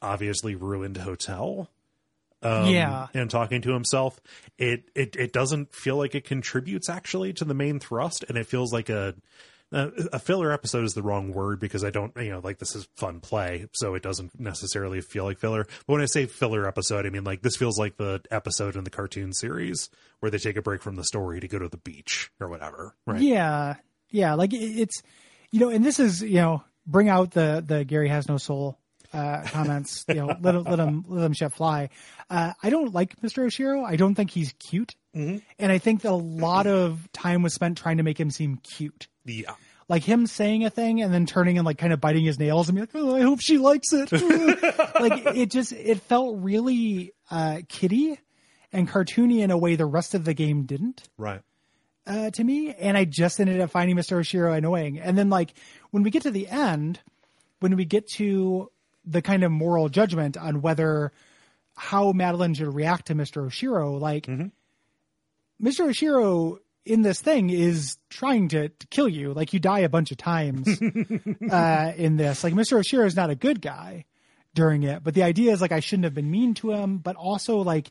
obviously 0.00 0.54
ruined 0.54 0.96
hotel 0.96 1.68
um, 2.42 2.66
yeah, 2.66 3.08
and 3.14 3.30
talking 3.30 3.62
to 3.62 3.72
himself, 3.72 4.20
it, 4.58 4.84
it 4.94 5.16
it 5.16 5.32
doesn't 5.32 5.74
feel 5.74 5.96
like 5.96 6.14
it 6.14 6.24
contributes 6.24 6.88
actually 6.88 7.32
to 7.34 7.44
the 7.44 7.54
main 7.54 7.78
thrust, 7.80 8.24
and 8.28 8.38
it 8.38 8.46
feels 8.46 8.72
like 8.72 8.88
a 8.88 9.14
a 9.72 10.18
filler 10.18 10.50
episode 10.50 10.84
is 10.84 10.94
the 10.94 11.02
wrong 11.02 11.32
word 11.32 11.60
because 11.60 11.84
I 11.84 11.90
don't, 11.90 12.12
you 12.16 12.30
know, 12.30 12.40
like 12.42 12.58
this 12.58 12.74
is 12.74 12.88
fun 12.96 13.20
play, 13.20 13.66
so 13.72 13.94
it 13.94 14.02
doesn't 14.02 14.38
necessarily 14.38 15.00
feel 15.00 15.24
like 15.24 15.38
filler. 15.38 15.64
But 15.86 15.92
when 15.92 16.02
I 16.02 16.06
say 16.06 16.26
filler 16.26 16.66
episode, 16.66 17.06
I 17.06 17.10
mean 17.10 17.22
like 17.22 17.42
this 17.42 17.56
feels 17.56 17.78
like 17.78 17.96
the 17.96 18.20
episode 18.32 18.74
in 18.74 18.82
the 18.82 18.90
cartoon 18.90 19.32
series 19.32 19.88
where 20.18 20.30
they 20.30 20.38
take 20.38 20.56
a 20.56 20.62
break 20.62 20.82
from 20.82 20.96
the 20.96 21.04
story 21.04 21.38
to 21.38 21.46
go 21.46 21.60
to 21.60 21.68
the 21.68 21.76
beach 21.76 22.32
or 22.40 22.48
whatever, 22.48 22.96
right? 23.06 23.20
Yeah, 23.20 23.76
yeah, 24.10 24.34
like 24.34 24.52
it's, 24.52 25.02
you 25.52 25.60
know, 25.60 25.68
and 25.68 25.84
this 25.84 26.00
is, 26.00 26.20
you 26.20 26.36
know, 26.36 26.64
bring 26.84 27.08
out 27.08 27.30
the 27.30 27.62
the 27.64 27.84
Gary 27.84 28.08
has 28.08 28.28
no 28.28 28.38
soul 28.38 28.79
uh, 29.12 29.42
comments. 29.46 30.04
You 30.08 30.14
know, 30.14 30.26
let, 30.26 30.42
them 30.42 30.64
let 30.64 30.78
him 30.78 31.04
let 31.08 31.24
him 31.24 31.32
shit 31.32 31.52
fly. 31.52 31.90
Uh, 32.28 32.52
I 32.62 32.70
don't 32.70 32.94
like 32.94 33.20
Mr. 33.20 33.44
Oshiro. 33.44 33.84
I 33.84 33.96
don't 33.96 34.14
think 34.14 34.30
he's 34.30 34.52
cute, 34.58 34.94
mm-hmm. 35.14 35.38
and 35.58 35.72
I 35.72 35.78
think 35.78 36.02
that 36.02 36.10
a 36.10 36.14
lot 36.14 36.66
of 36.66 37.10
time 37.12 37.42
was 37.42 37.54
spent 37.54 37.78
trying 37.78 37.98
to 37.98 38.02
make 38.02 38.18
him 38.18 38.30
seem 38.30 38.58
cute. 38.58 39.08
Yeah. 39.24 39.54
Like 39.88 40.04
him 40.04 40.28
saying 40.28 40.64
a 40.64 40.70
thing 40.70 41.02
and 41.02 41.12
then 41.12 41.26
turning 41.26 41.58
and 41.58 41.66
like 41.66 41.78
kind 41.78 41.92
of 41.92 42.00
biting 42.00 42.24
his 42.24 42.38
nails 42.38 42.68
and 42.68 42.76
be 42.76 42.82
like, 42.82 42.90
"Oh, 42.94 43.16
I 43.16 43.22
hope 43.22 43.40
she 43.40 43.58
likes 43.58 43.92
it." 43.92 44.12
like 45.00 45.26
it 45.36 45.50
just 45.50 45.72
it 45.72 46.00
felt 46.02 46.38
really 46.38 47.12
uh, 47.28 47.62
kitty 47.68 48.20
and 48.72 48.88
cartoony 48.88 49.40
in 49.40 49.50
a 49.50 49.58
way 49.58 49.74
the 49.74 49.86
rest 49.86 50.14
of 50.14 50.24
the 50.24 50.34
game 50.34 50.62
didn't. 50.64 51.08
Right. 51.18 51.40
Uh, 52.06 52.30
to 52.30 52.42
me, 52.42 52.72
and 52.72 52.96
I 52.96 53.04
just 53.04 53.40
ended 53.40 53.60
up 53.60 53.70
finding 53.70 53.96
Mr. 53.96 54.18
Oshiro 54.18 54.56
annoying. 54.56 54.98
And 55.00 55.18
then 55.18 55.28
like 55.28 55.54
when 55.90 56.02
we 56.02 56.10
get 56.10 56.22
to 56.22 56.30
the 56.30 56.48
end, 56.48 57.00
when 57.60 57.76
we 57.76 57.84
get 57.84 58.08
to 58.12 58.70
the 59.04 59.22
kind 59.22 59.44
of 59.44 59.50
moral 59.50 59.88
judgment 59.88 60.36
on 60.36 60.62
whether 60.62 61.12
how 61.76 62.12
Madeline 62.12 62.54
should 62.54 62.74
react 62.74 63.06
to 63.06 63.14
Mr. 63.14 63.46
Oshiro. 63.46 63.98
Like, 63.98 64.26
mm-hmm. 64.26 64.48
Mr. 65.66 65.88
Oshiro 65.88 66.58
in 66.84 67.02
this 67.02 67.20
thing 67.20 67.50
is 67.50 67.96
trying 68.08 68.48
to, 68.48 68.68
to, 68.68 68.86
kill 68.88 69.08
you. 69.08 69.32
Like, 69.32 69.52
you 69.52 69.60
die 69.60 69.80
a 69.80 69.88
bunch 69.88 70.10
of 70.10 70.18
times 70.18 70.68
uh, 71.50 71.92
in 71.96 72.16
this. 72.16 72.44
Like, 72.44 72.54
Mr. 72.54 72.78
Oshiro 72.78 73.06
is 73.06 73.16
not 73.16 73.30
a 73.30 73.34
good 73.34 73.62
guy 73.62 74.04
during 74.54 74.82
it, 74.82 75.02
but 75.02 75.14
the 75.14 75.22
idea 75.22 75.52
is 75.52 75.60
like 75.60 75.72
I 75.72 75.80
shouldn't 75.80 76.04
have 76.04 76.14
been 76.14 76.30
mean 76.30 76.54
to 76.54 76.72
him, 76.72 76.98
but 76.98 77.16
also 77.16 77.58
like 77.58 77.90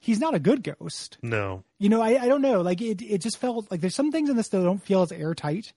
he's 0.00 0.18
not 0.18 0.34
a 0.34 0.40
good 0.40 0.62
ghost. 0.64 1.16
No, 1.22 1.62
you 1.78 1.88
know, 1.88 2.02
I, 2.02 2.22
I 2.22 2.28
don't 2.28 2.42
know. 2.42 2.60
Like, 2.60 2.80
it 2.82 3.00
it 3.00 3.18
just 3.18 3.38
felt 3.38 3.70
like 3.70 3.80
there's 3.80 3.94
some 3.94 4.10
things 4.10 4.28
in 4.28 4.36
this 4.36 4.48
that 4.48 4.62
don't 4.62 4.82
feel 4.82 5.02
as 5.02 5.12
airtight 5.12 5.72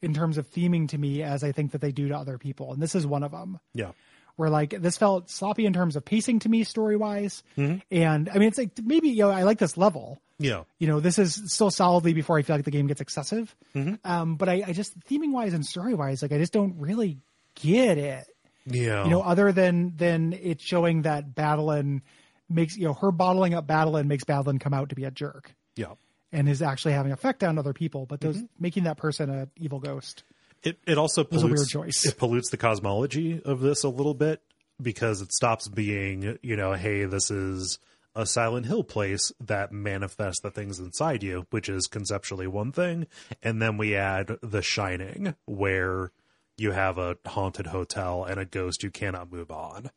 in 0.00 0.14
terms 0.14 0.38
of 0.38 0.50
theming 0.50 0.88
to 0.88 0.98
me 0.98 1.22
as 1.22 1.44
I 1.44 1.52
think 1.52 1.72
that 1.72 1.82
they 1.82 1.92
do 1.92 2.08
to 2.08 2.16
other 2.16 2.38
people, 2.38 2.72
and 2.72 2.82
this 2.82 2.94
is 2.94 3.06
one 3.06 3.22
of 3.22 3.32
them. 3.32 3.60
Yeah 3.74 3.92
where 4.36 4.50
like 4.50 4.70
this 4.70 4.96
felt 4.96 5.30
sloppy 5.30 5.66
in 5.66 5.72
terms 5.72 5.96
of 5.96 6.04
pacing 6.04 6.40
to 6.40 6.48
me 6.48 6.64
story 6.64 6.96
wise. 6.96 7.42
Mm-hmm. 7.56 7.78
And 7.90 8.28
I 8.28 8.38
mean, 8.38 8.48
it's 8.48 8.58
like 8.58 8.70
maybe, 8.82 9.08
you 9.08 9.24
know, 9.24 9.30
I 9.30 9.42
like 9.42 9.58
this 9.58 9.76
level. 9.76 10.20
Yeah. 10.38 10.64
You 10.78 10.86
know, 10.86 11.00
this 11.00 11.18
is 11.18 11.42
still 11.46 11.70
solidly 11.70 12.12
before 12.12 12.38
I 12.38 12.42
feel 12.42 12.56
like 12.56 12.66
the 12.66 12.70
game 12.70 12.86
gets 12.86 13.00
excessive. 13.00 13.54
Mm-hmm. 13.74 13.94
Um, 14.04 14.36
but 14.36 14.48
I, 14.48 14.62
I 14.66 14.72
just 14.72 14.98
theming 15.00 15.32
wise 15.32 15.54
and 15.54 15.64
story 15.64 15.94
wise, 15.94 16.22
like 16.22 16.32
I 16.32 16.38
just 16.38 16.52
don't 16.52 16.78
really 16.78 17.18
get 17.54 17.98
it. 17.98 18.26
Yeah. 18.66 19.04
You 19.04 19.10
know, 19.10 19.22
other 19.22 19.52
than, 19.52 19.96
than 19.96 20.32
it 20.34 20.60
showing 20.60 21.02
that 21.02 21.34
Badeline 21.34 22.02
makes, 22.50 22.76
you 22.76 22.86
know, 22.86 22.94
her 22.94 23.10
bottling 23.10 23.54
up 23.54 23.66
Badeline 23.66 24.06
makes 24.06 24.24
Badeline 24.24 24.60
come 24.60 24.74
out 24.74 24.90
to 24.90 24.94
be 24.94 25.04
a 25.04 25.10
jerk. 25.10 25.54
Yeah. 25.76 25.94
And 26.32 26.48
is 26.48 26.60
actually 26.60 26.92
having 26.92 27.12
effect 27.12 27.42
on 27.44 27.58
other 27.58 27.72
people, 27.72 28.04
but 28.04 28.20
those 28.20 28.36
mm-hmm. 28.36 28.46
making 28.58 28.84
that 28.84 28.98
person 28.98 29.30
a 29.30 29.48
evil 29.56 29.78
ghost. 29.78 30.24
It 30.62 30.78
it 30.86 30.98
also 30.98 31.24
pollutes, 31.24 31.44
a 31.44 31.46
weird 31.46 31.68
choice. 31.68 32.06
It 32.06 32.18
pollutes 32.18 32.50
the 32.50 32.56
cosmology 32.56 33.40
of 33.44 33.60
this 33.60 33.84
a 33.84 33.88
little 33.88 34.14
bit 34.14 34.42
because 34.80 35.20
it 35.20 35.32
stops 35.32 35.68
being, 35.68 36.38
you 36.42 36.56
know, 36.56 36.72
hey, 36.72 37.04
this 37.04 37.30
is 37.30 37.78
a 38.14 38.26
Silent 38.26 38.66
Hill 38.66 38.82
place 38.82 39.30
that 39.40 39.72
manifests 39.72 40.40
the 40.40 40.50
things 40.50 40.78
inside 40.78 41.22
you, 41.22 41.46
which 41.50 41.68
is 41.68 41.86
conceptually 41.86 42.46
one 42.46 42.72
thing, 42.72 43.06
and 43.42 43.60
then 43.60 43.76
we 43.76 43.94
add 43.94 44.38
The 44.42 44.62
Shining, 44.62 45.34
where 45.44 46.12
you 46.56 46.72
have 46.72 46.96
a 46.96 47.18
haunted 47.26 47.66
hotel 47.66 48.24
and 48.24 48.40
a 48.40 48.46
ghost 48.46 48.82
you 48.82 48.90
cannot 48.90 49.30
move 49.30 49.50
on. 49.50 49.90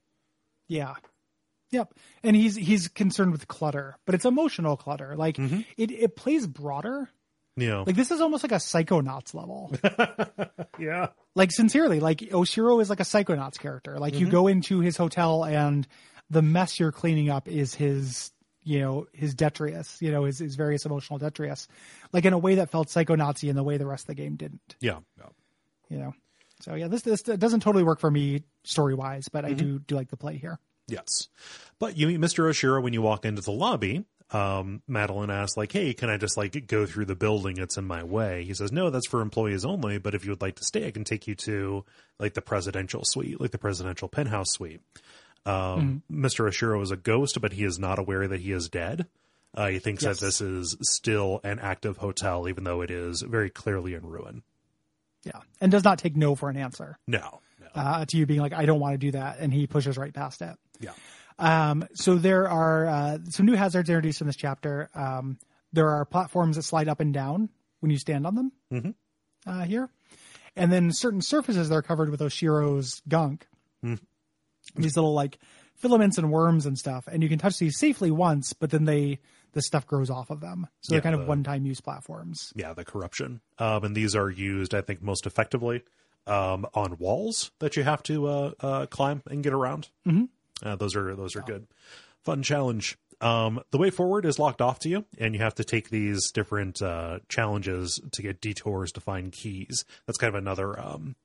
Yeah. 0.67 0.95
Yep. 1.71 1.93
And 2.23 2.35
he's 2.35 2.55
he's 2.55 2.87
concerned 2.87 3.31
with 3.31 3.47
clutter, 3.47 3.95
but 4.05 4.15
it's 4.15 4.25
emotional 4.25 4.75
clutter. 4.75 5.15
Like 5.15 5.37
mm-hmm. 5.37 5.61
it 5.77 5.91
it 5.91 6.15
plays 6.15 6.47
broader 6.47 7.09
yeah. 7.55 7.83
Like 7.85 7.95
this 7.95 8.11
is 8.11 8.21
almost 8.21 8.43
like 8.43 8.51
a 8.51 8.55
Psychonauts 8.55 9.33
level. 9.33 9.73
yeah. 10.79 11.07
Like 11.35 11.51
sincerely, 11.51 11.99
like 11.99 12.19
Oshiro 12.19 12.81
is 12.81 12.89
like 12.89 12.99
a 12.99 13.03
Psychonauts 13.03 13.59
character. 13.59 13.99
Like 13.99 14.13
mm-hmm. 14.13 14.25
you 14.25 14.31
go 14.31 14.47
into 14.47 14.79
his 14.79 14.97
hotel 14.97 15.43
and 15.43 15.87
the 16.29 16.41
mess 16.41 16.79
you're 16.79 16.91
cleaning 16.91 17.29
up 17.29 17.47
is 17.47 17.73
his, 17.73 18.31
you 18.63 18.79
know, 18.79 19.07
his 19.13 19.33
detritus, 19.33 20.01
you 20.01 20.11
know, 20.11 20.25
his, 20.25 20.39
his 20.39 20.55
various 20.55 20.85
emotional 20.85 21.19
detritus. 21.19 21.67
Like 22.13 22.25
in 22.25 22.33
a 22.33 22.37
way 22.37 22.55
that 22.55 22.69
felt 22.69 22.87
Psychonazi 22.87 23.49
in 23.49 23.55
the 23.55 23.63
way 23.63 23.77
the 23.77 23.87
rest 23.87 24.03
of 24.03 24.07
the 24.07 24.15
game 24.15 24.35
didn't. 24.35 24.75
Yeah. 24.79 24.99
yeah. 25.17 25.29
You 25.89 25.97
know. 25.97 26.13
So 26.61 26.75
yeah, 26.75 26.87
this 26.87 27.03
this 27.03 27.21
doesn't 27.21 27.61
totally 27.61 27.83
work 27.83 27.99
for 27.99 28.11
me 28.11 28.43
story 28.63 28.93
wise, 28.93 29.29
but 29.29 29.45
mm-hmm. 29.45 29.53
I 29.53 29.57
do 29.57 29.79
do 29.79 29.95
like 29.95 30.09
the 30.09 30.17
play 30.17 30.37
here. 30.37 30.59
Yes. 30.87 31.29
But 31.79 31.97
you 31.97 32.07
meet 32.07 32.19
Mr. 32.19 32.49
Oshiro 32.49 32.81
when 32.81 32.93
you 32.93 33.01
walk 33.01 33.25
into 33.25 33.41
the 33.41 33.51
lobby, 33.51 34.05
um, 34.31 34.81
Madeline 34.87 35.31
asks, 35.31 35.57
like, 35.57 35.71
hey, 35.71 35.93
can 35.93 36.09
I 36.09 36.17
just 36.17 36.37
like 36.37 36.67
go 36.67 36.85
through 36.85 37.05
the 37.05 37.15
building? 37.15 37.57
It's 37.57 37.77
in 37.77 37.85
my 37.85 38.03
way. 38.03 38.43
He 38.43 38.53
says, 38.53 38.71
no, 38.71 38.89
that's 38.89 39.07
for 39.07 39.21
employees 39.21 39.65
only. 39.65 39.97
But 39.97 40.13
if 40.13 40.23
you 40.23 40.31
would 40.31 40.41
like 40.41 40.55
to 40.55 40.63
stay, 40.63 40.87
I 40.87 40.91
can 40.91 41.03
take 41.03 41.27
you 41.27 41.35
to 41.35 41.85
like 42.19 42.33
the 42.33 42.41
presidential 42.41 43.03
suite, 43.03 43.41
like 43.41 43.51
the 43.51 43.57
presidential 43.57 44.07
penthouse 44.07 44.51
suite. 44.51 44.81
Um, 45.45 46.03
mm-hmm. 46.09 46.25
Mr. 46.25 46.47
Oshiro 46.47 46.81
is 46.83 46.91
a 46.91 46.97
ghost, 46.97 47.39
but 47.41 47.53
he 47.53 47.63
is 47.63 47.79
not 47.79 47.97
aware 47.97 48.27
that 48.27 48.39
he 48.39 48.51
is 48.51 48.69
dead. 48.69 49.07
Uh, 49.55 49.67
he 49.67 49.79
thinks 49.79 50.03
yes. 50.03 50.19
that 50.19 50.25
this 50.25 50.41
is 50.41 50.77
still 50.81 51.41
an 51.43 51.57
active 51.59 51.97
hotel, 51.97 52.47
even 52.47 52.63
though 52.63 52.81
it 52.81 52.91
is 52.91 53.21
very 53.21 53.49
clearly 53.49 53.95
in 53.95 54.05
ruin. 54.05 54.43
Yeah, 55.23 55.39
and 55.59 55.71
does 55.71 55.83
not 55.83 55.97
take 55.99 56.15
no 56.15 56.35
for 56.35 56.49
an 56.49 56.57
answer. 56.57 56.97
No, 57.07 57.41
no. 57.59 57.67
Uh, 57.73 58.05
to 58.05 58.17
you 58.17 58.25
being 58.25 58.41
like, 58.41 58.53
I 58.53 58.65
don't 58.65 58.79
want 58.79 58.93
to 58.93 58.97
do 58.99 59.11
that, 59.11 59.39
and 59.39 59.51
he 59.51 59.65
pushes 59.65 59.97
right 59.97 60.13
past 60.13 60.41
it. 60.41 60.55
Yeah. 60.79 60.91
Um, 61.39 61.87
so 61.93 62.15
there 62.15 62.47
are 62.47 62.85
uh, 62.85 63.17
some 63.29 63.45
new 63.45 63.55
hazards 63.55 63.89
introduced 63.89 64.21
in 64.21 64.27
this 64.27 64.35
chapter. 64.35 64.89
Um, 64.93 65.39
there 65.71 65.89
are 65.89 66.05
platforms 66.05 66.57
that 66.57 66.63
slide 66.63 66.87
up 66.87 66.99
and 66.99 67.13
down 67.13 67.49
when 67.79 67.91
you 67.91 67.97
stand 67.97 68.27
on 68.27 68.35
them 68.35 68.51
mm-hmm. 68.71 69.49
uh, 69.49 69.63
here, 69.63 69.89
and 70.55 70.71
then 70.71 70.91
certain 70.91 71.21
surfaces 71.21 71.69
that 71.69 71.75
are 71.75 71.81
covered 71.81 72.09
with 72.09 72.19
Oshiro's 72.19 73.01
gunk. 73.07 73.47
Mm. 73.83 73.99
These 74.75 74.97
little 74.97 75.13
like 75.13 75.39
filaments 75.75 76.17
and 76.17 76.31
worms 76.31 76.65
and 76.65 76.77
stuff, 76.77 77.07
and 77.07 77.23
you 77.23 77.29
can 77.29 77.39
touch 77.39 77.57
these 77.57 77.77
safely 77.77 78.11
once, 78.11 78.53
but 78.53 78.69
then 78.69 78.85
they 78.85 79.19
the 79.53 79.61
stuff 79.61 79.87
grows 79.87 80.09
off 80.09 80.29
of 80.29 80.41
them. 80.41 80.67
So 80.81 80.93
yeah, 80.93 80.97
they're 80.97 81.11
kind 81.11 81.15
the, 81.15 81.23
of 81.23 81.27
one 81.27 81.43
time 81.43 81.65
use 81.65 81.81
platforms. 81.81 82.51
Yeah, 82.55 82.73
the 82.73 82.85
corruption. 82.85 83.41
Um, 83.57 83.83
and 83.83 83.95
these 83.95 84.15
are 84.15 84.29
used, 84.29 84.75
I 84.75 84.81
think, 84.81 85.01
most 85.01 85.25
effectively 85.25 85.83
um, 86.27 86.67
on 86.73 86.97
walls 86.97 87.51
that 87.59 87.75
you 87.75 87.83
have 87.83 88.03
to 88.03 88.27
uh, 88.27 88.51
uh, 88.59 88.85
climb 88.87 89.23
and 89.29 89.43
get 89.43 89.53
around. 89.53 89.89
Mm-hmm. 90.07 90.25
Uh, 90.63 90.75
those 90.75 90.95
are 90.95 91.15
those 91.15 91.35
are 91.35 91.41
good. 91.41 91.67
Fun 92.23 92.43
challenge. 92.43 92.97
Um, 93.21 93.61
the 93.71 93.77
way 93.77 93.89
forward 93.89 94.25
is 94.25 94.39
locked 94.39 94.61
off 94.61 94.79
to 94.79 94.89
you, 94.89 95.05
and 95.17 95.33
you 95.33 95.41
have 95.41 95.55
to 95.55 95.63
take 95.63 95.89
these 95.89 96.31
different 96.31 96.81
uh, 96.81 97.19
challenges 97.27 97.99
to 98.11 98.21
get 98.21 98.39
detours 98.41 98.91
to 98.93 99.01
find 99.01 99.31
keys. 99.31 99.83
That's 100.05 100.17
kind 100.17 100.33
of 100.33 100.41
another 100.41 100.79
um, 100.79 101.15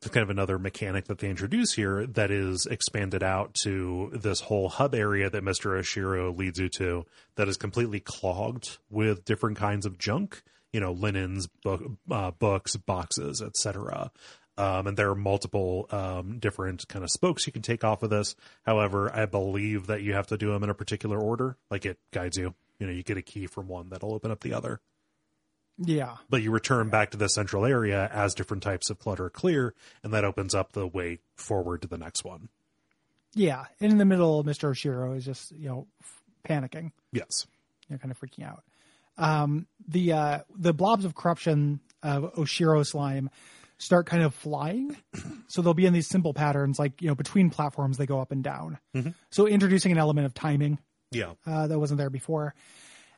that's 0.00 0.12
kind 0.12 0.22
of 0.22 0.30
another 0.30 0.58
mechanic 0.58 1.06
that 1.06 1.18
they 1.18 1.30
introduce 1.30 1.72
here 1.72 2.06
that 2.06 2.30
is 2.30 2.66
expanded 2.70 3.22
out 3.22 3.54
to 3.54 4.10
this 4.12 4.40
whole 4.40 4.68
hub 4.68 4.94
area 4.94 5.30
that 5.30 5.42
Mr. 5.42 5.78
Oshiro 5.78 6.36
leads 6.36 6.58
you 6.58 6.68
to 6.70 7.06
that 7.36 7.48
is 7.48 7.56
completely 7.56 8.00
clogged 8.00 8.78
with 8.90 9.24
different 9.24 9.56
kinds 9.56 9.86
of 9.86 9.98
junk, 9.98 10.42
you 10.72 10.80
know, 10.80 10.92
linens, 10.92 11.48
book, 11.62 11.82
uh, 12.10 12.30
books, 12.32 12.76
boxes, 12.76 13.40
etc. 13.40 14.10
Um, 14.58 14.86
and 14.86 14.96
there 14.96 15.10
are 15.10 15.14
multiple 15.14 15.86
um, 15.90 16.38
different 16.38 16.88
kind 16.88 17.04
of 17.04 17.10
spokes 17.10 17.46
you 17.46 17.52
can 17.52 17.62
take 17.62 17.84
off 17.84 18.02
of 18.02 18.10
this. 18.10 18.34
However, 18.64 19.14
I 19.14 19.26
believe 19.26 19.86
that 19.88 20.02
you 20.02 20.14
have 20.14 20.28
to 20.28 20.38
do 20.38 20.52
them 20.52 20.62
in 20.62 20.70
a 20.70 20.74
particular 20.74 21.18
order, 21.18 21.56
like 21.70 21.84
it 21.84 21.98
guides 22.10 22.38
you 22.38 22.54
You 22.78 22.86
know, 22.86 22.92
you 22.92 23.02
get 23.02 23.18
a 23.18 23.22
key 23.22 23.46
from 23.46 23.68
one 23.68 23.90
that'll 23.90 24.14
open 24.14 24.30
up 24.30 24.40
the 24.40 24.54
other. 24.54 24.80
Yeah. 25.78 26.16
But 26.30 26.42
you 26.42 26.50
return 26.50 26.88
back 26.88 27.10
to 27.10 27.18
the 27.18 27.28
central 27.28 27.66
area 27.66 28.08
as 28.12 28.34
different 28.34 28.62
types 28.62 28.88
of 28.88 28.98
clutter 28.98 29.28
clear, 29.28 29.74
and 30.02 30.12
that 30.14 30.24
opens 30.24 30.54
up 30.54 30.72
the 30.72 30.86
way 30.86 31.18
forward 31.34 31.82
to 31.82 31.88
the 31.88 31.98
next 31.98 32.24
one. 32.24 32.48
Yeah. 33.34 33.66
And 33.80 33.92
in 33.92 33.98
the 33.98 34.06
middle, 34.06 34.42
Mr. 34.42 34.70
Oshiro 34.70 35.16
is 35.16 35.24
just, 35.26 35.52
you 35.52 35.68
know, 35.68 35.86
panicking. 36.48 36.92
Yes. 37.12 37.46
You're 37.88 37.98
kind 37.98 38.10
of 38.10 38.18
freaking 38.18 38.46
out. 38.46 38.62
Um, 39.18 39.66
the 39.86 40.12
uh, 40.12 40.38
the 40.54 40.74
blobs 40.74 41.04
of 41.04 41.14
corruption 41.14 41.80
of 42.02 42.34
Oshiro 42.34 42.86
slime 42.86 43.30
start 43.78 44.06
kind 44.06 44.22
of 44.22 44.34
flying, 44.34 44.96
so 45.48 45.62
they'll 45.62 45.74
be 45.74 45.86
in 45.86 45.92
these 45.92 46.06
simple 46.08 46.32
patterns, 46.34 46.78
like 46.78 47.00
you 47.02 47.08
know 47.08 47.14
between 47.14 47.50
platforms 47.50 47.96
they 47.98 48.06
go 48.06 48.20
up 48.20 48.32
and 48.32 48.42
down. 48.44 48.78
So 49.30 49.46
introducing 49.46 49.92
an 49.92 49.98
element 49.98 50.26
of 50.26 50.34
timing 50.34 50.78
Yeah. 51.12 51.32
uh, 51.46 51.66
that 51.66 51.78
wasn't 51.78 51.98
there 51.98 52.10
before. 52.10 52.54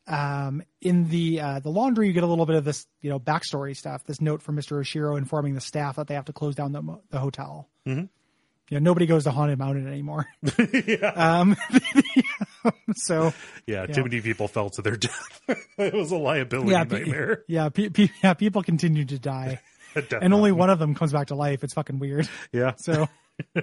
Um, 0.06 0.62
in 0.80 1.08
the 1.10 1.40
uh, 1.40 1.60
the 1.60 1.68
laundry, 1.68 2.06
you 2.06 2.14
get 2.14 2.22
a 2.22 2.26
little 2.26 2.46
bit 2.46 2.56
of 2.56 2.64
this 2.64 2.86
you 3.02 3.10
know 3.10 3.20
backstory 3.20 3.76
stuff. 3.76 4.04
This 4.04 4.20
note 4.22 4.40
from 4.42 4.54
Mister 4.54 4.76
Oshiro 4.76 5.18
informing 5.18 5.54
the 5.54 5.60
staff 5.60 5.96
that 5.96 6.06
they 6.06 6.14
have 6.14 6.24
to 6.26 6.32
close 6.32 6.54
down 6.54 6.72
the 6.72 6.80
mo- 6.82 7.02
the 7.10 7.18
hotel. 7.18 7.68
Mm-hmm. 7.86 8.06
You 8.70 8.80
know, 8.80 8.84
nobody 8.90 9.06
goes 9.06 9.24
to 9.24 9.30
Haunted 9.30 9.58
Mountain 9.58 9.86
anymore. 9.86 10.26
Um, 11.14 11.56
so 12.96 13.32
Yeah. 13.66 13.86
Too 13.86 14.02
many 14.02 14.20
people 14.20 14.48
fell 14.48 14.70
to 14.70 14.82
their 14.82 14.96
death. 14.96 15.40
it 15.78 15.94
was 15.94 16.10
a 16.10 16.16
liability 16.16 16.72
yeah, 16.72 16.84
pe- 16.84 16.98
nightmare. 17.00 17.44
yeah, 17.46 17.68
pe- 17.68 17.88
pe- 17.90 18.08
yeah. 18.22 18.34
People 18.34 18.62
continue 18.62 19.04
to 19.04 19.18
die, 19.18 19.60
and 20.22 20.34
only 20.34 20.52
one 20.52 20.70
of 20.70 20.78
them 20.78 20.94
comes 20.94 21.12
back 21.12 21.28
to 21.28 21.34
life. 21.34 21.64
It's 21.64 21.74
fucking 21.74 21.98
weird. 21.98 22.28
Yeah. 22.52 22.74
So 22.76 23.08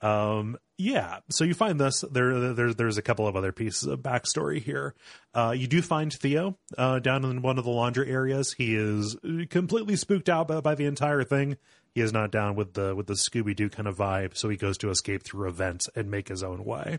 Um, 0.00 0.58
yeah. 0.78 1.20
So 1.30 1.44
you 1.44 1.54
find 1.54 1.80
this. 1.80 2.00
There, 2.10 2.52
there's 2.54 2.74
there's 2.74 2.98
a 2.98 3.02
couple 3.02 3.28
of 3.28 3.36
other 3.36 3.52
pieces 3.52 3.84
of 3.88 4.00
backstory 4.00 4.60
here. 4.60 4.94
Uh, 5.32 5.54
you 5.56 5.68
do 5.68 5.80
find 5.80 6.12
Theo 6.12 6.58
uh, 6.76 6.98
down 6.98 7.24
in 7.24 7.40
one 7.40 7.56
of 7.56 7.64
the 7.64 7.70
laundry 7.70 8.10
areas. 8.10 8.52
He 8.52 8.74
is 8.74 9.16
completely 9.48 9.94
spooked 9.94 10.28
out 10.28 10.48
by, 10.48 10.60
by 10.60 10.74
the 10.74 10.86
entire 10.86 11.22
thing. 11.22 11.56
He 11.94 12.00
is 12.00 12.12
not 12.12 12.32
down 12.32 12.56
with 12.56 12.74
the 12.74 12.96
with 12.96 13.06
the 13.06 13.14
Scooby 13.14 13.54
Doo 13.54 13.68
kind 13.68 13.86
of 13.86 13.96
vibe, 13.96 14.36
so 14.36 14.48
he 14.48 14.56
goes 14.56 14.76
to 14.78 14.90
escape 14.90 15.22
through 15.22 15.48
a 15.48 15.52
vent 15.52 15.84
and 15.94 16.10
make 16.10 16.28
his 16.28 16.42
own 16.42 16.64
way. 16.64 16.98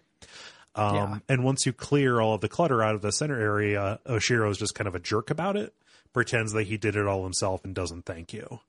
Um, 0.76 0.96
Yeah. 0.96 1.18
And 1.28 1.44
once 1.44 1.66
you 1.66 1.74
clear 1.74 2.22
all 2.22 2.36
of 2.36 2.42
the 2.42 2.50
clutter 2.50 2.82
out 2.82 2.96
of 2.96 3.02
the 3.02 3.12
center 3.12 3.40
area, 3.40 4.00
Oshiro 4.08 4.50
is 4.50 4.58
just 4.58 4.76
kind 4.76 4.88
of 4.88 4.96
a 4.96 5.00
jerk 5.00 5.30
about 5.30 5.58
it, 5.58 5.74
pretends 6.14 6.54
that 6.54 6.64
he 6.64 6.78
did 6.78 6.96
it 6.96 7.08
all 7.08 7.24
himself 7.24 7.64
and 7.66 7.74
doesn't 7.76 8.06
thank 8.06 8.34
you. 8.34 8.60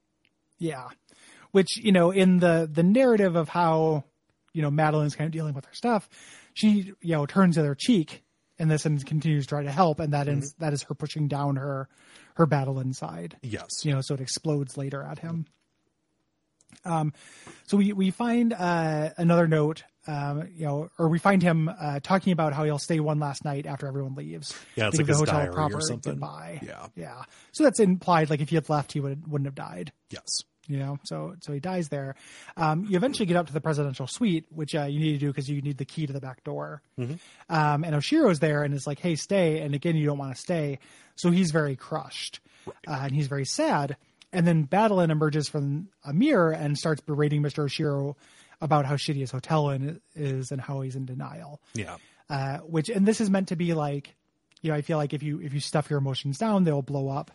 yeah, 0.59 0.88
which 1.53 1.76
you 1.76 1.92
know 1.92 2.11
in 2.11 2.38
the 2.38 2.68
the 2.70 2.82
narrative 2.82 3.36
of 3.36 3.49
how 3.49 4.05
you 4.53 4.62
know 4.62 4.70
Madeline's 4.70 5.14
kind 5.14 5.26
of 5.26 5.32
dealing 5.32 5.55
with 5.55 5.66
her 5.66 5.74
stuff, 5.74 6.09
she 6.55 6.92
you 7.01 7.14
know 7.14 7.26
turns 7.26 7.57
the 7.57 7.61
other 7.62 7.74
cheek 7.74 8.22
in 8.59 8.68
this 8.68 8.86
and 8.86 9.05
continues 9.05 9.45
to 9.45 9.49
try 9.49 9.62
to 9.62 9.70
help, 9.72 10.01
and 10.01 10.12
that 10.12 10.28
is 10.28 10.55
that 10.59 10.72
is 10.72 10.82
her 10.84 10.95
pushing 10.95 11.28
down 11.28 11.57
her 11.57 11.88
her 12.36 12.47
battle 12.47 12.80
inside. 12.80 13.36
Yes. 13.42 13.68
you 13.84 13.92
know, 13.92 14.01
so 14.01 14.14
it 14.14 14.20
explodes 14.20 14.76
later 14.76 15.03
at 15.03 15.18
him. 15.18 15.47
Um, 16.84 17.12
so 17.66 17.76
we 17.76 17.92
we 17.92 18.11
find 18.11 18.53
uh, 18.53 19.11
another 19.16 19.47
note, 19.47 19.84
um, 20.07 20.48
you 20.55 20.66
know, 20.66 20.90
or 20.98 21.09
we 21.09 21.18
find 21.18 21.42
him 21.42 21.68
uh, 21.68 22.00
talking 22.02 22.32
about 22.32 22.52
how 22.52 22.64
he'll 22.64 22.78
stay 22.78 23.00
one 23.00 23.18
last 23.18 23.44
night 23.44 23.66
after 23.66 23.86
everyone 23.86 24.14
leaves. 24.14 24.55
Yeah, 24.76 24.88
it's 24.88 24.98
like 24.98 25.07
give 25.07 25.16
his 25.16 25.22
diary 25.22 25.55
or 25.57 25.80
something. 25.80 26.12
goodbye. 26.12 26.61
Yeah. 26.62 26.86
yeah. 26.94 27.22
So 27.52 27.64
that's 27.64 27.80
implied. 27.80 28.30
Like 28.30 28.40
if 28.40 28.48
he 28.50 28.57
had 28.57 28.68
left, 28.68 28.92
he 28.92 29.00
would 29.00 29.30
wouldn't 29.30 29.46
have 29.46 29.55
died. 29.55 29.92
Yes. 30.11 30.42
You 30.66 30.78
know, 30.78 30.98
so 31.05 31.34
so 31.40 31.52
he 31.52 31.61
dies 31.61 31.90
there. 31.90 32.14
Um, 32.57 32.86
you 32.88 32.96
eventually 32.96 33.26
get 33.26 33.36
up 33.36 33.48
to 33.48 33.52
the 33.52 33.61
presidential 33.61 34.07
suite, 34.07 34.46
which 34.50 34.74
uh, 34.74 34.84
you 34.84 34.98
need 34.98 35.12
to 35.12 35.18
do 35.18 35.26
because 35.28 35.46
you 35.48 35.61
need 35.61 35.76
the 35.76 35.84
key 35.84 36.07
to 36.07 36.12
the 36.12 36.20
back 36.20 36.42
door. 36.42 36.80
Um, 37.50 37.84
and 37.84 37.94
Oshiro's 37.94 38.38
there 38.40 38.62
and 38.62 38.72
is 38.72 38.86
like, 38.86 38.98
"Hey, 38.98 39.14
stay." 39.16 39.61
And 39.61 39.74
again, 39.74 39.94
you 39.94 40.07
don't 40.07 40.16
want 40.16 40.34
to 40.34 40.40
stay, 40.40 40.78
so 41.16 41.30
he's 41.30 41.50
very 41.50 41.76
crushed 41.76 42.40
uh, 42.66 43.00
and 43.02 43.12
he's 43.14 43.26
very 43.26 43.44
sad. 43.44 43.96
And 44.32 44.46
then 44.46 44.66
Badeline 44.66 45.11
emerges 45.11 45.48
from 45.48 45.88
a 46.02 46.12
mirror 46.14 46.50
and 46.50 46.76
starts 46.78 47.00
berating 47.02 47.42
Mr. 47.42 47.64
Oshiro 47.66 48.16
about 48.61 48.86
how 48.86 48.94
shitty 48.96 49.20
his 49.20 49.30
hotel 49.30 49.70
in, 49.70 50.00
is 50.14 50.50
and 50.52 50.61
how 50.61 50.80
he's 50.80 50.96
in 50.96 51.05
denial. 51.07 51.61
Yeah. 51.74 51.96
Uh, 52.30 52.59
which 52.59 52.88
and 52.88 53.07
this 53.07 53.20
is 53.20 53.28
meant 53.30 53.48
to 53.48 53.57
be 53.57 53.74
like, 53.74 54.14
you 54.62 54.70
know, 54.70 54.76
I 54.76 54.82
feel 54.82 54.96
like 54.98 55.12
if 55.12 55.22
you 55.22 55.40
if 55.40 55.52
you 55.52 55.61
stuff 55.61 55.90
your 55.90 55.98
emotions 55.98 56.38
down, 56.38 56.64
they'll 56.64 56.82
blow 56.82 57.09
up 57.09 57.30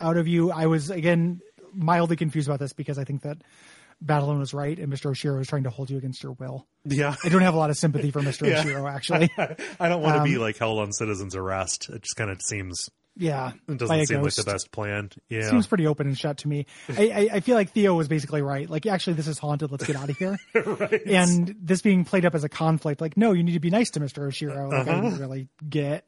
out 0.00 0.16
of 0.16 0.26
you. 0.26 0.50
I 0.50 0.66
was 0.66 0.90
again 0.90 1.40
mildly 1.72 2.16
confused 2.16 2.48
about 2.48 2.60
this 2.60 2.72
because 2.72 2.98
I 2.98 3.04
think 3.04 3.22
that 3.22 3.38
Badeline 4.04 4.38
was 4.38 4.52
right 4.54 4.78
and 4.78 4.92
Mr. 4.92 5.10
Oshiro 5.10 5.38
was 5.38 5.48
trying 5.48 5.64
to 5.64 5.70
hold 5.70 5.90
you 5.90 5.98
against 5.98 6.22
your 6.22 6.32
will. 6.32 6.66
Yeah. 6.84 7.14
I 7.24 7.28
don't 7.28 7.42
have 7.42 7.54
a 7.54 7.58
lot 7.58 7.70
of 7.70 7.76
sympathy 7.76 8.10
for 8.10 8.20
Mr. 8.20 8.52
Oshiro 8.54 8.90
actually. 8.92 9.30
I 9.80 9.88
don't 9.88 10.02
want 10.02 10.16
to 10.16 10.20
Um, 10.20 10.24
be 10.24 10.36
like 10.38 10.56
held 10.58 10.78
on 10.78 10.92
citizen's 10.92 11.34
arrest. 11.36 11.88
It 11.90 12.02
just 12.02 12.16
kind 12.16 12.30
of 12.30 12.40
seems 12.42 12.88
Yeah, 13.16 13.52
it 13.68 13.78
doesn't 13.78 14.06
seem 14.06 14.22
ghost. 14.22 14.38
like 14.38 14.44
the 14.44 14.52
best 14.52 14.72
plan. 14.72 15.10
Yeah. 15.28 15.48
Seems 15.48 15.66
pretty 15.68 15.86
open 15.86 16.08
and 16.08 16.18
shut 16.18 16.38
to 16.38 16.48
me. 16.48 16.66
I, 16.88 17.10
I, 17.10 17.28
I 17.34 17.40
feel 17.40 17.54
like 17.54 17.70
Theo 17.70 17.94
was 17.94 18.08
basically 18.08 18.42
right. 18.42 18.68
Like, 18.68 18.86
actually, 18.86 19.12
this 19.14 19.28
is 19.28 19.38
haunted. 19.38 19.70
Let's 19.70 19.86
get 19.86 19.94
out 19.96 20.10
of 20.10 20.18
here. 20.18 20.36
And 21.06 21.54
this 21.60 21.80
being 21.80 22.04
played 22.04 22.24
up 22.24 22.34
as 22.34 22.42
a 22.44 22.48
conflict, 22.48 23.00
like, 23.00 23.16
no, 23.16 23.32
you 23.32 23.42
need 23.44 23.52
to 23.52 23.60
be 23.60 23.70
nice 23.70 23.90
to 23.92 24.00
Mr. 24.00 24.26
Oshiro. 24.26 24.70
Like, 24.70 24.88
I 24.88 24.90
Uh-huh. 24.92 25.00
didn't 25.02 25.20
really 25.20 25.48
get. 25.68 26.04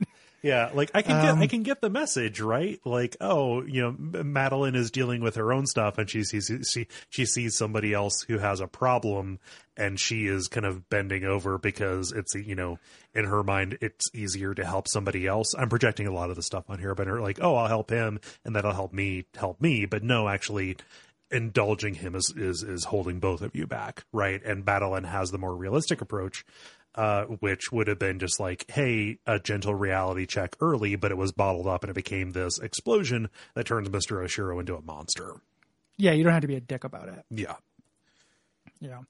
Yeah, 0.47 0.71
like 0.73 0.91
I 0.95 1.03
can 1.03 1.17
Um, 1.17 1.23
get 1.23 1.35
I 1.45 1.47
can 1.49 1.63
get 1.65 1.81
the 1.81 1.91
message, 1.91 2.41
right? 2.41 2.79
Like, 2.85 3.17
oh, 3.21 3.63
you 3.65 3.83
know, 3.83 4.23
Madeline 4.23 4.77
is 4.77 4.91
dealing 4.91 5.21
with 5.21 5.35
her 5.35 5.53
own 5.53 5.67
stuff 5.67 5.99
and 5.99 6.09
she 6.09 6.23
sees 6.23 6.51
she 6.71 6.87
she 7.11 7.27
sees 7.27 7.57
somebody 7.57 7.93
else 7.93 8.23
who 8.29 8.39
has 8.39 8.61
a 8.61 8.67
problem 8.67 9.41
and 9.77 9.99
she 9.99 10.27
is 10.27 10.49
kind 10.49 10.65
of 10.65 10.89
bending 10.89 11.25
over 11.25 11.59
because 11.59 12.13
it's 12.13 12.35
you 12.35 12.55
know, 12.55 12.79
in 13.15 13.25
her 13.25 13.43
mind 13.43 13.79
it's 13.81 14.07
easier 14.15 14.55
to 14.55 14.65
help 14.65 14.87
somebody 14.89 15.27
else. 15.27 15.53
I'm 15.59 15.69
projecting 15.69 16.07
a 16.07 16.13
lot 16.13 16.31
of 16.31 16.37
the 16.37 16.43
stuff 16.43 16.65
on 16.69 16.79
here, 16.79 16.95
but 16.95 17.09
her 17.09 17.21
like, 17.21 17.39
oh, 17.43 17.57
I'll 17.57 17.69
help 17.69 17.91
him 17.91 18.21
and 18.45 18.55
that'll 18.55 18.73
help 18.73 18.93
me 18.93 19.27
help 19.35 19.61
me, 19.61 19.85
but 19.87 20.03
no, 20.05 20.29
actually 20.29 20.77
indulging 21.31 21.95
him 21.95 22.15
is 22.15 22.33
is 22.37 22.63
is 22.63 22.85
holding 22.85 23.19
both 23.19 23.43
of 23.43 23.55
you 23.57 23.67
back, 23.67 24.05
right? 24.13 24.41
And 24.45 24.65
Madeline 24.65 25.03
has 25.05 25.33
the 25.33 25.39
more 25.39 25.57
realistic 25.57 26.01
approach, 26.01 26.45
uh, 26.97 27.25
which 27.25 27.71
would 27.71 27.89
have 27.89 27.99
been 27.99 28.19
just 28.19 28.41
like, 28.41 28.65
hey, 28.71 29.19
a 29.27 29.39
gentle 29.39 29.75
reality 29.75 30.27
check 30.27 30.57
early, 30.61 30.97
but 30.97 31.11
it 31.11 31.17
was 31.17 31.31
bottled 31.33 31.67
up 31.67 31.83
and 31.85 31.91
it 31.91 31.95
became 31.95 32.33
this 32.33 32.59
explosion 32.59 33.29
that 33.55 33.67
turns 33.67 33.91
Mister 33.91 34.17
Oshiro 34.17 34.59
into 34.61 34.75
a 34.77 34.83
monster. 34.83 35.35
Yeah, 35.99 36.13
you 36.13 36.25
don't 36.25 36.33
have 36.33 36.43
to 36.43 36.49
be 36.49 36.57
a 36.57 36.61
dick 36.61 36.85
about 36.85 37.09
it. 37.09 37.25
Yeah, 37.31 37.57
you 38.81 38.89
know. 38.89 39.05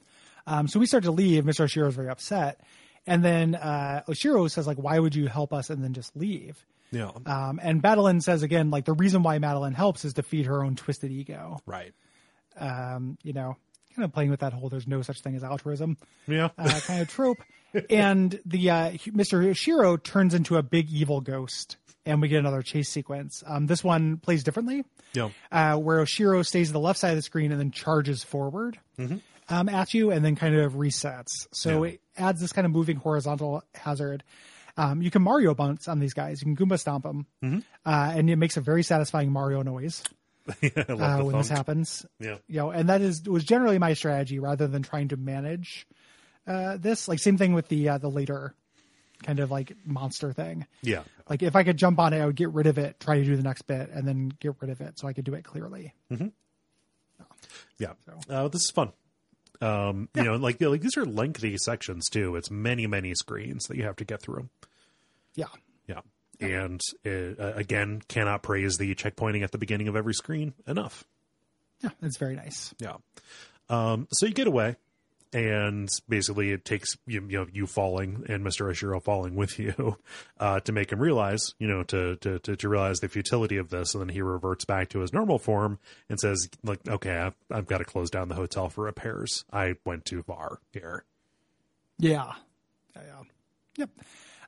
Um, 0.46 0.68
so 0.68 0.78
we 0.78 0.86
start 0.86 1.04
to 1.04 1.10
leave. 1.10 1.44
Mr. 1.44 1.64
Oshiro 1.64 1.88
is 1.88 1.94
very 1.96 2.08
upset, 2.08 2.60
and 3.06 3.24
then 3.24 3.54
uh, 3.56 4.02
Oshiro 4.08 4.48
says 4.50 4.66
like, 4.66 4.78
"Why 4.78 4.98
would 4.98 5.14
you 5.14 5.26
help 5.26 5.52
us 5.52 5.70
and 5.70 5.82
then 5.82 5.92
just 5.92 6.16
leave?" 6.16 6.64
yeah, 6.92 7.10
Um, 7.26 7.58
and 7.62 7.82
Madeline 7.82 8.20
says 8.20 8.44
again, 8.44 8.70
like 8.70 8.84
the 8.84 8.92
reason 8.92 9.24
why 9.24 9.38
Madeline 9.40 9.74
helps 9.74 10.04
is 10.04 10.14
to 10.14 10.22
feed 10.22 10.46
her 10.46 10.62
own 10.62 10.76
twisted 10.76 11.10
ego. 11.10 11.60
right, 11.66 11.92
Um, 12.56 13.18
you 13.24 13.32
know, 13.32 13.56
kind 13.96 14.04
of 14.04 14.12
playing 14.12 14.30
with 14.30 14.40
that 14.40 14.52
whole 14.52 14.68
"there's 14.68 14.86
no 14.86 15.02
such 15.02 15.20
thing 15.20 15.34
as 15.34 15.42
altruism" 15.42 15.96
yeah, 16.28 16.50
uh, 16.56 16.80
kind 16.86 17.02
of 17.02 17.08
trope. 17.08 17.38
and 17.90 18.40
the 18.44 18.70
uh, 18.70 18.90
Mr. 18.92 19.44
Oshiro 19.50 20.02
turns 20.02 20.34
into 20.34 20.56
a 20.56 20.62
big 20.62 20.90
evil 20.90 21.20
ghost, 21.20 21.76
and 22.04 22.20
we 22.22 22.28
get 22.28 22.38
another 22.38 22.62
chase 22.62 22.88
sequence. 22.88 23.42
Um, 23.46 23.66
this 23.66 23.82
one 23.84 24.16
plays 24.18 24.42
differently 24.44 24.84
yeah, 25.14 25.30
uh, 25.52 25.76
where 25.76 25.98
Oshiro 25.98 26.44
stays 26.46 26.68
at 26.70 26.72
the 26.72 26.80
left 26.80 26.98
side 26.98 27.10
of 27.10 27.16
the 27.16 27.22
screen 27.22 27.50
and 27.52 27.60
then 27.60 27.70
charges 27.70 28.22
forward 28.22 28.78
um, 29.48 29.68
at 29.68 29.94
you 29.94 30.10
and 30.10 30.24
then 30.24 30.36
kind 30.36 30.54
of 30.56 30.74
resets. 30.74 31.46
So 31.52 31.84
Yeah. 31.84 31.90
it 31.92 32.00
adds 32.16 32.40
this 32.40 32.52
kind 32.52 32.64
of 32.66 32.70
moving 32.72 32.96
horizontal 32.96 33.62
hazard. 33.74 34.22
Um, 34.78 35.00
you 35.00 35.10
can 35.10 35.22
Mario 35.22 35.54
bounce 35.54 35.88
on 35.88 36.00
these 36.00 36.12
guys. 36.12 36.42
You 36.42 36.54
can 36.54 36.66
Goomba 36.66 36.78
stomp 36.78 37.04
them, 37.04 37.26
uh, 37.42 38.12
and 38.14 38.28
it 38.28 38.36
makes 38.36 38.56
a 38.58 38.60
very 38.60 38.82
satisfying 38.82 39.32
Mario 39.32 39.62
noise 39.62 40.02
love 40.88 41.20
uh, 41.20 41.24
when 41.24 41.36
this 41.38 41.48
happens. 41.48 42.04
Yeah, 42.20 42.36
You 42.46 42.58
know, 42.58 42.70
and 42.70 42.88
that 42.90 43.00
is 43.00 43.22
was 43.26 43.42
generally 43.44 43.78
my 43.78 43.94
strategy 43.94 44.38
rather 44.38 44.66
than 44.68 44.82
trying 44.82 45.08
to 45.08 45.16
manage 45.16 45.86
uh, 46.46 46.76
this. 46.76 47.08
Like 47.08 47.18
same 47.18 47.36
thing 47.38 47.52
with 47.54 47.68
the 47.68 47.88
uh, 47.90 47.98
the 47.98 48.08
later 48.10 48.54
kind 49.22 49.40
of 49.40 49.50
like 49.50 49.72
monster 49.86 50.32
thing. 50.32 50.66
yeah, 50.82 51.02
Like 51.28 51.42
if 51.42 51.56
I 51.56 51.64
could 51.64 51.76
jump 51.78 51.98
on 51.98 52.12
it, 52.12 52.20
I 52.20 52.26
would 52.26 52.36
get 52.36 52.50
rid 52.50 52.66
of 52.66 52.76
it, 52.76 53.00
try 53.00 53.16
to 53.16 53.24
do 53.24 53.34
the 53.34 53.42
next 53.42 53.62
bit, 53.62 53.88
and 53.90 54.06
then 54.06 54.30
get 54.40 54.54
rid 54.60 54.70
of 54.70 54.80
it 54.82 54.98
so 54.98 55.08
I 55.08 55.14
could 55.14 55.24
do 55.24 55.32
it 55.34 55.42
clearly. 55.42 55.94
yeah. 57.78 57.92
Uh, 58.28 58.48
this 58.48 58.62
is 58.62 58.70
fun. 58.70 58.92
Um, 59.60 60.08
you 60.14 60.22
know, 60.22 60.36
like 60.36 60.60
like 60.60 60.82
these 60.82 60.96
are 60.98 61.06
lengthy 61.06 61.56
sections 61.56 62.08
too. 62.10 62.36
It's 62.36 62.50
many 62.50 62.86
many 62.86 63.14
screens 63.14 63.64
that 63.68 63.76
you 63.76 63.84
have 63.84 63.96
to 63.96 64.04
get 64.04 64.20
through. 64.20 64.48
Yeah. 65.34 65.46
Yeah. 65.86 66.00
And 66.38 66.80
uh, 67.06 67.52
again, 67.54 68.02
cannot 68.08 68.42
praise 68.42 68.76
the 68.76 68.94
checkpointing 68.94 69.42
at 69.42 69.52
the 69.52 69.58
beginning 69.58 69.88
of 69.88 69.96
every 69.96 70.12
screen 70.12 70.52
enough. 70.66 71.04
Yeah, 71.80 71.90
it's 72.02 72.18
very 72.18 72.36
nice. 72.36 72.74
Yeah. 72.78 72.96
Um, 73.70 74.06
so 74.12 74.26
you 74.26 74.34
get 74.34 74.46
away, 74.46 74.76
and 75.32 75.88
basically 76.08 76.52
it 76.52 76.64
takes 76.64 76.96
you, 77.06 77.26
you 77.28 77.38
know 77.38 77.46
you 77.52 77.66
falling 77.66 78.24
and 78.28 78.44
Mister 78.44 78.64
Oshiro 78.66 79.02
falling 79.02 79.34
with 79.34 79.58
you 79.58 79.96
uh, 80.40 80.60
to 80.60 80.72
make 80.72 80.92
him 80.92 81.00
realize, 81.00 81.54
you 81.58 81.68
know, 81.68 81.82
to, 81.84 82.16
to 82.16 82.38
to 82.40 82.56
to 82.56 82.68
realize 82.68 83.00
the 83.00 83.08
futility 83.08 83.56
of 83.56 83.70
this, 83.70 83.94
and 83.94 84.02
then 84.02 84.08
he 84.08 84.22
reverts 84.22 84.64
back 84.64 84.88
to 84.90 85.00
his 85.00 85.12
normal 85.12 85.38
form 85.38 85.78
and 86.08 86.18
says, 86.18 86.48
"Like, 86.62 86.86
okay, 86.88 87.16
I've, 87.16 87.34
I've 87.50 87.66
got 87.66 87.78
to 87.78 87.84
close 87.84 88.10
down 88.10 88.28
the 88.28 88.34
hotel 88.34 88.68
for 88.68 88.84
repairs. 88.84 89.44
I 89.52 89.74
went 89.84 90.04
too 90.04 90.22
far 90.22 90.60
here." 90.72 91.04
Yeah. 91.98 92.32
Yeah. 92.94 93.02
yeah. 93.04 93.22
Yep. 93.78 93.90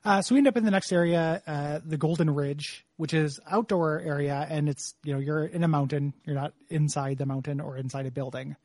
Uh, 0.05 0.21
so 0.21 0.33
we 0.33 0.39
end 0.39 0.47
up 0.47 0.55
in 0.55 0.63
the 0.63 0.71
next 0.71 0.91
area, 0.93 1.41
uh, 1.45 1.79
the 1.85 1.97
Golden 1.97 2.29
Ridge, 2.29 2.85
which 2.95 3.13
is 3.13 3.39
outdoor 3.49 3.99
area, 3.99 4.47
and 4.49 4.69
it's 4.69 4.95
you 5.03 5.13
know 5.13 5.19
you're 5.19 5.45
in 5.45 5.63
a 5.63 5.67
mountain. 5.67 6.13
You're 6.25 6.35
not 6.35 6.53
inside 6.69 7.17
the 7.17 7.25
mountain 7.25 7.59
or 7.59 7.77
inside 7.77 8.05
a 8.05 8.11
building. 8.11 8.55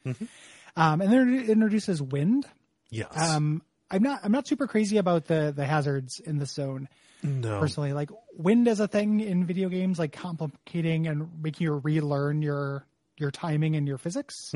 Um, 0.77 1.01
and 1.01 1.13
then 1.13 1.35
it 1.35 1.49
introduces 1.49 2.03
wind. 2.03 2.47
Yes. 2.91 3.17
Um, 3.17 3.63
I'm 3.91 4.03
not 4.03 4.21
I'm 4.25 4.33
not 4.33 4.47
super 4.47 4.67
crazy 4.67 4.97
about 4.99 5.27
the 5.27 5.53
the 5.55 5.65
hazards 5.65 6.19
in 6.21 6.39
the 6.39 6.47
zone 6.47 6.89
no. 7.23 7.61
personally. 7.61 7.93
Like 7.93 8.11
wind 8.37 8.67
as 8.67 8.81
a 8.81 8.89
thing 8.89 9.21
in 9.21 9.47
video 9.47 9.69
games, 9.69 9.99
like 9.99 10.13
complicating 10.13 11.07
and 11.07 11.43
making 11.43 11.67
you 11.67 11.75
relearn 11.75 12.43
your 12.43 12.87
your 13.17 13.31
timing 13.31 13.77
and 13.77 13.87
your 13.87 13.99
physics 13.99 14.51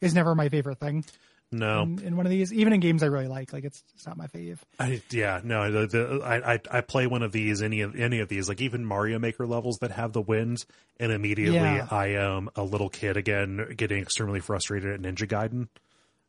is 0.00 0.14
never 0.14 0.34
my 0.34 0.48
favorite 0.48 0.78
thing 0.78 1.04
No. 1.52 1.82
in, 1.82 2.00
in 2.02 2.16
one 2.16 2.26
of 2.26 2.30
these. 2.30 2.52
Even 2.52 2.72
in 2.72 2.80
games 2.80 3.02
I 3.02 3.06
really 3.06 3.28
like, 3.28 3.52
like 3.52 3.64
it's 3.64 3.82
it's 3.94 4.06
not 4.06 4.16
my 4.16 4.26
fave. 4.26 4.58
I, 4.80 5.00
yeah, 5.10 5.40
no, 5.44 5.70
the, 5.70 5.86
the, 5.86 6.22
I, 6.24 6.60
I 6.70 6.80
play 6.80 7.06
one 7.06 7.22
of 7.22 7.32
these, 7.32 7.62
any 7.62 7.80
of 7.82 7.94
any 7.96 8.18
of 8.20 8.28
these, 8.28 8.48
like 8.48 8.60
even 8.60 8.84
Mario 8.84 9.18
Maker 9.18 9.46
levels 9.46 9.78
that 9.80 9.92
have 9.92 10.12
the 10.12 10.20
wind, 10.20 10.64
and 10.98 11.12
immediately 11.12 11.54
Yeah. 11.58 11.86
I 11.90 12.08
am 12.08 12.50
a 12.56 12.62
little 12.64 12.88
kid 12.88 13.16
again, 13.16 13.74
getting 13.76 14.02
extremely 14.02 14.40
frustrated 14.40 14.92
at 14.92 15.00
Ninja 15.00 15.28
Gaiden. 15.28 15.68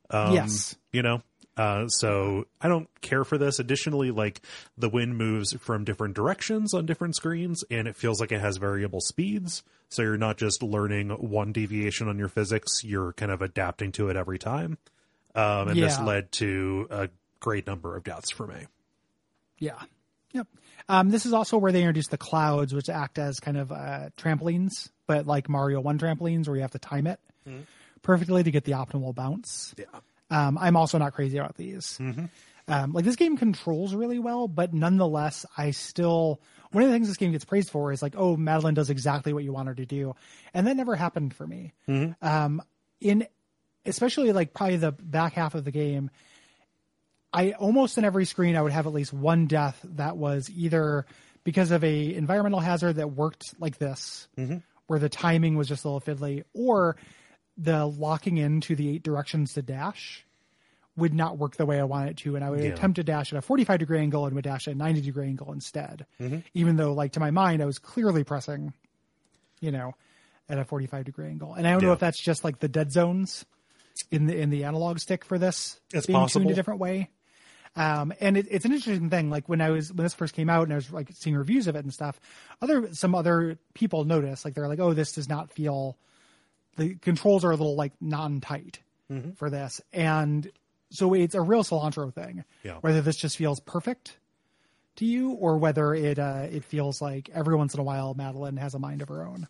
Um, 0.10 0.34
Yes. 0.34 0.76
you 0.94 1.02
know, 1.02 1.22
uh, 1.58 1.88
so 1.88 2.46
I 2.62 2.68
don't 2.70 2.88
care 3.02 3.24
for 3.24 3.38
this. 3.40 3.58
Additionally, 3.60 4.12
like 4.12 4.42
the 4.78 4.88
wind 4.90 5.18
moves 5.18 5.54
from 5.60 5.84
different 5.84 6.14
directions 6.16 6.74
on 6.76 6.86
different 6.86 7.16
screens, 7.16 7.64
and 7.72 7.88
it 7.88 7.96
feels 7.96 8.22
like 8.22 8.32
it 8.32 8.40
has 8.40 8.58
variable 8.58 9.02
speeds. 9.02 9.64
So 9.90 10.04
you're 10.04 10.18
not 10.18 10.38
just 10.38 10.62
learning 10.62 11.10
one 11.10 11.52
deviation 11.54 12.08
on 12.08 12.20
your 12.20 12.30
physics; 12.30 12.84
you're 12.84 13.14
kind 13.14 13.32
of 13.32 13.42
adapting 13.42 13.92
to 13.94 14.10
it 14.10 14.16
every 14.16 14.38
time. 14.38 14.78
Um, 15.38 15.70
and 15.70 15.80
this 15.80 16.00
led 16.00 16.32
to 16.34 16.88
a 16.90 17.10
great 17.40 17.68
number 17.68 17.96
of 17.96 18.04
deaths 18.04 18.32
for 18.32 18.48
me. 18.48 18.66
Yeah. 19.60 19.80
Yep. 20.34 20.48
Um, 20.90 21.10
this 21.10 21.26
is 21.26 21.34
also 21.34 21.58
where 21.58 21.72
they 21.72 21.82
introduce 21.82 22.08
the 22.08 22.18
clouds, 22.18 22.74
which 22.74 22.90
act 22.90 23.20
as 23.20 23.40
kind 23.40 23.58
of 23.58 23.72
uh, 23.72 24.10
trampolines, 24.18 24.90
but 25.06 25.26
like 25.28 25.48
Mario 25.48 25.80
One 25.80 25.98
trampolines, 26.00 26.48
where 26.48 26.56
you 26.56 26.64
have 26.64 26.72
to 26.72 26.80
time 26.80 27.08
it 27.08 27.20
perfectly 28.02 28.44
to 28.44 28.52
get 28.52 28.64
the 28.64 28.74
optimal 28.74 29.14
bounce. 29.14 29.74
Yeah. 29.78 29.86
Um, 30.30 30.58
I'm 30.58 30.76
also 30.76 30.98
not 30.98 31.14
crazy 31.14 31.38
about 31.38 31.56
these. 31.56 31.98
Um, 32.70 32.92
like 32.92 33.06
this 33.06 33.16
game 33.16 33.38
controls 33.38 33.96
really 33.96 34.20
well, 34.20 34.50
but 34.50 34.74
nonetheless, 34.74 35.46
I 35.58 35.72
still 35.72 36.42
one 36.72 36.84
of 36.84 36.90
the 36.90 36.96
things 36.96 37.08
this 37.08 37.16
game 37.16 37.32
gets 37.32 37.46
praised 37.46 37.70
for 37.70 37.94
is 37.94 38.02
like, 38.02 38.16
oh, 38.18 38.36
Madeline 38.36 38.74
does 38.74 38.90
exactly 38.90 39.32
what 39.32 39.46
you 39.46 39.54
want 39.54 39.70
her 39.70 39.76
to 39.76 39.86
do, 39.86 40.16
and 40.54 40.68
that 40.68 40.76
never 40.76 40.96
happened 40.96 41.34
for 41.34 41.48
me. 41.48 41.74
Um, 42.22 42.62
in 43.00 43.26
especially 43.88 44.32
like 44.32 44.54
probably 44.54 44.78
the 44.78 44.92
back 44.92 45.34
half 45.34 45.56
of 45.56 45.64
the 45.64 45.72
game, 45.72 46.10
I 47.34 47.52
almost 47.52 47.98
in 47.98 48.06
every 48.06 48.26
screen 48.26 48.56
I 48.56 48.62
would 48.62 48.72
have 48.72 48.88
at 48.88 48.94
least 48.94 49.14
one 49.14 49.48
death 49.48 49.80
that 49.84 50.18
was 50.18 50.50
either 50.56 51.06
because 51.44 51.72
of 51.72 51.84
a 51.84 52.14
environmental 52.16 52.60
hazard 52.60 52.98
that 52.98 53.12
worked 53.12 53.56
like 53.60 53.78
this, 53.78 54.28
mm-hmm. 54.38 54.58
where 54.88 55.00
the 55.00 55.10
timing 55.10 55.56
was 55.56 55.68
just 55.68 55.86
a 55.86 55.90
little 55.90 56.02
fiddly, 56.02 56.44
or 56.54 56.96
the 57.58 57.86
locking 57.86 58.38
into 58.38 58.76
the 58.76 58.90
eight 58.90 59.04
directions 59.04 59.54
to 59.54 59.62
dash 59.62 60.26
would 60.96 61.14
not 61.14 61.38
work 61.38 61.56
the 61.56 61.66
way 61.66 61.80
I 61.80 61.84
wanted 61.84 62.12
it 62.12 62.18
to, 62.18 62.36
and 62.36 62.44
I 62.44 62.50
would 62.50 62.64
Yeah. 62.64 62.72
attempt 62.72 62.96
to 62.96 63.04
dash 63.04 63.32
at 63.32 63.38
a 63.38 63.42
45 63.42 63.80
degree 63.80 64.00
angle 64.00 64.26
and 64.26 64.34
would 64.36 64.44
dash 64.44 64.68
at 64.68 64.74
a 64.74 64.78
90 64.78 65.02
degree 65.02 65.28
angle 65.28 65.54
instead, 65.54 66.06
mm-hmm. 66.20 66.40
even 66.54 66.76
though 66.76 66.94
like 66.94 67.14
to 67.14 67.20
my 67.20 67.32
mind 67.32 67.62
I 67.62 67.66
was 67.66 67.78
clearly 67.78 68.24
pressing, 68.24 68.74
you 69.60 69.72
know, 69.72 69.94
at 70.50 70.58
a 70.58 70.66
45 70.66 71.06
degree 71.06 71.28
angle. 71.28 71.54
And 71.54 71.68
I 71.68 71.72
don't 71.72 71.84
know 71.84 71.94
if 71.94 72.00
that's 72.00 72.22
just 72.22 72.44
like 72.44 72.60
the 72.60 72.68
dead 72.68 72.92
zones 72.92 73.46
in 74.12 74.26
the 74.28 74.38
in 74.38 74.50
the 74.50 74.64
analog 74.64 75.00
stick 75.00 75.26
for 75.26 75.38
this 75.38 75.80
It's 75.94 76.08
being 76.08 76.28
tuned 76.28 76.50
a 76.52 76.54
different 76.56 76.80
way. 76.80 77.10
Um, 77.76 78.12
and 78.20 78.38
it, 78.38 78.48
it's 78.50 78.66
an 78.66 78.74
interesting 78.74 79.10
thing. 79.12 79.30
Like 79.30 79.48
when 79.48 79.62
I 79.62 79.70
was 79.70 79.94
when 79.94 80.04
this 80.04 80.14
first 80.16 80.34
came 80.34 80.50
out 80.50 80.64
and 80.64 80.74
I 80.74 80.78
was 80.78 80.92
like 80.92 81.10
seeing 81.14 81.36
reviews 81.36 81.68
of 81.68 81.76
it 81.76 81.84
and 81.84 81.94
stuff, 81.94 82.20
other 82.62 82.94
some 82.94 83.14
other 83.14 83.58
people 83.74 84.04
noticed 84.04 84.46
like 84.46 84.56
they're 84.56 84.68
like, 84.68 84.80
oh, 84.80 84.94
this 84.94 85.12
does 85.12 85.30
not 85.30 85.52
feel 85.52 85.98
the 86.76 86.96
controls 86.96 87.46
are 87.46 87.52
a 87.52 87.56
little 87.56 87.76
like 87.76 87.94
non-tight 88.02 88.80
Mm-hmm. 89.10 89.32
for 89.36 89.50
this, 89.50 89.80
and 89.94 90.52
so 90.90 91.14
it's 91.14 91.34
a 91.34 91.40
real 91.40 91.64
cilantro 91.64 92.14
thing. 92.14 92.44
Yeah. 92.64 92.80
Whether 92.82 93.00
this 93.00 93.16
just 93.16 93.38
feels 93.38 93.62
perfect 93.62 94.18
to 94.98 95.06
you 95.06 95.32
or 95.32 95.58
whether 95.58 95.94
it 95.94 96.20
uh, 96.20 96.48
it 96.52 96.66
feels 96.66 97.02
like 97.02 97.30
every 97.34 97.56
once 97.56 97.74
in 97.74 97.80
a 97.80 97.84
while 97.84 98.16
Madeline 98.16 98.58
has 98.58 98.74
a 98.74 98.80
mind 98.80 99.02
of 99.02 99.08
her 99.08 99.26
own. 99.26 99.48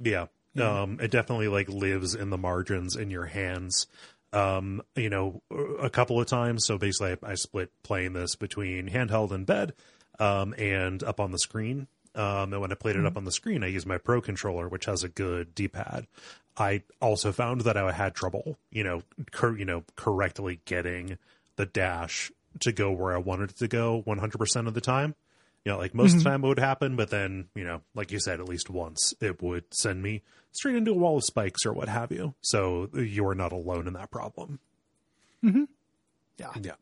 Yeah. 0.00 0.26
Um, 0.62 0.98
it 1.00 1.10
definitely 1.10 1.48
like 1.48 1.68
lives 1.68 2.14
in 2.14 2.30
the 2.30 2.38
margins 2.38 2.96
in 2.96 3.10
your 3.10 3.26
hands. 3.26 3.86
Um, 4.32 4.82
you 4.94 5.08
know, 5.08 5.42
a 5.80 5.88
couple 5.88 6.20
of 6.20 6.26
times. 6.26 6.66
So 6.66 6.78
basically, 6.78 7.16
I, 7.22 7.32
I 7.32 7.34
split 7.34 7.70
playing 7.82 8.12
this 8.12 8.36
between 8.36 8.88
handheld 8.90 9.30
and 9.30 9.46
bed, 9.46 9.72
um, 10.18 10.54
and 10.58 11.02
up 11.02 11.20
on 11.20 11.30
the 11.30 11.38
screen. 11.38 11.86
Um, 12.14 12.52
and 12.52 12.62
when 12.62 12.72
I 12.72 12.74
played 12.74 12.96
it 12.96 13.04
up 13.04 13.16
on 13.16 13.24
the 13.24 13.32
screen, 13.32 13.62
I 13.62 13.66
used 13.66 13.86
my 13.86 13.98
Pro 13.98 14.20
controller, 14.20 14.68
which 14.68 14.86
has 14.86 15.04
a 15.04 15.08
good 15.08 15.54
D-pad. 15.54 16.06
I 16.56 16.82
also 17.00 17.30
found 17.30 17.62
that 17.62 17.76
I 17.76 17.92
had 17.92 18.14
trouble, 18.14 18.56
you 18.70 18.82
know, 18.82 19.02
cor- 19.30 19.56
you 19.56 19.66
know, 19.66 19.84
correctly 19.96 20.60
getting 20.64 21.18
the 21.56 21.66
dash 21.66 22.32
to 22.60 22.72
go 22.72 22.90
where 22.90 23.14
I 23.14 23.18
wanted 23.18 23.50
it 23.50 23.56
to 23.58 23.68
go 23.68 24.02
100% 24.06 24.66
of 24.66 24.72
the 24.72 24.80
time. 24.80 25.14
You 25.64 25.72
know, 25.72 25.78
like 25.78 25.94
most 25.94 26.14
of 26.14 26.22
the 26.22 26.30
time 26.30 26.44
it 26.44 26.48
would 26.48 26.58
happen, 26.60 26.96
but 26.96 27.10
then, 27.10 27.48
you 27.54 27.64
know, 27.64 27.82
like 27.94 28.12
you 28.12 28.20
said, 28.20 28.40
at 28.40 28.48
least 28.48 28.70
once 28.70 29.12
it 29.20 29.42
would 29.42 29.64
send 29.74 30.00
me 30.00 30.22
straight 30.56 30.76
into 30.76 30.92
a 30.92 30.94
wall 30.94 31.16
of 31.18 31.24
spikes 31.24 31.64
or 31.66 31.72
what 31.72 31.88
have 31.88 32.10
you. 32.10 32.34
So 32.40 32.88
you 32.94 33.26
are 33.28 33.34
not 33.34 33.52
alone 33.52 33.86
in 33.86 33.92
that 33.94 34.10
problem. 34.10 34.58
Yeah. 36.38 36.52
Yeah. 36.60 36.72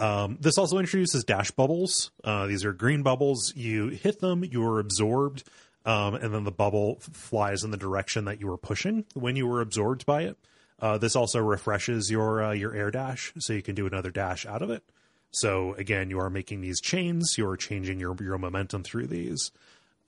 Um, 0.00 0.38
this 0.40 0.58
also 0.58 0.78
introduces 0.78 1.24
dash 1.24 1.50
bubbles. 1.52 2.10
Uh, 2.22 2.46
these 2.46 2.64
are 2.64 2.72
green 2.72 3.02
bubbles. 3.02 3.54
You 3.54 3.88
hit 3.88 4.20
them, 4.20 4.44
you 4.44 4.64
are 4.64 4.80
absorbed, 4.80 5.44
um, 5.86 6.14
and 6.16 6.34
then 6.34 6.44
the 6.44 6.50
bubble 6.50 6.98
f- 7.00 7.14
flies 7.14 7.62
in 7.62 7.70
the 7.70 7.76
direction 7.76 8.24
that 8.24 8.40
you 8.40 8.48
were 8.48 8.58
pushing 8.58 9.04
when 9.14 9.36
you 9.36 9.46
were 9.46 9.60
absorbed 9.60 10.04
by 10.04 10.22
it. 10.22 10.36
Uh, 10.80 10.98
this 10.98 11.14
also 11.14 11.38
refreshes 11.38 12.10
your 12.10 12.42
uh, 12.42 12.52
your 12.52 12.74
air 12.74 12.90
dash, 12.90 13.32
so 13.38 13.52
you 13.52 13.62
can 13.62 13.76
do 13.76 13.86
another 13.86 14.10
dash 14.10 14.44
out 14.44 14.62
of 14.62 14.70
it. 14.70 14.82
So 15.30 15.74
again, 15.74 16.10
you 16.10 16.18
are 16.18 16.30
making 16.30 16.60
these 16.60 16.80
chains. 16.80 17.36
You 17.38 17.48
are 17.48 17.56
changing 17.56 18.00
your 18.00 18.16
your 18.20 18.36
momentum 18.38 18.82
through 18.82 19.06
these. 19.06 19.52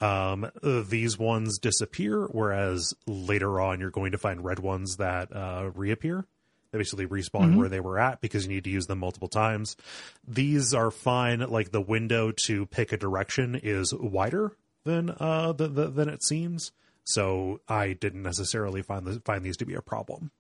Um, 0.01 0.44
uh, 0.62 0.82
these 0.86 1.18
ones 1.18 1.59
disappear, 1.59 2.24
whereas 2.27 2.94
later 3.06 3.60
on 3.60 3.81
you're 3.81 3.90
going 3.90 4.12
to 4.12 4.18
find 4.18 4.44
red 4.44 4.59
ones 4.59 4.97
that 4.97 5.35
uh, 5.35 5.70
reappear. 5.74 6.27
They 6.70 6.78
basically 6.78 7.06
respawn 7.06 7.56
where 7.56 7.68
they 7.68 7.81
were 7.81 7.98
at 7.98 8.20
because 8.20 8.44
you 8.44 8.52
need 8.52 8.64
to 8.64 8.70
use 8.70 8.86
them 8.86 8.98
multiple 8.98 9.28
times. 9.28 9.77
These 10.27 10.74
are 10.74 10.90
fine. 10.90 11.40
Like 11.40 11.70
the 11.70 11.81
window 11.81 12.32
to 12.47 12.66
pick 12.66 12.93
a 12.93 12.97
direction 12.97 13.59
is 13.62 13.94
wider 13.94 14.52
than 14.85 15.14
uh 15.18 15.52
the, 15.52 15.68
the, 15.68 15.89
than 15.89 16.09
it 16.09 16.23
seems. 16.23 16.73
So 17.05 17.60
I 17.68 17.93
didn't 17.93 18.23
necessarily 18.23 18.82
find 18.82 19.06
the, 19.06 19.20
find 19.20 19.44
these 19.44 19.56
to 19.59 19.64
be 19.64 19.74
a 19.74 19.81
problem. 19.81 20.31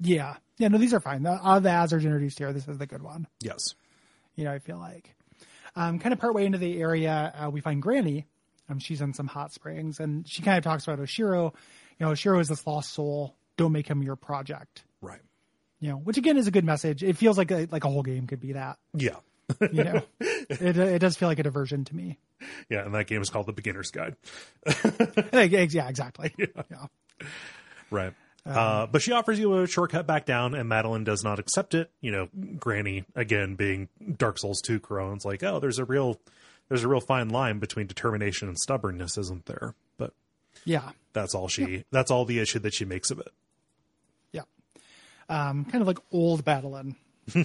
Yeah. 0.00 0.36
Yeah, 0.58 0.68
no, 0.68 0.78
these 0.78 0.94
are 0.94 1.00
fine. 1.00 1.22
The, 1.22 1.32
of 1.32 1.62
the 1.62 1.70
hazards 1.70 2.04
introduced 2.04 2.38
here, 2.38 2.52
this 2.52 2.68
is 2.68 2.78
the 2.78 2.86
good 2.86 3.02
one. 3.02 3.26
Yes. 3.40 3.74
You 4.36 4.44
know, 4.44 4.52
I 4.52 4.58
feel 4.58 4.78
like. 4.78 5.14
Um, 5.74 5.98
kind 5.98 6.12
of 6.12 6.18
partway 6.18 6.44
into 6.44 6.58
the 6.58 6.80
area, 6.80 7.32
uh, 7.36 7.50
we 7.50 7.60
find 7.60 7.80
Granny. 7.80 8.26
Um, 8.68 8.78
she's 8.78 9.00
in 9.00 9.14
some 9.14 9.26
hot 9.26 9.52
springs, 9.52 9.98
and 10.00 10.28
she 10.28 10.42
kind 10.42 10.58
of 10.58 10.64
talks 10.64 10.84
about 10.86 10.98
Oshiro. 10.98 11.54
You 11.98 12.06
know, 12.06 12.12
Oshiro 12.12 12.40
is 12.40 12.48
this 12.48 12.66
lost 12.66 12.92
soul. 12.92 13.34
Don't 13.56 13.72
make 13.72 13.88
him 13.88 14.02
your 14.02 14.16
project. 14.16 14.84
Right. 15.00 15.20
You 15.80 15.90
know, 15.90 15.96
which 15.96 16.18
again 16.18 16.36
is 16.36 16.46
a 16.46 16.50
good 16.50 16.64
message. 16.64 17.02
It 17.02 17.16
feels 17.16 17.38
like 17.38 17.50
a, 17.50 17.66
like 17.70 17.84
a 17.84 17.88
whole 17.88 18.02
game 18.02 18.26
could 18.26 18.40
be 18.40 18.52
that. 18.52 18.78
Yeah. 18.94 19.16
You 19.72 19.84
know, 19.84 20.02
it 20.20 20.76
it 20.76 20.98
does 20.98 21.16
feel 21.16 21.28
like 21.28 21.38
a 21.38 21.42
diversion 21.42 21.84
to 21.86 21.96
me. 21.96 22.18
Yeah. 22.68 22.84
And 22.84 22.94
that 22.94 23.06
game 23.06 23.22
is 23.22 23.30
called 23.30 23.46
the 23.46 23.52
Beginner's 23.52 23.90
Guide. 23.90 24.16
Yeah, 25.32 25.88
exactly. 25.88 26.34
Yeah. 26.36 26.86
Right. 27.90 28.12
uh, 28.44 28.86
but 28.86 29.02
she 29.02 29.12
offers 29.12 29.38
you 29.38 29.58
a 29.58 29.66
shortcut 29.66 30.06
back 30.06 30.26
down, 30.26 30.54
and 30.54 30.68
Madeline 30.68 31.04
does 31.04 31.24
not 31.24 31.38
accept 31.38 31.74
it. 31.74 31.90
You 32.00 32.10
know, 32.12 32.28
Granny 32.58 33.04
again 33.14 33.54
being 33.54 33.88
Dark 34.16 34.38
Souls 34.38 34.60
two 34.60 34.78
crones, 34.80 35.24
like, 35.24 35.42
oh, 35.42 35.58
there's 35.60 35.78
a 35.78 35.84
real, 35.84 36.20
there's 36.68 36.84
a 36.84 36.88
real 36.88 37.00
fine 37.00 37.28
line 37.28 37.58
between 37.58 37.86
determination 37.86 38.48
and 38.48 38.58
stubbornness, 38.58 39.16
isn't 39.18 39.46
there? 39.46 39.74
But 39.96 40.12
Yeah. 40.64 40.90
that's 41.12 41.34
all 41.34 41.48
she, 41.48 41.84
that's 41.90 42.10
all 42.10 42.24
the 42.24 42.38
issue 42.38 42.58
that 42.60 42.74
she 42.74 42.84
makes 42.84 43.10
of 43.10 43.18
it. 43.20 43.28
Yeah. 44.32 44.42
Um, 45.28 45.64
kind 45.64 45.82
of 45.82 45.86
like 45.88 45.98
old 46.12 46.44
Madeline, 46.46 46.96
you 47.34 47.44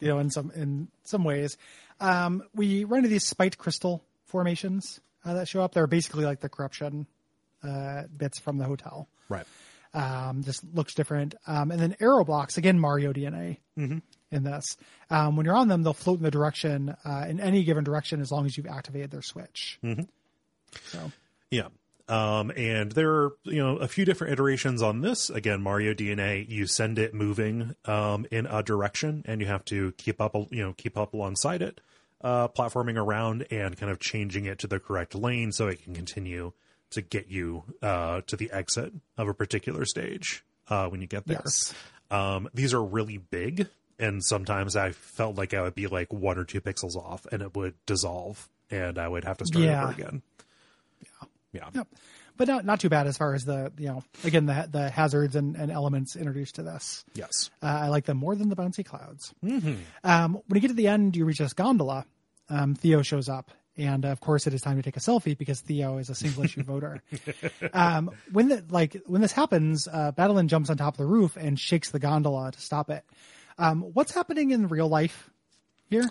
know, 0.00 0.18
in 0.18 0.30
some 0.30 0.50
in 0.54 0.88
some 1.04 1.24
ways. 1.24 1.56
Um, 2.00 2.42
we 2.54 2.84
run 2.84 2.98
into 2.98 3.08
these 3.10 3.24
spiked 3.24 3.58
crystal 3.58 4.02
formations 4.26 5.00
uh, 5.24 5.34
that 5.34 5.46
show 5.48 5.62
up. 5.62 5.72
They're 5.74 5.86
basically 5.86 6.24
like 6.24 6.40
the 6.40 6.48
corruption 6.48 7.06
uh, 7.62 8.04
bits 8.16 8.40
from 8.40 8.58
the 8.58 8.64
hotel. 8.64 9.08
Right. 9.28 9.46
Um, 9.94 10.42
just 10.42 10.64
looks 10.74 10.94
different. 10.94 11.34
Um, 11.46 11.70
and 11.70 11.78
then 11.80 11.94
arrow 12.00 12.24
blocks 12.24 12.56
again, 12.58 12.78
Mario 12.80 13.12
DNA 13.12 13.58
in 14.32 14.42
this. 14.44 14.76
Um, 15.10 15.36
when 15.36 15.46
you're 15.46 15.54
on 15.56 15.68
them, 15.68 15.82
they'll 15.82 15.92
float 15.92 16.18
in 16.18 16.24
the 16.24 16.30
direction 16.30 16.96
uh, 17.04 17.26
in 17.28 17.38
any 17.40 17.64
given 17.64 17.84
direction 17.84 18.20
as 18.20 18.30
long 18.32 18.46
as 18.46 18.56
you've 18.56 18.66
activated 18.66 19.10
their 19.10 19.22
switch. 19.22 19.78
So 20.84 21.12
Yeah. 21.50 21.68
Um, 22.08 22.50
and 22.56 22.92
there 22.92 23.10
are, 23.10 23.32
you 23.44 23.62
know, 23.62 23.76
a 23.76 23.86
few 23.88 24.04
different 24.04 24.32
iterations 24.32 24.82
on 24.82 25.00
this. 25.02 25.30
Again, 25.30 25.62
Mario 25.62 25.94
DNA, 25.94 26.46
you 26.48 26.66
send 26.66 26.98
it 26.98 27.14
moving 27.14 27.76
um, 27.84 28.26
in 28.30 28.46
a 28.46 28.62
direction 28.62 29.22
and 29.26 29.40
you 29.40 29.46
have 29.46 29.64
to 29.66 29.92
keep 29.92 30.20
up, 30.20 30.34
you 30.50 30.62
know, 30.62 30.74
keep 30.76 30.98
up 30.98 31.14
alongside 31.14 31.62
it. 31.62 31.80
uh, 32.22 32.48
platforming 32.48 32.96
around 32.96 33.46
and 33.50 33.76
kind 33.76 33.90
of 33.90 33.98
changing 33.98 34.44
it 34.44 34.58
to 34.60 34.66
the 34.68 34.78
correct 34.78 35.14
lane 35.14 35.50
so 35.52 35.66
it 35.68 35.82
can 35.82 35.92
continue 35.94 36.52
to 36.90 37.02
get 37.02 37.28
you 37.28 37.64
uh, 37.82 38.20
to 38.26 38.36
the 38.36 38.50
exit 38.52 38.92
of 39.16 39.26
a 39.28 39.34
particular 39.34 39.84
stage 39.84 40.44
uh, 40.68 40.86
when 40.88 41.00
you 41.00 41.06
get 41.06 41.26
there. 41.26 41.40
Yes. 41.44 41.74
Um, 42.10 42.48
these 42.54 42.74
are 42.74 42.82
really 42.84 43.16
big, 43.18 43.68
and 43.98 44.24
sometimes 44.24 44.76
I 44.76 44.92
felt 44.92 45.36
like 45.36 45.54
I 45.54 45.62
would 45.62 45.74
be 45.74 45.86
like 45.86 46.12
one 46.12 46.38
or 46.38 46.44
two 46.44 46.60
pixels 46.60 46.96
off, 46.96 47.26
and 47.32 47.42
it 47.42 47.54
would 47.56 47.74
dissolve, 47.86 48.48
and 48.70 48.98
I 48.98 49.08
would 49.08 49.24
have 49.24 49.38
to 49.38 49.46
start 49.46 49.64
Yeah. 49.64 49.82
over 49.84 49.92
again. 49.92 50.22
Yeah, 51.00 51.28
yeah, 51.52 51.68
Yep. 51.74 51.88
But 52.38 52.48
not 52.48 52.64
not 52.64 52.80
too 52.80 52.88
bad 52.88 53.06
as 53.06 53.18
far 53.18 53.34
as 53.34 53.44
the 53.44 53.70
you 53.78 53.86
know 53.88 54.02
again 54.24 54.46
the 54.46 54.66
the 54.70 54.88
hazards 54.88 55.36
and, 55.36 55.54
and 55.54 55.70
elements 55.70 56.16
introduced 56.16 56.54
to 56.56 56.62
this. 56.62 57.04
yes, 57.14 57.50
Uh, 57.62 57.66
I 57.66 57.88
like 57.88 58.06
them 58.06 58.16
more 58.16 58.34
than 58.34 58.48
the 58.48 58.56
bouncy 58.56 58.84
clouds. 58.84 59.34
Mm-hmm. 59.44 59.74
Um, 60.02 60.34
when 60.46 60.54
you 60.56 60.60
get 60.60 60.68
to 60.68 60.74
the 60.74 60.88
end, 60.88 61.14
you 61.14 61.24
reach 61.26 61.38
this 61.38 61.52
gondola. 61.52 62.06
Um, 62.48 62.74
Theo 62.74 63.02
shows 63.02 63.28
up, 63.28 63.50
and 63.76 64.04
of 64.06 64.20
course, 64.20 64.46
it 64.46 64.54
is 64.54 64.62
time 64.62 64.76
to 64.76 64.82
take 64.82 64.96
a 64.96 65.00
selfie 65.00 65.36
because 65.36 65.60
Theo 65.60 65.98
is 65.98 66.08
a 66.08 66.14
single 66.14 66.44
issue 66.44 66.62
voter. 66.72 67.02
Um, 67.74 68.10
when 68.32 68.48
the, 68.48 68.64
like 68.70 68.96
when 69.06 69.20
this 69.20 69.32
happens, 69.32 69.86
uh, 69.86 70.12
Badeline 70.12 70.48
jumps 70.48 70.70
on 70.70 70.76
top 70.78 70.94
of 70.94 70.98
the 70.98 71.06
roof 71.06 71.36
and 71.36 71.60
shakes 71.60 71.90
the 71.90 71.98
gondola 71.98 72.50
to 72.52 72.60
stop 72.60 72.88
it. 72.90 73.04
Um, 73.62 73.82
what's 73.94 74.12
happening 74.12 74.50
in 74.50 74.66
real 74.68 74.88
life 74.88 75.30
here, 75.88 76.10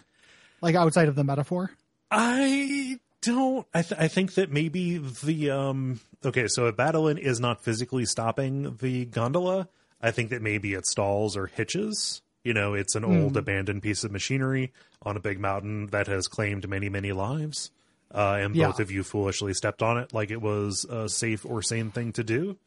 like 0.61 0.75
outside 0.75 1.07
of 1.09 1.15
the 1.15 1.23
metaphor? 1.23 1.71
I 2.09 2.99
don't. 3.21 3.67
I, 3.73 3.81
th- 3.81 3.99
I 3.99 4.07
think 4.07 4.35
that 4.35 4.51
maybe 4.51 4.97
the 4.99 5.51
um. 5.51 5.99
Okay, 6.23 6.47
so 6.47 6.65
a 6.67 6.73
Badeline 6.73 7.17
is 7.17 7.39
not 7.39 7.63
physically 7.63 8.05
stopping 8.05 8.77
the 8.79 9.05
gondola. 9.05 9.67
I 10.01 10.11
think 10.11 10.29
that 10.29 10.41
maybe 10.41 10.73
it 10.73 10.85
stalls 10.87 11.35
or 11.35 11.47
hitches. 11.47 12.21
You 12.43 12.53
know, 12.53 12.73
it's 12.73 12.95
an 12.95 13.03
old 13.05 13.37
abandoned 13.37 13.83
piece 13.83 14.03
of 14.03 14.11
machinery 14.11 14.71
on 15.03 15.15
a 15.15 15.19
big 15.19 15.39
mountain 15.39 15.87
that 15.87 16.07
has 16.07 16.27
claimed 16.27 16.67
many, 16.67 16.89
many 16.89 17.11
lives. 17.11 17.69
Uh, 18.13 18.39
and 18.41 18.55
Yeah. 18.55 18.67
both 18.67 18.79
of 18.79 18.89
you 18.91 19.03
foolishly 19.03 19.53
stepped 19.53 19.83
on 19.83 19.97
it 19.99 20.11
like 20.13 20.31
it 20.31 20.41
was 20.41 20.83
a 20.89 21.07
safe 21.07 21.45
or 21.45 21.61
sane 21.61 21.91
thing 21.91 22.11
to 22.13 22.23
do. 22.23 22.57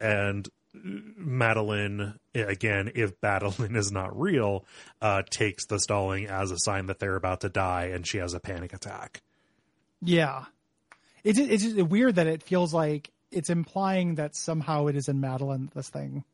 And 0.00 0.48
Madeline, 0.74 2.14
again, 2.34 2.92
if 2.94 3.12
Madeline 3.22 3.76
is 3.76 3.92
not 3.92 4.18
real, 4.18 4.64
uh, 5.00 5.22
takes 5.28 5.66
the 5.66 5.78
stalling 5.78 6.26
as 6.26 6.50
a 6.50 6.58
sign 6.58 6.86
that 6.86 6.98
they're 6.98 7.16
about 7.16 7.40
to 7.42 7.48
die 7.48 7.86
and 7.86 8.06
she 8.06 8.18
has 8.18 8.34
a 8.34 8.40
panic 8.40 8.72
attack. 8.72 9.22
Yeah, 10.00 10.46
it's 11.22 11.38
it's 11.38 11.74
weird 11.74 12.16
that 12.16 12.26
it 12.26 12.42
feels 12.42 12.74
like 12.74 13.10
it's 13.30 13.50
implying 13.50 14.16
that 14.16 14.34
somehow 14.34 14.88
it 14.88 14.96
is 14.96 15.08
in 15.08 15.20
Madeline 15.20 15.70
this 15.74 15.88
thing 15.88 16.24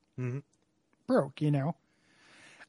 broke. 1.06 1.42
You 1.42 1.50
know, 1.50 1.74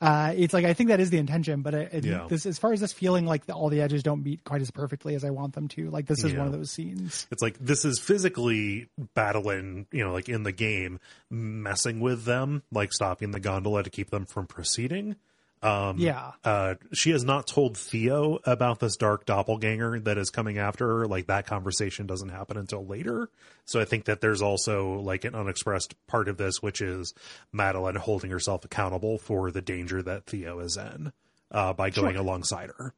uh, 0.02 0.34
it's 0.36 0.54
like 0.54 0.66
I 0.66 0.74
think 0.74 0.90
that 0.90 1.00
is 1.00 1.10
the 1.10 1.18
intention, 1.18 1.62
but 1.62 1.74
it, 1.74 1.94
it, 1.94 2.06
Yeah. 2.06 2.26
this 2.30 2.46
as 2.46 2.58
far 2.58 2.72
as 2.74 2.80
this 2.80 2.94
feeling 2.94 3.26
like 3.26 3.46
the, 3.46 3.54
all 3.54 3.70
the 3.70 3.82
edges 3.82 4.02
don't 4.04 4.24
meet 4.24 4.44
quite 4.44 4.62
as 4.62 4.72
perfectly 4.72 5.16
as 5.16 5.26
I 5.26 5.30
want 5.32 5.54
them 5.56 5.68
to. 5.70 5.90
Like 5.90 6.06
this 6.08 6.24
is 6.24 6.32
Yeah. 6.34 6.40
one 6.40 6.48
of 6.48 6.54
those 6.54 6.72
scenes. 6.72 7.28
It's 7.32 7.42
like 7.42 7.58
this 7.60 7.84
is 7.86 8.00
physically 8.00 8.90
Badeline, 9.16 9.86
you 9.92 10.04
know, 10.04 10.12
like 10.14 10.30
in 10.30 10.44
the 10.44 10.52
game, 10.54 11.00
messing 11.30 12.00
with 12.00 12.24
them, 12.26 12.64
like 12.72 12.94
stopping 12.94 13.32
the 13.32 13.40
gondola 13.40 13.84
to 13.84 13.90
keep 13.90 14.10
them 14.10 14.26
from 14.26 14.48
proceeding. 14.48 15.16
Um, 15.61 15.98
Yeah, 15.98 16.31
uh, 16.44 16.76
she 16.94 17.11
has 17.11 17.23
not 17.23 17.45
told 17.48 17.77
Theo 17.77 18.40
about 18.45 18.80
this 18.80 18.95
dark 18.95 19.26
doppelganger 19.26 19.99
that 20.02 20.18
is 20.18 20.30
coming 20.30 20.57
after 20.57 20.88
her. 20.99 21.07
Like 21.07 21.27
that 21.27 21.45
conversation 21.45 22.07
doesn't 22.07 22.30
happen 22.30 22.57
until 22.57 22.86
later. 22.86 23.30
So 23.65 23.80
I 23.80 23.86
think 23.86 24.06
that 24.06 24.22
there's 24.22 24.41
also 24.41 24.99
like 24.99 25.26
an 25.26 25.36
unexpressed 25.36 25.95
part 26.07 26.30
of 26.30 26.38
this, 26.38 26.61
which 26.61 26.81
is 26.81 27.14
Madeline 27.52 27.95
holding 27.95 28.31
herself 28.31 28.64
accountable 28.64 29.18
for 29.18 29.52
the 29.52 29.61
danger 29.61 30.02
that 30.02 30.26
Theo 30.26 30.60
is 30.60 30.77
in 30.77 31.11
uh, 31.52 31.73
by 31.73 31.90
going 31.90 32.15
alongside 32.15 32.72
her. 32.77 32.94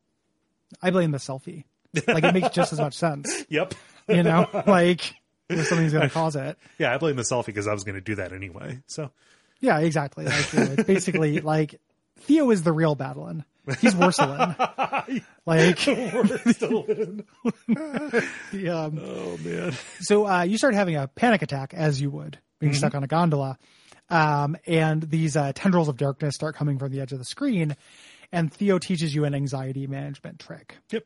I 0.82 0.92
blame 0.92 1.12
the 1.12 1.18
selfie. 1.18 1.66
Like 2.08 2.24
it 2.24 2.34
makes 2.34 2.50
just 2.50 2.74
as 2.74 2.80
much 2.80 2.94
sense. 2.94 3.46
Yep. 3.50 3.74
You 4.08 4.24
know, 4.24 4.48
like 4.68 5.14
if 5.50 5.68
something's 5.68 5.94
going 5.94 6.08
to 6.08 6.14
cause 6.14 6.36
it. 6.36 6.58
Yeah, 6.78 6.94
I 6.94 6.98
blame 6.98 7.16
the 7.16 7.24
selfie 7.24 7.48
because 7.48 7.68
I 7.68 7.74
was 7.74 7.84
going 7.84 7.96
to 7.96 8.02
do 8.02 8.16
that 8.16 8.34
anyway. 8.34 8.82
So 8.88 9.12
Yeah, 9.60 9.80
exactly. 9.80 10.26
Like, 10.26 10.54
you 10.54 10.60
know, 10.60 10.72
it's 10.78 10.84
basically 10.84 11.40
like 11.42 11.80
Theo 12.22 12.50
is 12.52 12.64
the 12.64 12.72
real 12.72 12.96
Badeline. 12.96 13.44
He's 13.80 13.94
Ursuline. 13.96 14.56
like 15.46 15.76
the, 15.86 17.24
um, 18.70 19.00
Oh 19.04 19.38
man. 19.44 19.74
so 20.00 20.28
uh, 20.28 20.42
you 20.44 20.58
start 20.58 20.74
having 20.74 20.96
a 20.96 21.08
panic 21.08 21.42
attack 21.42 21.74
as 21.74 22.02
you 22.02 22.10
would 22.10 22.40
being 22.60 22.74
stuck 22.74 22.94
on 22.96 23.04
a 23.04 23.08
gondola, 23.08 23.58
um, 24.10 24.56
and 24.68 25.02
these 25.04 25.36
uh, 25.38 25.52
tendrils 25.54 25.88
of 25.90 25.98
darkness 25.98 26.36
start 26.36 26.56
coming 26.56 26.78
from 26.78 26.92
the 26.92 27.02
edge 27.02 27.12
of 27.12 27.18
the 27.20 27.26
screen, 27.26 27.76
and 28.32 28.54
Theo 28.54 28.78
teaches 28.78 29.14
you 29.16 29.26
an 29.26 29.34
anxiety 29.34 29.88
management 29.88 30.40
trick. 30.40 30.78
Yep. 30.92 31.06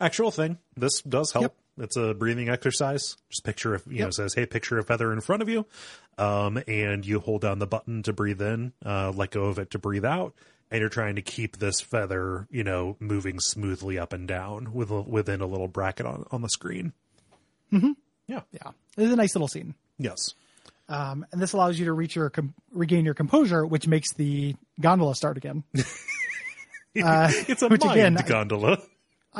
Actual 0.00 0.30
thing. 0.30 0.58
This 0.76 1.02
does 1.02 1.32
help. 1.32 1.42
Yep. 1.42 1.54
It's 1.78 1.96
a 1.96 2.14
breathing 2.14 2.48
exercise. 2.48 3.16
Just 3.30 3.44
picture 3.44 3.74
if 3.74 3.86
you 3.86 3.98
know 4.00 4.06
Yep. 4.06 4.14
says, 4.14 4.34
"Hey, 4.34 4.46
picture 4.46 4.78
a 4.78 4.82
feather 4.82 5.12
in 5.12 5.20
front 5.20 5.42
of 5.42 5.48
you," 5.48 5.66
um, 6.18 6.58
and 6.66 7.04
you 7.04 7.20
hold 7.20 7.42
down 7.42 7.58
the 7.58 7.66
button 7.66 8.02
to 8.04 8.12
breathe 8.12 8.40
in, 8.40 8.72
uh, 8.84 9.12
let 9.14 9.30
go 9.30 9.44
of 9.44 9.58
it 9.58 9.70
to 9.72 9.78
breathe 9.78 10.04
out, 10.04 10.34
and 10.70 10.80
you're 10.80 10.88
trying 10.88 11.16
to 11.16 11.22
keep 11.22 11.58
this 11.58 11.80
feather, 11.80 12.46
you 12.50 12.64
know, 12.64 12.96
moving 13.00 13.38
smoothly 13.40 13.98
up 13.98 14.12
and 14.12 14.26
down 14.26 14.72
with 14.72 14.90
within 14.90 15.40
a 15.40 15.46
little 15.46 15.68
bracket 15.68 16.06
on 16.06 16.24
on 16.30 16.40
the 16.42 16.48
screen. 16.48 16.92
Mm-hmm. 17.72 17.92
Yeah. 18.26 18.40
Yeah, 18.52 18.70
it's 18.96 19.12
a 19.12 19.16
nice 19.16 19.34
little 19.34 19.48
scene. 19.48 19.74
Yes. 19.98 20.34
Um, 20.88 21.26
and 21.32 21.42
this 21.42 21.52
allows 21.52 21.78
you 21.80 21.86
to 21.86 21.92
reach 21.92 22.14
your 22.16 22.30
com- 22.30 22.54
regain 22.72 23.04
your 23.04 23.14
composure, 23.14 23.66
which 23.66 23.86
makes 23.88 24.12
the 24.14 24.54
gondola 24.80 25.14
start 25.14 25.36
again. 25.36 25.64
Uh, 27.02 27.30
It's 27.46 27.60
a 27.60 27.68
which 27.68 27.84
mind 27.84 28.16
again, 28.16 28.26
gondola. 28.26 28.78
I 28.80 28.86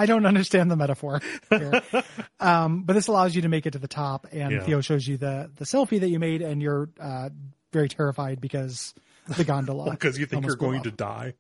don't 0.05 0.27
understand 0.27 0.71
the 0.71 0.77
metaphor 0.77 1.23
here. 1.49 1.83
um, 2.41 2.83
but 2.83 2.93
this 2.93 3.07
allows 3.07 3.35
you 3.35 3.41
to 3.43 3.49
make 3.49 3.65
it 3.65 3.71
to 3.71 3.79
the 3.79 3.89
top, 3.89 4.27
and 4.31 4.53
Yeah. 4.53 4.61
Theo 4.65 4.81
shows 4.83 5.09
you 5.09 5.17
the 5.17 5.51
the 5.57 5.65
selfie 5.65 6.01
that 6.01 6.11
you 6.11 6.19
made, 6.19 6.43
and 6.43 6.61
you're 6.61 6.91
uh, 7.01 7.31
very 7.73 7.89
terrified 7.89 8.41
because 8.43 8.93
the 9.39 9.45
gondola 9.45 9.91
Because 9.93 10.19
you 10.19 10.27
think 10.27 10.45
you're 10.45 10.57
going 10.57 10.83
to 10.83 10.91
die. 10.91 11.33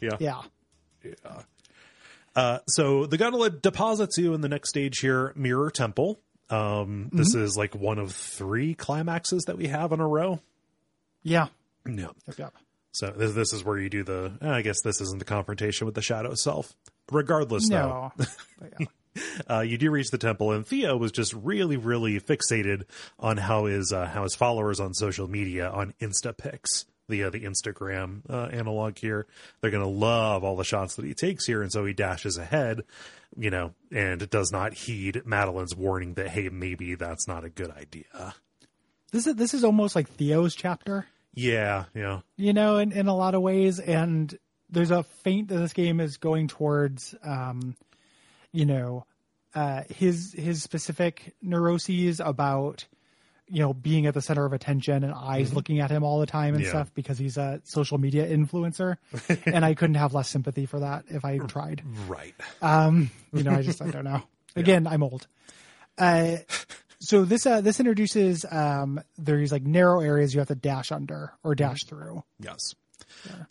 Yeah. 0.00 0.16
yeah 0.18 0.40
Uh, 2.34 2.58
so 2.68 3.06
the 3.06 3.16
gondola 3.16 3.50
deposits 3.50 4.16
you 4.18 4.34
in 4.34 4.40
the 4.40 4.48
next 4.48 4.70
stage 4.70 4.98
here, 5.00 5.32
Mirror 5.36 5.70
Temple. 5.70 6.20
Um, 6.48 7.10
This 7.12 7.34
is 7.34 7.56
like 7.56 7.74
one 7.74 7.98
of 7.98 8.12
three 8.12 8.74
climaxes 8.74 9.44
that 9.46 9.56
we 9.56 9.68
have 9.68 9.92
in 9.92 10.00
a 10.00 10.06
row. 10.06 10.40
yeah 11.22 11.46
Yeah. 11.86 12.08
Yep, 12.26 12.38
yep. 12.38 12.54
So 12.92 13.10
this, 13.16 13.34
this 13.34 13.52
is 13.52 13.64
where 13.64 13.78
you 13.78 13.88
do 13.88 14.02
the. 14.02 14.32
eh, 14.42 14.48
I 14.50 14.62
guess 14.62 14.80
this 14.82 15.00
isn't 15.00 15.18
the 15.20 15.24
confrontation 15.24 15.86
with 15.86 15.94
the 15.94 16.02
shadow 16.02 16.34
self. 16.34 16.74
Regardless, 17.10 17.68
no 17.68 18.12
though, 18.16 18.26
uh, 19.50 19.60
you 19.60 19.78
do 19.78 19.90
reach 19.90 20.10
the 20.10 20.18
temple, 20.18 20.52
and 20.52 20.66
Theo 20.66 20.96
was 20.96 21.12
just 21.12 21.32
really, 21.34 21.76
really 21.76 22.20
fixated 22.20 22.84
on 23.18 23.36
how 23.36 23.66
his 23.66 23.92
uh, 23.92 24.06
how 24.06 24.22
his 24.22 24.34
followers 24.34 24.80
on 24.80 24.94
social 24.94 25.28
media 25.28 25.68
on 25.68 25.94
InstaPics, 26.00 26.86
the 27.08 27.24
uh, 27.24 27.30
the 27.30 27.40
Instagram 27.40 28.22
uh, 28.28 28.48
analog 28.52 28.98
here. 28.98 29.26
They're 29.60 29.70
gonna 29.70 29.88
love 29.88 30.44
all 30.44 30.56
the 30.56 30.64
shots 30.64 30.96
that 30.96 31.04
he 31.04 31.14
takes 31.14 31.46
here, 31.46 31.62
and 31.62 31.72
so 31.72 31.84
he 31.84 31.92
dashes 31.92 32.38
ahead, 32.38 32.82
you 33.36 33.50
know, 33.50 33.74
and 33.90 34.28
does 34.30 34.50
not 34.52 34.74
heed 34.74 35.22
Madeline's 35.24 35.74
warning 35.74 36.14
that 36.14 36.28
hey, 36.28 36.48
maybe 36.48 36.94
that's 36.94 37.26
not 37.26 37.44
a 37.44 37.50
good 37.50 37.70
idea. 37.70 38.34
this 39.12 39.26
is 39.26 39.34
this 39.34 39.54
is 39.54 39.64
almost 39.64 39.96
like 39.96 40.08
Theo's 40.08 40.54
chapter 40.54 41.06
Yeah, 41.34 41.84
yeah, 41.94 42.20
you 42.36 42.52
know, 42.52 42.78
in, 42.78 42.92
in 42.92 43.08
a 43.08 43.14
lot 43.14 43.34
of 43.34 43.42
ways. 43.42 43.80
And 43.80 44.36
there's 44.70 44.90
a 44.90 45.02
feint 45.02 45.48
that 45.48 45.56
this 45.58 45.72
game 45.72 46.00
is 46.00 46.16
going 46.16 46.48
towards, 46.48 47.14
um, 47.24 47.76
you 48.52 48.66
know, 48.66 49.04
uh, 49.54 49.82
his 49.88 50.32
his 50.32 50.62
specific 50.62 51.34
neuroses 51.42 52.20
about, 52.20 52.86
you 53.48 53.58
know, 53.60 53.74
being 53.74 54.06
at 54.06 54.14
the 54.14 54.22
center 54.22 54.44
of 54.44 54.52
attention 54.52 55.02
and 55.02 55.12
eyes 55.12 55.52
looking 55.52 55.80
at 55.80 55.90
him 55.90 56.04
all 56.04 56.20
the 56.20 56.26
time 56.26 56.54
and 56.54 56.62
Yeah. 56.62 56.70
stuff 56.70 56.94
because 56.94 57.18
he's 57.18 57.36
a 57.36 57.60
social 57.64 57.98
media 57.98 58.26
influencer. 58.28 58.96
and 59.46 59.64
I 59.64 59.74
couldn't 59.74 59.96
have 59.96 60.14
less 60.14 60.28
sympathy 60.28 60.66
for 60.66 60.80
that 60.80 61.04
if 61.08 61.24
I 61.24 61.38
tried. 61.38 61.82
right. 62.06 62.34
You 62.62 63.42
know, 63.42 63.52
I 63.52 63.62
just 63.62 63.82
I 63.82 63.90
don't 63.90 64.04
know. 64.04 64.22
Again, 64.56 64.86
I'm 64.86 65.02
old. 65.02 65.26
Uh, 65.98 66.36
so 67.00 67.24
this 67.24 67.46
uh, 67.46 67.60
this 67.60 67.80
introduces 67.80 68.44
um, 68.50 69.00
there's 69.18 69.50
like 69.52 69.62
narrow 69.64 70.00
areas 70.00 70.32
you 70.34 70.40
have 70.40 70.48
to 70.48 70.54
dash 70.54 70.92
under 70.92 71.32
or 71.42 71.54
dash 71.54 71.84
through. 71.84 72.22
Yes. 72.38 72.74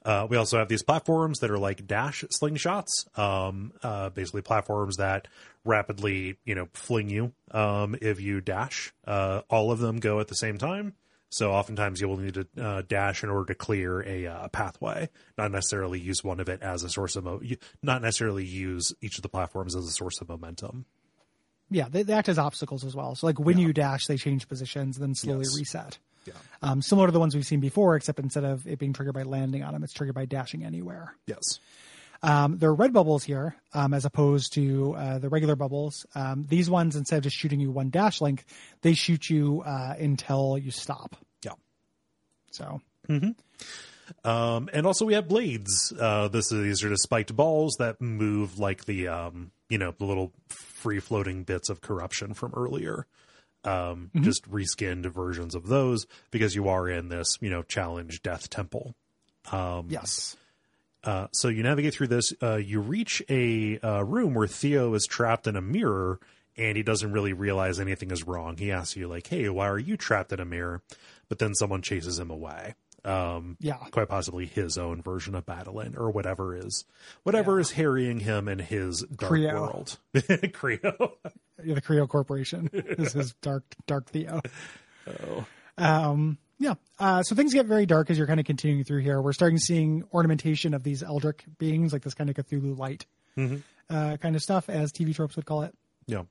Uh, 0.06 0.27
we 0.30 0.38
also 0.38 0.57
have 0.57 0.68
these 0.68 0.84
platforms 0.84 1.40
that 1.40 1.52
are 1.52 1.57
like 1.60 1.86
dash 1.88 2.23
slingshots, 2.26 2.90
um, 3.18 3.72
uh, 3.84 4.10
basically 4.10 4.41
platforms 4.41 4.98
that 4.98 5.27
rapidly, 5.65 6.38
you 6.45 6.56
know, 6.56 6.68
fling 6.73 7.10
you 7.10 7.34
um, 7.52 7.95
if 8.02 8.19
you 8.22 8.41
dash. 8.41 8.94
Uh, 9.06 9.41
all 9.49 9.72
of 9.72 9.80
them 9.80 9.99
go 9.99 10.19
at 10.19 10.27
the 10.27 10.36
same 10.36 10.57
time, 10.57 10.94
so 11.30 11.52
oftentimes 11.52 12.02
you 12.02 12.07
will 12.07 12.18
need 12.18 12.34
to 12.34 12.48
uh, 12.60 12.81
dash 12.88 13.23
in 13.23 13.30
order 13.30 13.45
to 13.45 13.56
clear 13.56 14.02
a 14.02 14.26
uh, 14.26 14.48
pathway. 14.48 15.10
Not 15.38 15.52
necessarily 15.52 15.99
use 15.99 16.23
one 16.23 16.40
of 16.40 16.49
it 16.49 16.61
as 16.61 16.84
a 16.84 16.90
source 16.90 17.15
of, 17.15 17.23
mo- 17.26 17.41
not 17.84 18.02
necessarily 18.02 18.45
use 18.45 18.94
each 19.02 19.18
of 19.18 19.22
the 19.22 19.30
platforms 19.30 19.76
as 19.76 19.86
a 19.86 19.91
source 19.91 20.22
of 20.22 20.30
momentum. 20.30 20.86
Yeah, 21.69 21.88
they, 21.88 22.02
they 22.02 22.14
act 22.14 22.30
as 22.30 22.40
obstacles 22.40 22.84
as 22.84 22.95
well. 22.95 23.14
So 23.14 23.27
like 23.27 23.40
when 23.40 23.60
you 23.60 23.73
dash, 23.73 24.07
they 24.07 24.18
change 24.18 24.48
positions, 24.48 24.98
then 24.98 25.14
slowly 25.14 25.45
Yes. 25.45 25.56
reset. 25.56 25.99
Yeah. 26.25 26.33
Um, 26.61 26.81
similar 26.81 27.07
to 27.07 27.11
the 27.11 27.19
ones 27.19 27.35
we've 27.35 27.45
seen 27.45 27.59
before, 27.59 27.95
except 27.95 28.19
instead 28.19 28.43
of 28.43 28.67
it 28.67 28.79
being 28.79 28.93
triggered 28.93 29.13
by 29.13 29.23
landing 29.23 29.63
on 29.63 29.73
them, 29.73 29.83
it's 29.83 29.93
triggered 29.93 30.15
by 30.15 30.25
dashing 30.25 30.63
anywhere. 30.63 31.15
Yes. 31.25 31.59
Um, 32.21 32.57
there 32.57 32.69
are 32.69 32.75
red 32.75 32.91
bubbles 32.91 33.23
here, 33.23 33.55
um, 33.73 33.93
as 33.93 34.03
opposed 34.03 34.53
to 34.53 34.93
uh, 34.97 35.19
the 35.19 35.29
regular 35.29 35.55
bubbles. 35.55 36.05
Um, 36.15 36.45
these 36.49 36.69
ones, 36.69 36.95
instead 36.95 37.17
of 37.17 37.23
just 37.23 37.37
shooting 37.37 37.61
you 37.61 37.71
one 37.71 37.89
dash 37.89 38.19
length, 38.19 38.43
they 38.81 38.93
shoot 38.93 39.29
you 39.29 39.63
uh, 39.65 39.95
until 39.97 40.57
you 40.57 40.71
stop. 40.71 41.15
Yeah. 41.43 41.53
So 42.51 42.81
Um, 44.23 44.69
and 44.73 44.85
also 44.85 45.05
we 45.05 45.13
have 45.13 45.27
blades. 45.27 45.93
Uh, 45.97 46.27
this 46.27 46.51
is, 46.51 46.63
these 46.63 46.83
are 46.83 46.89
just 46.89 47.03
spiked 47.03 47.35
balls 47.35 47.75
that 47.79 48.01
move 48.01 48.59
like 48.59 48.85
the 48.85 49.07
um, 49.07 49.51
you 49.69 49.77
know 49.77 49.93
the 49.97 50.05
little 50.05 50.33
free 50.49 50.99
floating 50.99 51.43
bits 51.43 51.69
of 51.69 51.81
corruption 51.81 52.33
from 52.33 52.53
earlier. 52.55 53.05
Um, 53.65 54.10
Just 54.22 54.49
reskinned 54.49 55.06
versions 55.07 55.53
of 55.53 55.68
those 55.68 56.07
because 56.31 56.56
you 56.56 56.69
are 56.69 56.88
in 56.88 57.10
this 57.10 57.38
you 57.41 57.49
know 57.49 57.61
challenge 57.64 58.22
death 58.22 58.49
temple. 58.49 58.95
Um, 59.52 59.88
yes, 59.90 60.38
Uh, 61.03 61.27
so 61.31 61.48
you 61.48 61.64
navigate 61.64 61.94
through 61.94 62.07
this. 62.07 62.34
Uh, 62.41 62.56
you 62.56 62.80
reach 62.80 63.22
a 63.30 63.80
uh, 63.80 64.03
room 64.03 64.34
where 64.34 64.48
Theo 64.48 64.94
is 64.94 65.06
trapped 65.06 65.48
in 65.48 65.56
a 65.56 65.61
mirror, 65.61 66.19
and 66.57 66.77
he 66.77 66.84
doesn't 66.84 67.11
really 67.11 67.34
realize 67.34 67.80
anything 67.80 68.11
is 68.11 68.26
wrong. 68.27 68.57
He 68.57 68.72
asks 68.72 68.95
you 68.95 69.07
like, 69.07 69.27
"Hey, 69.27 69.49
why 69.49 69.68
are 69.68 69.80
you 69.80 69.98
trapped 69.98 70.31
in 70.31 70.40
a 70.40 70.45
mirror?" 70.45 70.81
But 71.27 71.40
then 71.40 71.53
someone 71.56 71.81
chases 71.81 72.18
him 72.19 72.30
away. 72.30 72.76
Um, 73.05 73.55
Yeah. 73.59 73.77
quite 73.91 74.09
possibly 74.09 74.45
his 74.45 74.77
own 74.77 75.01
version 75.01 75.34
of 75.35 75.47
Madeline 75.47 75.95
or 75.97 76.11
whatever 76.11 76.55
is 76.55 76.85
whatever 77.23 77.59
is 77.59 77.71
harrying 77.71 78.19
him 78.19 78.47
in 78.47 78.59
his 78.59 79.01
dark 79.03 79.31
Creo. 79.31 79.53
world. 79.53 79.97
Creo. 80.15 81.11
Yeah, 81.63 81.76
the 81.76 81.81
Creo 81.81 82.07
Corporation. 82.07 82.69
this 82.73 83.15
is 83.15 83.34
dark, 83.41 83.63
dark 83.88 84.09
Theo. 84.09 84.41
Oh. 85.07 85.45
Um, 85.77 86.38
yeah. 86.59 86.73
Uh, 86.99 87.23
so 87.23 87.35
things 87.35 87.53
get 87.53 87.65
very 87.65 87.85
dark 87.85 88.09
as 88.09 88.17
you're 88.17 88.27
kind 88.27 88.39
of 88.39 88.45
continuing 88.45 88.84
through 88.84 88.99
here. 89.01 89.21
We're 89.21 89.31
starting 89.34 89.57
seeing 89.59 90.03
ornamentation 90.13 90.73
of 90.73 90.84
these 90.84 91.01
eldritch 91.01 91.41
beings, 91.57 91.93
like 91.93 92.01
this 92.01 92.13
kind 92.13 92.30
of 92.30 92.35
Cthulhu 92.35 92.77
light 92.77 93.05
uh, 93.89 94.17
kind 94.17 94.35
of 94.35 94.41
stuff, 94.41 94.67
as 94.69 94.91
TV 94.91 95.15
tropes 95.15 95.38
would 95.38 95.45
call 95.45 95.61
it. 95.63 95.73
yeah. 96.05 96.23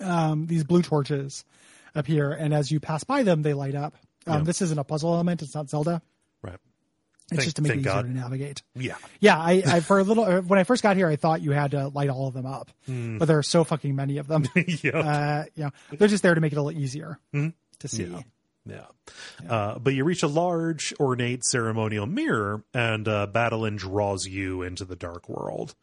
Um, 0.00 0.46
these 0.46 0.64
blue 0.64 0.80
torches 0.82 1.44
appear, 1.94 2.32
and 2.32 2.54
as 2.54 2.70
you 2.72 2.80
pass 2.80 3.04
by 3.04 3.22
them, 3.22 3.42
they 3.42 3.52
light 3.52 3.74
up. 3.74 3.94
Um, 4.26 4.38
Yeah. 4.38 4.44
This 4.44 4.62
isn't 4.62 4.78
a 4.78 4.84
puzzle 4.84 5.12
element; 5.14 5.42
it's 5.42 5.54
not 5.54 5.68
Zelda. 5.70 6.02
Right. 6.42 6.54
It's 6.54 7.38
Thank- 7.38 7.42
just 7.42 7.56
to 7.56 7.62
make 7.62 7.72
it 7.72 7.78
easier 7.78 7.92
God. 7.92 8.02
to 8.02 8.10
navigate. 8.10 8.62
Yeah. 8.74 8.96
Yeah, 9.20 9.38
I, 9.38 9.62
I 9.66 9.80
for 9.80 9.98
a 10.00 10.02
little 10.04 10.24
uh, 10.24 10.40
when 10.42 10.58
I 10.58 10.64
first 10.64 10.82
got 10.82 10.96
here, 10.96 11.08
I 11.08 11.16
thought 11.16 11.40
you 11.40 11.52
had 11.52 11.70
to 11.70 11.88
light 11.88 12.10
all 12.10 12.28
of 12.28 12.34
them 12.34 12.46
up, 12.46 12.70
but 12.86 13.26
there 13.26 13.38
are 13.38 13.42
so 13.42 13.64
fucking 13.64 13.94
many 13.96 14.18
of 14.18 14.26
them. 14.26 14.44
yeah. 14.82 14.90
uh, 14.98 15.44
you 15.54 15.64
know, 15.64 15.70
they're 15.92 16.08
just 16.08 16.22
there 16.22 16.34
to 16.34 16.40
make 16.40 16.52
it 16.52 16.58
a 16.58 16.62
little 16.62 16.78
easier 16.80 17.18
to 17.32 17.88
see. 17.88 18.04
Yeah. 18.04 18.20
Yeah. 18.64 18.86
Uh, 19.48 19.78
but 19.78 19.92
you 19.94 20.04
reach 20.04 20.22
a 20.22 20.28
large, 20.28 20.94
ornate 21.00 21.44
ceremonial 21.44 22.06
mirror, 22.06 22.62
and 22.72 23.08
uh, 23.08 23.26
draws 23.76 24.26
you 24.26 24.62
into 24.62 24.84
the 24.84 24.94
dark 24.94 25.28
world. 25.28 25.74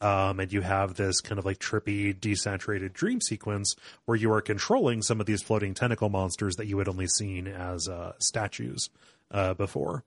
Um, 0.00 0.40
and 0.40 0.50
you 0.52 0.62
have 0.62 0.94
this 0.94 1.20
kind 1.20 1.38
of 1.38 1.44
like 1.44 1.58
trippy, 1.58 2.18
desaturated 2.18 2.94
dream 2.94 3.20
sequence 3.20 3.74
where 4.06 4.16
you 4.16 4.32
are 4.32 4.40
controlling 4.40 5.02
some 5.02 5.20
of 5.20 5.26
these 5.26 5.42
floating 5.42 5.74
tentacle 5.74 6.08
monsters 6.08 6.56
that 6.56 6.66
you 6.66 6.78
had 6.78 6.88
only 6.88 7.06
seen 7.06 7.46
as 7.46 7.86
uh, 7.86 8.12
statues 8.18 8.88
uh, 9.30 9.52
before. 9.54 10.02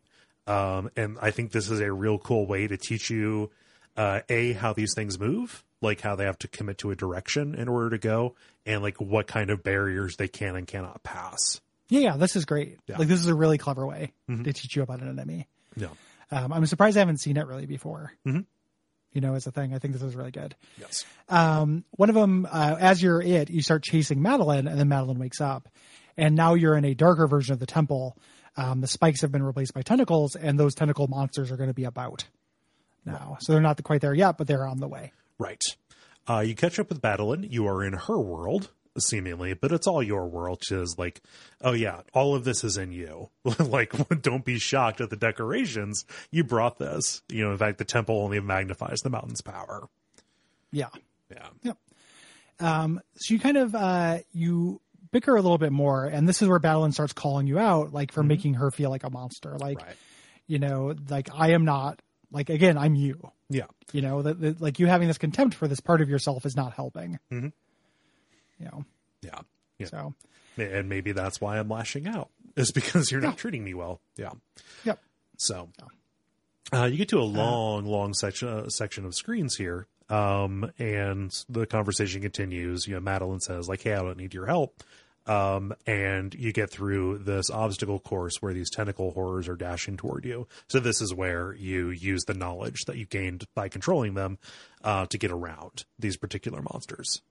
Um, 0.48 0.90
and 0.98 1.18
I 1.22 1.30
think 1.32 1.52
this 1.52 1.70
is 1.70 1.80
a 1.80 1.94
real 1.94 2.18
cool 2.18 2.48
way 2.48 2.68
to 2.68 2.76
teach 2.76 3.10
you 3.10 3.52
uh, 3.96 4.22
a 4.30 4.54
how 4.54 4.74
these 4.74 4.94
things 4.96 5.20
move, 5.20 5.64
like 5.80 6.02
how 6.02 6.16
they 6.16 6.26
have 6.26 6.40
to 6.40 6.48
commit 6.48 6.80
to 6.80 6.90
a 6.92 6.96
direction 6.96 7.54
in 7.54 7.68
order 7.68 7.92
to 7.92 7.98
go, 8.00 8.34
and 8.66 8.82
like 8.82 9.00
what 9.00 9.28
kind 9.28 9.52
of 9.52 9.64
barriers 9.64 10.18
they 10.18 10.28
can 10.28 10.56
and 10.56 10.66
cannot 10.66 11.04
pass. 11.04 11.62
Yeah, 11.90 12.00
yeah, 12.00 12.18
this 12.18 12.36
is 12.36 12.46
great. 12.46 12.80
Yeah. 12.88 12.98
Like 12.98 13.08
this 13.08 13.20
is 13.20 13.28
a 13.28 13.36
really 13.36 13.60
clever 13.60 13.86
way 13.86 14.12
to 14.28 14.52
teach 14.54 14.76
you 14.76 14.82
about 14.82 15.02
an 15.02 15.10
enemy. 15.10 15.48
Yeah. 15.78 15.90
Um, 16.32 16.52
I'm 16.52 16.66
surprised 16.66 16.98
I 16.98 17.02
haven't 17.02 17.18
seen 17.20 17.38
it 17.38 17.46
really 17.46 17.68
before. 17.68 18.12
Mhm. 18.26 18.46
You 19.14 19.22
know, 19.22 19.36
as 19.36 19.48
a 19.48 19.52
thing, 19.52 19.74
I 19.74 19.80
think 19.80 19.94
this 19.94 20.02
is 20.02 20.16
really 20.16 20.32
good. 20.32 20.56
Yes. 20.80 21.06
Um, 21.30 21.84
one 21.92 22.10
of 22.10 22.16
them, 22.16 22.48
uh, 22.52 22.76
as 22.80 23.02
you're 23.02 23.22
it, 23.22 23.50
you 23.50 23.62
start 23.62 23.84
chasing 23.84 24.22
Madeline, 24.22 24.68
and 24.68 24.80
then 24.80 24.90
Madeline 24.90 25.20
wakes 25.20 25.40
up, 25.40 25.70
and 26.18 26.36
now 26.36 26.56
you're 26.56 26.76
in 26.76 26.86
a 26.86 26.94
darker 26.94 27.28
version 27.28 27.54
of 27.54 27.60
the 27.60 27.66
temple. 27.66 28.18
Um, 28.56 28.82
the 28.82 28.88
spikes 28.88 29.22
have 29.22 29.32
been 29.32 29.44
replaced 29.44 29.74
by 29.74 29.82
tentacles, 29.82 30.36
and 30.36 30.60
those 30.60 30.76
tentacle 30.76 31.08
monsters 31.08 31.52
are 31.52 31.58
going 31.58 31.70
to 31.70 31.74
be 31.74 31.86
about 31.86 32.26
now. 33.06 33.38
So 33.40 33.54
they're 33.54 33.62
not 33.62 33.82
quite 33.84 34.02
there 34.02 34.14
yet, 34.14 34.38
but 34.38 34.48
they're 34.48 34.68
on 34.68 34.80
the 34.80 34.88
way. 34.88 35.12
Right. 35.38 35.62
Uh, 36.28 36.40
you 36.40 36.56
catch 36.56 36.80
up 36.80 36.90
with 36.90 37.04
Madeline. 37.04 37.44
You 37.50 37.68
are 37.68 37.84
in 37.84 37.94
her 37.94 38.20
world, 38.20 38.72
seemingly, 38.98 39.54
but 39.54 39.72
it's 39.72 39.88
all 39.88 40.02
your 40.04 40.28
world. 40.28 40.62
Is 40.72 40.96
like, 40.98 41.22
oh 41.62 41.74
yeah, 41.74 42.02
all 42.14 42.36
of 42.36 42.44
this 42.44 42.64
is 42.64 42.78
in 42.78 42.92
you. 42.92 43.30
like, 43.60 43.94
don't 44.22 44.46
be 44.46 44.60
shocked 44.60 45.02
at 45.02 45.10
the 45.10 45.16
decorations. 45.16 46.06
You 46.32 46.44
brought 46.44 46.78
this. 46.80 47.22
You 47.30 47.46
know, 47.46 47.52
in 47.52 47.58
fact, 47.58 47.78
the 47.78 47.86
temple 47.86 48.20
only 48.22 48.40
magnifies 48.40 49.00
the 49.02 49.10
mountain's 49.10 49.42
power. 49.42 49.88
Yeah. 50.72 50.90
Yeah. 51.32 51.48
Yep. 51.64 51.78
Um, 52.60 53.02
so 53.16 53.34
you 53.34 53.40
kind 53.40 53.58
of 53.58 53.74
uh, 53.76 54.20
you 54.32 54.80
bicker 55.12 55.36
a 55.36 55.42
little 55.42 55.58
bit 55.58 55.72
more, 55.72 56.06
and 56.06 56.28
this 56.28 56.42
is 56.42 56.48
where 56.48 56.60
Madeline 56.60 56.92
starts 56.92 57.14
calling 57.14 57.48
you 57.48 57.60
out, 57.60 57.94
like 57.94 58.12
for 58.12 58.24
making 58.24 58.56
her 58.56 58.72
feel 58.72 58.90
like 58.90 59.04
a 59.04 59.10
monster. 59.10 59.58
Like, 59.60 59.80
Right. 59.82 59.96
you 60.48 60.60
know, 60.60 60.96
like 61.10 61.30
I 61.34 61.52
am 61.52 61.66
not. 61.66 62.00
Like 62.32 62.50
again, 62.50 62.78
I'm 62.80 62.96
you. 62.96 63.30
Yeah. 63.50 63.66
You 63.92 64.02
know 64.02 64.24
that, 64.24 64.40
that 64.42 64.62
like 64.62 64.80
you 64.80 64.88
having 64.88 65.08
this 65.08 65.20
contempt 65.20 65.56
for 65.56 65.68
this 65.68 65.80
part 65.80 66.02
of 66.02 66.10
yourself 66.10 66.46
is 66.48 66.56
not 66.56 66.74
helping. 66.74 67.20
Mhm. 67.32 67.52
You 68.64 68.70
know, 68.70 68.86
Yeah. 69.22 69.40
Yeah. 69.80 69.88
so 69.88 70.14
And 70.58 70.88
maybe 70.88 71.12
that's 71.12 71.42
why 71.42 71.60
I'm 71.60 71.68
lashing 71.70 72.08
out, 72.08 72.30
is 72.56 72.72
because 72.72 73.12
you're 73.12 73.22
not 73.22 73.38
treating 73.38 73.64
me 73.64 73.74
well. 73.74 74.00
Yeah. 74.16 74.32
yep. 74.86 75.00
So 75.38 75.70
uh, 76.72 76.86
you 76.86 76.98
get 76.98 77.10
to 77.10 77.20
a 77.20 77.24
long, 77.24 77.86
long 77.86 78.14
section 78.14 78.48
uh, 78.48 78.70
section 78.70 79.06
of 79.06 79.14
screens 79.16 79.56
here, 79.56 79.88
um, 80.10 80.72
and 80.80 81.32
the 81.50 81.66
conversation 81.66 82.22
continues. 82.22 82.88
You 82.88 82.94
know, 82.96 83.00
Madeline 83.02 83.42
says 83.42 83.68
like, 83.68 83.82
"Hey, 83.82 83.94
I 83.94 84.02
don't 84.02 84.18
need 84.18 84.34
your 84.34 84.46
help," 84.46 84.82
um, 85.26 85.74
and 85.86 86.34
you 86.34 86.54
get 86.54 86.70
through 86.70 87.18
this 87.20 87.50
obstacle 87.50 88.00
course 88.00 88.42
where 88.42 88.54
these 88.54 88.70
tentacle 88.70 89.12
horrors 89.12 89.50
are 89.50 89.56
dashing 89.56 89.98
toward 89.98 90.24
you. 90.24 90.48
So 90.70 90.80
this 90.80 91.02
is 91.02 91.14
where 91.14 91.54
you 91.56 91.90
use 91.90 92.24
the 92.26 92.34
knowledge 92.34 92.86
that 92.86 92.96
you 92.98 93.06
gained 93.06 93.46
by 93.56 93.68
controlling 93.70 94.14
them 94.14 94.38
uh, 94.84 95.08
to 95.08 95.18
get 95.18 95.32
around 95.32 95.86
these 96.00 96.16
particular 96.18 96.62
monsters. 96.62 97.22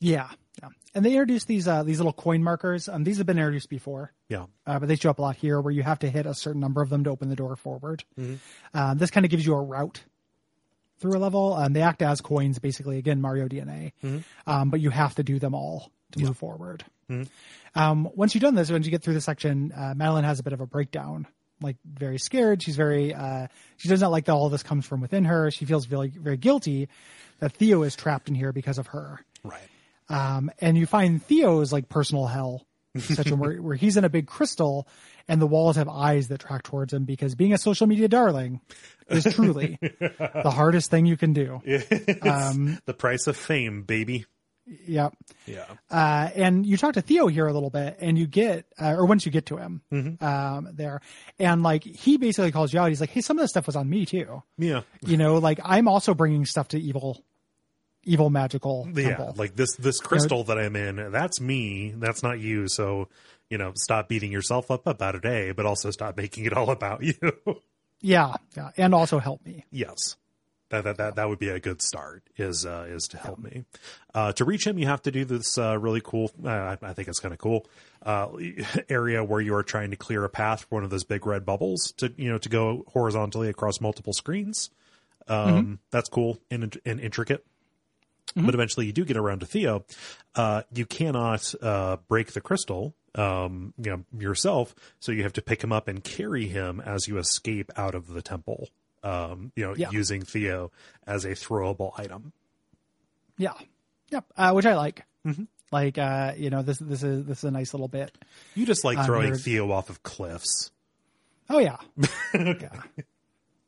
Yeah, 0.00 0.28
yeah. 0.60 0.68
And 0.94 1.04
they 1.04 1.12
introduced 1.12 1.46
these 1.46 1.66
uh, 1.68 1.82
these 1.82 1.98
little 1.98 2.12
coin 2.12 2.42
markers. 2.42 2.88
Um, 2.88 3.04
these 3.04 3.18
have 3.18 3.26
been 3.26 3.38
introduced 3.38 3.68
before. 3.70 4.12
Yeah, 4.28 4.46
uh, 4.66 4.78
but 4.78 4.88
they 4.88 4.96
show 4.96 5.10
up 5.10 5.18
a 5.18 5.22
lot 5.22 5.36
here 5.36 5.60
where 5.60 5.72
you 5.72 5.82
have 5.82 6.00
to 6.00 6.10
hit 6.10 6.26
a 6.26 6.34
certain 6.34 6.60
number 6.60 6.82
of 6.82 6.90
them 6.90 7.04
to 7.04 7.10
open 7.10 7.28
the 7.28 7.36
door 7.36 7.56
forward. 7.56 8.04
Um, 8.74 8.98
this 8.98 9.10
kind 9.10 9.24
of 9.24 9.30
gives 9.30 9.46
you 9.46 9.54
a 9.54 9.60
route 9.62 10.02
through 10.98 11.16
a 11.16 11.20
level. 11.20 11.54
Um, 11.54 11.72
they 11.72 11.82
act 11.82 12.02
as 12.02 12.20
coins, 12.20 12.58
basically. 12.58 12.98
Again, 12.98 13.20
Mario 13.20 13.48
DNA, 13.48 13.92
um, 14.46 14.70
but 14.70 14.80
you 14.80 14.90
have 14.90 15.14
to 15.16 15.22
do 15.22 15.38
them 15.38 15.54
all 15.54 15.90
to 16.12 16.20
move 16.20 16.36
forward. 16.36 16.84
Um, 17.74 18.08
once 18.14 18.34
you've 18.34 18.42
done 18.42 18.54
this, 18.54 18.70
once 18.70 18.84
you 18.84 18.90
get 18.90 19.02
through 19.02 19.14
the 19.14 19.20
section, 19.20 19.72
uh, 19.74 19.94
Madeline 19.96 20.24
has 20.24 20.38
a 20.40 20.42
bit 20.42 20.52
of 20.52 20.60
a 20.60 20.66
breakdown. 20.66 21.26
Like 21.60 21.76
very 21.84 22.18
scared. 22.18 22.60
She's 22.62 22.74
very. 22.76 23.14
Uh, 23.14 23.46
she 23.76 23.88
does 23.88 24.00
not 24.00 24.10
like 24.10 24.24
that 24.24 24.32
all 24.32 24.48
this 24.48 24.62
comes 24.64 24.84
from 24.84 25.00
within 25.00 25.24
her. 25.26 25.50
She 25.50 25.64
feels 25.64 25.86
very 25.86 26.08
very 26.08 26.36
guilty 26.36 26.88
that 27.38 27.52
Theo 27.52 27.82
is 27.84 27.94
trapped 27.94 28.28
in 28.28 28.34
here 28.34 28.52
because 28.52 28.78
of 28.78 28.88
her. 28.88 29.20
right. 29.44 29.60
Um, 30.08 30.50
and 30.60 30.76
you 30.76 30.86
find 30.86 31.22
Theo's 31.22 31.72
like 31.72 31.88
personal 31.88 32.26
hell 32.26 32.66
section 32.98 33.38
where, 33.38 33.60
where 33.62 33.76
he's 33.76 33.96
in 33.96 34.04
a 34.04 34.08
big 34.08 34.26
crystal 34.26 34.86
and 35.28 35.40
the 35.40 35.46
walls 35.46 35.76
have 35.76 35.88
eyes 35.88 36.28
that 36.28 36.40
track 36.40 36.62
towards 36.62 36.92
him 36.92 37.04
because 37.04 37.34
being 37.34 37.52
a 37.52 37.58
social 37.58 37.86
media 37.86 38.08
darling 38.08 38.60
is 39.08 39.24
truly 39.34 39.78
the 39.80 40.52
hardest 40.52 40.90
thing 40.90 41.06
you 41.06 41.16
can 41.16 41.32
do. 41.32 41.60
Um, 42.22 42.78
the 42.86 42.94
price 42.94 43.26
of 43.26 43.36
fame, 43.36 43.82
baby. 43.82 44.26
Yep. 44.86 45.14
Yeah. 45.46 45.64
Uh, 45.90 46.30
and 46.34 46.64
you 46.64 46.76
talk 46.76 46.94
to 46.94 47.00
Theo 47.00 47.26
here 47.26 47.46
a 47.46 47.52
little 47.52 47.70
bit 47.70 47.98
and 48.00 48.16
you 48.18 48.26
get, 48.26 48.66
uh, 48.80 48.94
or 48.94 49.06
once 49.06 49.26
you 49.26 49.32
get 49.32 49.46
to 49.46 49.56
him, 49.56 49.82
um, 50.20 50.68
there 50.72 51.00
and 51.38 51.62
like 51.62 51.84
he 51.84 52.16
basically 52.16 52.52
calls 52.52 52.72
you 52.72 52.80
out. 52.80 52.88
He's 52.88 53.00
like, 53.00 53.10
Hey, 53.10 53.20
some 53.22 53.38
of 53.38 53.42
this 53.42 53.50
stuff 53.50 53.66
was 53.66 53.76
on 53.76 53.88
me 53.88 54.06
too. 54.06 54.42
Yeah. 54.58 54.82
You 55.04 55.16
know, 55.16 55.38
like 55.38 55.58
I'm 55.64 55.88
also 55.88 56.14
bringing 56.14 56.46
stuff 56.46 56.68
to 56.68 56.80
evil, 56.80 57.24
evil 58.04 58.30
magical 58.30 58.88
yeah 58.94 59.08
temple. 59.08 59.34
like 59.36 59.54
this 59.54 59.76
this 59.76 60.00
crystal 60.00 60.44
that 60.44 60.58
i'm 60.58 60.74
in 60.76 61.12
that's 61.12 61.40
me 61.40 61.94
that's 61.96 62.22
not 62.22 62.40
you 62.40 62.66
so 62.68 63.08
you 63.48 63.58
know 63.58 63.72
stop 63.76 64.08
beating 64.08 64.32
yourself 64.32 64.70
up 64.70 64.86
about 64.86 65.14
it 65.14 65.24
a 65.24 65.52
but 65.52 65.66
also 65.66 65.90
stop 65.90 66.16
making 66.16 66.44
it 66.44 66.52
all 66.52 66.70
about 66.70 67.02
you 67.02 67.14
yeah. 68.02 68.34
Yeah. 68.56 68.70
And 68.76 68.94
also 68.94 69.18
help 69.20 69.46
me. 69.46 69.64
yes 69.70 70.16
that, 70.70 70.84
that 70.84 70.96
that 70.96 71.16
that 71.16 71.28
would 71.28 71.38
be 71.38 71.50
a 71.50 71.60
good 71.60 71.82
start 71.82 72.22
is 72.36 72.64
uh 72.64 72.86
is 72.88 73.08
to 73.08 73.18
help 73.18 73.38
me 73.38 73.64
uh 74.14 74.32
to 74.32 74.44
reach 74.44 74.66
him 74.66 74.78
you 74.78 74.86
have 74.86 75.02
to 75.02 75.10
do 75.10 75.24
this 75.24 75.58
uh 75.58 75.78
really 75.78 76.00
cool 76.02 76.30
uh, 76.44 76.48
I, 76.48 76.78
I 76.82 76.92
think 76.94 77.08
it's 77.08 77.20
kind 77.20 77.32
of 77.34 77.38
cool 77.38 77.66
uh 78.04 78.28
area 78.88 79.22
where 79.22 79.40
you 79.40 79.54
are 79.54 79.62
trying 79.62 79.90
to 79.90 79.96
clear 79.96 80.24
a 80.24 80.30
path 80.30 80.62
for 80.62 80.76
one 80.76 80.84
of 80.84 80.90
those 80.90 81.04
big 81.04 81.26
red 81.26 81.44
bubbles 81.44 81.92
to 81.98 82.12
you 82.16 82.30
know 82.30 82.38
to 82.38 82.48
go 82.48 82.84
horizontally 82.88 83.48
across 83.48 83.80
multiple 83.82 84.14
screens 84.14 84.70
um 85.28 85.78
that's 85.90 86.08
cool 86.08 86.38
and, 86.50 86.80
and 86.86 87.00
intricate 87.00 87.44
but 88.34 88.54
eventually 88.54 88.86
you 88.86 88.92
do 88.92 89.04
get 89.04 89.16
around 89.16 89.40
to 89.40 89.46
Theo. 89.46 89.84
Uh, 90.34 90.62
you 90.74 90.86
cannot 90.86 91.54
uh, 91.62 91.96
break 92.08 92.32
the 92.32 92.40
crystal, 92.40 92.94
um, 93.14 93.74
you 93.78 93.90
know, 93.90 94.04
yourself, 94.18 94.74
so 95.00 95.12
you 95.12 95.22
have 95.22 95.32
to 95.34 95.42
pick 95.42 95.62
him 95.62 95.72
up 95.72 95.88
and 95.88 96.02
carry 96.02 96.46
him 96.46 96.80
as 96.80 97.06
you 97.08 97.18
escape 97.18 97.70
out 97.76 97.94
of 97.94 98.08
the 98.08 98.22
temple. 98.22 98.68
um, 99.04 99.50
you 99.56 99.64
know, 99.66 99.74
Yeah. 99.76 99.90
using 99.90 100.22
Theo 100.22 100.70
as 101.06 101.24
a 101.24 101.30
throwable 101.32 101.98
item. 101.98 102.32
Yeah. 103.36 103.54
Yep. 104.10 104.24
Uh, 104.36 104.52
which 104.52 104.64
I 104.66 104.76
like. 104.76 105.04
Mm-hmm. 105.26 105.44
Like, 105.72 105.98
uh, 105.98 106.34
you 106.36 106.50
know, 106.50 106.62
this 106.62 106.78
this 106.78 107.02
is 107.02 107.24
this 107.24 107.38
is 107.38 107.44
a 107.44 107.50
nice 107.50 107.72
little 107.74 107.88
bit. 107.88 108.16
You 108.54 108.64
just 108.66 108.84
like 108.84 109.04
throwing 109.04 109.28
here- 109.28 109.36
Theo 109.36 109.72
off 109.72 109.90
of 109.90 110.02
cliffs. 110.02 110.70
Oh 111.50 111.58
yeah. 111.58 111.78
yeah. 112.34 112.82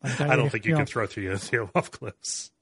Like, 0.02 0.20
I 0.20 0.36
don't 0.36 0.50
think 0.50 0.66
you, 0.66 0.72
know, 0.72 0.78
can 0.78 0.86
throw 0.86 1.06
Theo, 1.06 1.36
Theo 1.38 1.70
off 1.74 1.90
cliffs. 1.90 2.52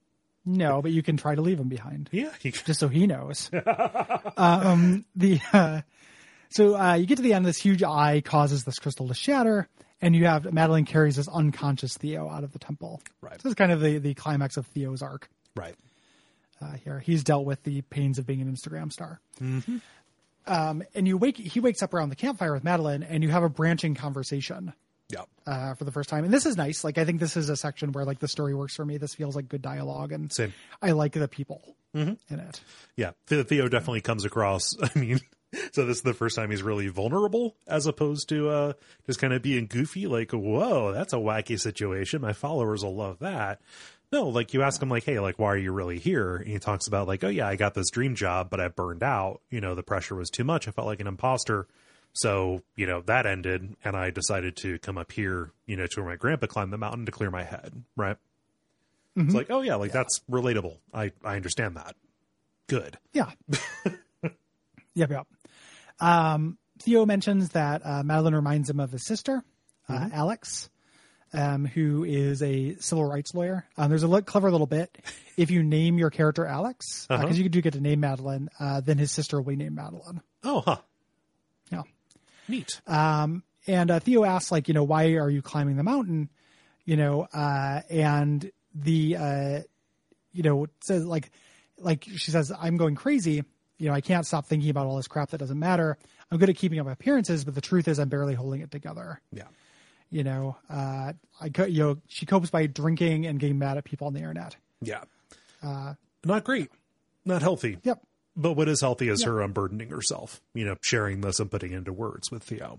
No, 0.44 0.82
but 0.82 0.90
you 0.90 1.02
can 1.02 1.16
try 1.16 1.34
to 1.34 1.40
leave 1.40 1.60
him 1.60 1.68
behind. 1.68 2.08
Yeah, 2.12 2.30
just 2.40 2.80
so 2.80 2.88
he 2.88 3.06
knows. 3.06 3.50
um, 4.36 5.04
the 5.14 5.40
uh, 5.52 5.82
so 6.50 6.76
uh, 6.76 6.94
you 6.94 7.06
get 7.06 7.16
to 7.16 7.22
the 7.22 7.34
end. 7.34 7.46
This 7.46 7.58
huge 7.58 7.82
eye 7.82 8.22
causes 8.24 8.64
this 8.64 8.78
crystal 8.78 9.08
to 9.08 9.14
shatter, 9.14 9.68
and 10.00 10.16
you 10.16 10.26
have 10.26 10.52
Madeline 10.52 10.84
carries 10.84 11.16
this 11.16 11.28
unconscious 11.28 11.96
Theo 11.96 12.28
out 12.28 12.42
of 12.44 12.52
the 12.52 12.58
temple. 12.58 13.00
Right. 13.20 13.40
So 13.40 13.48
this 13.48 13.50
is 13.52 13.54
kind 13.54 13.72
of 13.72 13.80
the 13.80 13.98
the 13.98 14.14
climax 14.14 14.56
of 14.56 14.66
Theo's 14.66 15.02
arc. 15.02 15.28
right. 15.54 15.76
Uh, 16.60 16.74
here, 16.84 17.00
he's 17.00 17.24
dealt 17.24 17.44
with 17.44 17.60
the 17.64 17.82
pains 17.82 18.20
of 18.20 18.26
being 18.26 18.40
an 18.40 18.52
Instagram 18.54 18.92
star. 18.92 19.18
Um, 20.46 20.82
and 20.94 21.08
you 21.08 21.16
wake. 21.16 21.36
He 21.36 21.60
wakes 21.60 21.82
up 21.82 21.92
around 21.94 22.10
the 22.10 22.16
campfire 22.16 22.52
with 22.52 22.62
Madeline, 22.62 23.02
and 23.02 23.22
you 23.22 23.30
have 23.30 23.42
a 23.42 23.48
branching 23.48 23.94
conversation 23.94 24.72
Yeah. 25.12 25.24
uh, 25.46 25.74
for 25.74 25.84
the 25.84 25.92
first 25.92 26.08
time. 26.08 26.24
And 26.24 26.32
this 26.32 26.46
is 26.46 26.56
nice. 26.56 26.84
Like 26.84 26.98
I 26.98 27.04
think 27.04 27.20
this 27.20 27.36
is 27.36 27.48
a 27.48 27.56
section 27.56 27.92
where 27.92 28.04
like 28.04 28.18
the 28.18 28.28
story 28.28 28.54
works 28.54 28.74
for 28.74 28.84
me. 28.84 28.96
This 28.96 29.14
feels 29.14 29.36
like 29.36 29.48
good 29.48 29.62
dialogue, 29.62 30.12
and 30.12 30.32
Same. 30.32 30.54
I 30.80 30.92
like 30.92 31.12
the 31.12 31.28
people 31.28 31.76
in 31.94 32.16
it. 32.30 32.60
Yeah, 32.96 33.12
Theo 33.26 33.68
definitely 33.68 34.00
comes 34.00 34.24
across. 34.24 34.74
I 34.82 34.98
mean, 34.98 35.20
so 35.72 35.84
this 35.84 35.98
is 35.98 36.02
the 36.02 36.14
first 36.14 36.36
time 36.36 36.50
he's 36.50 36.62
really 36.62 36.88
vulnerable, 36.88 37.56
as 37.66 37.86
opposed 37.86 38.30
to 38.30 38.48
uh, 38.48 38.72
just 39.06 39.20
kind 39.20 39.32
of 39.32 39.42
being 39.42 39.66
goofy. 39.66 40.06
Like, 40.06 40.32
whoa, 40.32 40.92
that's 40.92 41.12
a 41.12 41.16
wacky 41.16 41.60
situation. 41.60 42.22
My 42.22 42.32
followers 42.32 42.82
will 42.82 42.96
love 42.96 43.18
that. 43.20 43.60
No, 44.10 44.28
like 44.28 44.52
you 44.52 44.62
ask 44.62 44.80
him, 44.80 44.88
like, 44.90 45.04
hey, 45.04 45.20
like, 45.20 45.38
why 45.38 45.48
are 45.48 45.56
you 45.56 45.72
really 45.72 45.98
here? 45.98 46.36
And 46.36 46.46
he 46.46 46.58
talks 46.58 46.86
about, 46.86 47.08
like, 47.08 47.24
oh 47.24 47.28
yeah, 47.28 47.48
I 47.48 47.56
got 47.56 47.74
this 47.74 47.90
dream 47.90 48.14
job, 48.14 48.50
but 48.50 48.60
I 48.60 48.68
burned 48.68 49.02
out. 49.02 49.40
You 49.50 49.60
know, 49.60 49.74
the 49.74 49.82
pressure 49.82 50.14
was 50.14 50.30
too 50.30 50.44
much. 50.44 50.68
I 50.68 50.70
felt 50.70 50.86
like 50.86 51.00
an 51.00 51.06
imposter. 51.06 51.66
So, 52.14 52.62
you 52.76 52.86
know, 52.86 53.00
that 53.06 53.24
ended, 53.26 53.74
and 53.84 53.96
I 53.96 54.10
decided 54.10 54.56
to 54.58 54.78
come 54.80 54.98
up 54.98 55.12
here, 55.12 55.50
you 55.66 55.76
know, 55.76 55.86
to 55.86 56.00
where 56.00 56.10
my 56.10 56.16
grandpa 56.16 56.46
climbed 56.46 56.72
the 56.72 56.78
mountain 56.78 57.06
to 57.06 57.12
clear 57.12 57.30
my 57.30 57.42
head. 57.44 57.82
Right. 57.96 58.16
It's 59.16 59.34
like, 59.34 59.50
oh 59.50 59.60
yeah, 59.60 59.74
like 59.74 59.92
that's 59.92 60.20
relatable. 60.30 60.78
I 60.94 61.12
I 61.22 61.36
understand 61.36 61.76
that. 61.76 61.96
Good. 62.66 62.96
Yeah. 63.12 63.30
yep, 64.94 65.10
yep. 65.10 65.26
Um, 66.00 66.56
Theo 66.80 67.04
mentions 67.06 67.50
that 67.50 67.82
uh, 67.84 68.02
Madeline 68.02 68.34
reminds 68.34 68.70
him 68.70 68.80
of 68.80 68.90
his 68.90 69.04
sister, 69.06 69.44
uh, 69.88 70.08
Alex, 70.12 70.70
um, 71.34 71.64
who 71.66 72.04
is 72.04 72.42
a 72.42 72.74
civil 72.76 73.04
rights 73.04 73.34
lawyer. 73.34 73.66
Um, 73.76 73.90
there's 73.90 74.02
a 74.02 74.08
li- 74.08 74.22
clever 74.22 74.50
little 74.50 74.66
bit. 74.66 74.96
If 75.36 75.50
you 75.50 75.62
name 75.62 75.98
your 75.98 76.10
character 76.10 76.46
Alex, 76.46 77.06
because 77.08 77.24
Uh-huh. 77.24 77.34
you 77.34 77.48
do 77.48 77.60
get 77.60 77.74
to 77.74 77.80
name 77.80 78.00
Madeline, 78.00 78.48
uh, 78.58 78.80
then 78.80 78.98
his 78.98 79.12
sister 79.12 79.36
will 79.40 79.48
be 79.50 79.56
named 79.56 79.76
Madeline. 79.76 80.20
Oh, 80.42 80.60
huh. 80.64 80.78
Neat. 82.48 82.80
Um, 82.86 83.42
and 83.66 83.90
uh, 83.90 84.00
Theo 84.00 84.24
asks, 84.24 84.50
like, 84.50 84.68
you 84.68 84.74
know, 84.74 84.84
why 84.84 85.14
are 85.14 85.30
you 85.30 85.42
climbing 85.42 85.76
the 85.76 85.82
mountain? 85.82 86.28
You 86.84 86.96
know, 86.96 87.28
uh, 87.32 87.82
and 87.88 88.50
the, 88.74 89.16
uh, 89.16 89.60
you 90.32 90.42
know, 90.42 90.66
says 90.80 91.04
like, 91.04 91.30
like 91.78 92.04
she 92.16 92.30
says, 92.30 92.52
I'm 92.58 92.76
going 92.76 92.94
crazy. 92.96 93.44
You 93.78 93.88
know, 93.88 93.94
I 93.94 94.00
can't 94.00 94.26
stop 94.26 94.46
thinking 94.46 94.70
about 94.70 94.86
all 94.86 94.96
this 94.96 95.08
crap 95.08 95.30
that 95.30 95.38
doesn't 95.38 95.58
matter. 95.58 95.96
I'm 96.30 96.38
good 96.38 96.50
at 96.50 96.56
keeping 96.56 96.78
up 96.80 96.86
appearances, 96.86 97.44
but 97.44 97.54
the 97.54 97.60
truth 97.60 97.88
is, 97.88 97.98
I'm 97.98 98.08
barely 98.08 98.34
holding 98.34 98.60
it 98.62 98.70
together. 98.70 99.20
Yeah. 99.32 99.44
You 100.10 100.24
know, 100.24 100.56
uh, 100.68 101.12
I, 101.40 101.48
co- 101.48 101.64
you 101.64 101.78
know, 101.82 101.96
she 102.08 102.26
copes 102.26 102.50
by 102.50 102.66
drinking 102.66 103.26
and 103.26 103.38
getting 103.40 103.58
mad 103.58 103.78
at 103.78 103.84
people 103.84 104.06
on 104.06 104.12
the 104.12 104.20
internet. 104.20 104.56
Yeah. 104.80 105.02
Uh, 105.62 105.94
Not 106.24 106.44
great. 106.44 106.70
Not 107.24 107.42
healthy. 107.42 107.78
Yep. 107.82 108.02
But 108.34 108.54
what 108.54 108.68
is 108.68 108.80
healthy 108.80 109.08
is 109.08 109.24
her 109.24 109.40
unburdening 109.42 109.90
herself, 109.90 110.40
you 110.54 110.64
know, 110.64 110.76
sharing 110.80 111.20
this 111.20 111.38
and 111.38 111.50
putting 111.50 111.72
into 111.72 111.92
words 111.92 112.30
with 112.30 112.42
Theo. 112.42 112.78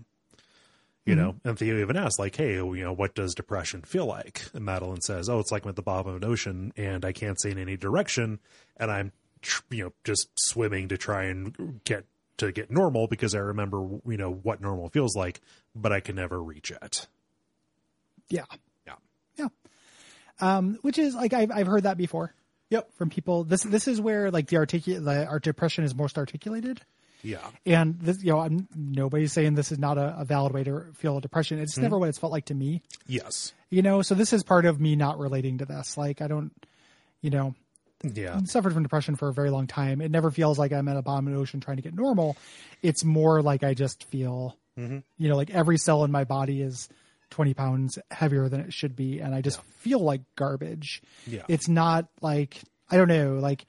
You 1.05 1.15
know, 1.15 1.35
and 1.43 1.59
Theo 1.59 1.81
even 1.81 1.97
asks, 1.97 2.17
like, 2.17 2.37
hey, 2.37 2.53
you 2.53 2.81
know, 2.81 2.93
what 2.93 3.13
does 3.13 3.35
depression 3.35 3.81
feel 3.81 4.05
like? 4.05 4.43
And 4.53 4.63
Madeline 4.63 5.01
says, 5.01 5.27
oh, 5.27 5.39
it's 5.39 5.51
like 5.51 5.65
I'm 5.65 5.69
at 5.69 5.75
the 5.75 5.81
bottom 5.81 6.09
of 6.09 6.23
an 6.23 6.23
ocean 6.23 6.71
and 6.77 7.03
I 7.03 7.11
can't 7.11 7.39
see 7.41 7.51
in 7.51 7.57
any 7.57 7.75
direction. 7.75 8.39
And 8.77 8.89
I'm, 8.89 9.11
tr- 9.41 9.63
you 9.69 9.83
know, 9.83 9.93
just 10.05 10.29
swimming 10.35 10.87
to 10.87 10.97
try 10.97 11.25
and 11.25 11.81
get 11.83 12.05
to 12.37 12.53
get 12.53 12.71
normal 12.71 13.07
because 13.07 13.35
I 13.35 13.39
remember, 13.39 13.85
you 14.07 14.15
know, 14.15 14.31
what 14.31 14.61
normal 14.61 14.87
feels 14.87 15.13
like, 15.13 15.41
but 15.75 15.91
I 15.91 15.99
can 15.99 16.15
never 16.15 16.41
reach 16.41 16.71
it. 16.71 17.07
Yeah. 18.29 18.45
Yeah. 18.87 18.95
Yeah. 19.35 19.47
Um, 20.39 20.79
which 20.83 20.97
is 20.97 21.15
like, 21.15 21.33
I've, 21.33 21.51
I've 21.51 21.67
heard 21.67 21.83
that 21.83 21.97
before. 21.97 22.33
Yep. 22.73 22.91
From 22.95 23.11
people, 23.11 23.43
this 23.43 23.61
this 23.61 23.87
is 23.87 24.01
where 24.01 24.31
like 24.31 24.47
the 24.47 24.57
articulate 24.57 25.05
the 25.05 25.27
our 25.27 25.37
depression 25.37 25.83
is 25.83 25.93
most 25.93 26.17
articulated. 26.17 26.81
Yeah. 27.21 27.47
And 27.67 27.99
this, 27.99 28.23
you 28.23 28.31
know, 28.31 28.39
I'm 28.39 28.67
nobody's 28.75 29.31
saying 29.31 29.53
this 29.53 29.71
is 29.71 29.77
not 29.77 29.99
a, 29.99 30.15
a 30.17 30.25
valid 30.25 30.53
way 30.53 30.63
to 30.63 30.85
feel 30.95 31.19
depression. 31.19 31.59
It's 31.59 31.73
mm-hmm. 31.73 31.83
never 31.83 31.99
what 31.99 32.09
it's 32.09 32.17
felt 32.17 32.31
like 32.31 32.45
to 32.45 32.55
me, 32.55 32.81
Yes. 33.05 33.53
you 33.69 33.83
know. 33.83 34.01
So 34.01 34.15
this 34.15 34.33
is 34.33 34.41
part 34.41 34.65
of 34.65 34.81
me 34.81 34.95
not 34.95 35.19
relating 35.19 35.59
to 35.59 35.65
this. 35.65 35.97
Like 35.97 36.19
I 36.19 36.27
don't, 36.27 36.51
you 37.21 37.29
know, 37.29 37.53
Yeah. 38.01 38.39
I 38.41 38.43
suffered 38.45 38.73
from 38.73 38.81
depression 38.81 39.15
for 39.17 39.29
a 39.29 39.33
very 39.33 39.51
long 39.51 39.67
time. 39.67 40.01
It 40.01 40.09
never 40.09 40.31
feels 40.31 40.57
like 40.57 40.73
I'm 40.73 40.87
at 40.87 40.97
a 40.97 41.03
bottom 41.03 41.27
of 41.27 41.33
the 41.35 41.39
ocean 41.39 41.59
trying 41.59 41.77
to 41.77 41.83
get 41.83 41.93
normal. 41.93 42.37
It's 42.81 43.03
more 43.03 43.43
like 43.43 43.63
I 43.63 43.75
just 43.75 44.03
feel, 44.05 44.57
mm-hmm. 44.79 44.97
you 45.19 45.29
know, 45.29 45.37
like 45.37 45.51
every 45.51 45.77
cell 45.77 46.03
in 46.05 46.11
my 46.11 46.23
body 46.23 46.63
is 46.63 46.89
20 47.33 47.53
pounds 47.53 47.99
heavier 48.11 48.47
than 48.47 48.61
it 48.61 48.71
should 48.73 48.95
be, 48.95 49.19
and 49.19 49.33
I 49.35 49.41
just 49.41 49.61
feel 49.79 49.99
like 49.99 50.21
garbage. 50.35 51.01
Yeah. 51.27 51.41
It's 51.47 51.67
not 51.67 52.07
like 52.21 52.61
I 52.89 52.97
don't 52.97 53.07
know, 53.09 53.33
like 53.39 53.65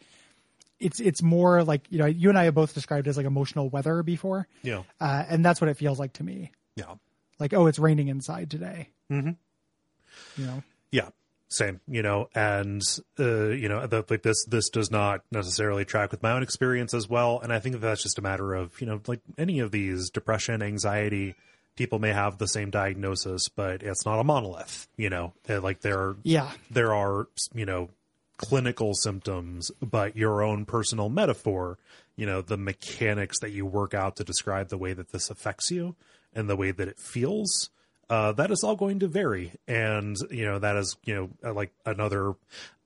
it's 0.78 1.00
it's 1.00 1.22
more 1.22 1.64
like 1.64 1.86
you 1.90 1.98
know, 1.98 2.06
you 2.06 2.28
and 2.28 2.38
I 2.38 2.44
have 2.44 2.54
both 2.54 2.74
described 2.74 3.06
it 3.06 3.10
as 3.10 3.16
like 3.16 3.26
emotional 3.26 3.68
weather 3.70 4.02
before, 4.02 4.46
Yeah. 4.62 4.82
uh, 5.00 5.24
and 5.28 5.44
that's 5.44 5.60
what 5.60 5.68
it 5.70 5.76
feels 5.78 5.98
like 5.98 6.12
to 6.14 6.24
me. 6.24 6.52
Yeah. 6.76 6.94
Like, 7.40 7.52
oh, 7.54 7.66
it's 7.66 7.78
raining 7.78 8.08
inside 8.08 8.50
today. 8.50 8.88
Mm-hmm. 9.10 9.30
You 10.40 10.46
know, 10.46 10.62
Yeah, 10.92 11.08
same. 11.48 11.80
You 11.88 12.02
know, 12.02 12.28
and 12.34 12.82
uh, 13.18 13.46
you 13.48 13.68
know, 13.68 13.86
the, 13.86 14.04
like 14.10 14.22
this 14.22 14.44
this 14.44 14.68
does 14.68 14.90
not 14.90 15.22
necessarily 15.32 15.84
track 15.84 16.10
with 16.10 16.22
my 16.22 16.32
own 16.32 16.42
experience 16.42 16.92
as 16.94 17.08
well. 17.08 17.40
And 17.42 17.52
I 17.52 17.58
think 17.60 17.72
that 17.74 17.80
that's 17.80 18.02
just 18.02 18.18
a 18.18 18.22
matter 18.22 18.54
of 18.54 18.78
you 18.80 18.86
know, 18.86 19.00
like 19.06 19.20
any 19.38 19.60
of 19.60 19.70
these 19.70 20.10
depression, 20.10 20.62
anxiety. 20.62 21.34
People 21.76 21.98
may 21.98 22.12
have 22.12 22.38
the 22.38 22.46
same 22.46 22.70
diagnosis, 22.70 23.48
but 23.48 23.82
it's 23.82 24.06
not 24.06 24.20
a 24.20 24.24
monolith. 24.24 24.88
You 24.96 25.10
know, 25.10 25.32
like 25.48 25.80
there, 25.80 26.16
yeah, 26.22 26.52
there 26.70 26.94
are 26.94 27.28
you 27.52 27.66
know 27.66 27.90
clinical 28.36 28.94
symptoms, 28.94 29.70
but 29.80 30.16
your 30.16 30.42
own 30.42 30.64
personal 30.64 31.08
metaphor, 31.08 31.78
you 32.16 32.26
know, 32.26 32.42
the 32.42 32.56
mechanics 32.56 33.40
that 33.40 33.50
you 33.50 33.66
work 33.66 33.94
out 33.94 34.16
to 34.16 34.24
describe 34.24 34.68
the 34.68 34.78
way 34.78 34.92
that 34.92 35.12
this 35.12 35.30
affects 35.30 35.70
you 35.70 35.94
and 36.34 36.48
the 36.48 36.56
way 36.56 36.70
that 36.70 36.88
it 36.88 36.98
feels, 36.98 37.70
uh, 38.10 38.32
that 38.32 38.50
is 38.50 38.62
all 38.62 38.76
going 38.76 38.98
to 38.98 39.08
vary. 39.08 39.52
And, 39.66 40.16
you 40.30 40.44
know, 40.44 40.58
that 40.58 40.76
is, 40.76 40.96
you 41.04 41.14
know, 41.14 41.30
uh, 41.42 41.52
like 41.52 41.72
another, 41.86 42.34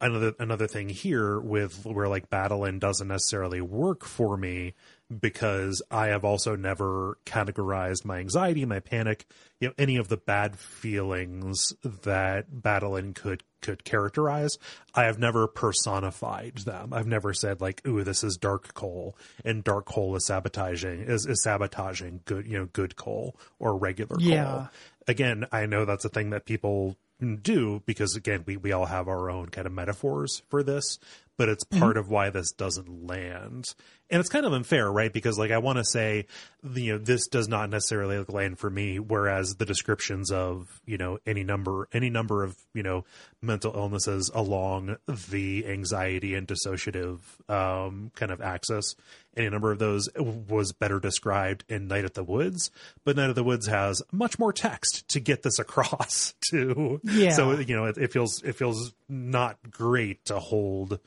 another, 0.01 0.35
another 0.39 0.67
thing 0.67 0.89
here 0.89 1.41
with 1.41 1.85
where 1.85 2.09
like 2.09 2.31
Badeline 2.31 2.79
doesn't 2.79 3.09
necessarily 3.09 3.61
work 3.61 4.05
for 4.05 4.37
me 4.37 4.75
because 5.21 5.83
I 5.91 6.09
have 6.09 6.25
also 6.25 6.55
never 6.55 7.19
categorized 7.25 8.05
my 8.05 8.19
anxiety, 8.19 8.65
my 8.65 8.81
panic, 8.81 9.27
you 9.61 9.69
know, 9.69 9.75
any 9.79 9.97
of 9.97 10.09
the 10.09 10.17
bad 10.17 10.59
feelings 10.59 11.73
that 11.83 12.51
Badeline 12.51 13.15
could 13.15 13.43
could 13.61 13.85
characterize. 13.85 14.57
I 14.95 15.05
have 15.05 15.19
never 15.19 15.47
personified 15.47 16.59
them. 16.59 16.93
I've 16.93 17.07
never 17.07 17.33
said 17.33 17.61
like, 17.61 17.87
"Ooh, 17.87 18.05
this 18.05 18.23
is 18.23 18.37
dark 18.37 18.75
Kole," 18.75 19.15
and 19.45 19.65
dark 19.65 19.87
Kole 19.87 20.17
is 20.17 20.27
sabotaging 20.27 21.03
is, 21.03 21.27
is 21.27 21.43
sabotaging 21.43 22.21
good 22.25 22.47
you 22.47 22.59
know 22.59 22.67
good 22.67 22.97
Kole 22.97 23.33
or 23.59 23.77
regular 23.77 24.17
Yeah. 24.21 24.45
Kole. 24.45 24.71
Again, 25.09 25.47
I 25.51 25.65
know 25.67 25.87
that's 25.87 26.05
a 26.05 26.11
thing 26.11 26.31
that 26.31 26.45
people 26.45 26.97
do 27.43 27.83
because 27.85 28.15
again 28.15 28.45
we, 28.47 28.57
we 28.57 28.71
all 28.71 28.87
have 28.87 29.09
our 29.09 29.29
own 29.29 29.49
kind 29.49 29.67
of 29.67 29.73
metaphors 29.73 30.43
for 30.49 30.63
this 30.63 31.01
but 31.37 31.49
it's 31.49 31.65
mm-hmm. 31.65 31.81
part 31.81 31.97
of 31.97 32.09
why 32.09 32.31
this 32.31 32.53
doesn't 32.53 33.07
land 33.07 33.75
and 34.11 34.21
it's 34.21 34.29
kind 34.29 34.47
of 34.47 34.53
unfair 34.53 34.91
right 34.91 35.13
because 35.13 35.39
like 35.39 35.51
i 35.51 35.59
want 35.59 35.79
to 35.79 35.85
say 35.85 36.27
you 36.75 36.93
know 36.93 36.99
this 36.99 37.27
does 37.29 37.49
not 37.49 37.71
necessarily 37.71 38.25
land 38.29 38.59
for 38.59 38.69
me 38.71 38.99
whereas 38.99 39.57
the 39.57 39.65
descriptions 39.65 40.31
of 40.33 40.81
you 40.87 40.97
know 40.99 41.19
any 41.27 41.45
number 41.45 41.89
any 41.93 42.11
number 42.11 42.43
of 42.43 42.57
you 42.75 42.83
know 42.83 43.05
mental 43.43 43.73
illnesses 43.75 44.31
along 44.35 44.97
the 45.31 45.67
anxiety 45.67 46.35
and 46.35 46.49
dissociative 46.49 47.19
um 47.51 48.11
kind 48.15 48.33
of 48.33 48.41
axis 48.41 48.95
any 49.37 49.49
number 49.49 49.71
of 49.71 49.79
those 49.79 50.09
was 50.17 50.73
better 50.73 50.99
described 50.99 51.65
in 51.69 51.87
night 51.87 52.05
at 52.05 52.15
the 52.15 52.25
woods 52.25 52.71
but 53.05 53.15
night 53.17 53.29
at 53.31 53.37
the 53.37 53.45
woods 53.45 53.67
has 53.67 54.03
much 54.11 54.39
more 54.39 54.53
text 54.53 55.07
to 55.09 55.21
get 55.21 55.43
this 55.43 55.59
across 55.61 56.35
to 56.51 57.01
Yeah. 57.05 57.31
so 57.33 57.59
you 57.59 57.77
know 57.77 57.85
it, 57.85 57.99
it 57.99 58.13
feels 58.13 58.43
it 58.43 58.55
feels 58.57 58.93
not 59.09 59.59
great 59.71 60.25
to 60.27 60.39
hold 60.39 60.99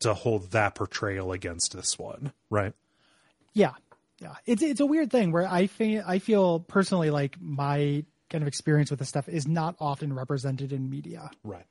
to 0.00 0.14
hold 0.14 0.50
that 0.50 0.74
portrayal 0.74 1.32
against 1.32 1.74
this 1.74 1.98
one 1.98 2.32
right 2.50 2.74
Yeah, 3.54 3.72
yeah. 4.20 4.34
It's 4.46 4.62
it's 4.62 4.80
a 4.80 4.86
weird 4.86 5.10
thing 5.10 5.32
where 5.32 5.46
I 5.46 5.66
feel 5.66 6.02
I 6.06 6.18
feel 6.18 6.60
personally 6.60 7.10
like 7.10 7.36
my 7.40 8.04
kind 8.30 8.42
of 8.42 8.48
experience 8.48 8.90
with 8.90 8.98
this 8.98 9.08
stuff 9.08 9.28
is 9.28 9.46
not 9.46 9.76
often 9.80 10.12
represented 10.12 10.72
in 10.72 10.90
media. 10.90 11.30
Right. 11.44 11.66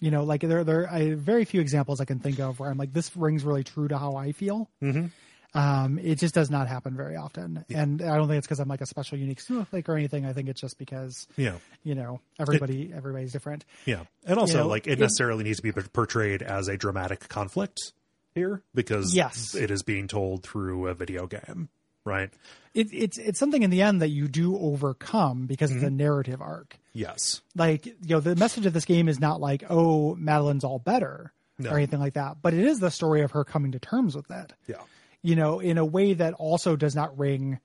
You 0.00 0.10
know, 0.10 0.24
like 0.24 0.40
there 0.40 0.64
there 0.64 0.88
are 0.88 1.14
very 1.14 1.44
few 1.44 1.60
examples 1.60 2.00
I 2.00 2.04
can 2.04 2.20
think 2.20 2.38
of 2.38 2.60
where 2.60 2.70
I'm 2.70 2.78
like, 2.78 2.92
this 2.92 3.16
rings 3.16 3.44
really 3.44 3.64
true 3.64 3.88
to 3.88 3.98
how 3.98 4.16
I 4.16 4.32
feel. 4.32 4.70
Mm-hmm. 4.82 5.06
Um, 5.54 5.98
it 6.02 6.16
just 6.18 6.34
does 6.34 6.50
not 6.50 6.66
happen 6.66 6.96
very 6.96 7.14
often, 7.16 7.64
and 7.72 8.02
I 8.02 8.16
don't 8.16 8.26
think 8.26 8.38
it's 8.38 8.46
because 8.46 8.58
I'm 8.58 8.68
like 8.68 8.80
a 8.80 8.86
special, 8.86 9.16
unique 9.18 9.40
snowflake 9.40 9.88
or 9.88 9.96
anything. 9.96 10.26
I 10.26 10.32
think 10.32 10.48
it's 10.48 10.60
just 10.60 10.78
because 10.78 11.28
Yeah. 11.36 11.58
you 11.84 11.94
know 11.94 12.20
everybody 12.40 12.92
everybody's 12.92 13.32
different. 13.32 13.64
Yeah. 13.84 14.02
And 14.26 14.38
also, 14.38 14.58
know, 14.62 14.66
like, 14.68 14.86
it 14.88 14.94
it- 14.94 14.98
necessarily 15.00 15.44
needs 15.44 15.58
to 15.58 15.62
be 15.62 15.70
portrayed 15.72 16.42
as 16.42 16.66
a 16.68 16.76
dramatic 16.76 17.28
conflict 17.28 17.92
here 18.34 18.62
because 18.74 19.14
Yes. 19.14 19.54
it 19.54 19.70
is 19.70 19.82
being 19.84 20.08
told 20.08 20.42
through 20.42 20.88
a 20.88 20.94
video 20.94 21.26
game. 21.28 21.68
Right. 22.04 22.30
It, 22.74 22.88
it's 22.92 23.16
it's 23.18 23.38
something 23.38 23.62
in 23.62 23.70
the 23.70 23.80
end 23.82 24.02
that 24.02 24.08
you 24.10 24.26
do 24.26 24.58
overcome 24.58 25.46
because 25.46 25.70
Mm-hmm. 25.70 25.78
it's 25.78 25.86
a 25.86 25.90
narrative 25.90 26.42
arc. 26.42 26.76
Yes. 26.92 27.40
like 27.56 27.86
you 27.86 27.94
know 28.08 28.20
the 28.20 28.34
message 28.36 28.66
of 28.66 28.72
this 28.72 28.84
game 28.84 29.08
is 29.08 29.18
not 29.20 29.40
like 29.40 29.64
oh 29.70 30.14
madeline's 30.16 30.62
all 30.64 30.78
better 30.78 31.32
No. 31.58 31.70
or 31.70 31.76
anything 31.76 31.98
like 31.98 32.14
that 32.14 32.36
but 32.42 32.54
it 32.54 32.64
is 32.64 32.78
the 32.78 32.90
story 32.90 33.22
of 33.22 33.32
her 33.32 33.42
coming 33.44 33.72
to 33.72 33.78
terms 33.80 34.14
with 34.14 34.30
it 34.30 34.52
Yeah. 34.68 34.76
You 35.24 35.34
know 35.34 35.58
in 35.58 35.76
a 35.78 35.84
way 35.84 36.14
that 36.14 36.34
also 36.34 36.76
does 36.76 36.94
not 36.94 37.18
ring 37.18 37.58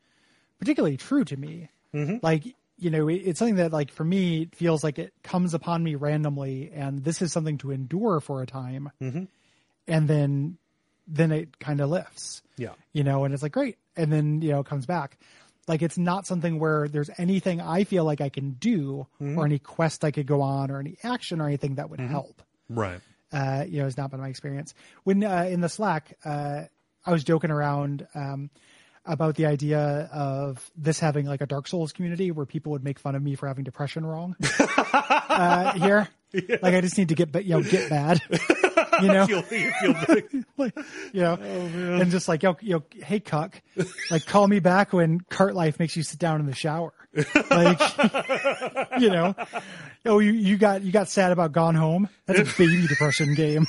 particularly 0.58 0.98
true 0.98 1.24
to 1.24 1.38
me 1.38 1.70
like 2.24 2.44
you 2.78 2.90
know 2.90 3.08
it, 3.08 3.16
it's 3.26 3.40
something 3.40 3.58
that 3.58 3.72
like 3.74 3.92
for 3.92 4.04
me 4.04 4.44
it 4.44 4.56
feels 4.56 4.84
like 4.84 4.98
it 4.98 5.14
comes 5.24 5.54
upon 5.54 5.84
me 5.84 5.94
randomly 5.96 6.72
and 6.74 7.04
this 7.04 7.22
is 7.22 7.32
something 7.32 7.58
to 7.58 7.72
endure 7.72 8.20
for 8.20 8.42
a 8.42 8.46
time 8.48 8.90
and 9.88 10.08
then 10.08 10.58
then 11.08 11.32
it 11.32 11.60
kind 11.60 11.82
of 11.82 11.90
lifts 11.90 12.42
Yeah. 12.58 12.74
you 12.94 13.04
know, 13.04 13.24
and 13.26 13.34
it's 13.34 13.42
like 13.42 13.52
great, 13.54 13.78
and 13.98 14.12
then 14.14 14.42
you 14.44 14.52
know 14.52 14.60
it 14.60 14.68
comes 14.68 14.86
back. 14.86 15.18
Like 15.68 15.82
it's 15.82 15.98
not 15.98 16.28
something 16.28 16.60
where 16.60 16.88
there's 16.88 17.10
anything 17.18 17.60
I 17.62 17.84
feel 17.84 18.04
like 18.04 18.22
I 18.22 18.30
can 18.30 18.52
do, 18.52 19.08
or 19.20 19.46
any 19.46 19.58
quest 19.60 20.04
I 20.06 20.12
could 20.12 20.28
go 20.28 20.42
on, 20.42 20.70
or 20.72 20.80
any 20.80 20.98
action 21.04 21.42
or 21.42 21.48
anything 21.48 21.76
that 21.76 21.90
would 21.90 22.00
help. 22.00 22.42
Right. 22.70 23.02
Uh, 23.32 23.66
you 23.68 23.80
know, 23.82 23.88
it's 23.88 23.98
not 23.98 24.12
been 24.12 24.20
my 24.20 24.30
experience. 24.30 24.74
When 25.04 25.24
uh, 25.24 25.48
in 25.50 25.62
the 25.62 25.70
Slack, 25.70 26.16
uh, 26.24 26.64
I 27.06 27.12
was 27.12 27.24
joking 27.24 27.52
around 27.52 28.08
um, 28.14 28.50
about 29.06 29.36
the 29.36 29.46
idea 29.46 30.10
of 30.12 30.70
this 30.78 31.00
having 31.00 31.26
like 31.26 31.42
a 31.42 31.46
Dark 31.48 31.68
Souls 31.68 31.92
community 31.92 32.32
where 32.32 32.46
people 32.46 32.72
would 32.74 32.84
make 32.84 33.00
fun 33.00 33.16
of 33.16 33.24
me 33.24 33.36
for 33.36 33.48
having 33.48 33.64
depression 33.64 34.06
wrong. 34.06 34.36
uh, 34.60 35.74
here, 35.74 36.08
like 36.34 36.76
I 36.76 36.82
just 36.82 36.98
need 36.98 37.10
to 37.10 37.16
get, 37.16 37.34
you 37.46 37.52
know, 37.56 37.64
get 37.64 37.90
bad. 37.90 38.22
You 39.02 39.08
know, 39.08 39.26
you 39.30 39.42
feel 39.44 39.94
the- 39.94 40.46
like, 40.58 40.76
you 41.14 41.22
know, 41.22 41.36
and 41.36 42.12
just 42.12 42.28
like, 42.28 42.44
yo, 42.44 42.58
yo, 42.60 42.84
hey, 42.92 43.22
cuck, 43.22 43.62
like, 44.12 44.26
call 44.26 44.46
me 44.46 44.60
back 44.60 44.92
when 44.92 45.22
cart 45.22 45.56
life 45.56 45.80
makes 45.80 45.96
you 45.96 46.04
sit 46.04 46.20
down 46.20 46.42
in 46.42 46.48
the 46.48 46.54
shower. 46.56 46.92
Like, 47.50 47.80
you 49.00 49.10
know, 49.10 49.36
oh, 50.06 50.20
you, 50.20 50.34
you 50.34 50.58
got, 50.58 50.82
you 50.82 50.92
got 50.92 51.08
sad 51.08 51.32
about 51.32 51.54
Gone 51.54 51.76
Home. 51.76 52.10
That's 52.26 52.40
a 52.40 52.58
baby 52.58 52.88
depression 52.88 53.36
game. 53.36 53.68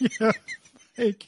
you 0.00 0.08
know, 0.18 0.32
like, 0.96 1.26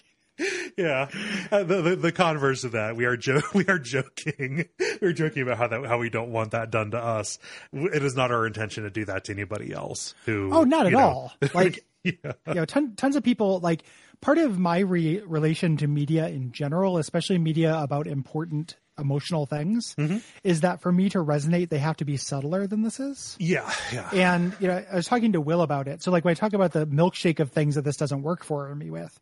yeah. 0.77 1.09
Uh, 1.51 1.63
the, 1.65 1.83
the 1.83 1.97
the 1.97 2.13
converse 2.13 2.65
of 2.65 2.73
that, 2.73 2.97
we 2.97 3.05
are 3.05 3.17
jo- 3.17 3.43
we 3.55 3.67
are 3.67 3.79
joking. 3.79 4.69
We're 5.01 5.13
joking 5.13 5.43
about 5.43 5.59
how 5.59 5.69
that 5.69 5.87
how 5.87 5.99
we 5.99 6.11
don't 6.11 6.31
want 6.31 6.53
that 6.53 6.71
done 6.71 6.93
to 6.93 6.99
us. 6.99 7.39
It 7.73 8.03
is 8.03 8.15
not 8.15 8.31
our 8.31 8.47
intention 8.47 8.85
to 8.85 8.91
do 8.91 9.05
that 9.07 9.25
to 9.25 9.33
anybody 9.33 9.73
else. 9.73 10.15
Who? 10.27 10.51
oh, 10.53 10.65
not 10.65 10.87
at 10.87 10.93
know- 10.93 10.99
all. 10.99 11.33
Like, 11.55 11.85
yeah. 12.05 12.13
you 12.47 12.55
know, 12.55 12.65
ton, 12.65 12.95
tons 12.97 13.17
of 13.17 13.23
people 13.23 13.61
like 13.61 13.83
part 14.21 14.39
of 14.39 14.59
my 14.59 14.79
re- 14.79 15.21
relation 15.21 15.77
to 15.79 15.87
media 15.87 16.29
in 16.29 16.53
general, 16.53 16.99
especially 16.99 17.39
media 17.39 17.77
about 17.79 18.07
important 18.07 18.77
emotional 18.99 19.47
things, 19.47 19.95
is 20.43 20.63
that 20.63 20.81
for 20.81 20.91
me 20.91 21.09
to 21.09 21.19
resonate, 21.19 21.69
they 21.69 21.79
have 21.79 21.97
to 21.97 22.05
be 22.05 22.17
subtler 22.17 22.67
than 22.67 22.83
this 22.83 22.99
is. 22.99 23.37
Yeah. 23.39 23.71
Yeah. 23.93 24.11
And 24.13 24.57
you 24.59 24.67
know, 24.67 24.85
I 24.91 24.97
was 24.97 25.07
talking 25.07 25.33
to 25.35 25.41
Will 25.41 25.63
about 25.63 25.87
it. 25.87 26.03
So 26.03 26.11
like 26.11 26.25
when 26.25 26.33
I 26.33 26.35
talk 26.35 26.53
about 26.53 26.73
the 26.73 26.85
milkshake 26.85 27.39
of 27.39 27.53
things 27.53 27.77
that 27.77 27.83
this 27.83 27.97
doesn't 27.97 28.23
work 28.23 28.43
for 28.43 28.75
me 28.75 28.91
with, 28.91 29.17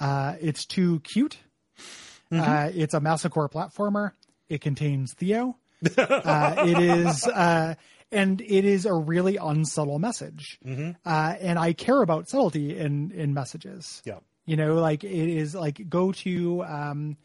uh, 0.00 0.34
it's 0.40 0.66
too 0.66 1.00
cute. 1.00 1.38
Uh, 2.32 2.70
it's 2.74 2.94
a 2.94 3.00
masocore 3.00 3.50
platformer. 3.50 4.12
It 4.48 4.60
contains 4.60 5.14
Theo. 5.14 5.56
uh, 5.98 6.54
it 6.58 6.78
is, 6.78 7.26
uh, 7.26 7.74
and 8.12 8.40
it 8.40 8.64
is 8.64 8.86
a 8.86 8.94
really 8.94 9.36
unsubtle 9.36 9.98
message. 9.98 10.58
Uh, 11.04 11.34
and 11.40 11.58
I 11.58 11.72
care 11.72 12.02
about 12.02 12.28
subtlety 12.28 12.76
in 12.76 13.10
in 13.12 13.34
messages. 13.34 14.02
Yeah. 14.04 14.18
You 14.46 14.56
know, 14.56 14.74
like 14.74 15.04
it 15.04 15.10
is 15.10 15.54
like 15.54 15.88
go 15.88 16.12
to, 16.12 16.64
um, 16.64 17.16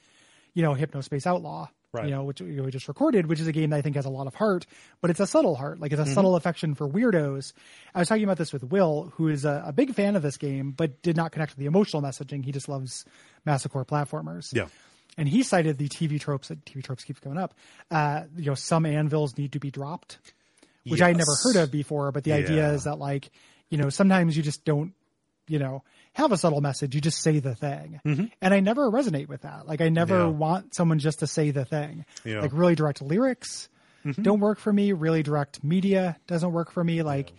you 0.54 0.64
know, 0.64 0.74
Hypnospace 0.74 1.26
Outlaw. 1.26 1.70
Right. 1.96 2.06
You 2.06 2.12
know, 2.12 2.24
which 2.24 2.42
we 2.42 2.70
just 2.72 2.88
recorded, 2.88 3.28
which 3.28 3.40
is 3.40 3.48
a 3.48 3.52
game 3.52 3.70
that 3.72 3.78
I 3.78 3.82
think 3.82 3.96
has 3.96 4.06
a 4.06 4.10
lot 4.10 4.28
of 4.28 4.36
heart, 4.36 4.66
but 5.02 5.10
it's 5.10 5.20
a 5.20 5.28
subtle 5.28 5.56
heart. 5.56 5.80
Like 5.80 5.92
it's 5.92 6.02
Mm-hmm. 6.02 6.12
a 6.12 6.14
subtle 6.14 6.36
affection 6.36 6.76
for 6.76 6.88
weirdos. 6.88 7.54
I 7.94 8.00
was 8.00 8.08
talking 8.08 8.24
about 8.24 8.38
this 8.38 8.52
with 8.54 8.64
Will, 8.64 9.12
who 9.16 9.28
is 9.30 9.46
a, 9.46 9.64
a 9.68 9.74
big 9.74 9.94
fan 9.96 10.16
of 10.16 10.22
this 10.22 10.38
game, 10.38 10.72
but 10.72 11.02
did 11.02 11.16
not 11.16 11.32
connect 11.32 11.52
with 11.54 11.60
the 11.60 11.66
emotional 11.66 12.02
messaging. 12.02 12.44
He 12.46 12.52
just 12.52 12.68
loves 12.70 13.06
masocore 13.48 13.86
platformers. 13.86 14.54
Yeah. 14.54 14.68
And 15.18 15.30
he 15.30 15.44
cited 15.44 15.78
the 15.78 15.88
TV 15.88 16.20
tropes 16.20 16.50
that 16.50 16.66
TV 16.66 16.84
tropes 16.84 17.04
keeps 17.06 17.20
coming 17.22 17.38
up. 17.38 17.54
Uh, 17.90 18.24
you 18.36 18.46
know, 18.48 18.56
some 18.56 18.86
anvils 18.86 19.38
need 19.38 19.54
to 19.54 19.60
be 19.60 19.72
dropped, 19.72 20.18
which 20.86 21.02
I 21.02 21.08
had 21.08 21.18
never 21.18 21.32
heard 21.44 21.56
of 21.56 21.72
before. 21.72 22.12
But 22.12 22.26
the 22.26 22.34
idea 22.34 22.74
is 22.74 22.84
that 22.84 22.96
like, 23.00 23.30
you 23.70 23.78
know, 23.78 23.90
sometimes 23.90 24.36
you 24.36 24.44
just 24.44 24.66
don't, 24.66 24.94
you 25.48 25.60
know, 25.60 25.84
have 26.14 26.32
a 26.32 26.38
subtle 26.38 26.62
message. 26.62 26.96
You 26.96 27.02
just 27.02 27.22
say 27.22 27.40
the 27.40 27.56
thing. 27.56 28.00
And 28.42 28.54
I 28.54 28.60
never 28.62 28.90
resonate 28.90 29.28
with 29.28 29.42
that. 29.42 29.68
Like 29.68 29.82
I 29.82 29.90
never 29.90 30.16
Mm-hmm. 30.20 30.32
Yeah. 30.32 30.38
want 30.38 30.76
someone 30.76 31.00
just 31.00 31.20
to 31.20 31.28
say 31.28 31.52
the 31.52 31.66
thing. 31.66 32.06
Yeah. 32.24 32.42
Like 32.42 32.52
really 32.54 32.76
direct 32.76 33.02
lyrics 33.02 33.70
Mm-hmm. 34.06 34.22
don't 34.22 34.40
work 34.40 34.60
for 34.60 34.72
me. 34.72 34.92
Really 34.92 35.24
direct 35.24 35.64
media 35.64 36.16
doesn't 36.28 36.52
work 36.52 36.70
for 36.72 36.84
me. 36.84 37.02
Like 37.02 37.34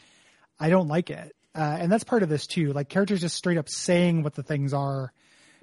I 0.58 0.68
don't 0.68 0.88
like 0.88 1.10
it. 1.10 1.34
Uh, 1.54 1.76
and 1.80 1.92
that's 1.92 2.02
part 2.04 2.24
of 2.24 2.28
this 2.28 2.46
too. 2.48 2.72
Like 2.72 2.88
characters 2.88 3.20
just 3.20 3.36
straight 3.36 3.56
up 3.56 3.68
saying 3.68 4.24
what 4.24 4.34
the 4.34 4.42
things 4.42 4.74
are 4.74 5.12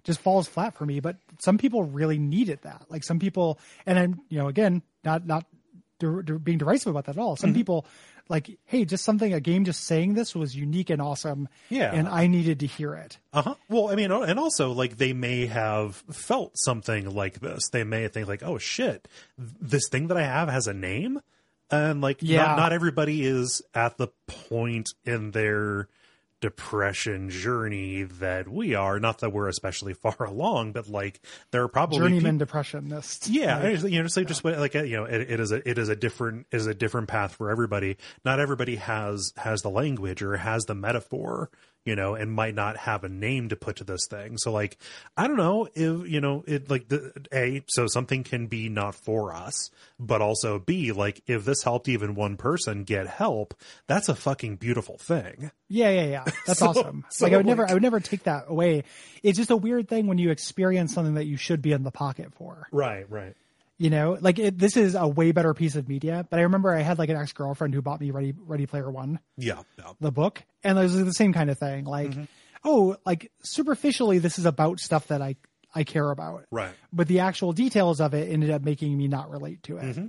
just 0.06 0.22
falls 0.22 0.48
flat 0.48 0.76
for 0.78 0.86
me. 0.86 1.02
But 1.02 1.18
some 1.40 1.58
people 1.58 1.84
really 1.84 2.18
needed 2.18 2.60
that. 2.64 2.86
Like 2.90 3.04
some 3.04 3.20
people, 3.20 3.60
and 3.86 4.00
I'm, 4.00 4.22
you 4.30 4.38
know, 4.40 4.48
again, 4.48 4.82
not, 5.04 5.26
not 5.28 5.46
being 6.00 6.58
derisive 6.58 6.88
about 6.92 7.06
that 7.06 7.18
at 7.18 7.22
all. 7.22 7.36
Some 7.36 7.50
Mm-hmm. 7.52 7.58
people 7.60 7.86
like, 8.30 8.58
Hey, 8.66 8.86
just 8.86 9.04
something, 9.04 9.34
a 9.34 9.40
game 9.40 9.66
just 9.66 9.84
saying 9.84 10.14
this 10.14 10.34
was 10.36 10.56
unique 10.56 10.90
and 10.90 11.02
awesome. 11.02 11.48
Yeah. 11.70 11.92
And 11.94 12.08
I 12.08 12.28
needed 12.28 12.60
to 12.62 12.68
hear 12.68 12.94
it. 12.96 13.18
Uh 13.34 13.42
huh. 13.42 13.56
Well, 13.70 13.90
I 13.90 13.96
mean, 13.96 14.12
and 14.12 14.40
also 14.40 14.72
like 14.72 14.98
they 14.98 15.14
may 15.14 15.46
have 15.48 15.96
felt 16.12 16.52
something 16.56 17.14
like 17.14 17.40
this. 17.40 17.70
They 17.72 17.84
may 17.84 18.08
think 18.08 18.28
like, 18.28 18.44
oh 18.44 18.58
shit, 18.58 19.08
this 19.38 19.88
thing 19.90 20.08
that 20.08 20.18
I 20.18 20.24
have 20.24 20.50
has 20.50 20.68
a 20.68 20.74
name, 20.74 21.20
and 21.72 22.02
like, 22.02 22.18
Yeah. 22.22 22.46
not, 22.46 22.58
not 22.58 22.74
everybody 22.74 23.26
is 23.26 23.62
at 23.74 23.98
the 23.98 24.08
point 24.28 24.90
in 25.06 25.32
their 25.32 25.88
depression 26.44 27.30
journey 27.30 28.04
that 28.04 28.50
we 28.50 28.76
are. 28.76 29.00
Not 29.00 29.20
that 29.20 29.30
we're 29.30 29.48
especially 29.48 29.94
far 30.06 30.26
along, 30.26 30.74
but 30.74 30.90
like 30.90 31.22
there 31.52 31.64
are 31.64 31.70
probably 31.70 32.00
Journeyman 32.00 32.38
peop- 32.38 32.50
depressionists. 32.50 33.30
yeah, 33.32 33.66
you 33.70 33.98
know, 33.98 34.04
just 34.04 34.18
like 34.18 34.28
just 34.28 34.44
like 34.44 34.74
you 34.74 34.98
know, 34.98 35.06
it, 35.06 35.22
it 35.32 35.40
is 35.40 35.54
a 35.54 35.68
it 35.68 35.78
is 35.78 35.88
a 35.88 35.96
different 35.96 36.46
is 36.52 36.68
a 36.68 36.74
different 36.74 37.08
path 37.08 37.36
for 37.36 37.50
everybody. 37.50 37.96
Not 38.26 38.42
everybody 38.42 38.76
has 38.76 39.32
has 39.38 39.62
the 39.62 39.70
language 39.70 40.22
or 40.22 40.36
has 40.36 40.66
the 40.66 40.76
metaphor, 40.76 41.50
you 41.86 41.96
know, 41.96 42.16
and 42.16 42.32
might 42.32 42.56
not 42.56 42.78
have 42.78 43.04
a 43.04 43.10
name 43.10 43.50
to 43.50 43.56
put 43.56 43.78
to 43.78 43.84
this 43.84 44.08
thing. 44.10 44.38
So 44.38 44.52
like, 44.52 44.78
I 45.18 45.28
don't 45.28 45.38
know 45.38 45.68
if 45.74 46.08
you 46.10 46.22
know 46.22 46.44
it 46.48 46.70
like 46.70 46.88
the 46.88 47.12
a 47.34 47.64
so 47.68 47.88
something 47.88 48.24
can 48.24 48.48
be 48.48 48.70
not 48.70 48.96
for 48.96 49.34
us, 49.34 49.70
but 50.00 50.22
also 50.22 50.60
b 50.60 50.92
like 50.92 51.22
if 51.28 51.46
this 51.46 51.64
helped 51.64 51.88
even 51.90 52.16
one 52.16 52.38
person 52.38 52.84
get 52.84 53.08
help, 53.08 53.54
that's 53.88 54.10
a 54.10 54.16
fucking 54.16 54.56
beautiful 54.58 54.98
thing. 54.98 55.52
Yeah, 55.70 55.90
yeah, 55.90 56.06
yeah. 56.06 56.24
That's 56.46 56.60
So- 56.60 56.68
awesome. 56.68 57.04
so, 57.10 57.26
like 57.26 57.34
I 57.34 57.38
would 57.38 57.48
never, 57.48 57.68
I 57.68 57.74
would 57.74 57.82
never 57.82 58.00
take 58.00 58.24
that 58.24 58.46
away. 58.48 58.84
It's 59.24 59.38
just 59.40 59.50
a 59.50 59.58
weird 59.58 59.88
thing 59.88 60.06
when 60.06 60.20
you 60.20 60.30
experience 60.30 60.94
something 60.94 61.16
that 61.16 61.26
you 61.26 61.36
should 61.36 61.64
be 61.64 61.72
in 61.72 61.82
the 61.84 61.90
pocket 61.90 62.32
for. 62.36 62.68
Right, 62.72 63.10
right. 63.10 63.36
You 63.84 63.90
know, 63.90 64.18
like 64.22 64.40
it, 64.40 64.58
this 64.58 64.78
is 64.78 64.96
a 64.96 65.06
way 65.06 65.34
better 65.34 65.54
piece 65.54 65.76
of 65.76 65.90
media. 65.90 66.26
But 66.30 66.40
I 66.40 66.44
remember 66.44 66.74
I 66.74 66.84
had 66.84 66.98
like 67.00 67.10
an 67.10 67.18
ex 67.18 67.34
girlfriend 67.34 67.74
who 67.74 67.82
bought 67.82 68.00
me 68.00 68.12
Ready 68.12 68.34
Ready 68.38 68.66
Player 68.66 68.90
One, 68.90 69.20
Yeah, 69.36 69.64
yeah. 69.78 69.92
the 70.00 70.10
book, 70.10 70.42
and 70.64 70.78
it 70.78 70.82
was 70.84 70.96
the 70.96 71.12
same 71.12 71.34
kind 71.34 71.50
of 71.50 71.60
thing. 71.60 71.84
Like, 71.84 72.12
Mm-hmm. 72.12 72.24
oh, 72.64 72.96
like 73.06 73.30
superficially, 73.44 74.20
this 74.20 74.40
is 74.40 74.46
about 74.46 74.80
stuff 74.80 75.08
that 75.08 75.22
I 75.22 75.36
I 75.76 75.84
care 75.84 76.10
about, 76.12 76.46
Right. 76.50 76.72
but 76.94 77.10
the 77.10 77.20
actual 77.20 77.52
details 77.52 78.00
of 78.00 78.14
it 78.14 78.32
ended 78.32 78.52
up 78.52 78.62
making 78.64 78.98
me 78.98 79.10
not 79.10 79.30
relate 79.30 79.64
to 79.64 79.78
it. 79.80 79.84
Mm-hmm. 79.84 80.08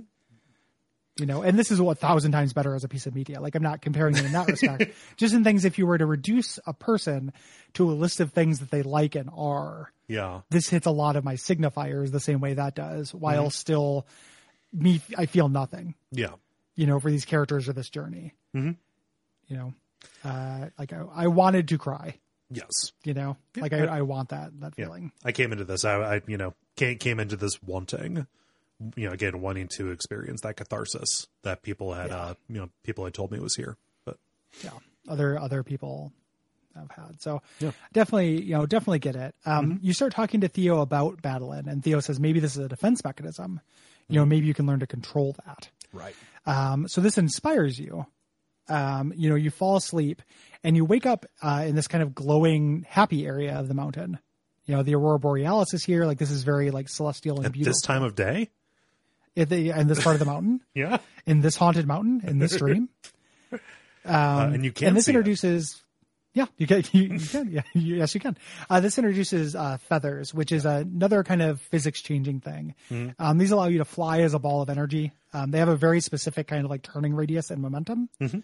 You 1.19 1.25
know, 1.25 1.41
and 1.43 1.59
this 1.59 1.69
is 1.71 1.79
a 1.81 1.95
thousand 1.95 2.31
times 2.33 2.53
better 2.53 2.75
as 2.75 2.83
a 2.85 2.87
piece 2.87 3.07
of 3.07 3.13
media. 3.15 3.41
Like 3.41 3.55
I'm 3.55 3.63
not 3.63 3.81
comparing 3.81 4.15
it 4.15 4.23
in 4.25 4.31
that 4.33 4.47
respect. 4.47 4.85
Just 5.17 5.33
in 5.33 5.43
things, 5.43 5.65
if 5.65 5.77
you 5.77 5.85
were 5.85 5.97
to 5.97 6.05
reduce 6.05 6.59
a 6.65 6.73
person 6.73 7.33
to 7.73 7.89
a 7.89 7.93
list 7.93 8.19
of 8.21 8.31
things 8.31 8.59
that 8.59 8.69
they 8.71 8.83
like 8.83 9.15
and 9.15 9.29
are, 9.35 9.91
Yeah. 10.07 10.41
this 10.49 10.69
hits 10.69 10.85
a 10.85 10.91
lot 10.91 11.15
of 11.15 11.23
my 11.23 11.35
signifiers 11.35 12.11
the 12.11 12.19
same 12.19 12.39
way 12.39 12.53
that 12.53 12.75
does, 12.75 13.13
while 13.13 13.43
Mm-hmm. 13.43 13.49
still 13.49 14.07
me, 14.73 15.01
I 15.17 15.25
feel 15.25 15.49
nothing. 15.49 15.95
Yeah. 16.11 16.33
You 16.75 16.87
know, 16.87 16.99
for 16.99 17.09
these 17.09 17.25
characters 17.25 17.69
or 17.69 17.73
this 17.73 17.89
journey. 17.89 18.33
Mm-hmm. 18.55 18.71
You 19.47 19.57
know, 19.57 19.73
uh, 20.23 20.69
like 20.77 20.91
I, 20.93 21.03
I 21.13 21.27
wanted 21.27 21.67
to 21.69 21.77
cry. 21.77 22.15
Yes. 22.51 22.69
You 23.03 23.13
know, 23.13 23.37
like 23.57 23.73
I, 23.73 23.85
I 23.85 24.01
want 24.01 24.29
that 24.29 24.51
that 24.59 24.75
feeling. 24.75 25.11
I 25.23 25.31
came 25.31 25.51
into 25.51 25.65
this. 25.65 25.85
I, 25.85 26.15
I 26.15 26.21
you 26.27 26.37
know 26.37 26.53
came 26.75 26.97
came 26.97 27.19
into 27.19 27.35
this 27.35 27.61
wanting 27.63 28.27
you 28.95 29.07
know, 29.07 29.13
again, 29.13 29.41
wanting 29.41 29.69
to 29.77 29.91
experience 29.91 30.41
that 30.41 30.57
catharsis 30.57 31.27
that 31.43 31.61
people 31.61 31.93
had, 31.93 32.11
uh, 32.11 32.33
you 32.49 32.57
know, 32.57 32.69
people 32.83 33.05
had 33.05 33.13
told 33.13 33.31
me 33.31 33.39
was 33.39 33.55
here. 33.55 33.77
But 34.03 34.17
yeah, 34.63 34.71
other 35.07 35.39
other 35.39 35.63
people 35.63 36.11
have 36.75 36.91
had. 36.91 37.21
So 37.21 37.41
Yeah. 37.59 37.71
definitely, 37.93 38.41
you 38.43 38.53
know, 38.55 38.65
definitely 38.65 38.99
get 38.99 39.15
it. 39.15 39.35
Um, 39.45 39.79
You 39.81 39.93
start 39.93 40.13
talking 40.13 40.41
to 40.41 40.47
Theo 40.47 40.81
about 40.81 41.21
Badeline, 41.21 41.67
and 41.67 41.83
Theo 41.83 41.99
says 41.99 42.19
maybe 42.19 42.39
this 42.39 42.55
is 42.55 42.63
a 42.63 42.67
defense 42.69 43.03
mechanism. 43.03 43.61
You 44.07 44.19
know, 44.19 44.25
maybe 44.25 44.45
you 44.45 44.53
can 44.53 44.65
learn 44.67 44.79
to 44.81 44.87
control 44.87 45.35
that. 45.45 45.69
right, 45.93 46.15
Um, 46.45 46.87
so 46.87 47.01
this 47.01 47.17
inspires 47.17 47.79
you. 47.79 48.05
Um, 48.67 49.13
you 49.15 49.29
know, 49.29 49.35
you 49.35 49.49
fall 49.51 49.77
asleep 49.77 50.21
and 50.63 50.75
you 50.75 50.85
wake 50.85 51.05
up 51.05 51.25
uh, 51.41 51.63
in 51.67 51.75
this 51.75 51.87
kind 51.87 52.01
of 52.03 52.13
glowing, 52.15 52.85
happy 52.89 53.25
area 53.25 53.55
of 53.57 53.67
the 53.67 53.73
mountain. 53.73 54.19
You 54.65 54.75
know, 54.75 54.83
the 54.83 54.95
aurora 54.95 55.19
borealis 55.19 55.73
is 55.73 55.83
here. 55.83 56.05
Like 56.05 56.17
this 56.17 56.31
is 56.31 56.43
very 56.43 56.71
like 56.71 56.89
celestial 56.89 57.37
and 57.37 57.45
at 57.45 57.51
beautiful. 57.51 57.71
this 57.71 57.81
time 57.81 58.01
of 58.03 58.15
day, 58.15 58.49
in, 59.35 59.47
the, 59.49 59.69
in 59.69 59.87
this 59.87 60.03
part 60.03 60.15
of 60.15 60.19
the 60.19 60.25
mountain, 60.25 60.61
yeah, 60.73 60.97
in 61.27 61.41
this 61.41 61.55
haunted 61.55 61.85
mountain, 61.87 62.21
in 62.27 62.39
this 62.39 62.55
dream. 62.57 62.89
uh, 63.51 63.57
and 64.53 64.63
you 64.65 64.71
can 64.71 64.85
Um, 64.85 64.89
and 64.89 64.97
this 64.97 65.07
introduces 65.07 65.81
yeah 66.35 66.45
you 66.57 66.67
can 66.67 66.83
you, 66.91 67.01
you 67.15 67.19
can 67.27 67.51
yeah 67.51 67.61
you, 67.73 67.95
yes 67.95 68.13
you 68.13 68.21
can 68.21 68.37
uh, 68.69 68.79
this 68.79 68.99
introduces 68.99 69.55
uh, 69.55 69.77
feathers 69.77 70.31
which 70.33 70.51
is 70.51 70.65
another 70.65 71.23
kind 71.23 71.41
of 71.41 71.59
physics 71.59 72.01
changing 72.01 72.39
thing 72.41 72.75
Mm-hmm. 72.91 73.09
um, 73.17 73.39
these 73.39 73.49
allow 73.51 73.65
you 73.65 73.79
to 73.79 73.85
fly 73.85 74.19
as 74.21 74.33
a 74.35 74.39
ball 74.39 74.61
of 74.61 74.69
energy 74.69 75.11
um, 75.33 75.49
they 75.49 75.57
have 75.57 75.69
a 75.69 75.75
very 75.75 75.99
specific 76.01 76.47
kind 76.47 76.63
of 76.63 76.69
like 76.69 76.83
turning 76.83 77.15
radius 77.15 77.49
and 77.49 77.59
momentum 77.61 78.09
Mm-hmm. 78.21 78.39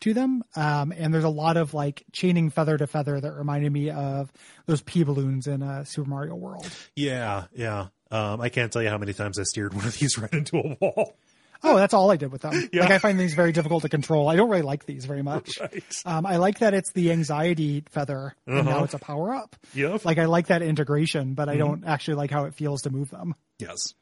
to 0.00 0.12
them 0.14 0.42
um, 0.56 0.92
and 0.96 1.14
there's 1.14 1.24
a 1.24 1.28
lot 1.28 1.56
of 1.56 1.72
like 1.74 2.02
chaining 2.12 2.50
feather 2.50 2.76
to 2.76 2.86
feather 2.86 3.20
that 3.20 3.32
reminded 3.34 3.70
me 3.72 3.90
of 3.90 4.32
those 4.66 4.82
p 4.82 5.04
balloons 5.04 5.46
in 5.46 5.62
uh, 5.62 5.84
super 5.84 6.08
mario 6.10 6.34
world 6.34 6.68
Yeah, 6.96 7.44
yeah. 7.54 7.88
Um, 8.10 8.40
I 8.40 8.50
can't 8.50 8.72
tell 8.72 8.82
you 8.82 8.88
how 8.88 8.98
many 8.98 9.12
times 9.12 9.36
I 9.38 9.42
steered 9.42 9.74
one 9.74 9.84
of 9.84 9.98
these 9.98 10.16
right 10.22 10.32
into 10.32 10.56
a 10.58 10.76
wall. 10.80 11.16
Oh, 11.62 11.76
that's 11.76 11.94
all 11.94 12.10
I 12.10 12.16
did 12.16 12.30
with 12.32 12.42
them. 12.42 12.68
Yeah. 12.72 12.82
Like 12.86 12.90
I 12.92 12.98
find 12.98 13.18
these 13.18 13.34
very 13.34 13.52
difficult 13.52 13.82
to 13.82 13.88
control. 13.88 14.28
I 14.28 14.36
don't 14.36 14.48
really 14.50 14.62
like 14.62 14.86
these 14.86 15.04
very 15.04 15.22
much. 15.22 15.58
Right. 15.60 15.82
Um, 16.04 16.26
I 16.26 16.36
like 16.36 16.58
that 16.60 16.74
it's 16.74 16.92
the 16.92 17.10
anxiety 17.12 17.82
feather, 17.90 18.34
and 18.46 18.66
now 18.66 18.76
Uh-huh. 18.76 18.84
it's 18.84 18.94
a 18.94 18.98
power 18.98 19.34
up. 19.34 19.56
Yep. 19.74 20.04
Like 20.04 20.18
I 20.18 20.26
like 20.26 20.48
that 20.48 20.62
integration, 20.62 21.34
but 21.34 21.48
Mm-hmm. 21.48 21.54
I 21.54 21.56
don't 21.58 21.84
actually 21.84 22.14
like 22.16 22.30
how 22.30 22.44
it 22.44 22.54
feels 22.54 22.82
to 22.82 22.90
move 22.90 23.10
them. 23.10 23.34
Yes. 23.58 23.94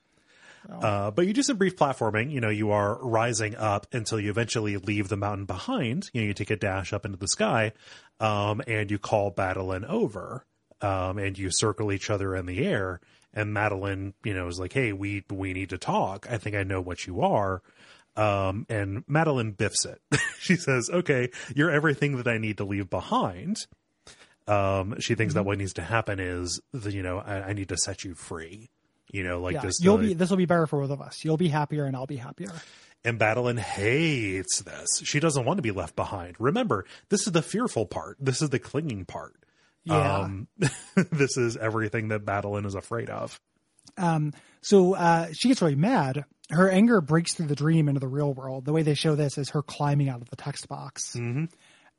Uh, 0.69 1.11
but 1.11 1.27
you 1.27 1.35
do 1.35 1.43
some 1.43 1.59
brief 1.59 1.77
platforming. 1.77 2.31
You 2.33 2.41
know, 2.41 2.49
you 2.49 2.71
are 2.71 2.99
rising 3.03 3.55
up 3.55 3.87
until 3.93 4.19
you 4.19 4.31
eventually 4.31 4.79
leave 4.79 5.09
the 5.09 5.17
mountain 5.17 5.45
behind. 5.45 6.09
You 6.15 6.23
know, 6.23 6.27
you 6.29 6.33
take 6.35 6.51
a 6.51 6.57
dash 6.57 6.93
up 6.95 7.05
into 7.05 7.19
the 7.19 7.29
sky, 7.29 7.73
um, 8.19 8.63
and 8.67 8.91
you 8.91 8.99
call 8.99 9.35
Madeline 9.37 9.85
over, 9.85 10.47
um, 10.81 11.19
and 11.19 11.39
you 11.39 11.51
circle 11.53 11.93
each 11.93 12.09
other 12.09 12.35
in 12.35 12.47
the 12.47 12.65
air. 12.67 13.01
And 13.35 13.53
Madeline, 13.53 14.15
you 14.25 14.33
know, 14.33 14.47
is 14.47 14.59
like, 14.61 14.73
"Hey, 14.73 14.93
we 14.93 15.25
we 15.31 15.53
need 15.53 15.71
to 15.71 15.79
talk. 15.79 16.27
I 16.31 16.39
think 16.39 16.55
I 16.57 16.63
know 16.63 16.81
what 16.81 17.07
you 17.07 17.21
are." 17.23 17.63
Um, 18.17 18.65
and 18.69 19.03
Madeline 19.09 19.51
biffs 19.53 19.85
it. 19.85 20.01
she 20.39 20.55
says, 20.57 20.89
"Okay, 20.89 21.31
you're 21.55 21.71
everything 21.71 22.17
that 22.19 22.29
I 22.29 22.39
need 22.39 22.59
to 22.59 22.65
leave 22.65 22.89
behind." 22.89 23.67
Um, 24.47 25.01
she 25.01 25.15
thinks 25.15 25.33
Mm-hmm. 25.33 25.39
that 25.39 25.45
what 25.47 25.59
needs 25.59 25.73
to 25.75 25.83
happen 25.83 26.21
is, 26.21 26.61
the, 26.73 26.93
you 26.93 27.03
know, 27.03 27.19
I, 27.19 27.49
I 27.49 27.53
need 27.55 27.71
to 27.71 27.77
set 27.77 28.05
you 28.05 28.15
free. 28.15 28.69
You 29.11 29.23
know, 29.25 29.41
like 29.41 29.55
yeah, 29.55 29.63
this. 29.63 29.81
you'll 29.83 29.95
uh, 29.97 29.99
be. 30.03 30.15
This 30.15 30.31
will 30.31 30.37
be 30.37 30.45
better 30.47 30.67
for 30.67 30.81
both 30.81 30.91
of 30.91 31.01
us. 31.01 31.25
You'll 31.25 31.37
be 31.37 31.49
happier, 31.49 31.85
and 31.85 31.95
I'll 31.97 32.07
be 32.07 32.17
happier. 32.17 32.51
and 33.05 33.19
Madeline 33.19 33.57
hates 33.59 34.61
this. 34.63 34.89
She 35.05 35.19
doesn't 35.21 35.45
want 35.45 35.59
to 35.59 35.63
be 35.63 35.71
left 35.71 35.95
behind. 35.97 36.37
Remember, 36.39 36.85
this 37.11 37.27
is 37.27 37.33
the 37.33 37.43
fearful 37.43 37.87
part. 37.87 38.17
This 38.21 38.43
is 38.43 38.51
the 38.51 38.59
clinging 38.59 39.05
part. 39.07 39.35
Yeah. 39.85 40.19
Um, 40.21 40.49
this 41.13 41.37
is 41.37 41.57
everything 41.57 42.09
that 42.09 42.25
Madeline 42.27 42.65
is 42.65 42.75
afraid 42.75 43.11
of. 43.11 43.39
Um, 43.97 44.33
so 44.63 44.95
uh, 44.95 45.29
she 45.33 45.49
gets 45.49 45.61
really 45.63 45.75
mad. 45.75 46.25
Her 46.51 46.69
anger 46.71 47.01
breaks 47.01 47.35
through 47.35 47.47
the 47.47 47.55
dream 47.55 47.89
into 47.89 48.01
the 48.01 48.09
real 48.09 48.33
world. 48.33 48.65
The 48.65 48.73
way 48.73 48.83
they 48.83 48.95
show 48.95 49.15
this 49.15 49.39
is 49.39 49.51
her 49.51 49.63
climbing 49.63 50.09
out 50.09 50.21
of 50.23 50.29
the 50.31 50.37
text 50.37 50.69
box 50.69 51.15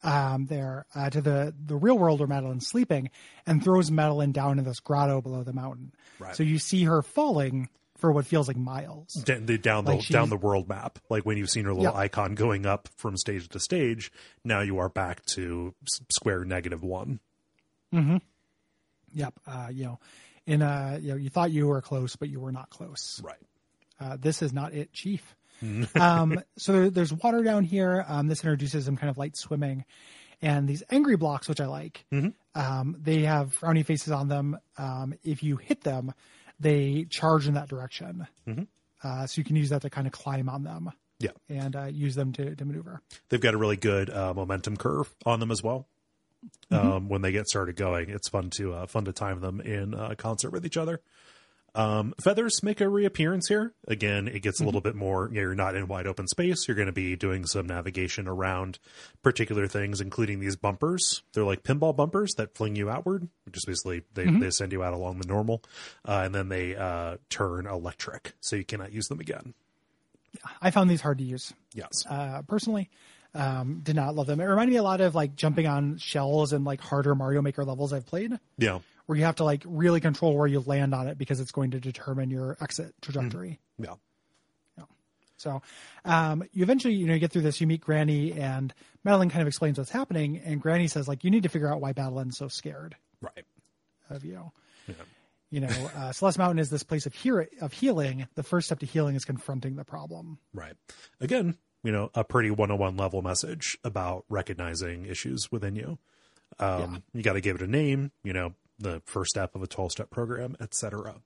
um, 0.03 0.45
there 0.47 0.85
uh, 0.93 1.09
to 1.09 1.21
the, 1.21 1.53
the 1.65 1.75
real 1.75 1.97
world 1.97 2.19
where 2.19 2.27
Madeline's 2.27 2.67
sleeping 2.67 3.09
and 3.47 3.63
throws 3.63 3.89
Madeline 3.89 4.31
down 4.31 4.59
in 4.59 4.65
this 4.65 4.79
grotto 4.79 5.21
below 5.21 5.43
the 5.43 5.53
mountain. 5.53 5.93
Right. 6.19 6.35
So 6.35 6.43
you 6.43 6.59
see 6.59 6.83
her 6.83 7.01
falling 7.01 7.69
for 7.97 8.11
what 8.11 8.25
feels 8.25 8.47
like 8.47 8.57
miles. 8.57 9.13
D- 9.25 9.35
the- 9.35 9.57
down 9.57 9.85
the 9.85 9.91
Like 9.91 10.01
she's- 10.01 10.11
down 10.13 10.29
the 10.29 10.37
world 10.37 10.67
map, 10.67 10.99
like 11.09 11.23
when 11.25 11.37
you've 11.37 11.49
seen 11.49 11.65
her 11.65 11.73
little 11.73 11.93
Yeah. 11.93 11.97
icon 11.99 12.35
going 12.35 12.65
up 12.65 12.89
from 12.97 13.15
stage 13.17 13.47
to 13.49 13.59
stage. 13.59 14.11
Now 14.43 14.61
you 14.61 14.77
are 14.79 14.89
back 14.89 15.23
to 15.35 15.73
square 16.11 16.43
negative 16.45 16.83
one. 16.83 17.19
Yep. 17.91 19.33
Uh, 19.47 19.67
you 19.71 19.85
know, 19.85 19.99
in 20.45 20.61
uh, 20.61 20.99
you 21.01 21.09
know, 21.11 21.15
you 21.15 21.29
thought 21.29 21.51
you 21.51 21.67
were 21.67 21.81
close, 21.81 22.15
but 22.15 22.29
you 22.29 22.39
were 22.39 22.51
not 22.51 22.69
close. 22.69 23.21
Right. 23.23 23.37
Uh, 23.99 24.17
this 24.19 24.41
is 24.41 24.51
not 24.53 24.73
it, 24.73 24.91
Chief. 24.93 25.35
um, 25.95 26.41
so 26.57 26.73
there, 26.73 26.89
there's 26.89 27.13
water 27.13 27.41
down 27.41 27.63
here. 27.63 28.03
Um, 28.07 28.27
this 28.27 28.41
introduces 28.41 28.85
some 28.85 28.97
kind 28.97 29.09
of 29.09 29.17
light 29.17 29.37
swimming, 29.37 29.85
and 30.41 30.67
these 30.67 30.83
angry 30.89 31.15
blocks, 31.15 31.47
which 31.47 31.61
I 31.61 31.65
like. 31.67 32.03
Um, 32.55 32.97
they 32.99 33.21
have 33.21 33.53
frowny 33.55 33.85
faces 33.85 34.11
on 34.11 34.27
them. 34.27 34.57
Um, 34.77 35.13
if 35.23 35.43
you 35.43 35.55
hit 35.55 35.81
them, 35.81 36.13
they 36.59 37.05
charge 37.09 37.47
in 37.47 37.53
that 37.53 37.69
direction. 37.69 38.27
Hmm. 38.45 38.63
Uh, 39.01 39.27
so 39.27 39.39
you 39.39 39.45
can 39.45 39.55
use 39.55 39.69
that 39.69 39.81
to 39.83 39.89
kind 39.89 40.07
of 40.07 40.13
climb 40.13 40.49
on 40.49 40.63
them 40.63 40.91
Yeah. 41.19 41.31
and 41.47 41.75
uh, 41.75 41.85
use 41.85 42.15
them 42.15 42.33
to, 42.33 42.55
to 42.55 42.65
maneuver. 42.65 43.01
They've 43.29 43.39
got 43.41 43.53
a 43.53 43.57
really 43.57 43.75
good 43.77 44.09
uh, 44.09 44.33
momentum 44.33 44.75
curve 44.77 45.13
on 45.25 45.39
them 45.39 45.51
as 45.51 45.61
well. 45.63 45.87
Um, 46.71 47.09
when 47.09 47.21
they 47.21 47.31
get 47.31 47.47
started 47.47 47.75
going, 47.75 48.09
it's 48.09 48.29
fun 48.29 48.49
to 48.57 48.73
uh, 48.73 48.87
fun 48.87 49.05
to 49.05 49.13
time 49.13 49.39
them 49.39 49.61
in 49.61 49.93
uh, 49.93 50.15
concert 50.17 50.51
with 50.51 50.65
each 50.65 50.77
other. 50.77 51.01
Um, 51.75 52.13
feathers 52.21 52.63
make 52.63 52.79
a 52.79 52.87
reappearance 52.87 53.49
here. 53.49 53.73
Again, 53.85 54.29
it 54.29 54.41
gets 54.41 54.61
a 54.61 54.63
little 54.63 54.79
bit 54.79 54.95
more. 54.95 55.27
You 55.27 55.35
know, 55.35 55.41
you're 55.41 55.55
not 55.55 55.75
in 55.75 55.87
wide 55.87 56.07
open 56.07 56.25
space. 56.25 56.67
You're 56.67 56.75
going 56.75 56.85
to 56.85 56.93
be 56.93 57.17
doing 57.17 57.45
some 57.45 57.67
navigation 57.67 58.29
around 58.29 58.79
particular 59.21 59.67
things, 59.67 59.99
including 59.99 60.39
these 60.39 60.55
bumpers. 60.55 61.21
They're 61.33 61.43
like 61.43 61.63
pinball 61.63 61.93
bumpers 61.93 62.33
that 62.37 62.55
fling 62.55 62.77
you 62.77 62.89
outward, 62.89 63.27
Just 63.51 63.67
basically 63.67 64.03
they, 64.13 64.25
they 64.25 64.51
send 64.51 64.71
you 64.71 64.83
out 64.83 64.93
along 64.93 65.19
the 65.19 65.27
normal, 65.27 65.63
uh, 66.07 66.21
and 66.23 66.33
then 66.33 66.47
they 66.47 66.77
uh, 66.77 67.17
turn 67.29 67.67
electric, 67.67 68.33
so 68.39 68.55
you 68.55 68.63
cannot 68.63 68.93
use 68.93 69.07
them 69.07 69.19
again. 69.19 69.53
I 70.61 70.71
found 70.71 70.89
these 70.89 71.01
hard 71.01 71.17
to 71.17 71.23
use. 71.25 71.53
Yes. 71.73 72.05
uh, 72.09 72.41
personally. 72.47 72.89
Um, 73.35 73.81
did 73.83 73.95
not 73.97 74.15
love 74.15 74.27
them. 74.27 74.39
It 74.39 74.45
reminded 74.45 74.71
me 74.71 74.77
a 74.77 74.83
lot 74.83 75.01
of 75.01 75.13
like 75.13 75.35
jumping 75.35 75.67
on 75.67 75.97
shells 75.97 76.53
and 76.53 76.63
like 76.63 76.79
harder 76.79 77.13
Mario 77.15 77.41
Maker 77.41 77.65
levels 77.65 77.91
I've 77.91 78.05
played, 78.05 78.31
yeah. 78.57 78.79
where 79.07 79.17
you 79.17 79.25
have 79.25 79.35
to 79.35 79.43
like 79.43 79.61
really 79.65 79.99
control 79.99 80.37
where 80.37 80.47
you 80.47 80.61
land 80.61 80.95
on 80.95 81.07
it 81.09 81.17
because 81.17 81.41
it's 81.41 81.51
going 81.51 81.71
to 81.71 81.79
determine 81.81 82.29
your 82.29 82.55
exit 82.61 82.93
trajectory. 83.01 83.59
Yeah. 83.77 83.95
So, 85.37 85.61
um, 86.05 86.43
you 86.53 86.63
eventually, 86.63 86.93
you 86.93 87.07
know, 87.07 87.13
you 87.13 87.19
get 87.19 87.31
through 87.31 87.41
this, 87.41 87.59
you 87.59 87.67
meet 87.67 87.81
Granny 87.81 88.31
and 88.31 88.73
Madeline 89.03 89.29
kind 89.29 89.41
of 89.41 89.47
explains 89.49 89.77
what's 89.77 89.91
happening. 89.91 90.37
And 90.45 90.61
Granny 90.61 90.87
says 90.87 91.09
like, 91.09 91.25
you 91.25 91.29
need 91.29 91.43
to 91.43 91.49
figure 91.49 91.67
out 91.71 91.81
why 91.81 91.89
Madeline's 91.95 92.37
so 92.37 92.47
scared 92.47 92.95
Right. 93.21 93.45
of 94.09 94.23
you. 94.23 94.51
Yeah. 94.87 94.93
You 95.51 95.59
know, 95.59 95.89
uh, 95.97 96.11
Celeste 96.13 96.37
Mountain 96.37 96.59
is 96.59 96.69
this 96.69 96.83
place 96.83 97.05
of, 97.05 97.13
hear- 97.13 97.49
of 97.59 97.73
healing. 97.73 98.27
The 98.35 98.43
first 98.43 98.67
step 98.67 98.79
to 98.79 98.85
healing 98.85 99.15
is 99.17 99.25
confronting 99.25 99.75
the 99.75 99.83
problem. 99.83 100.39
Right. 100.53 100.75
Again, 101.19 101.57
you 101.85 101.91
know, 101.91 102.09
a 102.15 102.23
pretty 102.23 102.49
101 102.49 102.97
level 102.97 103.21
message 103.21 103.77
about 103.83 104.25
recognizing 104.27 105.05
issues 105.05 105.51
within 105.51 105.75
you. 105.75 105.99
Um, 106.59 107.03
You 107.13 107.21
got 107.21 107.33
to 107.33 107.41
give 107.41 107.57
it 107.57 107.61
a 107.61 107.67
name, 107.67 108.11
you 108.23 108.33
know, 108.33 108.55
the 108.79 109.03
first 109.05 109.29
step 109.29 109.55
of 109.55 109.61
a 109.61 109.67
12 109.67 109.91
step 109.91 110.09
program, 110.09 110.57
etc. 110.59 111.21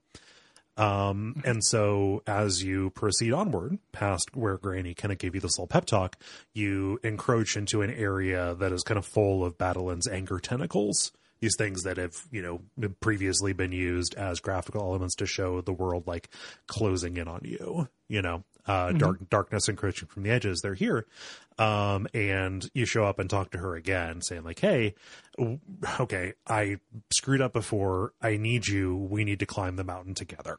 Um, 0.76 1.40
and 1.46 1.64
so 1.64 2.22
as 2.26 2.62
you 2.62 2.90
proceed 2.90 3.32
onward 3.32 3.78
past 3.92 4.36
where 4.36 4.58
Granny 4.58 4.92
kind 4.92 5.12
of 5.12 5.18
gave 5.18 5.34
you 5.34 5.40
this 5.40 5.58
little 5.58 5.66
pep 5.66 5.86
talk, 5.86 6.16
you 6.52 7.00
encroach 7.02 7.56
into 7.56 7.80
an 7.80 7.90
area 7.90 8.54
that 8.54 8.70
is 8.70 8.82
kind 8.82 8.98
of 8.98 9.06
full 9.06 9.44
of 9.44 9.56
Badeline's 9.56 10.06
anger 10.06 10.38
tentacles. 10.38 11.10
These 11.40 11.56
things 11.56 11.84
that 11.84 11.96
have, 11.96 12.12
you 12.30 12.42
know, 12.42 12.90
previously 13.00 13.54
been 13.54 13.72
used 13.72 14.14
as 14.14 14.40
graphical 14.40 14.82
elements 14.82 15.14
to 15.16 15.26
show 15.26 15.62
the 15.62 15.72
world 15.72 16.06
like 16.06 16.28
closing 16.66 17.16
in 17.16 17.28
on 17.28 17.40
you, 17.44 17.88
you 18.08 18.20
know, 18.20 18.44
uh, 18.66 18.92
dark, 18.92 19.28
darkness 19.30 19.68
encroaching 19.68 20.08
from 20.08 20.22
the 20.22 20.30
edges. 20.30 20.60
They're 20.60 20.74
here. 20.74 21.06
Um, 21.58 22.06
and 22.14 22.68
you 22.74 22.86
show 22.86 23.04
up 23.04 23.18
and 23.18 23.28
talk 23.28 23.50
to 23.50 23.58
her 23.58 23.74
again 23.76 24.22
saying 24.22 24.44
like, 24.44 24.58
Hey, 24.58 24.94
okay, 25.98 26.32
I 26.46 26.78
screwed 27.12 27.40
up 27.40 27.52
before. 27.52 28.12
I 28.22 28.36
need 28.36 28.66
you. 28.66 28.96
We 28.96 29.24
need 29.24 29.40
to 29.40 29.46
climb 29.46 29.76
the 29.76 29.84
mountain 29.84 30.14
together. 30.14 30.56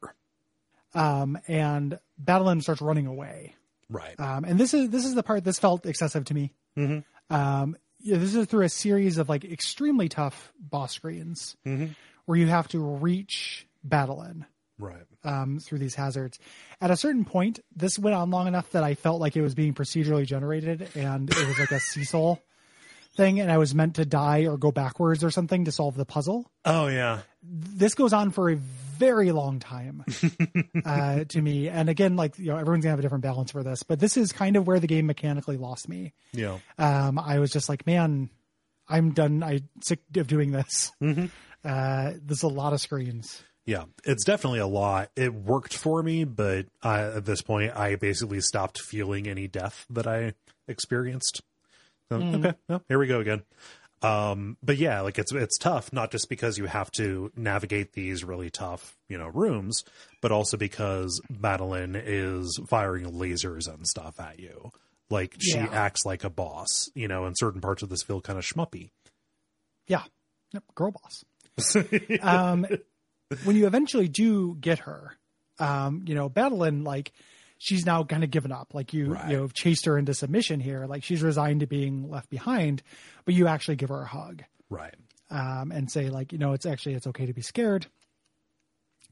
Um, 0.93 1.39
and 1.47 1.97
Madeline 2.25 2.61
starts 2.61 2.81
running 2.81 3.07
away. 3.07 3.55
Right. 3.89 4.19
Um, 4.19 4.45
and 4.45 4.59
this 4.59 4.73
is 4.73 4.89
this 4.89 5.05
is 5.05 5.15
the 5.15 5.23
part 5.23 5.43
this 5.43 5.59
felt 5.59 5.85
excessive 5.85 6.25
to 6.25 6.33
me. 6.33 6.53
Um, 7.29 7.77
yeah, 7.99 8.17
this 8.17 8.35
is 8.35 8.45
through 8.47 8.65
a 8.65 8.69
series 8.69 9.17
of 9.17 9.29
like 9.29 9.43
extremely 9.45 10.09
tough 10.09 10.51
boss 10.59 10.93
screens 10.93 11.55
where 12.25 12.37
you 12.37 12.47
have 12.47 12.67
to 12.69 12.79
reach 12.79 13.67
Badeline 13.87 14.45
right. 14.81 15.05
um, 15.23 15.59
through 15.59 15.79
these 15.79 15.95
hazards. 15.95 16.39
At 16.81 16.91
a 16.91 16.97
certain 16.97 17.25
point, 17.25 17.59
this 17.75 17.97
went 17.97 18.15
on 18.15 18.29
long 18.31 18.47
enough 18.47 18.71
that 18.71 18.83
I 18.83 18.95
felt 18.95 19.21
like 19.21 19.37
it 19.37 19.41
was 19.41 19.55
being 19.55 19.73
procedurally 19.73 20.25
generated 20.25 20.89
and 20.95 21.29
it 21.29 21.47
was 21.47 21.59
like 21.59 21.71
a 21.71 21.79
Cecil 21.79 22.41
thing, 23.15 23.39
and 23.39 23.51
I 23.51 23.57
was 23.57 23.75
meant 23.75 23.95
to 23.95 24.05
die 24.05 24.45
or 24.45 24.57
go 24.57 24.71
backwards 24.71 25.23
or 25.23 25.31
something 25.31 25.65
to 25.65 25.71
solve 25.71 25.95
the 25.95 26.05
puzzle. 26.05 26.49
Oh 26.65 26.87
yeah. 26.87 27.21
This 27.43 27.93
goes 27.93 28.13
on 28.13 28.31
for 28.31 28.49
a 28.49 28.55
very 28.55 29.31
long 29.31 29.59
time 29.59 30.05
uh, 30.85 31.23
to 31.25 31.41
me. 31.41 31.67
And 31.69 31.89
again, 31.89 32.15
like 32.15 32.37
you 32.37 32.47
know, 32.47 32.57
everyone's 32.57 32.83
gonna 32.83 32.91
have 32.91 32.99
a 32.99 33.01
different 33.01 33.23
balance 33.23 33.51
for 33.51 33.63
this, 33.63 33.83
but 33.83 33.99
this 33.99 34.17
is 34.17 34.31
kind 34.31 34.55
of 34.55 34.67
where 34.67 34.79
the 34.79 34.87
game 34.87 35.07
mechanically 35.07 35.57
lost 35.57 35.89
me. 35.89 36.13
Yeah. 36.33 36.59
Um, 36.77 37.19
I 37.19 37.39
was 37.39 37.51
just 37.51 37.67
like, 37.67 37.85
man, 37.85 38.29
I'm 38.87 39.11
done. 39.11 39.43
I'm 39.43 39.67
sick 39.81 39.99
of 40.15 40.27
doing 40.27 40.51
this. 40.51 40.91
Mm-hmm. 41.01 41.25
Uh, 41.63 42.13
there's 42.23 42.43
a 42.43 42.47
lot 42.47 42.73
of 42.73 42.81
screens. 42.81 43.43
Yeah, 43.65 43.83
it's 44.03 44.23
definitely 44.23 44.59
a 44.59 44.67
lot. 44.67 45.09
It 45.15 45.33
worked 45.33 45.75
for 45.77 46.01
me, 46.01 46.23
but 46.23 46.65
uh, 46.83 47.13
at 47.17 47.25
this 47.25 47.41
point, 47.41 47.75
I 47.75 47.95
basically 47.95 48.41
stopped 48.41 48.79
feeling 48.81 49.27
any 49.27 49.47
death 49.47 49.85
that 49.89 50.07
I 50.07 50.33
experienced. 50.67 51.41
So, 52.09 52.17
Okay, 52.17 52.53
well, 52.67 52.83
here 52.89 52.99
we 52.99 53.07
go 53.07 53.19
again. 53.19 53.43
Um, 54.01 54.57
but 54.63 54.77
yeah, 54.77 55.01
like 55.01 55.19
it's 55.19 55.31
it's 55.31 55.59
tough, 55.59 55.93
not 55.93 56.09
just 56.11 56.27
because 56.27 56.57
you 56.57 56.65
have 56.65 56.89
to 56.93 57.31
navigate 57.35 57.93
these 57.93 58.23
really 58.23 58.49
tough, 58.49 58.97
you 59.07 59.17
know, 59.17 59.27
rooms, 59.27 59.83
but 60.21 60.31
also 60.31 60.57
because 60.57 61.21
Madeline 61.29 61.95
is 61.95 62.59
firing 62.67 63.05
lasers 63.05 63.71
and 63.71 63.85
stuff 63.87 64.19
at 64.19 64.39
you. 64.39 64.71
Like 65.11 65.35
she 65.39 65.59
Yeah. 65.59 65.67
acts 65.71 66.03
like 66.03 66.23
a 66.23 66.31
boss, 66.31 66.89
you 66.95 67.07
know, 67.07 67.25
and 67.25 67.35
certain 67.37 67.61
parts 67.61 67.83
of 67.83 67.89
this 67.89 68.01
feel 68.01 68.21
kind 68.21 68.39
of 68.39 68.45
schmuppy. 68.45 68.89
Yeah, 69.87 70.03
yep, 70.51 70.63
girl 70.73 70.91
boss. 70.91 71.23
um, 72.21 72.65
when 73.43 73.55
you 73.55 73.67
eventually 73.67 74.07
do 74.07 74.55
get 74.59 74.79
her, 74.79 75.15
um, 75.59 76.03
you 76.07 76.15
know, 76.15 76.31
Madeline, 76.35 76.83
like 76.83 77.11
she's 77.57 77.85
now 77.85 78.03
kind 78.03 78.23
of 78.23 78.31
given 78.31 78.51
up. 78.51 78.73
Like 78.73 78.93
you, 78.93 79.13
Right. 79.13 79.31
you 79.31 79.37
know, 79.37 79.47
chased 79.47 79.85
her 79.85 79.97
into 79.97 80.13
submission 80.13 80.59
here. 80.59 80.85
Like 80.87 81.03
she's 81.03 81.21
resigned 81.21 81.59
to 81.61 81.67
being 81.67 82.09
left 82.09 82.29
behind, 82.29 82.81
but 83.25 83.33
you 83.33 83.47
actually 83.47 83.75
give 83.75 83.89
her 83.89 84.01
a 84.01 84.07
hug 84.07 84.43
Right. 84.69 84.95
um, 85.29 85.71
and 85.71 85.91
say 85.91 86.09
like, 86.09 86.31
you 86.31 86.37
know, 86.39 86.53
it's 86.53 86.65
actually 86.65 86.95
it's 86.95 87.07
okay 87.07 87.25
to 87.27 87.33
be 87.33 87.41
scared. 87.41 87.85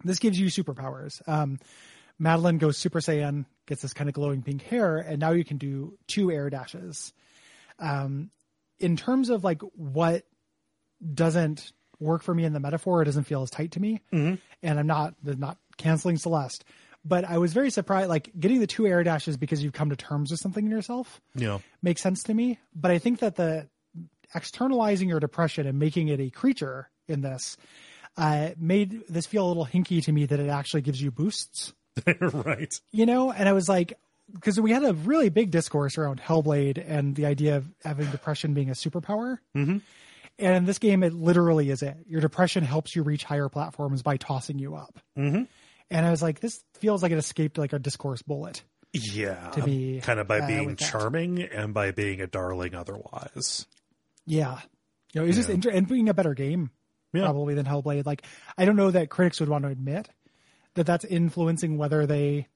This 0.03 0.19
gives 0.19 0.39
you 0.39 0.47
superpowers. 0.47 1.21
Um, 1.27 1.59
Madeline 2.17 2.57
goes 2.57 2.77
Super 2.77 2.99
Saiyan, 2.99 3.45
gets 3.65 3.81
this 3.81 3.93
kind 3.93 4.09
of 4.09 4.13
glowing 4.13 4.41
pink 4.43 4.61
hair, 4.63 4.97
and 4.97 5.19
now 5.19 5.31
you 5.31 5.45
can 5.45 5.57
do 5.57 5.97
two 6.07 6.31
air 6.31 6.49
dashes. 6.49 7.13
Um, 7.79 8.31
in 8.79 8.97
terms 8.97 9.29
of 9.29 9.43
like 9.43 9.61
what 9.75 10.23
doesn't 11.13 11.71
work 11.99 12.23
for 12.23 12.33
me 12.33 12.43
in 12.45 12.53
the 12.53 12.59
metaphor, 12.59 13.01
it 13.01 13.05
doesn't 13.05 13.25
feel 13.25 13.41
as 13.41 13.49
tight 13.49 13.71
to 13.71 13.79
me, 13.79 14.01
and 14.11 14.39
I'm 14.63 14.87
not 14.87 15.13
not 15.23 15.57
canceling 15.77 16.17
Celeste. 16.17 16.63
But 17.05 17.23
I 17.23 17.37
was 17.37 17.53
very 17.53 17.69
surprised, 17.69 18.09
like 18.09 18.29
getting 18.37 18.59
the 18.59 18.67
two 18.67 18.85
air 18.85 19.01
dashes 19.03 19.37
because 19.37 19.63
you've 19.63 19.71
come 19.73 19.89
to 19.89 19.95
terms 19.95 20.31
with 20.31 20.39
something 20.41 20.65
in 20.65 20.69
yourself 20.71 21.21
Yeah. 21.33 21.59
makes 21.81 22.01
sense 22.01 22.23
to 22.23 22.33
me. 22.33 22.59
But 22.75 22.91
I 22.91 22.97
think 22.99 23.19
that 23.19 23.37
the 23.37 23.67
externalizing 24.35 25.09
your 25.09 25.19
depression 25.19 25.65
and 25.65 25.79
making 25.79 26.09
it 26.09 26.19
a 26.19 26.29
creature 26.29 26.89
in 27.07 27.21
this 27.21 27.57
uh, 28.17 28.49
made 28.59 29.01
this 29.07 29.25
feel 29.25 29.45
a 29.45 29.47
little 29.47 29.65
hinky 29.65 30.03
to 30.03 30.11
me 30.11 30.25
that 30.25 30.39
it 30.39 30.49
actually 30.49 30.81
gives 30.81 31.01
you 31.01 31.09
boosts, 31.09 31.73
right. 32.21 32.73
you 32.91 33.05
know? 33.05 33.31
And 33.31 33.47
I 33.47 33.53
was 33.53 33.69
like, 33.69 33.93
because 34.33 34.59
we 34.59 34.71
had 34.71 34.83
a 34.83 34.93
really 34.93 35.29
big 35.29 35.51
discourse 35.51 35.97
around 35.97 36.19
Hellblade 36.21 36.83
and 36.85 37.15
the 37.15 37.25
idea 37.25 37.55
of 37.57 37.65
having 37.83 38.07
depression 38.11 38.53
being 38.53 38.69
a 38.69 38.73
superpower. 38.73 39.37
Mm-hmm. 39.55 39.77
And 40.39 40.55
in 40.55 40.65
this 40.65 40.79
game, 40.79 41.03
it 41.03 41.13
literally 41.13 41.69
is 41.69 41.81
it. 41.81 41.97
Your 42.07 42.21
depression 42.21 42.63
helps 42.63 42.95
you 42.95 43.03
reach 43.03 43.23
higher 43.23 43.49
platforms 43.49 44.01
by 44.01 44.17
tossing 44.17 44.57
you 44.57 44.75
up. 44.75 44.99
Mm-hmm. 45.17 45.43
And 45.91 46.05
I 46.05 46.11
was 46.11 46.21
like, 46.21 46.39
this 46.39 46.63
feels 46.75 47.03
like 47.03 47.11
it 47.11 47.17
escaped 47.17 47.57
like 47.57 47.73
a 47.73 47.79
discourse 47.79 48.21
bullet. 48.21 48.63
Yeah. 48.93 49.49
To 49.51 49.63
be, 49.63 49.99
kind 50.01 50.19
of 50.19 50.27
by 50.27 50.39
uh, 50.39 50.47
being 50.47 50.65
with 50.67 50.79
that. 50.79 50.89
charming 50.89 51.41
and 51.41 51.73
by 51.73 51.91
being 51.91 52.21
a 52.21 52.27
darling 52.27 52.73
otherwise. 52.75 53.67
Yeah. 54.25 54.59
You 55.13 55.21
know, 55.21 55.27
it's 55.27 55.35
just 55.37 55.49
Yeah. 55.49 55.55
inter- 55.55 55.71
and 55.71 55.87
being 55.87 56.09
a 56.09 56.13
better 56.13 56.33
game 56.33 56.71
Yeah. 57.13 57.23
probably 57.23 57.53
than 57.55 57.65
Hellblade. 57.65 58.05
Like, 58.05 58.23
I 58.57 58.65
don't 58.65 58.75
know 58.75 58.91
that 58.91 59.09
critics 59.09 59.39
would 59.39 59.49
want 59.49 59.63
to 59.65 59.69
admit 59.71 60.09
that 60.75 60.85
that's 60.85 61.05
influencing 61.05 61.77
whether 61.77 62.05
they, 62.05 62.47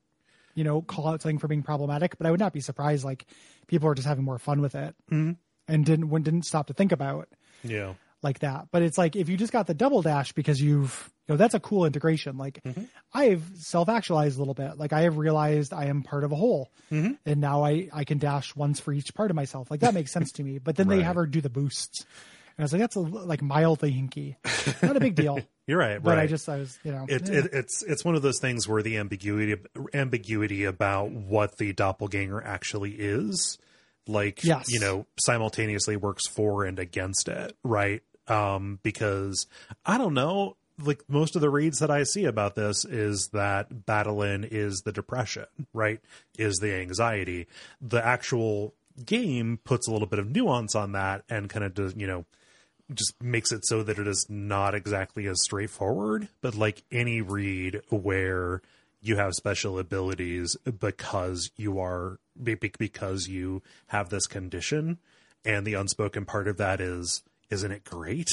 you 0.56 0.64
know, 0.64 0.82
call 0.82 1.08
out 1.08 1.22
something 1.22 1.40
for 1.40 1.48
being 1.48 1.64
problematic. 1.64 2.18
But 2.18 2.28
I 2.28 2.32
would 2.32 2.40
not 2.40 2.54
be 2.54 2.62
surprised. 2.62 3.04
Like, 3.04 3.26
people 3.68 3.90
are 3.90 3.96
just 3.96 4.08
having 4.08 4.24
more 4.24 4.40
fun 4.40 4.62
with 4.62 4.76
it 4.76 4.96
Mm-hmm. 5.12 5.32
and 5.68 5.86
didn't 5.86 6.10
when 6.10 6.22
didn't 6.24 6.44
stop 6.46 6.68
to 6.68 6.74
think 6.74 6.92
about 6.92 7.28
Yeah. 7.64 7.94
like 8.22 8.40
that. 8.40 8.68
But 8.72 8.82
it's 8.84 8.98
like 8.98 9.16
if 9.16 9.30
you 9.30 9.38
just 9.38 9.52
got 9.54 9.68
the 9.68 9.74
double 9.74 10.02
dash 10.02 10.32
because 10.34 10.62
you've, 10.62 11.10
you 11.28 11.34
know, 11.34 11.38
that's 11.38 11.54
a 11.54 11.60
cool 11.60 11.86
integration. 11.86 12.38
Like, 12.38 12.62
Mm-hmm. 12.64 12.84
I've 13.14 13.44
self 13.56 13.90
actualized 13.90 14.36
a 14.38 14.40
little 14.40 14.54
bit. 14.54 14.78
Like, 14.78 14.92
I 14.94 15.02
have 15.02 15.18
realized 15.18 15.72
I 15.74 15.86
am 15.86 16.04
part 16.04 16.24
of 16.24 16.32
a 16.32 16.36
whole, 16.36 16.72
Mm-hmm. 16.92 17.14
and 17.26 17.42
now 17.42 17.64
I 17.64 17.90
I 17.94 18.04
can 18.04 18.18
dash 18.18 18.56
once 18.56 18.80
for 18.80 18.92
each 18.94 19.14
part 19.14 19.30
of 19.32 19.36
myself. 19.36 19.70
Like 19.72 19.80
that 19.82 19.94
makes 19.94 20.12
sense 20.12 20.32
to 20.34 20.44
me. 20.44 20.58
But 20.60 20.76
then 20.76 20.88
they 20.88 21.02
have 21.02 21.16
her 21.16 21.26
do 21.26 21.42
the 21.42 21.50
boosts. 21.50 22.06
And 22.56 22.62
I 22.62 22.66
was 22.66 22.72
like, 22.74 22.82
that's 22.82 22.96
a, 22.96 23.00
like 23.00 23.42
mildly 23.42 23.92
hinky. 23.92 24.36
Not 24.84 24.96
a 24.96 25.00
big 25.00 25.16
deal. 25.16 25.40
You're 25.66 25.80
right. 25.80 26.02
But 26.04 26.18
right. 26.18 26.20
I 26.24 26.28
just, 26.28 26.48
I 26.48 26.58
was, 26.58 26.78
you 26.84 26.92
know, 26.92 27.06
it, 27.10 27.28
eh. 27.28 27.34
it, 27.40 27.50
it's 27.52 27.82
it's 27.84 28.06
one 28.06 28.14
of 28.16 28.22
those 28.22 28.38
things 28.40 28.68
where 28.68 28.84
the 28.84 28.98
ambiguity 28.98 29.56
ambiguity 29.94 30.66
about 30.66 31.10
what 31.12 31.58
the 31.58 31.74
doppelganger 31.74 32.44
actually 32.44 32.92
is, 32.92 33.58
like 34.08 34.44
Yes. 34.44 34.66
you 34.70 34.80
know, 34.80 35.06
simultaneously 35.20 35.96
works 35.96 36.28
for 36.28 36.66
and 36.66 36.80
against 36.80 37.28
it, 37.28 37.56
right? 37.64 38.02
Um, 38.28 38.80
because 38.84 39.48
I 39.86 39.98
don't 39.98 40.14
know, 40.14 40.56
like 40.82 41.04
most 41.08 41.36
of 41.36 41.42
the 41.42 41.50
reads 41.50 41.80
that 41.80 41.92
I 41.92 42.04
see 42.04 42.26
about 42.26 42.56
this 42.56 42.86
is 42.86 43.30
that 43.34 43.86
Badeline 43.86 44.48
is 44.50 44.82
the 44.86 44.92
depression, 44.92 45.46
right? 45.74 46.00
Is 46.38 46.58
the 46.58 46.74
anxiety. 46.74 47.48
The 47.82 48.04
actual 48.06 48.74
game 49.06 49.60
puts 49.64 49.88
a 49.88 49.92
little 49.92 50.08
bit 50.08 50.20
of 50.20 50.30
nuance 50.30 50.76
on 50.76 50.92
that 50.94 51.24
and 51.30 51.50
kind 51.50 51.64
of 51.66 51.74
does, 51.74 51.96
you 51.96 52.08
know, 52.08 52.26
just 52.94 53.14
makes 53.22 53.52
it 53.52 53.66
so 53.66 53.82
that 53.84 53.98
it 53.98 54.08
is 54.08 54.26
not 54.30 54.76
exactly 54.76 55.28
as 55.28 55.38
straightforward, 55.44 56.28
but 56.42 56.56
like 56.56 56.84
any 56.92 57.22
read 57.22 57.82
where 57.90 58.62
you 59.02 59.16
have 59.18 59.34
special 59.34 59.80
abilities 59.80 60.56
because 60.80 61.50
you 61.58 61.80
are 61.80 62.20
because 62.42 63.28
you 63.28 63.62
have 63.88 64.10
this 64.10 64.28
condition 64.28 64.98
and 65.46 65.66
the 65.68 65.74
unspoken 65.76 66.26
part 66.26 66.48
of 66.48 66.58
that 66.58 66.82
is 66.82 67.24
isn't 67.50 67.72
it 67.72 67.84
great? 67.84 68.30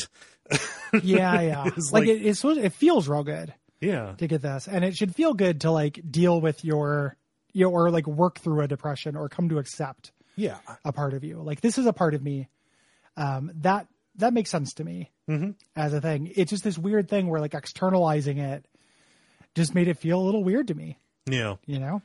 yeah, 1.02 1.40
yeah. 1.40 1.64
Like, 1.77 1.93
like- 1.93 2.09
it, 2.09 2.24
it's, 2.27 2.44
it 2.44 2.72
feels 2.72 3.09
real 3.09 3.22
good 3.24 3.52
Yeah. 3.81 4.14
to 4.18 4.27
get 4.27 4.43
this. 4.43 4.66
And 4.68 4.85
it 4.85 4.97
should 4.97 5.14
feel 5.14 5.35
good 5.35 5.60
to 5.62 5.70
like 5.70 6.01
deal 6.10 6.40
with 6.40 6.64
your, 6.64 7.16
you 7.52 7.66
know, 7.66 7.70
or 7.72 7.90
like 7.90 8.06
work 8.06 8.39
through 8.39 8.62
a 8.62 8.68
depression 8.68 9.16
or 9.16 9.28
come 9.28 9.48
to 9.51 9.59
accept 9.59 10.12
Yeah. 10.36 10.59
a 10.85 10.93
part 10.93 11.14
of 11.14 11.22
you. 11.24 11.43
Like 11.43 11.60
this 11.60 11.77
is 11.78 11.86
a 11.86 11.93
part 11.93 12.14
of 12.14 12.22
me. 12.22 12.48
Um, 13.16 13.51
that 13.56 13.86
that 14.16 14.32
makes 14.32 14.51
sense 14.51 14.74
to 14.74 14.85
me 14.85 15.10
as 15.77 15.93
a 15.94 16.01
thing. 16.01 16.32
It's 16.35 16.51
just 16.51 16.64
this 16.64 16.77
weird 16.78 17.09
thing 17.09 17.28
where 17.28 17.40
like 17.40 17.55
externalizing 17.55 18.39
it 18.39 18.66
just 19.55 19.74
made 19.74 19.89
it 19.89 19.98
feel 19.98 20.20
a 20.20 20.22
little 20.24 20.43
weird 20.44 20.68
to 20.68 20.74
me. 20.74 20.98
Yeah. 21.27 21.56
You 21.66 21.78
know, 21.81 22.02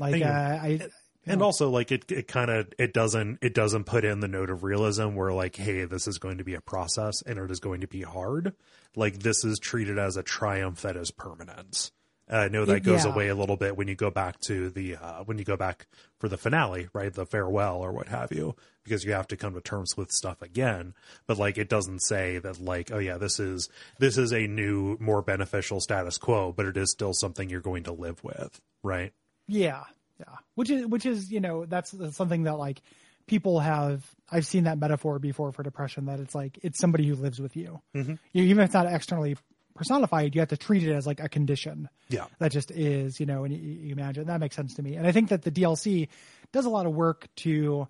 like 0.00 0.22
uh, 0.22 0.26
I 0.28 0.80
And 1.30 1.42
also 1.42 1.70
like 1.70 1.92
it 1.92 2.10
it 2.10 2.28
kind 2.28 2.50
of 2.50 2.72
it 2.78 2.92
doesn't 2.92 3.38
it 3.42 3.54
doesn't 3.54 3.84
put 3.84 4.04
in 4.04 4.20
the 4.20 4.28
note 4.28 4.50
of 4.50 4.62
realism 4.62 5.14
where 5.14 5.32
like 5.32 5.56
hey 5.56 5.84
this 5.84 6.06
is 6.06 6.18
going 6.18 6.38
to 6.38 6.44
be 6.44 6.54
a 6.54 6.60
process 6.60 7.22
and 7.22 7.38
it 7.38 7.50
is 7.50 7.60
going 7.60 7.80
to 7.80 7.88
be 7.88 8.02
hard. 8.02 8.54
Like 8.96 9.20
this 9.20 9.44
is 9.44 9.58
treated 9.58 9.98
as 9.98 10.16
a 10.16 10.22
triumph 10.22 10.82
that 10.82 10.96
is 10.96 11.10
permanent. 11.10 11.90
And 12.28 12.38
I 12.38 12.48
know 12.48 12.66
that 12.66 12.82
goes 12.82 13.04
yeah. 13.04 13.12
away 13.12 13.28
a 13.28 13.34
little 13.34 13.56
bit 13.56 13.76
when 13.76 13.88
you 13.88 13.94
go 13.94 14.10
back 14.10 14.38
to 14.40 14.68
the 14.68 14.96
uh, 14.96 15.24
when 15.24 15.38
you 15.38 15.44
go 15.44 15.56
back 15.56 15.86
for 16.18 16.28
the 16.28 16.36
finale, 16.36 16.88
right? 16.92 17.12
The 17.12 17.24
farewell 17.24 17.78
or 17.78 17.90
what 17.90 18.08
have 18.08 18.32
you, 18.32 18.54
because 18.84 19.04
you 19.04 19.12
have 19.12 19.28
to 19.28 19.36
come 19.36 19.54
to 19.54 19.62
terms 19.62 19.96
with 19.96 20.12
stuff 20.12 20.42
again. 20.42 20.94
But 21.26 21.38
like 21.38 21.56
it 21.56 21.70
doesn't 21.70 22.00
say 22.00 22.38
that 22.38 22.60
like 22.60 22.90
oh 22.92 22.98
yeah 22.98 23.16
this 23.16 23.40
is 23.40 23.70
this 23.98 24.18
is 24.18 24.32
a 24.32 24.46
new 24.46 24.98
more 25.00 25.22
beneficial 25.22 25.80
status 25.80 26.18
quo, 26.18 26.52
but 26.52 26.66
it 26.66 26.76
is 26.76 26.90
still 26.90 27.14
something 27.14 27.48
you're 27.48 27.60
going 27.60 27.84
to 27.84 27.92
live 27.92 28.22
with, 28.22 28.60
right? 28.82 29.12
Yeah, 29.46 29.84
yeah. 30.18 30.36
Which 30.54 30.70
is 30.70 30.86
which 30.86 31.06
is 31.06 31.30
you 31.30 31.40
know 31.40 31.64
that's, 31.64 31.90
that's 31.90 32.16
something 32.16 32.44
that 32.44 32.58
like 32.58 32.80
people 33.26 33.60
have. 33.60 34.04
I've 34.30 34.46
seen 34.46 34.64
that 34.64 34.78
metaphor 34.78 35.18
before 35.18 35.52
for 35.52 35.62
depression. 35.62 36.06
That 36.06 36.20
it's 36.20 36.34
like 36.34 36.58
it's 36.62 36.78
somebody 36.78 37.06
who 37.06 37.14
lives 37.14 37.40
with 37.40 37.56
you. 37.56 37.80
Mm-hmm. 37.94 38.14
you 38.32 38.44
even 38.44 38.60
if 38.60 38.66
it's 38.66 38.74
not 38.74 38.86
externally 38.86 39.36
personified, 39.74 40.34
you 40.34 40.40
have 40.40 40.48
to 40.48 40.56
treat 40.56 40.82
it 40.82 40.92
as 40.92 41.06
like 41.06 41.20
a 41.20 41.28
condition. 41.28 41.88
Yeah. 42.08 42.26
that 42.40 42.52
just 42.52 42.70
is. 42.70 43.20
You 43.20 43.26
know, 43.26 43.44
and 43.44 43.54
you, 43.54 43.60
you 43.60 43.92
imagine 43.92 44.26
that 44.26 44.40
makes 44.40 44.56
sense 44.56 44.74
to 44.74 44.82
me. 44.82 44.96
And 44.96 45.06
I 45.06 45.12
think 45.12 45.28
that 45.28 45.42
the 45.42 45.50
DLC 45.50 46.08
does 46.52 46.66
a 46.66 46.70
lot 46.70 46.86
of 46.86 46.94
work 46.94 47.28
to 47.36 47.86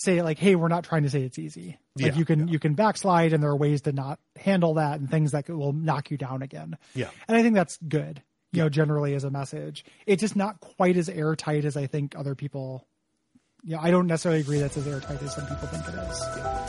say 0.00 0.22
like, 0.22 0.38
hey, 0.38 0.54
we're 0.54 0.68
not 0.68 0.84
trying 0.84 1.02
to 1.02 1.10
say 1.10 1.22
it's 1.22 1.38
easy. 1.38 1.78
Like 1.96 2.12
Yeah, 2.12 2.18
you 2.18 2.24
can 2.24 2.48
you 2.48 2.58
can 2.58 2.74
backslide, 2.74 3.32
and 3.32 3.42
there 3.42 3.50
are 3.50 3.56
ways 3.56 3.82
to 3.82 3.92
not 3.92 4.18
handle 4.36 4.74
that, 4.74 5.00
and 5.00 5.10
things 5.10 5.32
that 5.32 5.48
will 5.48 5.72
knock 5.72 6.10
you 6.10 6.16
down 6.16 6.42
again. 6.42 6.78
Yeah. 6.94 7.10
And 7.28 7.36
I 7.36 7.42
think 7.42 7.54
that's 7.54 7.76
good, 7.76 8.22
you 8.52 8.62
know, 8.62 8.68
generally 8.68 9.14
as 9.14 9.24
a 9.24 9.30
message. 9.30 9.84
It's 10.06 10.20
just 10.20 10.36
not 10.36 10.60
quite 10.60 10.96
as 10.96 11.08
airtight 11.08 11.64
as 11.64 11.76
I 11.76 11.86
think 11.86 12.16
other 12.16 12.34
people. 12.34 12.86
Know, 13.62 13.78
I 13.80 13.90
don't 13.90 14.06
necessarily 14.06 14.40
agree 14.40 14.58
that's 14.58 14.76
as 14.76 14.86
airtight 14.86 15.22
as 15.22 15.34
some 15.34 15.46
people 15.46 15.68
think 15.68 15.86
it 15.86 16.10
is. 16.10 16.59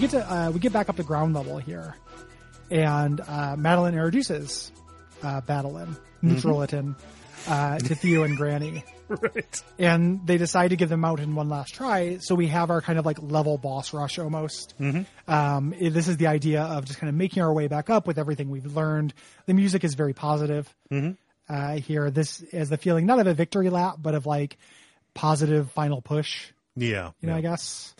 Get 0.00 0.10
to 0.10 0.32
uh, 0.32 0.50
we 0.50 0.60
get 0.60 0.72
back 0.72 0.88
up 0.88 0.96
to 0.96 1.02
ground 1.02 1.34
level 1.34 1.58
here, 1.58 1.94
and 2.70 3.20
uh, 3.20 3.56
Madeline 3.56 3.94
introduces 3.94 4.72
uh, 5.22 5.40
Madeline 5.46 5.96
Neutralitin 6.22 6.96
uh, 7.48 7.78
to 7.78 7.94
Theo 7.94 8.22
and 8.22 8.36
Granny, 8.36 8.84
right. 9.08 9.62
and 9.78 10.26
they 10.26 10.38
decide 10.38 10.68
to 10.68 10.76
give 10.76 10.88
the 10.88 10.96
mountain 10.96 11.34
one 11.34 11.48
last 11.48 11.74
try. 11.74 12.18
So 12.18 12.34
we 12.34 12.48
have 12.48 12.70
our 12.70 12.80
kind 12.80 12.98
of 12.98 13.06
like 13.06 13.20
level 13.22 13.58
boss 13.58 13.92
rush 13.92 14.18
almost. 14.18 14.74
Um, 15.28 15.74
this 15.80 16.08
is 16.08 16.16
the 16.16 16.26
idea 16.28 16.62
of 16.62 16.84
just 16.84 16.98
kind 16.98 17.08
of 17.08 17.14
making 17.14 17.42
our 17.42 17.52
way 17.52 17.68
back 17.68 17.90
up 17.90 18.06
with 18.06 18.18
everything 18.18 18.50
we've 18.50 18.74
learned. 18.74 19.14
The 19.46 19.54
music 19.54 19.84
is 19.84 19.94
very 19.94 20.14
positive 20.14 20.72
uh, 21.48 21.76
here. 21.76 22.10
This 22.10 22.40
is 22.40 22.68
the 22.70 22.76
feeling 22.76 23.06
not 23.06 23.18
of 23.18 23.26
a 23.26 23.34
victory 23.34 23.70
lap, 23.70 23.96
but 23.98 24.14
of 24.14 24.26
like 24.26 24.56
positive 25.14 25.70
final 25.72 26.00
push. 26.00 26.52
Yeah. 26.76 27.10
You 27.20 27.28
know, 27.28 27.32
yeah. 27.32 27.38
I 27.38 27.40
guess. 27.40 27.94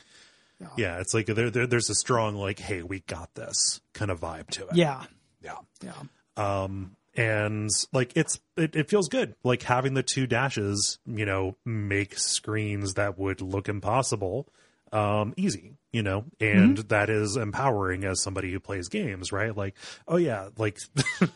Yeah, 0.76 0.98
it's 1.00 1.14
like 1.14 1.26
there, 1.26 1.50
there 1.50 1.66
there's 1.66 1.90
a 1.90 1.94
strong 1.94 2.34
like, 2.36 2.58
hey, 2.58 2.82
we 2.82 3.00
got 3.00 3.34
this 3.34 3.80
kind 3.94 4.10
of 4.10 4.20
vibe 4.20 4.48
to 4.50 4.62
it. 4.68 4.76
Yeah, 4.76 5.04
Yeah. 5.42 5.56
yeah, 5.82 6.02
Um 6.36 6.96
and 7.16 7.68
like 7.92 8.12
it's 8.16 8.38
it, 8.56 8.76
it 8.76 8.88
feels 8.88 9.08
good. 9.08 9.34
Like 9.42 9.62
having 9.62 9.94
the 9.94 10.02
two 10.02 10.26
dashes, 10.26 10.98
you 11.06 11.26
know, 11.26 11.56
make 11.64 12.18
screens 12.18 12.94
that 12.94 13.18
would 13.18 13.40
look 13.40 13.68
impossible 13.68 14.48
um 14.92 15.34
easy, 15.36 15.76
you 15.92 16.02
know, 16.02 16.24
and 16.40 16.78
that 16.88 17.10
is 17.10 17.36
empowering 17.36 18.04
as 18.04 18.22
somebody 18.22 18.52
who 18.52 18.60
plays 18.60 18.88
games, 18.88 19.32
right? 19.32 19.56
Like, 19.56 19.76
oh 20.08 20.16
yeah, 20.16 20.48
like 20.56 20.78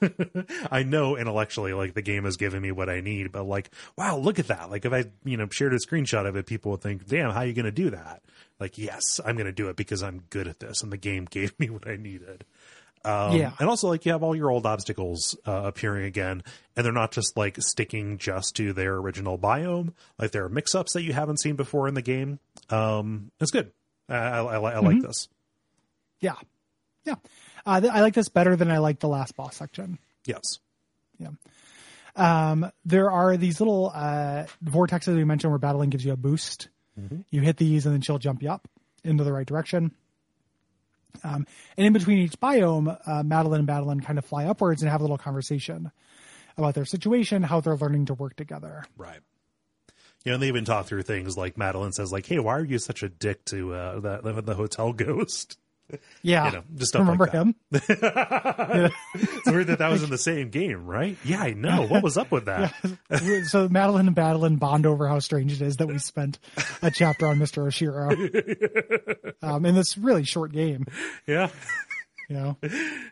I 0.71 0.83
know 0.83 1.17
intellectually 1.17 1.73
like 1.73 1.95
the 1.95 2.03
game 2.03 2.25
has 2.25 2.37
given 2.37 2.63
me 2.63 2.73
what 2.73 2.89
I 2.89 3.01
need, 3.01 3.33
but 3.33 3.45
like, 3.45 3.71
wow, 3.97 4.17
look 4.17 4.39
at 4.39 4.49
that. 4.49 4.71
Like 4.71 4.85
if 4.85 4.93
I, 4.93 5.05
you 5.25 5.37
know, 5.37 5.49
shared 5.51 5.73
a 5.75 5.79
screenshot 5.79 6.27
of 6.27 6.37
it, 6.37 6.47
people 6.47 6.73
would 6.73 6.81
think, 6.81 7.07
damn, 7.07 7.31
how 7.31 7.41
are 7.41 7.47
you 7.47 7.53
gonna 7.53 7.71
do 7.71 7.91
that? 7.91 8.23
Like, 8.59 8.79
yes, 8.79 9.21
I'm 9.25 9.37
gonna 9.37 9.53
do 9.53 9.69
it 9.69 9.77
because 9.77 10.03
I'm 10.03 10.25
good 10.31 10.49
at 10.49 10.61
this 10.61 10.83
and 10.83 10.93
the 10.93 10.97
game 10.97 11.25
gave 11.31 11.59
me 11.59 11.71
what 11.71 11.87
I 11.89 11.97
needed. 11.97 12.45
Um, 13.05 13.37
Yeah. 13.37 13.53
And 13.59 13.69
also, 13.69 13.89
like, 13.89 14.07
you 14.07 14.13
have 14.13 14.23
all 14.23 14.35
your 14.35 14.51
old 14.51 14.65
obstacles 14.67 15.37
uh, 15.47 15.63
appearing 15.65 16.05
again, 16.05 16.43
and 16.77 16.85
they're 16.87 16.93
not 16.93 17.13
just 17.13 17.37
like 17.37 17.57
sticking 17.61 18.19
just 18.19 18.57
to 18.57 18.73
their 18.73 18.95
original 18.97 19.39
biome. 19.39 19.93
Like, 20.19 20.31
there 20.31 20.45
are 20.45 20.49
mix 20.49 20.75
ups 20.75 20.95
that 20.95 21.03
you 21.03 21.13
haven't 21.13 21.41
seen 21.41 21.57
before 21.57 21.87
in 21.89 21.95
the 21.95 22.03
game. 22.03 22.39
Um, 22.71 23.31
it's 23.41 23.51
good. 23.51 23.73
I, 24.09 24.15
I, 24.17 24.41
I, 24.41 24.57
I 24.75 24.79
like 24.81 25.01
this. 25.03 25.29
yeah, 26.21 26.35
yeah. 27.05 27.15
Uh, 27.67 27.81
th- 27.81 27.93
I 27.93 28.01
like 28.03 28.15
this 28.15 28.29
better 28.29 28.57
than 28.57 28.71
I 28.71 28.79
like 28.79 28.99
the 29.01 29.09
last 29.09 29.37
boss 29.37 29.57
section. 29.57 29.99
Yes. 30.27 30.43
Yeah. 31.19 31.31
Um, 32.17 32.71
there 32.85 33.11
are 33.11 33.37
these 33.37 33.61
little 33.61 33.91
uh, 33.95 34.45
vortexes 34.65 35.17
we 35.17 35.25
mentioned 35.25 35.51
where 35.53 35.59
Badeline 35.59 35.91
gives 35.91 36.05
you 36.05 36.13
a 36.13 36.17
boost. 36.17 36.69
You 37.31 37.41
hit 37.41 37.57
these, 37.57 37.87
and 37.87 37.95
then 37.95 38.03
she'll 38.03 38.19
jump 38.21 38.41
you 38.41 38.51
up 38.51 38.69
into 39.03 39.25
the 39.25 39.33
right 39.33 39.47
direction. 39.47 39.93
Um, 41.23 41.47
and 41.77 41.87
in 41.87 41.93
between 41.93 42.19
each 42.19 42.39
biome, 42.41 42.99
uh, 43.07 43.23
Madeline 43.23 43.61
and 43.61 43.67
Madeline 43.67 44.01
kind 44.01 44.19
of 44.19 44.25
fly 44.25 44.47
upwards 44.47 44.83
and 44.83 44.91
have 44.91 45.01
a 45.01 45.05
little 45.05 45.19
conversation 45.19 45.91
about 46.57 46.75
their 46.75 46.85
situation, 46.85 47.43
how 47.43 47.61
they're 47.61 47.77
learning 47.77 48.07
to 48.07 48.15
work 48.15 48.37
together. 48.37 48.85
Right. 48.97 49.21
You 50.25 50.31
know, 50.31 50.35
and 50.35 50.43
they 50.43 50.49
even 50.49 50.65
talk 50.65 50.87
through 50.87 51.03
things 51.03 51.37
like 51.37 51.59
Madeline 51.59 51.93
says, 51.93 52.11
like, 52.11 52.27
"Hey, 52.27 52.39
why 52.39 52.57
are 52.57 52.65
you 52.65 52.79
such 52.79 53.03
a 53.03 53.11
dick 53.11 53.45
to 53.47 53.75
uh, 53.75 54.01
that 54.01 54.23
the, 54.23 54.41
the 54.41 54.55
hotel 54.55 54.93
ghost?" 54.93 55.59
Yeah, 56.23 56.47
You 56.47 56.53
know, 56.53 56.63
just 56.77 56.89
stuff 56.91 57.07
like 57.07 57.19
remember 57.19 57.27
that. 57.27 57.35
him? 57.35 58.91
It's 59.15 59.47
weird 59.51 59.67
that 59.69 59.79
that 59.79 59.91
was 59.91 60.03
in 60.03 60.11
the 60.11 60.19
same 60.19 60.49
game, 60.51 60.87
right? 60.87 61.17
Yeah, 61.25 61.43
I 61.43 61.53
know. 61.53 61.87
What 61.87 62.03
was 62.03 62.17
up 62.17 62.31
with 62.31 62.47
that? 62.47 62.73
so 63.49 63.69
Madeline 63.69 64.07
and 64.09 64.17
Madeline 64.17 64.57
bond 64.57 64.87
over 64.87 65.07
how 65.09 65.19
strange 65.19 65.53
it 65.53 65.63
is 65.63 65.77
that 65.77 65.87
we 65.87 65.99
spent 65.99 66.39
a 66.83 66.91
chapter 66.91 67.27
on 67.27 67.39
Mr. 67.39 67.65
Oshiro 67.67 69.33
um, 69.43 69.67
in 69.67 69.75
this 69.75 69.97
really 69.99 70.25
short 70.25 70.53
game. 70.53 70.87
yeah. 71.27 71.49
You 72.29 72.37
know, 72.37 72.57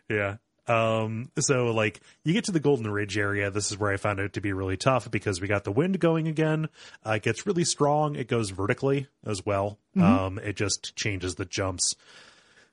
Yeah. 0.09 0.37
Um, 0.65 1.29
so 1.39 1.71
like 1.71 1.99
you 2.23 2.31
get 2.33 2.45
to 2.45 2.51
the 2.53 2.59
Golden 2.61 2.89
Ridge 2.89 3.17
area. 3.17 3.51
This 3.51 3.69
is 3.69 3.77
where 3.77 3.91
I 3.91 3.97
found 3.97 4.19
it 4.19 4.33
to 4.33 4.41
be 4.41 4.53
really 4.53 4.77
tough 4.77 5.11
because 5.11 5.41
we 5.41 5.47
got 5.47 5.65
the 5.65 5.71
wind 5.73 5.99
going 5.99 6.27
again. 6.27 6.69
Uh, 7.05 7.11
it 7.11 7.23
gets 7.23 7.45
really 7.45 7.65
strong. 7.65 8.15
It 8.15 8.27
goes 8.29 8.49
vertically 8.49 9.07
as 9.25 9.45
well. 9.45 9.77
Um, 9.99 10.39
it 10.39 10.55
just 10.55 10.95
changes 10.95 11.35
the 11.35 11.45
jumps 11.45 11.95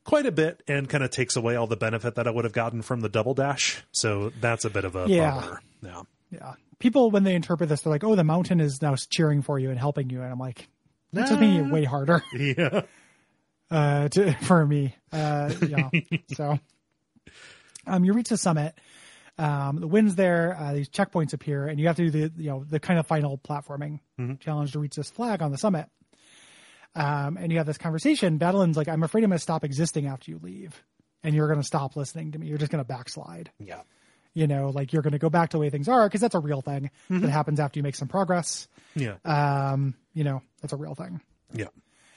quite 0.04 0.26
a 0.26 0.32
bit 0.32 0.62
and 0.66 0.88
kind 0.88 1.04
of 1.04 1.10
takes 1.10 1.36
away 1.36 1.56
all 1.56 1.66
the 1.66 1.76
benefit 1.76 2.14
that 2.16 2.26
I 2.26 2.30
would 2.30 2.44
have 2.44 2.52
gotten 2.52 2.82
from 2.82 3.00
the 3.00 3.08
double 3.08 3.34
dash. 3.34 3.82
So 3.92 4.30
that's 4.40 4.64
a 4.64 4.70
bit 4.70 4.84
of 4.84 4.96
a 4.96 5.06
Yeah. 5.08 5.30
bummer. 5.40 5.62
Yeah. 5.82 6.02
yeah. 6.30 6.52
People 6.78 7.10
when 7.10 7.24
they 7.24 7.34
interpret 7.34 7.68
this, 7.68 7.82
they're 7.82 7.90
like, 7.92 8.04
"Oh, 8.04 8.14
the 8.16 8.24
mountain 8.24 8.60
is 8.60 8.80
now 8.80 8.94
cheering 8.96 9.42
for 9.42 9.58
you 9.58 9.68
and 9.70 9.78
helping 9.78 10.08
you," 10.08 10.22
and 10.22 10.32
I'm 10.32 10.38
like, 10.38 10.68
"That's 11.12 11.28
just 11.30 11.40
making 11.40 11.66
it 11.66 11.72
way 11.72 11.84
harder 11.84 12.22
Yeah. 12.34 12.82
uh, 13.70 14.08
to, 14.08 14.32
for 14.42 14.64
me." 14.66 14.94
Uh, 15.12 15.52
yeah. 15.66 15.90
so, 16.34 16.58
um, 17.86 18.04
you 18.04 18.12
reach 18.14 18.30
the 18.30 18.36
summit. 18.38 18.74
Um, 19.38 19.76
the 19.80 19.86
wind's 19.86 20.16
there. 20.16 20.56
Uh, 20.58 20.72
these 20.74 20.88
checkpoints 20.88 21.32
appear, 21.32 21.66
and 21.66 21.78
you 21.80 21.86
have 21.86 21.96
to 21.96 22.10
do 22.10 22.28
the 22.28 22.42
you 22.42 22.50
know 22.50 22.64
the 22.64 22.80
kind 22.80 22.98
of 22.98 23.06
final 23.06 23.36
platforming 23.38 24.00
challenge 24.40 24.72
to 24.72 24.78
reach 24.78 24.96
this 24.96 25.10
flag 25.10 25.42
on 25.42 25.50
the 25.50 25.58
summit. 25.58 25.86
Um, 26.94 27.36
and 27.36 27.52
you 27.52 27.58
have 27.58 27.66
this 27.66 27.78
conversation. 27.78 28.38
Badeline's 28.38 28.76
like, 28.76 28.88
"I'm 28.88 29.02
afraid 29.02 29.22
I'm 29.24 29.30
going 29.30 29.38
to 29.38 29.42
stop 29.42 29.64
existing 29.64 30.06
after 30.06 30.30
you 30.30 30.40
leave, 30.42 30.82
and 31.22 31.34
you're 31.34 31.46
going 31.46 31.60
to 31.60 31.66
stop 31.66 31.94
listening 31.96 32.32
to 32.32 32.38
me. 32.38 32.48
You're 32.48 32.58
just 32.58 32.72
going 32.72 32.82
to 32.82 32.88
backslide." 32.88 33.50
Yeah. 33.58 33.82
You 34.34 34.46
know, 34.46 34.70
like 34.70 34.92
you're 34.92 35.02
going 35.02 35.12
to 35.12 35.18
go 35.18 35.28
back 35.30 35.50
to 35.50 35.56
the 35.56 35.60
way 35.60 35.70
things 35.70 35.88
are 35.88 36.06
because 36.08 36.20
that's 36.20 36.34
a 36.36 36.40
real 36.40 36.60
thing 36.62 36.90
that 37.08 37.30
happens 37.30 37.58
after 37.58 37.78
you 37.78 37.82
make 37.82 37.96
some 37.96 38.06
progress. 38.08 38.68
Yeah. 38.94 39.16
Um, 39.24 39.94
you 40.14 40.22
know, 40.22 40.40
that's 40.60 40.72
a 40.72 40.76
real 40.76 40.94
thing. 40.94 41.20
yeah. 41.52 41.66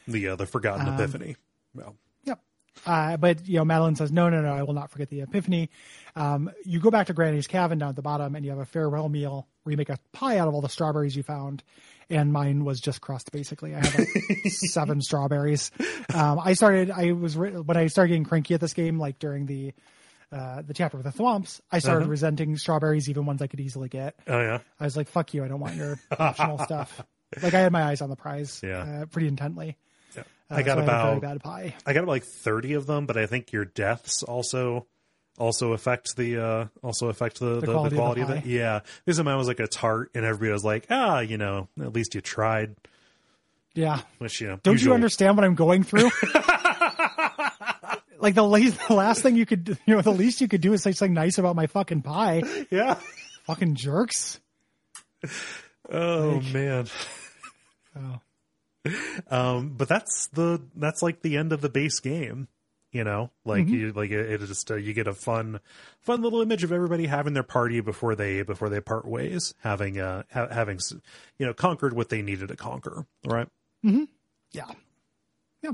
The, 0.08 0.28
uh, 0.30 0.36
the 0.36 0.46
forgotten 0.46 0.94
epiphany. 0.94 1.38
Well, 1.74 1.96
Yep. 2.26 2.40
Uh, 2.86 3.18
but 3.18 3.48
you 3.48 3.56
know, 3.58 3.66
Madeline 3.66 3.96
says, 3.96 4.12
"No, 4.12 4.30
no, 4.30 4.42
no, 4.42 4.54
I 4.54 4.64
will 4.64 4.74
not 4.74 4.92
forget 4.92 5.10
the 5.10 5.22
epiphany." 5.22 5.70
Um, 6.16 6.52
you 6.66 6.80
go 6.80 6.92
back 6.92 7.08
to 7.08 7.14
Granny's 7.14 7.48
cabin 7.48 7.78
down 7.80 7.90
at 7.90 7.96
the 7.96 8.02
bottom, 8.02 8.36
and 8.36 8.44
you 8.44 8.52
have 8.52 8.60
a 8.60 8.66
farewell 8.66 9.10
meal 9.10 9.48
where 9.64 9.72
you 9.72 9.78
make 9.78 9.90
a 9.90 9.98
pie 10.12 10.38
out 10.40 10.48
of 10.48 10.54
all 10.54 10.62
the 10.62 10.70
strawberries 10.70 11.16
you 11.16 11.24
found. 11.24 11.64
And 12.10 12.34
mine 12.34 12.66
was 12.66 12.80
just 12.80 13.02
crust, 13.02 13.32
basically. 13.32 13.74
I 13.76 13.86
had 13.86 14.00
like 14.00 14.08
seven 14.48 15.02
strawberries. 15.02 15.72
Um, 16.14 16.40
I 16.44 16.54
started. 16.54 16.92
I 16.92 17.12
was 17.14 17.36
when 17.38 17.78
I 17.78 17.88
started 17.88 18.10
getting 18.10 18.24
cranky 18.26 18.54
at 18.54 18.62
this 18.62 18.74
game, 18.74 19.00
like 19.00 19.20
during 19.20 19.46
the 19.46 19.74
uh, 20.32 20.62
the 20.64 20.74
chapter 20.74 20.98
with 20.98 21.06
the 21.06 21.12
thwomps. 21.18 21.62
I 21.72 21.80
started 21.80 22.08
resenting 22.08 22.58
strawberries, 22.58 23.10
even 23.10 23.26
ones 23.26 23.42
I 23.42 23.48
could 23.48 23.60
easily 23.60 23.88
get. 23.90 24.16
oh 24.28 24.40
yeah. 24.40 24.60
I 24.80 24.84
was 24.84 24.98
like, 24.98 25.08
"Fuck 25.08 25.34
you! 25.34 25.44
I 25.44 25.48
don't 25.48 25.60
want 25.60 25.76
your 25.76 25.98
optional 26.20 26.58
stuff." 26.60 27.02
Like 27.42 27.54
I 27.54 27.60
had 27.62 27.72
my 27.72 27.84
eyes 27.84 28.02
on 28.02 28.10
the 28.10 28.16
prize, 28.16 28.60
Yeah. 28.64 29.02
uh, 29.02 29.06
pretty 29.06 29.28
intently. 29.28 29.78
yeah. 30.16 30.24
Uh, 30.52 30.56
I 30.56 30.62
got 30.64 30.78
so 30.78 30.84
about 30.84 31.08
very 31.08 31.20
bad 31.20 31.42
pie. 31.44 31.76
I 31.86 31.94
got 31.94 32.06
like 32.06 32.24
30 32.24 32.74
of 32.74 32.86
them, 32.86 33.06
but 33.08 33.18
I 33.18 33.26
think 33.26 33.52
your 33.52 33.66
deaths 33.66 34.22
also 34.24 34.86
also 35.38 35.74
affect 35.74 36.16
the 36.16 36.38
uh 36.38 36.66
also 36.82 37.10
affect 37.10 37.40
the 37.40 37.56
the, 37.56 37.62
the 37.62 37.72
quality, 37.74 37.96
quality 37.96 38.22
of, 38.22 38.30
of 38.30 38.38
it. 38.38 38.46
Yeah. 38.46 38.82
This 39.06 39.20
I 39.20 39.36
was 39.36 39.48
like 39.48 39.60
a 39.60 39.68
tart 39.68 40.12
and 40.14 40.26
everybody 40.26 40.52
was 40.52 40.64
like, 40.64 40.88
"Ah, 40.90 41.20
you 41.22 41.38
know, 41.38 41.68
at 41.82 41.94
least 41.94 42.16
you 42.16 42.22
tried." 42.22 42.76
Yeah. 43.74 44.02
Which, 44.20 44.40
you 44.42 44.48
know, 44.48 44.60
Don't 44.62 44.74
usual- 44.74 44.92
you 44.92 44.96
understand 44.96 45.36
what 45.36 45.46
I'm 45.46 45.56
going 45.56 45.84
through? 45.84 46.12
like 48.20 48.36
the, 48.36 48.44
least, 48.44 48.80
the 48.88 48.94
last 48.94 49.24
thing 49.24 49.36
you 49.36 49.46
could, 49.48 49.78
you 49.86 49.96
know, 49.96 50.02
the 50.02 50.12
least 50.12 50.42
you 50.42 50.48
could 50.48 50.62
do 50.62 50.74
is 50.74 50.84
say 50.84 50.92
something 50.92 51.14
nice 51.14 51.40
about 51.40 51.56
my 51.56 51.66
fucking 51.68 52.04
pie. 52.04 52.44
Yeah. 52.70 53.00
fucking 53.46 53.76
jerks. 53.76 54.40
Oh 55.92 56.40
man. 56.54 56.88
Oh. 57.94 58.22
Um 59.30 59.74
but 59.76 59.90
that's 59.90 60.28
the 60.28 60.62
that's 60.78 61.02
like 61.02 61.22
the 61.22 61.36
end 61.36 61.52
of 61.52 61.60
the 61.60 61.68
base 61.68 62.00
game. 62.00 62.48
You 62.94 63.04
know, 63.04 63.32
like 63.44 63.66
Mm-hmm. 63.66 63.74
you 63.74 63.92
like 63.92 64.12
it, 64.12 64.42
it 64.42 64.46
just 64.48 64.70
uh, 64.72 64.76
you 64.76 64.94
get 64.94 65.08
a 65.08 65.14
fun 65.14 65.60
fun 66.00 66.22
little 66.22 66.42
image 66.42 66.64
of 66.64 66.72
everybody 66.72 67.08
having 67.08 67.34
their 67.34 67.44
party 67.44 67.82
before 67.82 68.16
they 68.16 68.44
before 68.44 68.70
they 68.70 68.80
part 68.80 69.06
ways, 69.06 69.54
having 69.62 70.00
uh 70.00 70.24
ha- 70.32 70.48
having 70.52 70.80
you 71.38 71.46
know 71.46 71.54
conquered 71.54 71.94
what 71.94 72.10
they 72.10 72.22
needed 72.22 72.48
to 72.50 72.56
conquer, 72.56 73.06
right? 73.26 73.48
mm-hmm. 73.84 74.04
Yeah. 74.52 74.68
Yeah. 75.64 75.72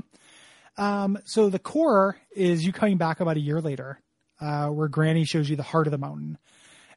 Um, 0.78 1.18
so 1.24 1.50
the 1.50 1.58
core 1.58 2.16
is 2.34 2.64
you 2.64 2.72
coming 2.72 2.96
back 2.96 3.20
about 3.20 3.36
a 3.36 3.40
year 3.40 3.60
later, 3.60 4.00
uh, 4.40 4.68
where 4.68 4.88
Granny 4.88 5.24
shows 5.24 5.50
you 5.50 5.56
the 5.56 5.62
heart 5.62 5.86
of 5.86 5.90
the 5.90 5.98
mountain. 5.98 6.38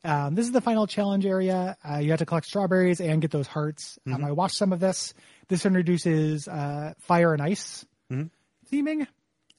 Um, 0.05 0.35
this 0.35 0.45
is 0.45 0.51
the 0.53 0.61
final 0.61 0.87
challenge 0.87 1.25
area. 1.25 1.75
Uh, 1.83 1.97
you 1.97 2.11
have 2.11 2.19
to 2.19 2.25
collect 2.25 2.45
strawberries 2.45 3.01
and 3.01 3.21
get 3.21 3.31
those 3.31 3.47
hearts. 3.47 3.97
Um, 4.05 4.23
I 4.23 4.31
watched 4.31 4.55
some 4.55 4.71
of 4.73 4.79
this. 4.79 5.13
This 5.49 5.65
introduces 5.65 6.47
uh, 6.47 6.93
fire 6.99 7.33
and 7.33 7.41
ice 7.41 7.85
theming 8.71 9.07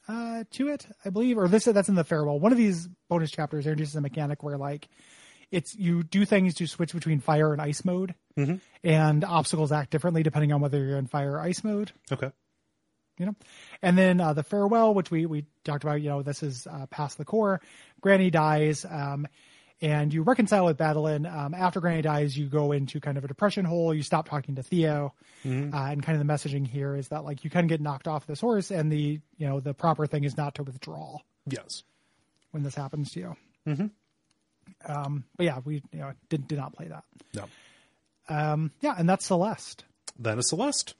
uh, 0.09 0.45
to 0.53 0.69
it, 0.69 0.87
I 1.05 1.11
believe, 1.11 1.39
or 1.39 1.49
this 1.49 1.65
that's 1.65 1.89
in 1.89 1.95
the 1.95 2.05
farewell. 2.05 2.39
One 2.41 2.53
of 2.53 2.59
these 2.59 2.89
bonus 3.09 3.31
chapters 3.31 3.67
introduces 3.67 3.97
a 3.97 4.01
mechanic 4.01 4.43
where 4.43 4.57
like 4.59 4.89
it's 5.51 5.75
you 5.77 6.03
do 6.03 6.25
things 6.25 6.55
to 6.55 6.67
switch 6.67 6.93
between 6.93 7.21
fire 7.21 7.53
and 7.53 7.63
ice 7.63 7.85
mode, 7.85 8.15
and 8.83 9.25
obstacles 9.25 9.73
act 9.73 9.91
differently 9.91 10.23
depending 10.23 10.53
on 10.53 10.61
whether 10.61 10.85
you're 10.85 10.99
in 10.99 11.07
fire 11.07 11.33
or 11.35 11.41
ice 11.41 11.63
mode 11.63 11.93
Okay. 12.11 12.31
you 13.19 13.27
know 13.27 13.35
and 13.83 13.97
then 13.97 14.21
uh, 14.21 14.33
the 14.33 14.43
farewell 14.43 14.93
which 14.95 15.11
we 15.11 15.27
we 15.27 15.45
talked 15.65 15.85
about 15.85 16.03
you 16.03 16.09
know 16.09 16.23
this 16.23 16.43
is 16.43 16.67
uh, 16.67 16.87
past 16.87 17.17
the 17.19 17.25
core 17.25 17.61
granny 18.01 18.31
dies 18.31 18.85
um 18.91 19.29
and 19.83 20.13
you 20.15 20.23
reconcile 20.23 20.65
with 20.67 20.79
Madeline. 20.79 21.27
Um, 21.27 21.55
after 21.55 21.81
Granny 21.81 22.03
dies, 22.03 22.37
you 22.39 22.47
go 22.47 22.73
into 22.73 23.01
kind 23.01 23.19
of 23.19 23.25
a 23.25 23.29
depression 23.29 23.65
hole. 23.65 23.93
You 23.95 24.03
stop 24.03 24.29
talking 24.29 24.55
to 24.57 24.63
Theo, 24.63 25.13
uh, 25.45 25.49
and 25.49 26.03
kind 26.03 26.19
of 26.21 26.27
the 26.27 26.33
messaging 26.33 26.67
here 26.67 26.97
is 26.97 27.09
that 27.09 27.25
like 27.25 27.45
you 27.45 27.51
kind 27.51 27.65
of 27.65 27.69
get 27.69 27.81
knocked 27.81 28.09
off 28.09 28.27
this 28.27 28.41
horse, 28.41 28.71
and 28.71 28.91
the 28.91 29.21
you 29.39 29.47
know 29.47 29.61
the 29.61 29.75
proper 29.75 30.07
thing 30.07 30.25
is 30.25 30.37
not 30.37 30.55
to 30.57 30.63
withdraw 30.63 31.19
Yes. 31.49 31.83
when 32.53 32.63
this 32.63 32.75
happens 32.75 33.11
to 33.13 33.21
you. 33.21 33.37
Mm-hmm. 33.67 33.87
Um, 34.91 35.25
but 35.37 35.45
yeah, 35.47 35.59
we 35.65 35.83
you 35.93 35.99
know 36.01 36.13
did 36.29 36.49
did 36.49 36.59
not 36.59 36.73
play 36.75 36.89
that. 36.89 37.05
No. 37.35 37.45
Um, 38.29 38.71
yeah, 38.81 38.95
and 38.97 39.09
that's 39.09 39.27
Celeste. 39.27 39.85
That 40.19 40.39
is 40.39 40.49
Celeste. 40.49 40.95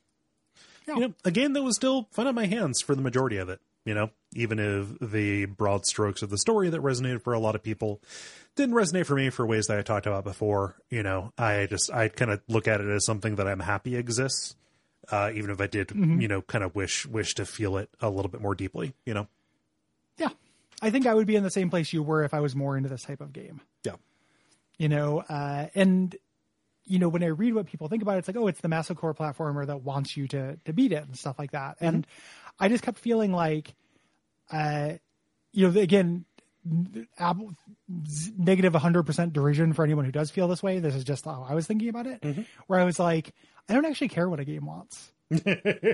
Yeah. 0.87 0.95
You 0.95 1.01
know, 1.01 1.15
a 1.25 1.31
game 1.31 1.55
that 1.55 1.63
was 1.63 1.77
still 1.77 2.09
fun 2.13 2.27
on 2.27 2.35
my 2.35 2.45
hands 2.47 2.83
for 2.83 2.95
the 2.95 3.01
majority 3.01 3.39
of 3.39 3.49
it. 3.49 3.61
You 3.87 3.95
know, 3.95 4.11
even 4.35 4.59
if 4.59 5.11
the 5.11 5.47
broad 5.47 5.85
strokes 5.87 6.23
of 6.23 6.31
the 6.31 6.39
story 6.39 6.69
that 6.71 6.81
resonated 6.81 7.23
for 7.23 7.33
a 7.33 7.39
lot 7.39 7.55
of 7.55 7.63
people 7.63 8.01
didn't 8.57 8.75
resonate 8.75 9.07
for 9.07 9.15
me 9.17 9.31
for 9.31 9.47
ways 9.47 9.67
that 9.67 9.79
I 9.79 9.83
talked 9.83 10.07
about 10.07 10.25
before. 10.25 10.77
You 10.91 11.03
know, 11.03 11.33
I 11.39 11.67
just 11.67 11.93
I 11.93 12.09
kind 12.09 12.31
of 12.31 12.41
look 12.49 12.69
at 12.69 12.81
it 12.81 12.89
as 12.89 13.05
something 13.05 13.37
that 13.37 13.49
I'm 13.49 13.61
happy 13.61 13.97
exists, 13.97 14.55
uh, 15.11 15.31
even 15.35 15.51
if 15.51 15.61
I 15.61 15.67
did, 15.67 15.91
you 15.95 16.29
know, 16.29 16.43
kind 16.43 16.63
of 16.65 16.75
wish 16.75 17.07
wish 17.07 17.35
to 17.35 17.45
feel 17.45 17.77
it 17.77 17.91
a 18.01 18.11
little 18.11 18.31
bit 18.31 18.41
more 18.41 18.55
deeply. 18.55 18.95
You 19.05 19.15
know, 19.15 19.29
Yeah, 20.19 20.31
I 20.83 20.91
think 20.91 21.07
I 21.07 21.15
would 21.15 21.27
be 21.27 21.37
in 21.37 21.43
the 21.43 21.51
same 21.51 21.71
place 21.71 21.93
you 21.93 22.03
were 22.03 22.23
if 22.25 22.33
I 22.35 22.41
was 22.41 22.55
more 22.55 22.77
into 22.77 22.89
this 22.89 23.03
type 23.03 23.21
of 23.21 23.33
game. 23.33 23.61
yeah, 23.85 23.97
you 24.79 24.89
know 24.89 25.21
uh, 25.29 25.67
and 25.75 26.17
you 26.87 26.99
know 26.99 27.09
when 27.09 27.23
i 27.23 27.29
read 27.29 27.55
what 27.55 27.65
people 27.65 27.89
think 27.89 28.03
about 28.03 28.17
it 28.17 28.19
it's 28.19 28.29
like 28.29 28.37
oh 28.37 28.47
it's 28.47 28.61
the 28.61 28.69
masocore 28.69 29.17
platformer 29.17 29.67
that 29.67 29.81
wants 29.83 30.19
you 30.19 30.29
to 30.29 30.59
to 30.67 30.73
beat 30.75 30.93
it 30.93 31.03
and 31.05 31.17
stuff 31.17 31.39
like 31.39 31.53
that 31.53 31.79
and 31.81 32.07
i 32.61 32.69
just 32.69 32.83
kept 32.85 32.99
feeling 32.99 33.33
like 33.33 33.73
uh 34.53 34.93
you 35.53 35.71
know 35.71 35.81
again 35.81 36.25
negative 38.39 38.73
100% 38.73 39.33
derision 39.33 39.73
for 39.75 39.85
anyone 39.85 40.05
who 40.05 40.13
does 40.13 40.31
feel 40.31 40.49
this 40.49 40.63
way. 40.63 40.79
This 40.79 40.95
is 40.95 41.05
just 41.05 41.25
how 41.27 41.47
i 41.49 41.55
was 41.55 41.67
thinking 41.67 41.89
about 41.89 42.07
it. 42.07 42.25
Where 42.67 42.81
i 42.81 42.85
was 42.85 42.99
like 42.99 43.35
i 43.69 43.75
don't 43.75 43.85
actually 43.85 44.09
care 44.09 44.29
what 44.29 44.41
a 44.41 44.45
game 44.45 44.67
wants. 44.67 45.13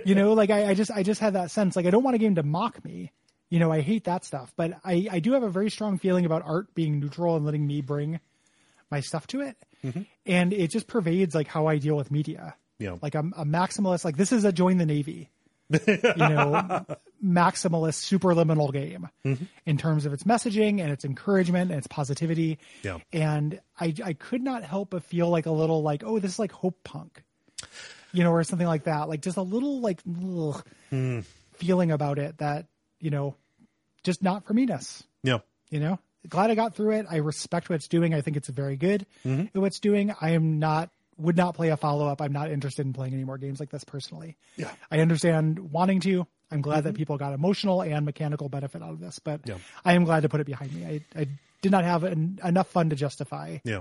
You 0.05 0.15
know 0.15 0.33
like 0.33 0.51
I, 0.51 0.71
I 0.71 0.75
just 0.75 0.91
i 0.91 1.03
just 1.03 1.21
had 1.21 1.35
that 1.35 1.51
sense 1.51 1.77
like 1.77 1.87
i 1.87 1.91
don't 1.91 2.03
want 2.05 2.15
a 2.17 2.19
game 2.19 2.35
to 2.37 2.43
mock 2.43 2.85
me. 2.85 3.13
You 3.49 3.59
know 3.59 3.73
i 3.73 3.81
hate 3.81 4.05
that 4.05 4.25
stuff. 4.25 4.53
But 4.57 4.75
i 4.85 5.09
i 5.11 5.19
do 5.21 5.33
have 5.33 5.43
a 5.43 5.51
very 5.51 5.71
strong 5.71 5.99
feeling 5.99 6.25
about 6.27 6.43
art 6.45 6.75
being 6.75 7.01
neutral 7.01 7.37
and 7.37 7.45
letting 7.45 7.67
me 7.67 7.81
bring 7.81 8.21
my 8.91 9.01
stuff 9.01 9.27
to 9.29 9.41
it. 9.41 9.57
And 10.27 10.53
it 10.53 10.69
just 10.71 10.87
pervades 10.87 11.35
like 11.35 11.49
how 11.49 11.67
i 11.67 11.79
deal 11.79 11.97
with 11.97 12.11
media. 12.11 12.55
Yeah. 12.79 12.97
like 13.03 13.15
i'm 13.15 13.35
a 13.37 13.45
maximalist 13.45 14.05
like 14.07 14.17
this 14.17 14.33
is 14.33 14.45
a 14.45 14.53
join 14.53 14.79
the 14.79 14.87
navy 14.87 15.29
you 15.71 15.99
know 16.17 16.85
maximalist 17.25 18.01
superliminal 18.19 18.73
game 18.73 19.09
in 19.67 19.77
terms 19.79 20.07
of 20.07 20.13
its 20.13 20.25
messaging 20.25 20.81
and 20.81 20.91
its 20.91 21.05
encouragement 21.05 21.71
and 21.71 21.79
its 21.79 21.87
positivity. 21.87 22.59
Yeah. 22.83 22.99
and 23.13 23.61
i 23.79 23.95
i 24.05 24.13
could 24.15 24.43
not 24.43 24.65
help 24.65 24.91
but 24.91 25.05
feel 25.05 25.29
like 25.29 25.47
a 25.47 25.51
little 25.51 25.83
like 25.83 26.03
oh 26.05 26.19
this 26.19 26.33
is 26.33 26.39
like 26.39 26.53
hope 26.53 26.83
punk. 26.85 27.23
You 28.13 28.25
know 28.25 28.33
or 28.33 28.43
something 28.43 28.67
like 28.67 28.85
that. 28.85 29.09
Like 29.09 29.21
just 29.21 29.37
a 29.37 29.43
little 29.43 29.81
like 29.81 30.01
ugh, 30.09 30.65
feeling 31.55 31.91
about 31.93 32.19
it 32.19 32.39
that 32.39 32.67
you 32.99 33.11
know 33.11 33.37
just 34.03 34.23
not 34.23 34.45
for 34.45 34.55
me-ness. 34.55 35.05
Yeah, 35.23 35.39
you 35.69 35.79
know? 35.79 35.99
Glad 36.29 36.51
i 36.51 36.55
got 36.55 36.75
through 36.75 36.93
it. 36.93 37.07
I 37.11 37.17
respect 37.17 37.69
what 37.71 37.77
it's 37.77 37.89
doing. 37.89 38.13
I 38.15 38.21
think 38.21 38.37
it's 38.37 38.49
very 38.49 38.77
good 38.77 39.07
Mm-hmm. 39.25 39.47
at 39.55 39.57
what 39.57 39.67
it's 39.67 39.81
doing. 39.81 40.13
I 40.21 40.31
am 40.31 40.59
not 40.59 40.91
would 41.21 41.37
not 41.37 41.55
play 41.55 41.69
a 41.69 41.77
follow-up 41.77 42.21
i'm 42.21 42.33
not 42.33 42.51
interested 42.51 42.85
in 42.87 42.93
playing 42.93 43.15
any 43.15 43.25
more 43.25 43.39
games 43.39 43.61
like 43.61 43.71
this 43.71 43.85
personally 43.85 44.37
Yeah. 44.57 44.67
Mm-hmm. 44.67 44.95
i 44.95 44.99
understand 45.01 45.59
wanting 45.73 46.01
to 46.01 46.27
i'm 46.51 46.61
glad 46.63 46.85
that 46.85 46.95
people 46.95 47.17
got 47.19 47.33
emotional 47.33 47.83
and 47.83 48.05
mechanical 48.05 48.49
benefit 48.49 48.83
out 48.83 48.91
of 48.91 49.01
this 49.01 49.19
but 49.19 49.41
Yeah. 49.45 49.59
i 49.85 49.93
am 49.95 50.05
glad 50.05 50.23
to 50.23 50.29
put 50.29 50.41
it 50.41 50.47
behind 50.47 50.73
me 50.75 50.85
i, 51.17 51.21
I 51.21 51.27
did 51.63 51.73
not 51.73 51.85
have 51.85 52.05
an, 52.05 52.39
enough 52.43 52.69
fun 52.69 52.89
to 52.91 52.97
justify 52.97 53.59
yeah. 53.65 53.81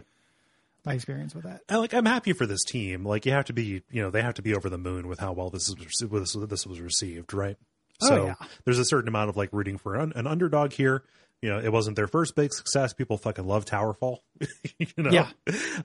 my 0.86 0.94
experience 0.96 1.34
with 1.34 1.46
that. 1.46 1.62
I, 1.70 1.78
like 1.78 1.94
I'm 1.94 2.06
happy 2.06 2.34
for 2.34 2.46
this 2.46 2.62
team. 2.66 3.06
Like 3.06 3.26
you 3.26 3.32
have 3.32 3.46
to 3.46 3.54
be, 3.54 3.84
you 3.90 4.02
know, 4.02 4.10
they 4.10 4.22
have 4.22 4.34
to 4.34 4.42
be 4.42 4.54
over 4.54 4.70
the 4.70 4.78
moon 4.78 5.08
with 5.08 5.20
how 5.20 5.32
well 5.32 5.50
this 5.50 5.70
is 5.70 5.76
this, 6.02 6.34
this 6.34 6.68
was 6.68 6.82
received, 6.82 7.34
right? 7.34 7.56
Oh, 8.02 8.08
So 8.08 8.26
yeah. 8.26 8.34
there's 8.66 8.80
a 8.80 8.84
certain 8.84 9.08
amount 9.08 9.30
of 9.30 9.38
like 9.38 9.48
rooting 9.54 9.78
for 9.78 9.96
an, 9.96 10.12
an 10.18 10.28
underdog 10.28 10.74
here. 10.74 11.04
You 11.42 11.50
know, 11.50 11.60
it 11.60 11.72
wasn't 11.72 11.96
their 11.96 12.08
first 12.08 12.36
big 12.36 12.52
success. 12.54 12.94
People 12.94 13.18
fucking 13.18 13.48
love 13.48 13.66
Towerfall, 13.66 14.18
you 14.78 14.88
know. 14.98 15.10
Yeah. 15.12 15.30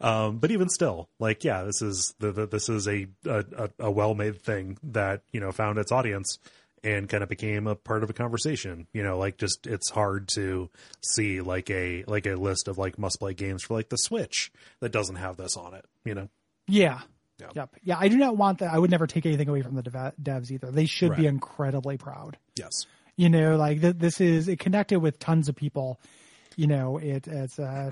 Um, 0.00 0.38
but 0.38 0.50
even 0.50 0.68
still, 0.68 1.08
like, 1.20 1.44
yeah, 1.44 1.62
this 1.62 1.80
is 1.82 2.14
the, 2.18 2.32
the 2.32 2.46
this 2.46 2.68
is 2.68 2.88
a 2.88 3.06
a, 3.26 3.70
a- 3.78 3.90
well 3.90 4.14
made 4.14 4.42
thing 4.42 4.78
that 4.82 5.22
you 5.32 5.40
know 5.40 5.52
found 5.52 5.78
its 5.78 5.92
audience 5.92 6.38
and 6.82 7.08
kind 7.08 7.22
of 7.22 7.28
became 7.28 7.66
a 7.66 7.74
part 7.74 8.02
of 8.02 8.10
a 8.10 8.12
conversation. 8.12 8.86
You 8.92 9.02
know, 9.04 9.16
like 9.18 9.38
just 9.38 9.66
it's 9.66 9.90
hard 9.90 10.28
to 10.34 10.70
see 11.14 11.40
like 11.40 11.70
a 11.70 12.04
like 12.08 12.26
a 12.26 12.34
list 12.34 12.66
of 12.68 12.76
like 12.76 12.98
must 12.98 13.20
play 13.20 13.32
games 13.34 13.62
for 13.62 13.74
like 13.74 13.88
the 13.90 13.96
Switch 13.96 14.50
that 14.80 14.90
doesn't 14.92 15.16
have 15.16 15.36
this 15.36 15.56
on 15.56 15.74
it. 15.74 15.84
You 16.04 16.14
know. 16.14 16.28
yeah 16.66 17.00
Yeah. 17.40 17.50
Yep. 17.54 17.76
Yeah, 17.84 17.96
I 18.00 18.08
do 18.08 18.16
not 18.16 18.36
want 18.36 18.58
that. 18.58 18.72
I 18.74 18.78
would 18.78 18.90
never 18.90 19.06
take 19.06 19.24
anything 19.24 19.48
away 19.48 19.62
from 19.62 19.76
the 19.76 19.82
dev- 19.82 20.14
devs 20.22 20.50
either. 20.50 20.70
They 20.70 20.86
should 20.86 21.14
be 21.16 21.26
incredibly 21.26 21.96
proud. 21.96 22.38
Yes. 22.56 22.72
You 23.16 23.28
know 23.28 23.56
like 23.56 23.80
th- 23.80 23.96
this 23.98 24.20
is 24.20 24.48
it 24.48 24.58
connected 24.58 24.98
with 25.00 25.18
tons 25.18 25.48
of 25.48 25.54
people 25.56 26.00
you 26.56 26.66
know 26.66 26.98
it 26.98 27.26
it's 27.26 27.58
uh 27.58 27.90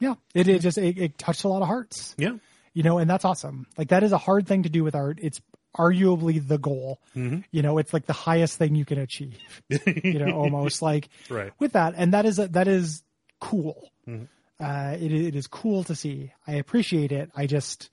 yeah 0.00 0.14
it, 0.34 0.48
it 0.48 0.60
just 0.60 0.78
it, 0.78 0.98
it 0.98 1.18
touched 1.18 1.44
a 1.44 1.48
lot 1.48 1.62
of 1.62 1.68
hearts. 1.68 2.14
Yeah. 2.18 2.36
you 2.72 2.82
know 2.82 2.98
and 2.98 3.08
that's 3.08 3.24
awesome. 3.24 3.66
Like 3.78 3.88
that 3.88 4.02
is 4.02 4.12
a 4.12 4.18
hard 4.18 4.46
thing 4.46 4.62
to 4.64 4.68
do 4.68 4.82
with 4.84 4.94
art. 4.94 5.18
It's 5.22 5.40
arguably 5.76 6.46
the 6.46 6.58
goal. 6.58 7.00
You 7.14 7.62
know 7.62 7.78
it's 7.78 7.92
like 7.92 8.06
the 8.06 8.12
highest 8.12 8.58
thing 8.58 8.74
you 8.74 8.84
can 8.84 8.98
achieve 8.98 9.38
you 9.68 10.18
know 10.18 10.32
almost 10.36 10.82
like 10.82 11.08
Right. 11.30 11.52
with 11.58 11.72
that. 11.72 11.94
And 11.96 12.12
that 12.14 12.26
is 12.26 12.38
a, 12.38 12.48
that 12.48 12.68
is 12.68 13.02
cool. 13.40 13.90
Uh 14.60 14.96
it, 15.00 15.12
it 15.12 15.34
is 15.34 15.46
cool 15.46 15.84
to 15.84 15.94
see. 15.94 16.32
I 16.46 16.54
appreciate 16.54 17.10
it. 17.12 17.30
I 17.34 17.46
just 17.46 17.90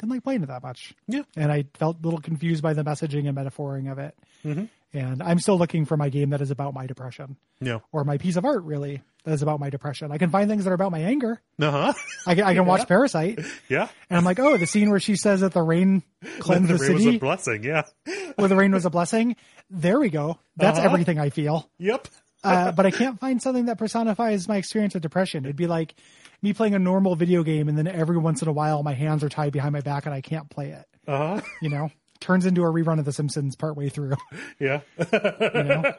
didn't 0.00 0.10
like 0.12 0.22
playing 0.24 0.42
it 0.42 0.46
that 0.46 0.62
much. 0.62 0.94
Yeah. 1.08 1.22
and 1.36 1.50
I 1.50 1.64
felt 1.74 1.98
a 2.00 2.02
little 2.04 2.20
confused 2.20 2.62
by 2.62 2.72
the 2.72 2.82
messaging 2.84 3.28
and 3.28 3.36
metaphoring 3.36 3.90
of 3.90 3.98
it. 3.98 4.14
Mm-hmm. 4.44 4.64
And 4.94 5.22
I'm 5.22 5.40
still 5.40 5.58
looking 5.58 5.84
for 5.86 5.96
my 5.96 6.08
game 6.08 6.30
that 6.30 6.40
is 6.40 6.50
about 6.52 6.72
my 6.72 6.86
depression, 6.86 7.36
Yeah. 7.60 7.80
or 7.92 8.04
my 8.04 8.16
piece 8.16 8.36
of 8.36 8.44
art 8.44 8.62
really 8.62 9.02
that 9.24 9.32
is 9.32 9.42
about 9.42 9.58
my 9.58 9.68
depression. 9.68 10.12
I 10.12 10.18
can 10.18 10.30
find 10.30 10.48
things 10.48 10.62
that 10.64 10.70
are 10.70 10.74
about 10.74 10.92
my 10.92 11.00
anger. 11.00 11.40
Uh 11.60 11.70
huh. 11.70 11.92
I 12.28 12.34
can, 12.36 12.44
I 12.44 12.54
can 12.54 12.64
watch 12.64 12.86
Parasite, 12.88 13.40
yeah. 13.68 13.88
and 14.08 14.16
I'm 14.18 14.24
like, 14.24 14.38
oh, 14.38 14.56
the 14.56 14.66
scene 14.66 14.90
where 14.90 15.00
she 15.00 15.16
says 15.16 15.40
that 15.40 15.52
the 15.52 15.62
rain 15.62 16.04
cleansed 16.38 16.70
the, 16.70 16.76
the 16.78 16.84
rain 16.84 16.94
was 16.94 17.06
a 17.06 17.18
blessing. 17.18 17.64
Yeah. 17.64 17.82
where 18.36 18.48
the 18.48 18.54
rain 18.56 18.70
was 18.72 18.84
a 18.84 18.90
blessing. 18.90 19.34
There 19.68 19.98
we 19.98 20.10
go. 20.10 20.38
That's 20.56 20.78
Uh-huh. 20.78 20.86
everything 20.88 21.18
I 21.18 21.30
feel. 21.30 21.68
Yep. 21.78 22.06
Uh, 22.44 22.70
but 22.72 22.84
I 22.86 22.90
can't 22.90 23.18
find 23.18 23.42
something 23.42 23.64
that 23.66 23.78
personifies 23.78 24.46
my 24.48 24.58
experience 24.58 24.94
of 24.94 25.00
depression. 25.02 25.44
It'd 25.44 25.56
be 25.56 25.66
like 25.66 25.94
me 26.42 26.52
playing 26.52 26.74
a 26.74 26.78
normal 26.78 27.16
video 27.16 27.42
game, 27.42 27.68
and 27.68 27.76
then 27.78 27.86
every 27.88 28.18
once 28.18 28.42
in 28.42 28.48
a 28.48 28.52
while, 28.52 28.82
my 28.82 28.92
hands 28.92 29.24
are 29.24 29.30
tied 29.30 29.52
behind 29.52 29.72
my 29.72 29.80
back 29.80 30.04
and 30.06 30.14
I 30.14 30.20
can't 30.20 30.48
play 30.50 30.70
it. 30.70 30.84
Uh 31.08 31.36
huh. 31.36 31.40
You 31.62 31.70
know, 31.70 31.90
turns 32.24 32.46
into 32.46 32.62
a 32.62 32.66
rerun 32.72 32.98
of 32.98 33.04
The 33.04 33.12
Simpsons 33.12 33.54
partway 33.54 33.88
through. 33.90 34.14
Yeah. 34.58 34.80
you 34.98 35.62
know 35.62 35.92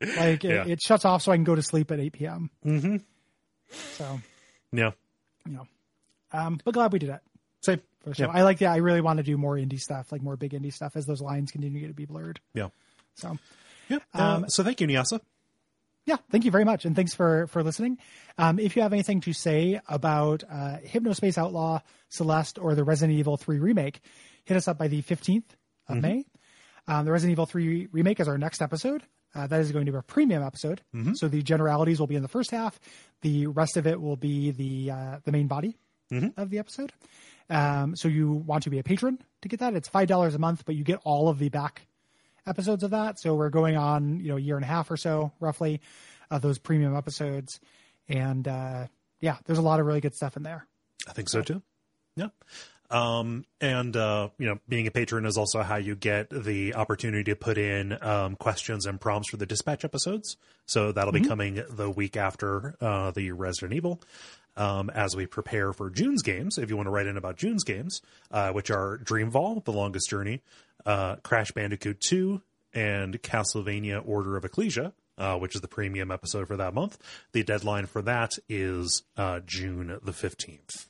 like 0.00 0.44
it, 0.44 0.50
Yeah. 0.50 0.64
it 0.66 0.80
shuts 0.80 1.04
off 1.04 1.22
so 1.22 1.32
i 1.32 1.36
can 1.36 1.42
go 1.44 1.54
to 1.56 1.62
sleep 1.62 1.90
at 1.90 1.98
8 2.00 2.12
p.m 2.12 2.50
mm-hmm. 2.64 2.96
so 3.96 4.20
yeah. 4.72 4.92
you 5.44 5.52
know 5.52 5.66
um 6.32 6.60
but 6.64 6.72
glad 6.72 6.92
we 6.92 7.00
did 7.00 7.10
it 7.10 7.20
Same. 7.62 7.80
for 8.04 8.14
sure 8.14 8.26
Yeah. 8.28 8.32
i 8.32 8.42
like 8.42 8.58
the 8.58 8.66
i 8.66 8.76
really 8.76 9.00
want 9.00 9.16
to 9.16 9.24
do 9.24 9.36
more 9.36 9.56
indie 9.56 9.80
stuff 9.80 10.12
like 10.12 10.22
more 10.22 10.36
big 10.36 10.52
indie 10.52 10.72
stuff 10.72 10.92
as 10.94 11.04
those 11.06 11.20
lines 11.20 11.50
continue 11.50 11.88
to 11.88 11.94
be 11.94 12.04
blurred 12.06 12.38
Yeah. 12.54 12.68
so 13.16 13.38
Yeah. 13.88 13.98
Um, 14.14 14.48
so 14.48 14.62
thank 14.62 14.80
you, 14.80 14.86
Neasa. 14.86 15.18
yeah 16.06 16.18
thank 16.30 16.44
you 16.44 16.52
very 16.52 16.64
much 16.64 16.84
and 16.84 16.94
thanks 16.94 17.12
for 17.14 17.48
for 17.48 17.64
listening 17.64 17.98
um 18.38 18.60
if 18.60 18.76
you 18.76 18.82
have 18.82 18.92
anything 18.92 19.20
to 19.22 19.32
say 19.32 19.80
about 19.88 20.44
uh 20.48 20.76
hypnospace 20.86 21.36
outlaw 21.38 21.80
celeste 22.08 22.58
or 22.60 22.76
the 22.76 22.84
resident 22.84 23.18
evil 23.18 23.36
3 23.36 23.58
remake 23.58 24.00
hit 24.48 24.56
us 24.56 24.66
up 24.66 24.78
by 24.78 24.88
the 24.88 25.02
15th 25.02 25.44
of 25.88 25.96
may 26.02 26.24
um, 26.86 27.04
the 27.04 27.12
resident 27.12 27.32
evil 27.32 27.46
3 27.46 27.88
remake 27.92 28.18
is 28.20 28.28
our 28.28 28.38
next 28.38 28.60
episode 28.62 29.02
uh, 29.34 29.46
that 29.46 29.60
is 29.60 29.70
going 29.72 29.86
to 29.86 29.92
be 29.92 29.98
a 29.98 30.02
premium 30.02 30.42
episode 30.42 30.80
so 31.14 31.28
the 31.28 31.42
generalities 31.42 32.00
will 32.00 32.06
be 32.06 32.16
in 32.16 32.22
the 32.22 32.28
first 32.28 32.50
half 32.50 32.80
the 33.22 33.46
rest 33.46 33.76
of 33.76 33.86
it 33.86 34.00
will 34.00 34.16
be 34.16 34.50
the 34.50 34.90
uh, 34.90 35.18
the 35.24 35.32
main 35.32 35.46
body 35.46 35.76
of 36.36 36.50
the 36.50 36.58
episode 36.58 36.92
um, 37.50 37.94
so 37.94 38.08
you 38.08 38.32
want 38.32 38.62
to 38.62 38.70
be 38.70 38.78
a 38.78 38.82
patron 38.82 39.18
to 39.42 39.48
get 39.48 39.60
that 39.60 39.74
it's 39.74 39.88
five 39.88 40.08
dollars 40.08 40.34
a 40.34 40.38
month 40.38 40.64
but 40.64 40.74
you 40.74 40.84
get 40.84 40.98
all 41.04 41.28
of 41.28 41.38
the 41.38 41.50
back 41.50 41.86
episodes 42.48 42.82
of 42.82 42.90
that. 42.90 43.20
So 43.20 43.34
we're 43.34 43.50
going 43.50 43.76
on, 43.76 44.20
you 44.20 44.28
know, 44.28 44.36
a 44.36 44.40
year 44.40 44.56
and 44.56 44.64
a 44.64 44.68
half 44.68 44.90
or 44.90 44.96
so, 44.96 45.32
roughly, 45.38 45.80
of 46.30 46.42
those 46.42 46.58
premium 46.58 46.96
episodes. 46.96 47.60
And 48.08 48.48
uh, 48.48 48.86
yeah, 49.20 49.36
there's 49.44 49.58
a 49.58 49.62
lot 49.62 49.80
of 49.80 49.86
really 49.86 50.00
good 50.00 50.14
stuff 50.14 50.36
in 50.36 50.42
there. 50.42 50.66
I 51.06 51.12
think 51.12 51.28
so 51.28 51.42
too. 51.42 51.62
Yeah. 52.16 52.28
Um, 52.90 53.44
and, 53.60 53.94
uh, 53.96 54.30
you 54.38 54.46
know, 54.46 54.58
being 54.68 54.86
a 54.86 54.90
patron 54.90 55.26
is 55.26 55.36
also 55.36 55.62
how 55.62 55.76
you 55.76 55.94
get 55.94 56.30
the 56.30 56.74
opportunity 56.74 57.24
to 57.24 57.36
put 57.36 57.58
in, 57.58 57.98
um, 58.02 58.36
questions 58.36 58.86
and 58.86 58.98
prompts 59.00 59.28
for 59.30 59.36
the 59.36 59.44
dispatch 59.44 59.84
episodes. 59.84 60.36
So 60.64 60.92
that'll 60.92 61.12
be 61.12 61.20
coming 61.20 61.62
the 61.68 61.90
week 61.90 62.16
after, 62.16 62.76
uh, 62.80 63.10
the 63.10 63.32
Resident 63.32 63.74
Evil. 63.74 64.00
Um, 64.56 64.90
as 64.90 65.14
we 65.14 65.26
prepare 65.26 65.72
for 65.72 65.88
June's 65.88 66.22
games, 66.22 66.58
if 66.58 66.68
you 66.68 66.76
want 66.76 66.88
to 66.88 66.90
write 66.90 67.06
in 67.06 67.16
about 67.16 67.36
June's 67.36 67.62
games, 67.62 68.00
uh, 68.32 68.50
which 68.50 68.70
are 68.70 68.98
Dreamfall, 68.98 69.64
The 69.64 69.72
Longest 69.72 70.10
Journey, 70.10 70.42
uh, 70.84 71.16
Crash 71.16 71.52
Bandicoot 71.52 72.00
2, 72.00 72.42
and 72.74 73.22
Castlevania 73.22 74.02
Order 74.04 74.36
of 74.36 74.44
Ecclesia, 74.44 74.92
uh, 75.16 75.38
which 75.38 75.54
is 75.54 75.60
the 75.60 75.68
premium 75.68 76.10
episode 76.10 76.48
for 76.48 76.56
that 76.56 76.74
month. 76.74 76.98
The 77.32 77.42
deadline 77.42 77.86
for 77.86 78.02
that 78.02 78.32
is 78.48 79.04
uh, 79.16 79.40
June 79.40 79.98
the 80.02 80.12
15th. 80.12 80.86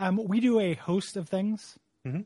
Um, 0.00 0.16
we 0.26 0.40
do 0.40 0.58
a 0.58 0.74
host 0.74 1.16
of 1.16 1.28
things 1.28 1.78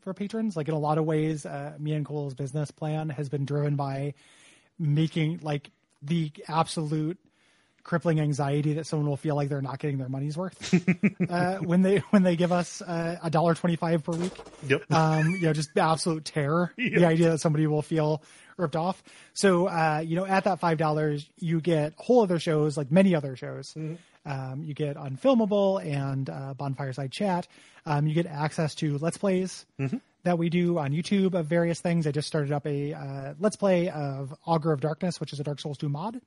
for 0.02 0.14
patrons. 0.14 0.56
Like 0.56 0.68
in 0.68 0.74
a 0.74 0.78
lot 0.78 0.98
of 0.98 1.05
ways, 1.05 1.44
uh, 1.44 1.74
me 1.78 1.92
and 1.92 2.06
Kole's 2.06 2.34
business 2.34 2.70
plan 2.70 3.09
has 3.10 3.28
been 3.28 3.44
driven 3.44 3.76
by 3.76 4.14
making 4.78 5.40
like 5.42 5.70
the 6.01 6.32
absolute 6.48 7.18
crippling 7.82 8.18
anxiety 8.18 8.72
that 8.74 8.86
someone 8.86 9.06
will 9.06 9.16
feel 9.16 9.36
like 9.36 9.51
they're 9.51 9.60
not 9.60 9.78
getting 9.78 9.98
their 9.98 10.09
money's 10.09 10.38
worth 10.38 10.74
uh, 11.28 11.59
when 11.59 11.82
they 11.82 11.98
when 12.10 12.22
they 12.22 12.34
give 12.34 12.51
us 12.51 12.80
uh, 12.80 13.18
a 13.22 13.28
dollar 13.28 13.55
twenty 13.55 13.76
five 13.76 14.02
per 14.02 14.12
week. 14.12 14.32
Yep. 14.66 14.90
Um, 14.92 15.30
you 15.30 15.42
know, 15.42 15.52
just 15.52 15.76
absolute 15.76 16.24
terror. 16.24 16.72
The 16.94 17.06
idea 17.06 17.30
that 17.30 17.38
somebody 17.38 17.66
will 17.66 17.82
feel 17.82 18.22
ripped 18.56 18.76
off. 18.76 19.02
So, 19.32 19.66
uh, 19.66 20.02
you 20.05 20.14
know, 20.14 20.24
at 20.24 20.44
that 20.44 20.60
five 20.60 20.78
dollars, 20.78 21.28
you 21.38 21.60
get 21.60 21.94
whole 21.96 22.22
other 22.22 22.38
shows 22.38 22.76
like 22.76 22.92
many 22.92 23.14
other 23.14 23.34
shows. 23.36 23.76
Um, 24.26 24.62
you 24.64 24.74
get 24.74 24.96
Unfilmable 24.96 25.84
and 25.84 26.30
uh, 26.30 26.55
Bonfireside 26.59 27.10
Chat. 27.12 27.46
Um, 27.86 28.06
you 28.06 28.14
get 28.14 28.26
access 28.26 28.74
to 28.76 28.96
Let's 28.98 29.18
Plays 29.18 29.66
that 30.24 30.38
we 30.38 30.48
do 30.48 30.78
on 30.78 30.90
YouTube 30.92 31.34
of 31.34 31.44
various 31.46 31.80
things. 31.80 32.06
I 32.06 32.10
just 32.10 32.26
started 32.26 32.51
up 32.51 32.66
a 32.66 32.94
uh, 32.94 33.34
Let's 33.38 33.56
Play 33.56 33.90
of 33.90 34.34
Augur 34.46 34.72
of 34.72 34.80
Darkness, 34.80 35.20
which 35.20 35.34
is 35.34 35.40
a 35.40 35.44
Dark 35.44 35.60
Souls 35.60 35.76
2 35.76 35.90
mod, 35.90 36.22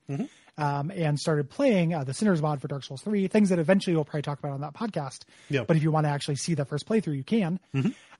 um, 0.56 0.92
and 0.94 1.18
started 1.18 1.50
playing 1.50 1.94
uh, 1.94 2.04
the 2.04 2.14
Cinders 2.14 2.40
mod 2.40 2.60
for 2.60 2.68
Dark 2.68 2.84
Souls 2.84 3.02
3, 3.02 3.26
things 3.26 3.48
that 3.48 3.58
eventually 3.58 3.96
we'll 3.96 4.04
probably 4.04 4.22
talk 4.22 4.38
about 4.38 4.52
on 4.52 4.60
that 4.60 4.74
podcast. 4.74 5.22
Yeah. 5.50 5.64
But 5.66 5.76
if 5.76 5.82
you 5.82 5.90
want 5.90 6.06
to 6.06 6.10
actually 6.10 6.36
see 6.36 6.54
the 6.54 6.64
first 6.64 6.86
playthrough, 6.88 7.16
you 7.16 7.24
can. 7.24 7.58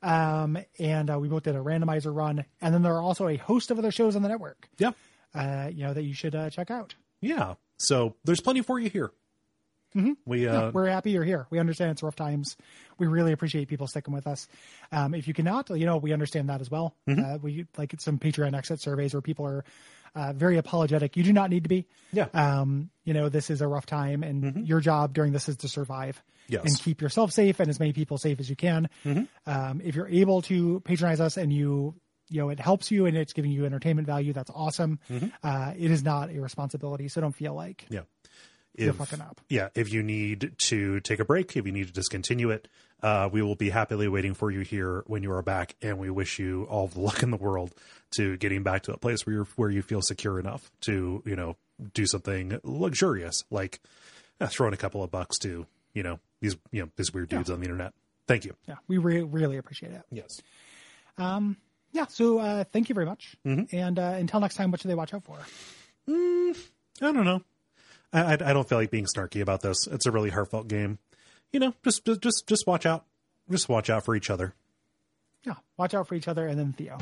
Um, 0.02 0.58
and 0.80 1.10
uh, 1.10 1.18
we 1.20 1.28
both 1.28 1.44
did 1.44 1.54
a 1.54 1.60
randomizer 1.60 2.14
run. 2.14 2.44
And 2.60 2.74
then 2.74 2.82
there 2.82 2.94
are 2.94 3.02
also 3.02 3.28
a 3.28 3.36
host 3.36 3.70
of 3.70 3.78
other 3.78 3.90
shows 3.92 4.16
on 4.16 4.22
the 4.22 4.28
network, 4.28 4.68
Yeah. 4.78 4.90
uh, 5.34 5.70
you 5.72 5.84
know, 5.84 5.94
that 5.94 6.02
you 6.02 6.14
should 6.14 6.34
uh, 6.34 6.50
check 6.50 6.70
out. 6.70 6.94
Yeah. 7.20 7.54
So 7.78 8.16
there's 8.24 8.40
plenty 8.40 8.62
for 8.62 8.78
you 8.80 8.90
here. 8.90 9.10
We 10.26 10.46
uh, 10.46 10.70
We're 10.72 10.86
happy 10.88 11.10
you're 11.12 11.24
here. 11.24 11.46
We 11.50 11.58
understand 11.58 11.90
it's 11.92 12.02
rough 12.02 12.16
times. 12.16 12.56
We 12.98 13.06
really 13.06 13.32
appreciate 13.32 13.68
people 13.68 13.86
sticking 13.86 14.14
with 14.14 14.26
us. 14.26 14.46
Um, 14.92 15.14
if 15.14 15.26
you 15.28 15.34
cannot, 15.34 15.70
you 15.70 15.86
know, 15.86 15.96
we 15.96 16.12
understand 16.12 16.48
that 16.50 16.60
as 16.60 16.70
well. 16.70 16.94
Uh, 17.08 17.38
we 17.40 17.66
like 17.76 17.94
some 17.98 18.18
Patreon 18.18 18.54
exit 18.56 18.80
surveys 18.80 19.14
where 19.14 19.22
people 19.22 19.46
are 19.46 19.64
uh, 20.14 20.32
very 20.32 20.56
apologetic. 20.56 21.16
You 21.16 21.22
do 21.22 21.32
not 21.32 21.50
need 21.50 21.62
to 21.64 21.68
be. 21.68 21.86
Yeah. 22.12 22.26
Um, 22.34 22.90
you 23.04 23.14
know, 23.14 23.28
this 23.28 23.50
is 23.50 23.60
a 23.60 23.68
rough 23.68 23.86
time, 23.86 24.22
and 24.22 24.66
your 24.66 24.80
job 24.80 25.12
during 25.14 25.32
this 25.32 25.48
is 25.48 25.56
to 25.58 25.68
survive 25.68 26.22
Yes. 26.50 26.64
and 26.64 26.78
keep 26.80 27.02
yourself 27.02 27.30
safe 27.30 27.60
and 27.60 27.68
as 27.68 27.78
many 27.78 27.92
people 27.92 28.16
safe 28.16 28.40
as 28.40 28.48
you 28.48 28.56
can. 28.56 28.88
Um, 29.46 29.80
if 29.84 29.94
you're 29.94 30.08
able 30.08 30.40
to 30.42 30.80
patronize 30.80 31.20
us 31.20 31.36
and 31.36 31.52
you 31.52 31.94
you 32.30 32.40
know 32.42 32.48
it 32.50 32.58
helps 32.60 32.90
you 32.90 33.06
and 33.06 33.16
it's 33.16 33.32
giving 33.34 33.50
you 33.50 33.64
entertainment 33.66 34.06
value, 34.06 34.32
that's 34.32 34.50
awesome. 34.54 34.98
Uh, 35.42 35.72
it 35.78 35.90
is 35.90 36.02
not 36.02 36.30
a 36.30 36.40
responsibility, 36.40 37.08
so 37.08 37.20
don't 37.20 37.34
feel 37.36 37.54
like 37.54 37.84
yeah. 37.90 38.00
If, 38.78 38.96
fucking 38.96 39.20
up. 39.20 39.40
yeah, 39.48 39.68
if 39.74 39.92
you 39.92 40.02
need 40.02 40.52
to 40.66 41.00
take 41.00 41.18
a 41.18 41.24
break, 41.24 41.56
if 41.56 41.66
you 41.66 41.72
need 41.72 41.88
to 41.88 41.92
discontinue 41.92 42.50
it, 42.50 42.68
uh, 43.02 43.28
we 43.30 43.42
will 43.42 43.54
be 43.54 43.70
happily 43.70 44.08
waiting 44.08 44.34
for 44.34 44.50
you 44.50 44.60
here 44.60 45.02
when 45.06 45.22
you 45.22 45.32
are 45.32 45.42
back, 45.42 45.76
and 45.82 45.98
we 45.98 46.10
wish 46.10 46.38
you 46.38 46.64
all 46.64 46.88
the 46.88 47.00
luck 47.08 47.22
in 47.22 47.30
the 47.30 47.36
world 47.36 47.74
to 48.16 48.36
getting 48.36 48.62
back 48.62 48.82
to 48.82 48.92
a 48.92 48.96
place 48.96 49.26
where 49.26 49.34
you're 49.34 49.48
where 49.56 49.70
you 49.70 49.82
feel 49.82 50.02
secure 50.02 50.38
enough 50.38 50.70
to 50.82 51.22
you 51.24 51.36
know 51.36 51.56
do 51.94 52.06
something 52.06 52.58
luxurious 52.64 53.44
like 53.50 53.80
uh, 54.40 54.46
throwing 54.46 54.74
a 54.74 54.76
couple 54.76 55.02
of 55.02 55.10
bucks 55.10 55.38
to 55.38 55.66
you 55.94 56.02
know 56.02 56.18
these 56.40 56.56
you 56.72 56.82
know 56.82 56.90
these 56.96 57.12
weird 57.12 57.28
dudes 57.28 57.50
on 57.50 57.60
the 57.60 57.64
internet. 57.64 57.92
Thank 58.26 58.44
you. 58.44 58.54
Yeah, 58.66 58.76
we 58.88 58.98
re- 58.98 59.22
really 59.22 59.56
appreciate 59.56 59.92
it. 59.92 60.02
Yes. 60.10 60.40
Um. 61.16 61.56
Yeah, 61.92 62.06
so 62.06 62.38
uh, 62.38 62.64
thank 62.64 62.90
you 62.90 62.94
very 62.94 63.06
much. 63.06 63.36
Mm-hmm. 63.46 63.74
And 63.74 63.98
uh, 63.98 64.14
until 64.18 64.40
next 64.40 64.56
time, 64.56 64.70
what 64.70 64.80
should 64.80 64.90
they 64.90 64.94
watch 64.94 65.14
out 65.14 65.24
for? 65.24 65.38
I 66.06 67.12
don't 67.12 67.24
know. 67.24 67.42
I, 68.12 68.32
I 68.32 68.52
don't 68.52 68.68
feel 68.68 68.78
like 68.78 68.90
being 68.90 69.06
snarky 69.06 69.40
about 69.40 69.60
this. 69.60 69.86
It's 69.86 70.06
a 70.06 70.10
really 70.10 70.30
heartfelt 70.30 70.68
game. 70.68 70.98
You 71.52 71.60
know, 71.60 71.74
just 71.84 72.04
just 72.04 72.46
just 72.46 72.66
watch 72.66 72.86
out. 72.86 73.04
Just 73.50 73.68
watch 73.68 73.88
out 73.88 74.04
for 74.04 74.14
each 74.14 74.30
other. 74.30 74.54
Yeah, 75.44 75.54
watch 75.76 75.94
out 75.94 76.06
for 76.08 76.14
each 76.14 76.28
other 76.28 76.46
and 76.46 76.58
then 76.58 76.72
Theo. 76.72 76.98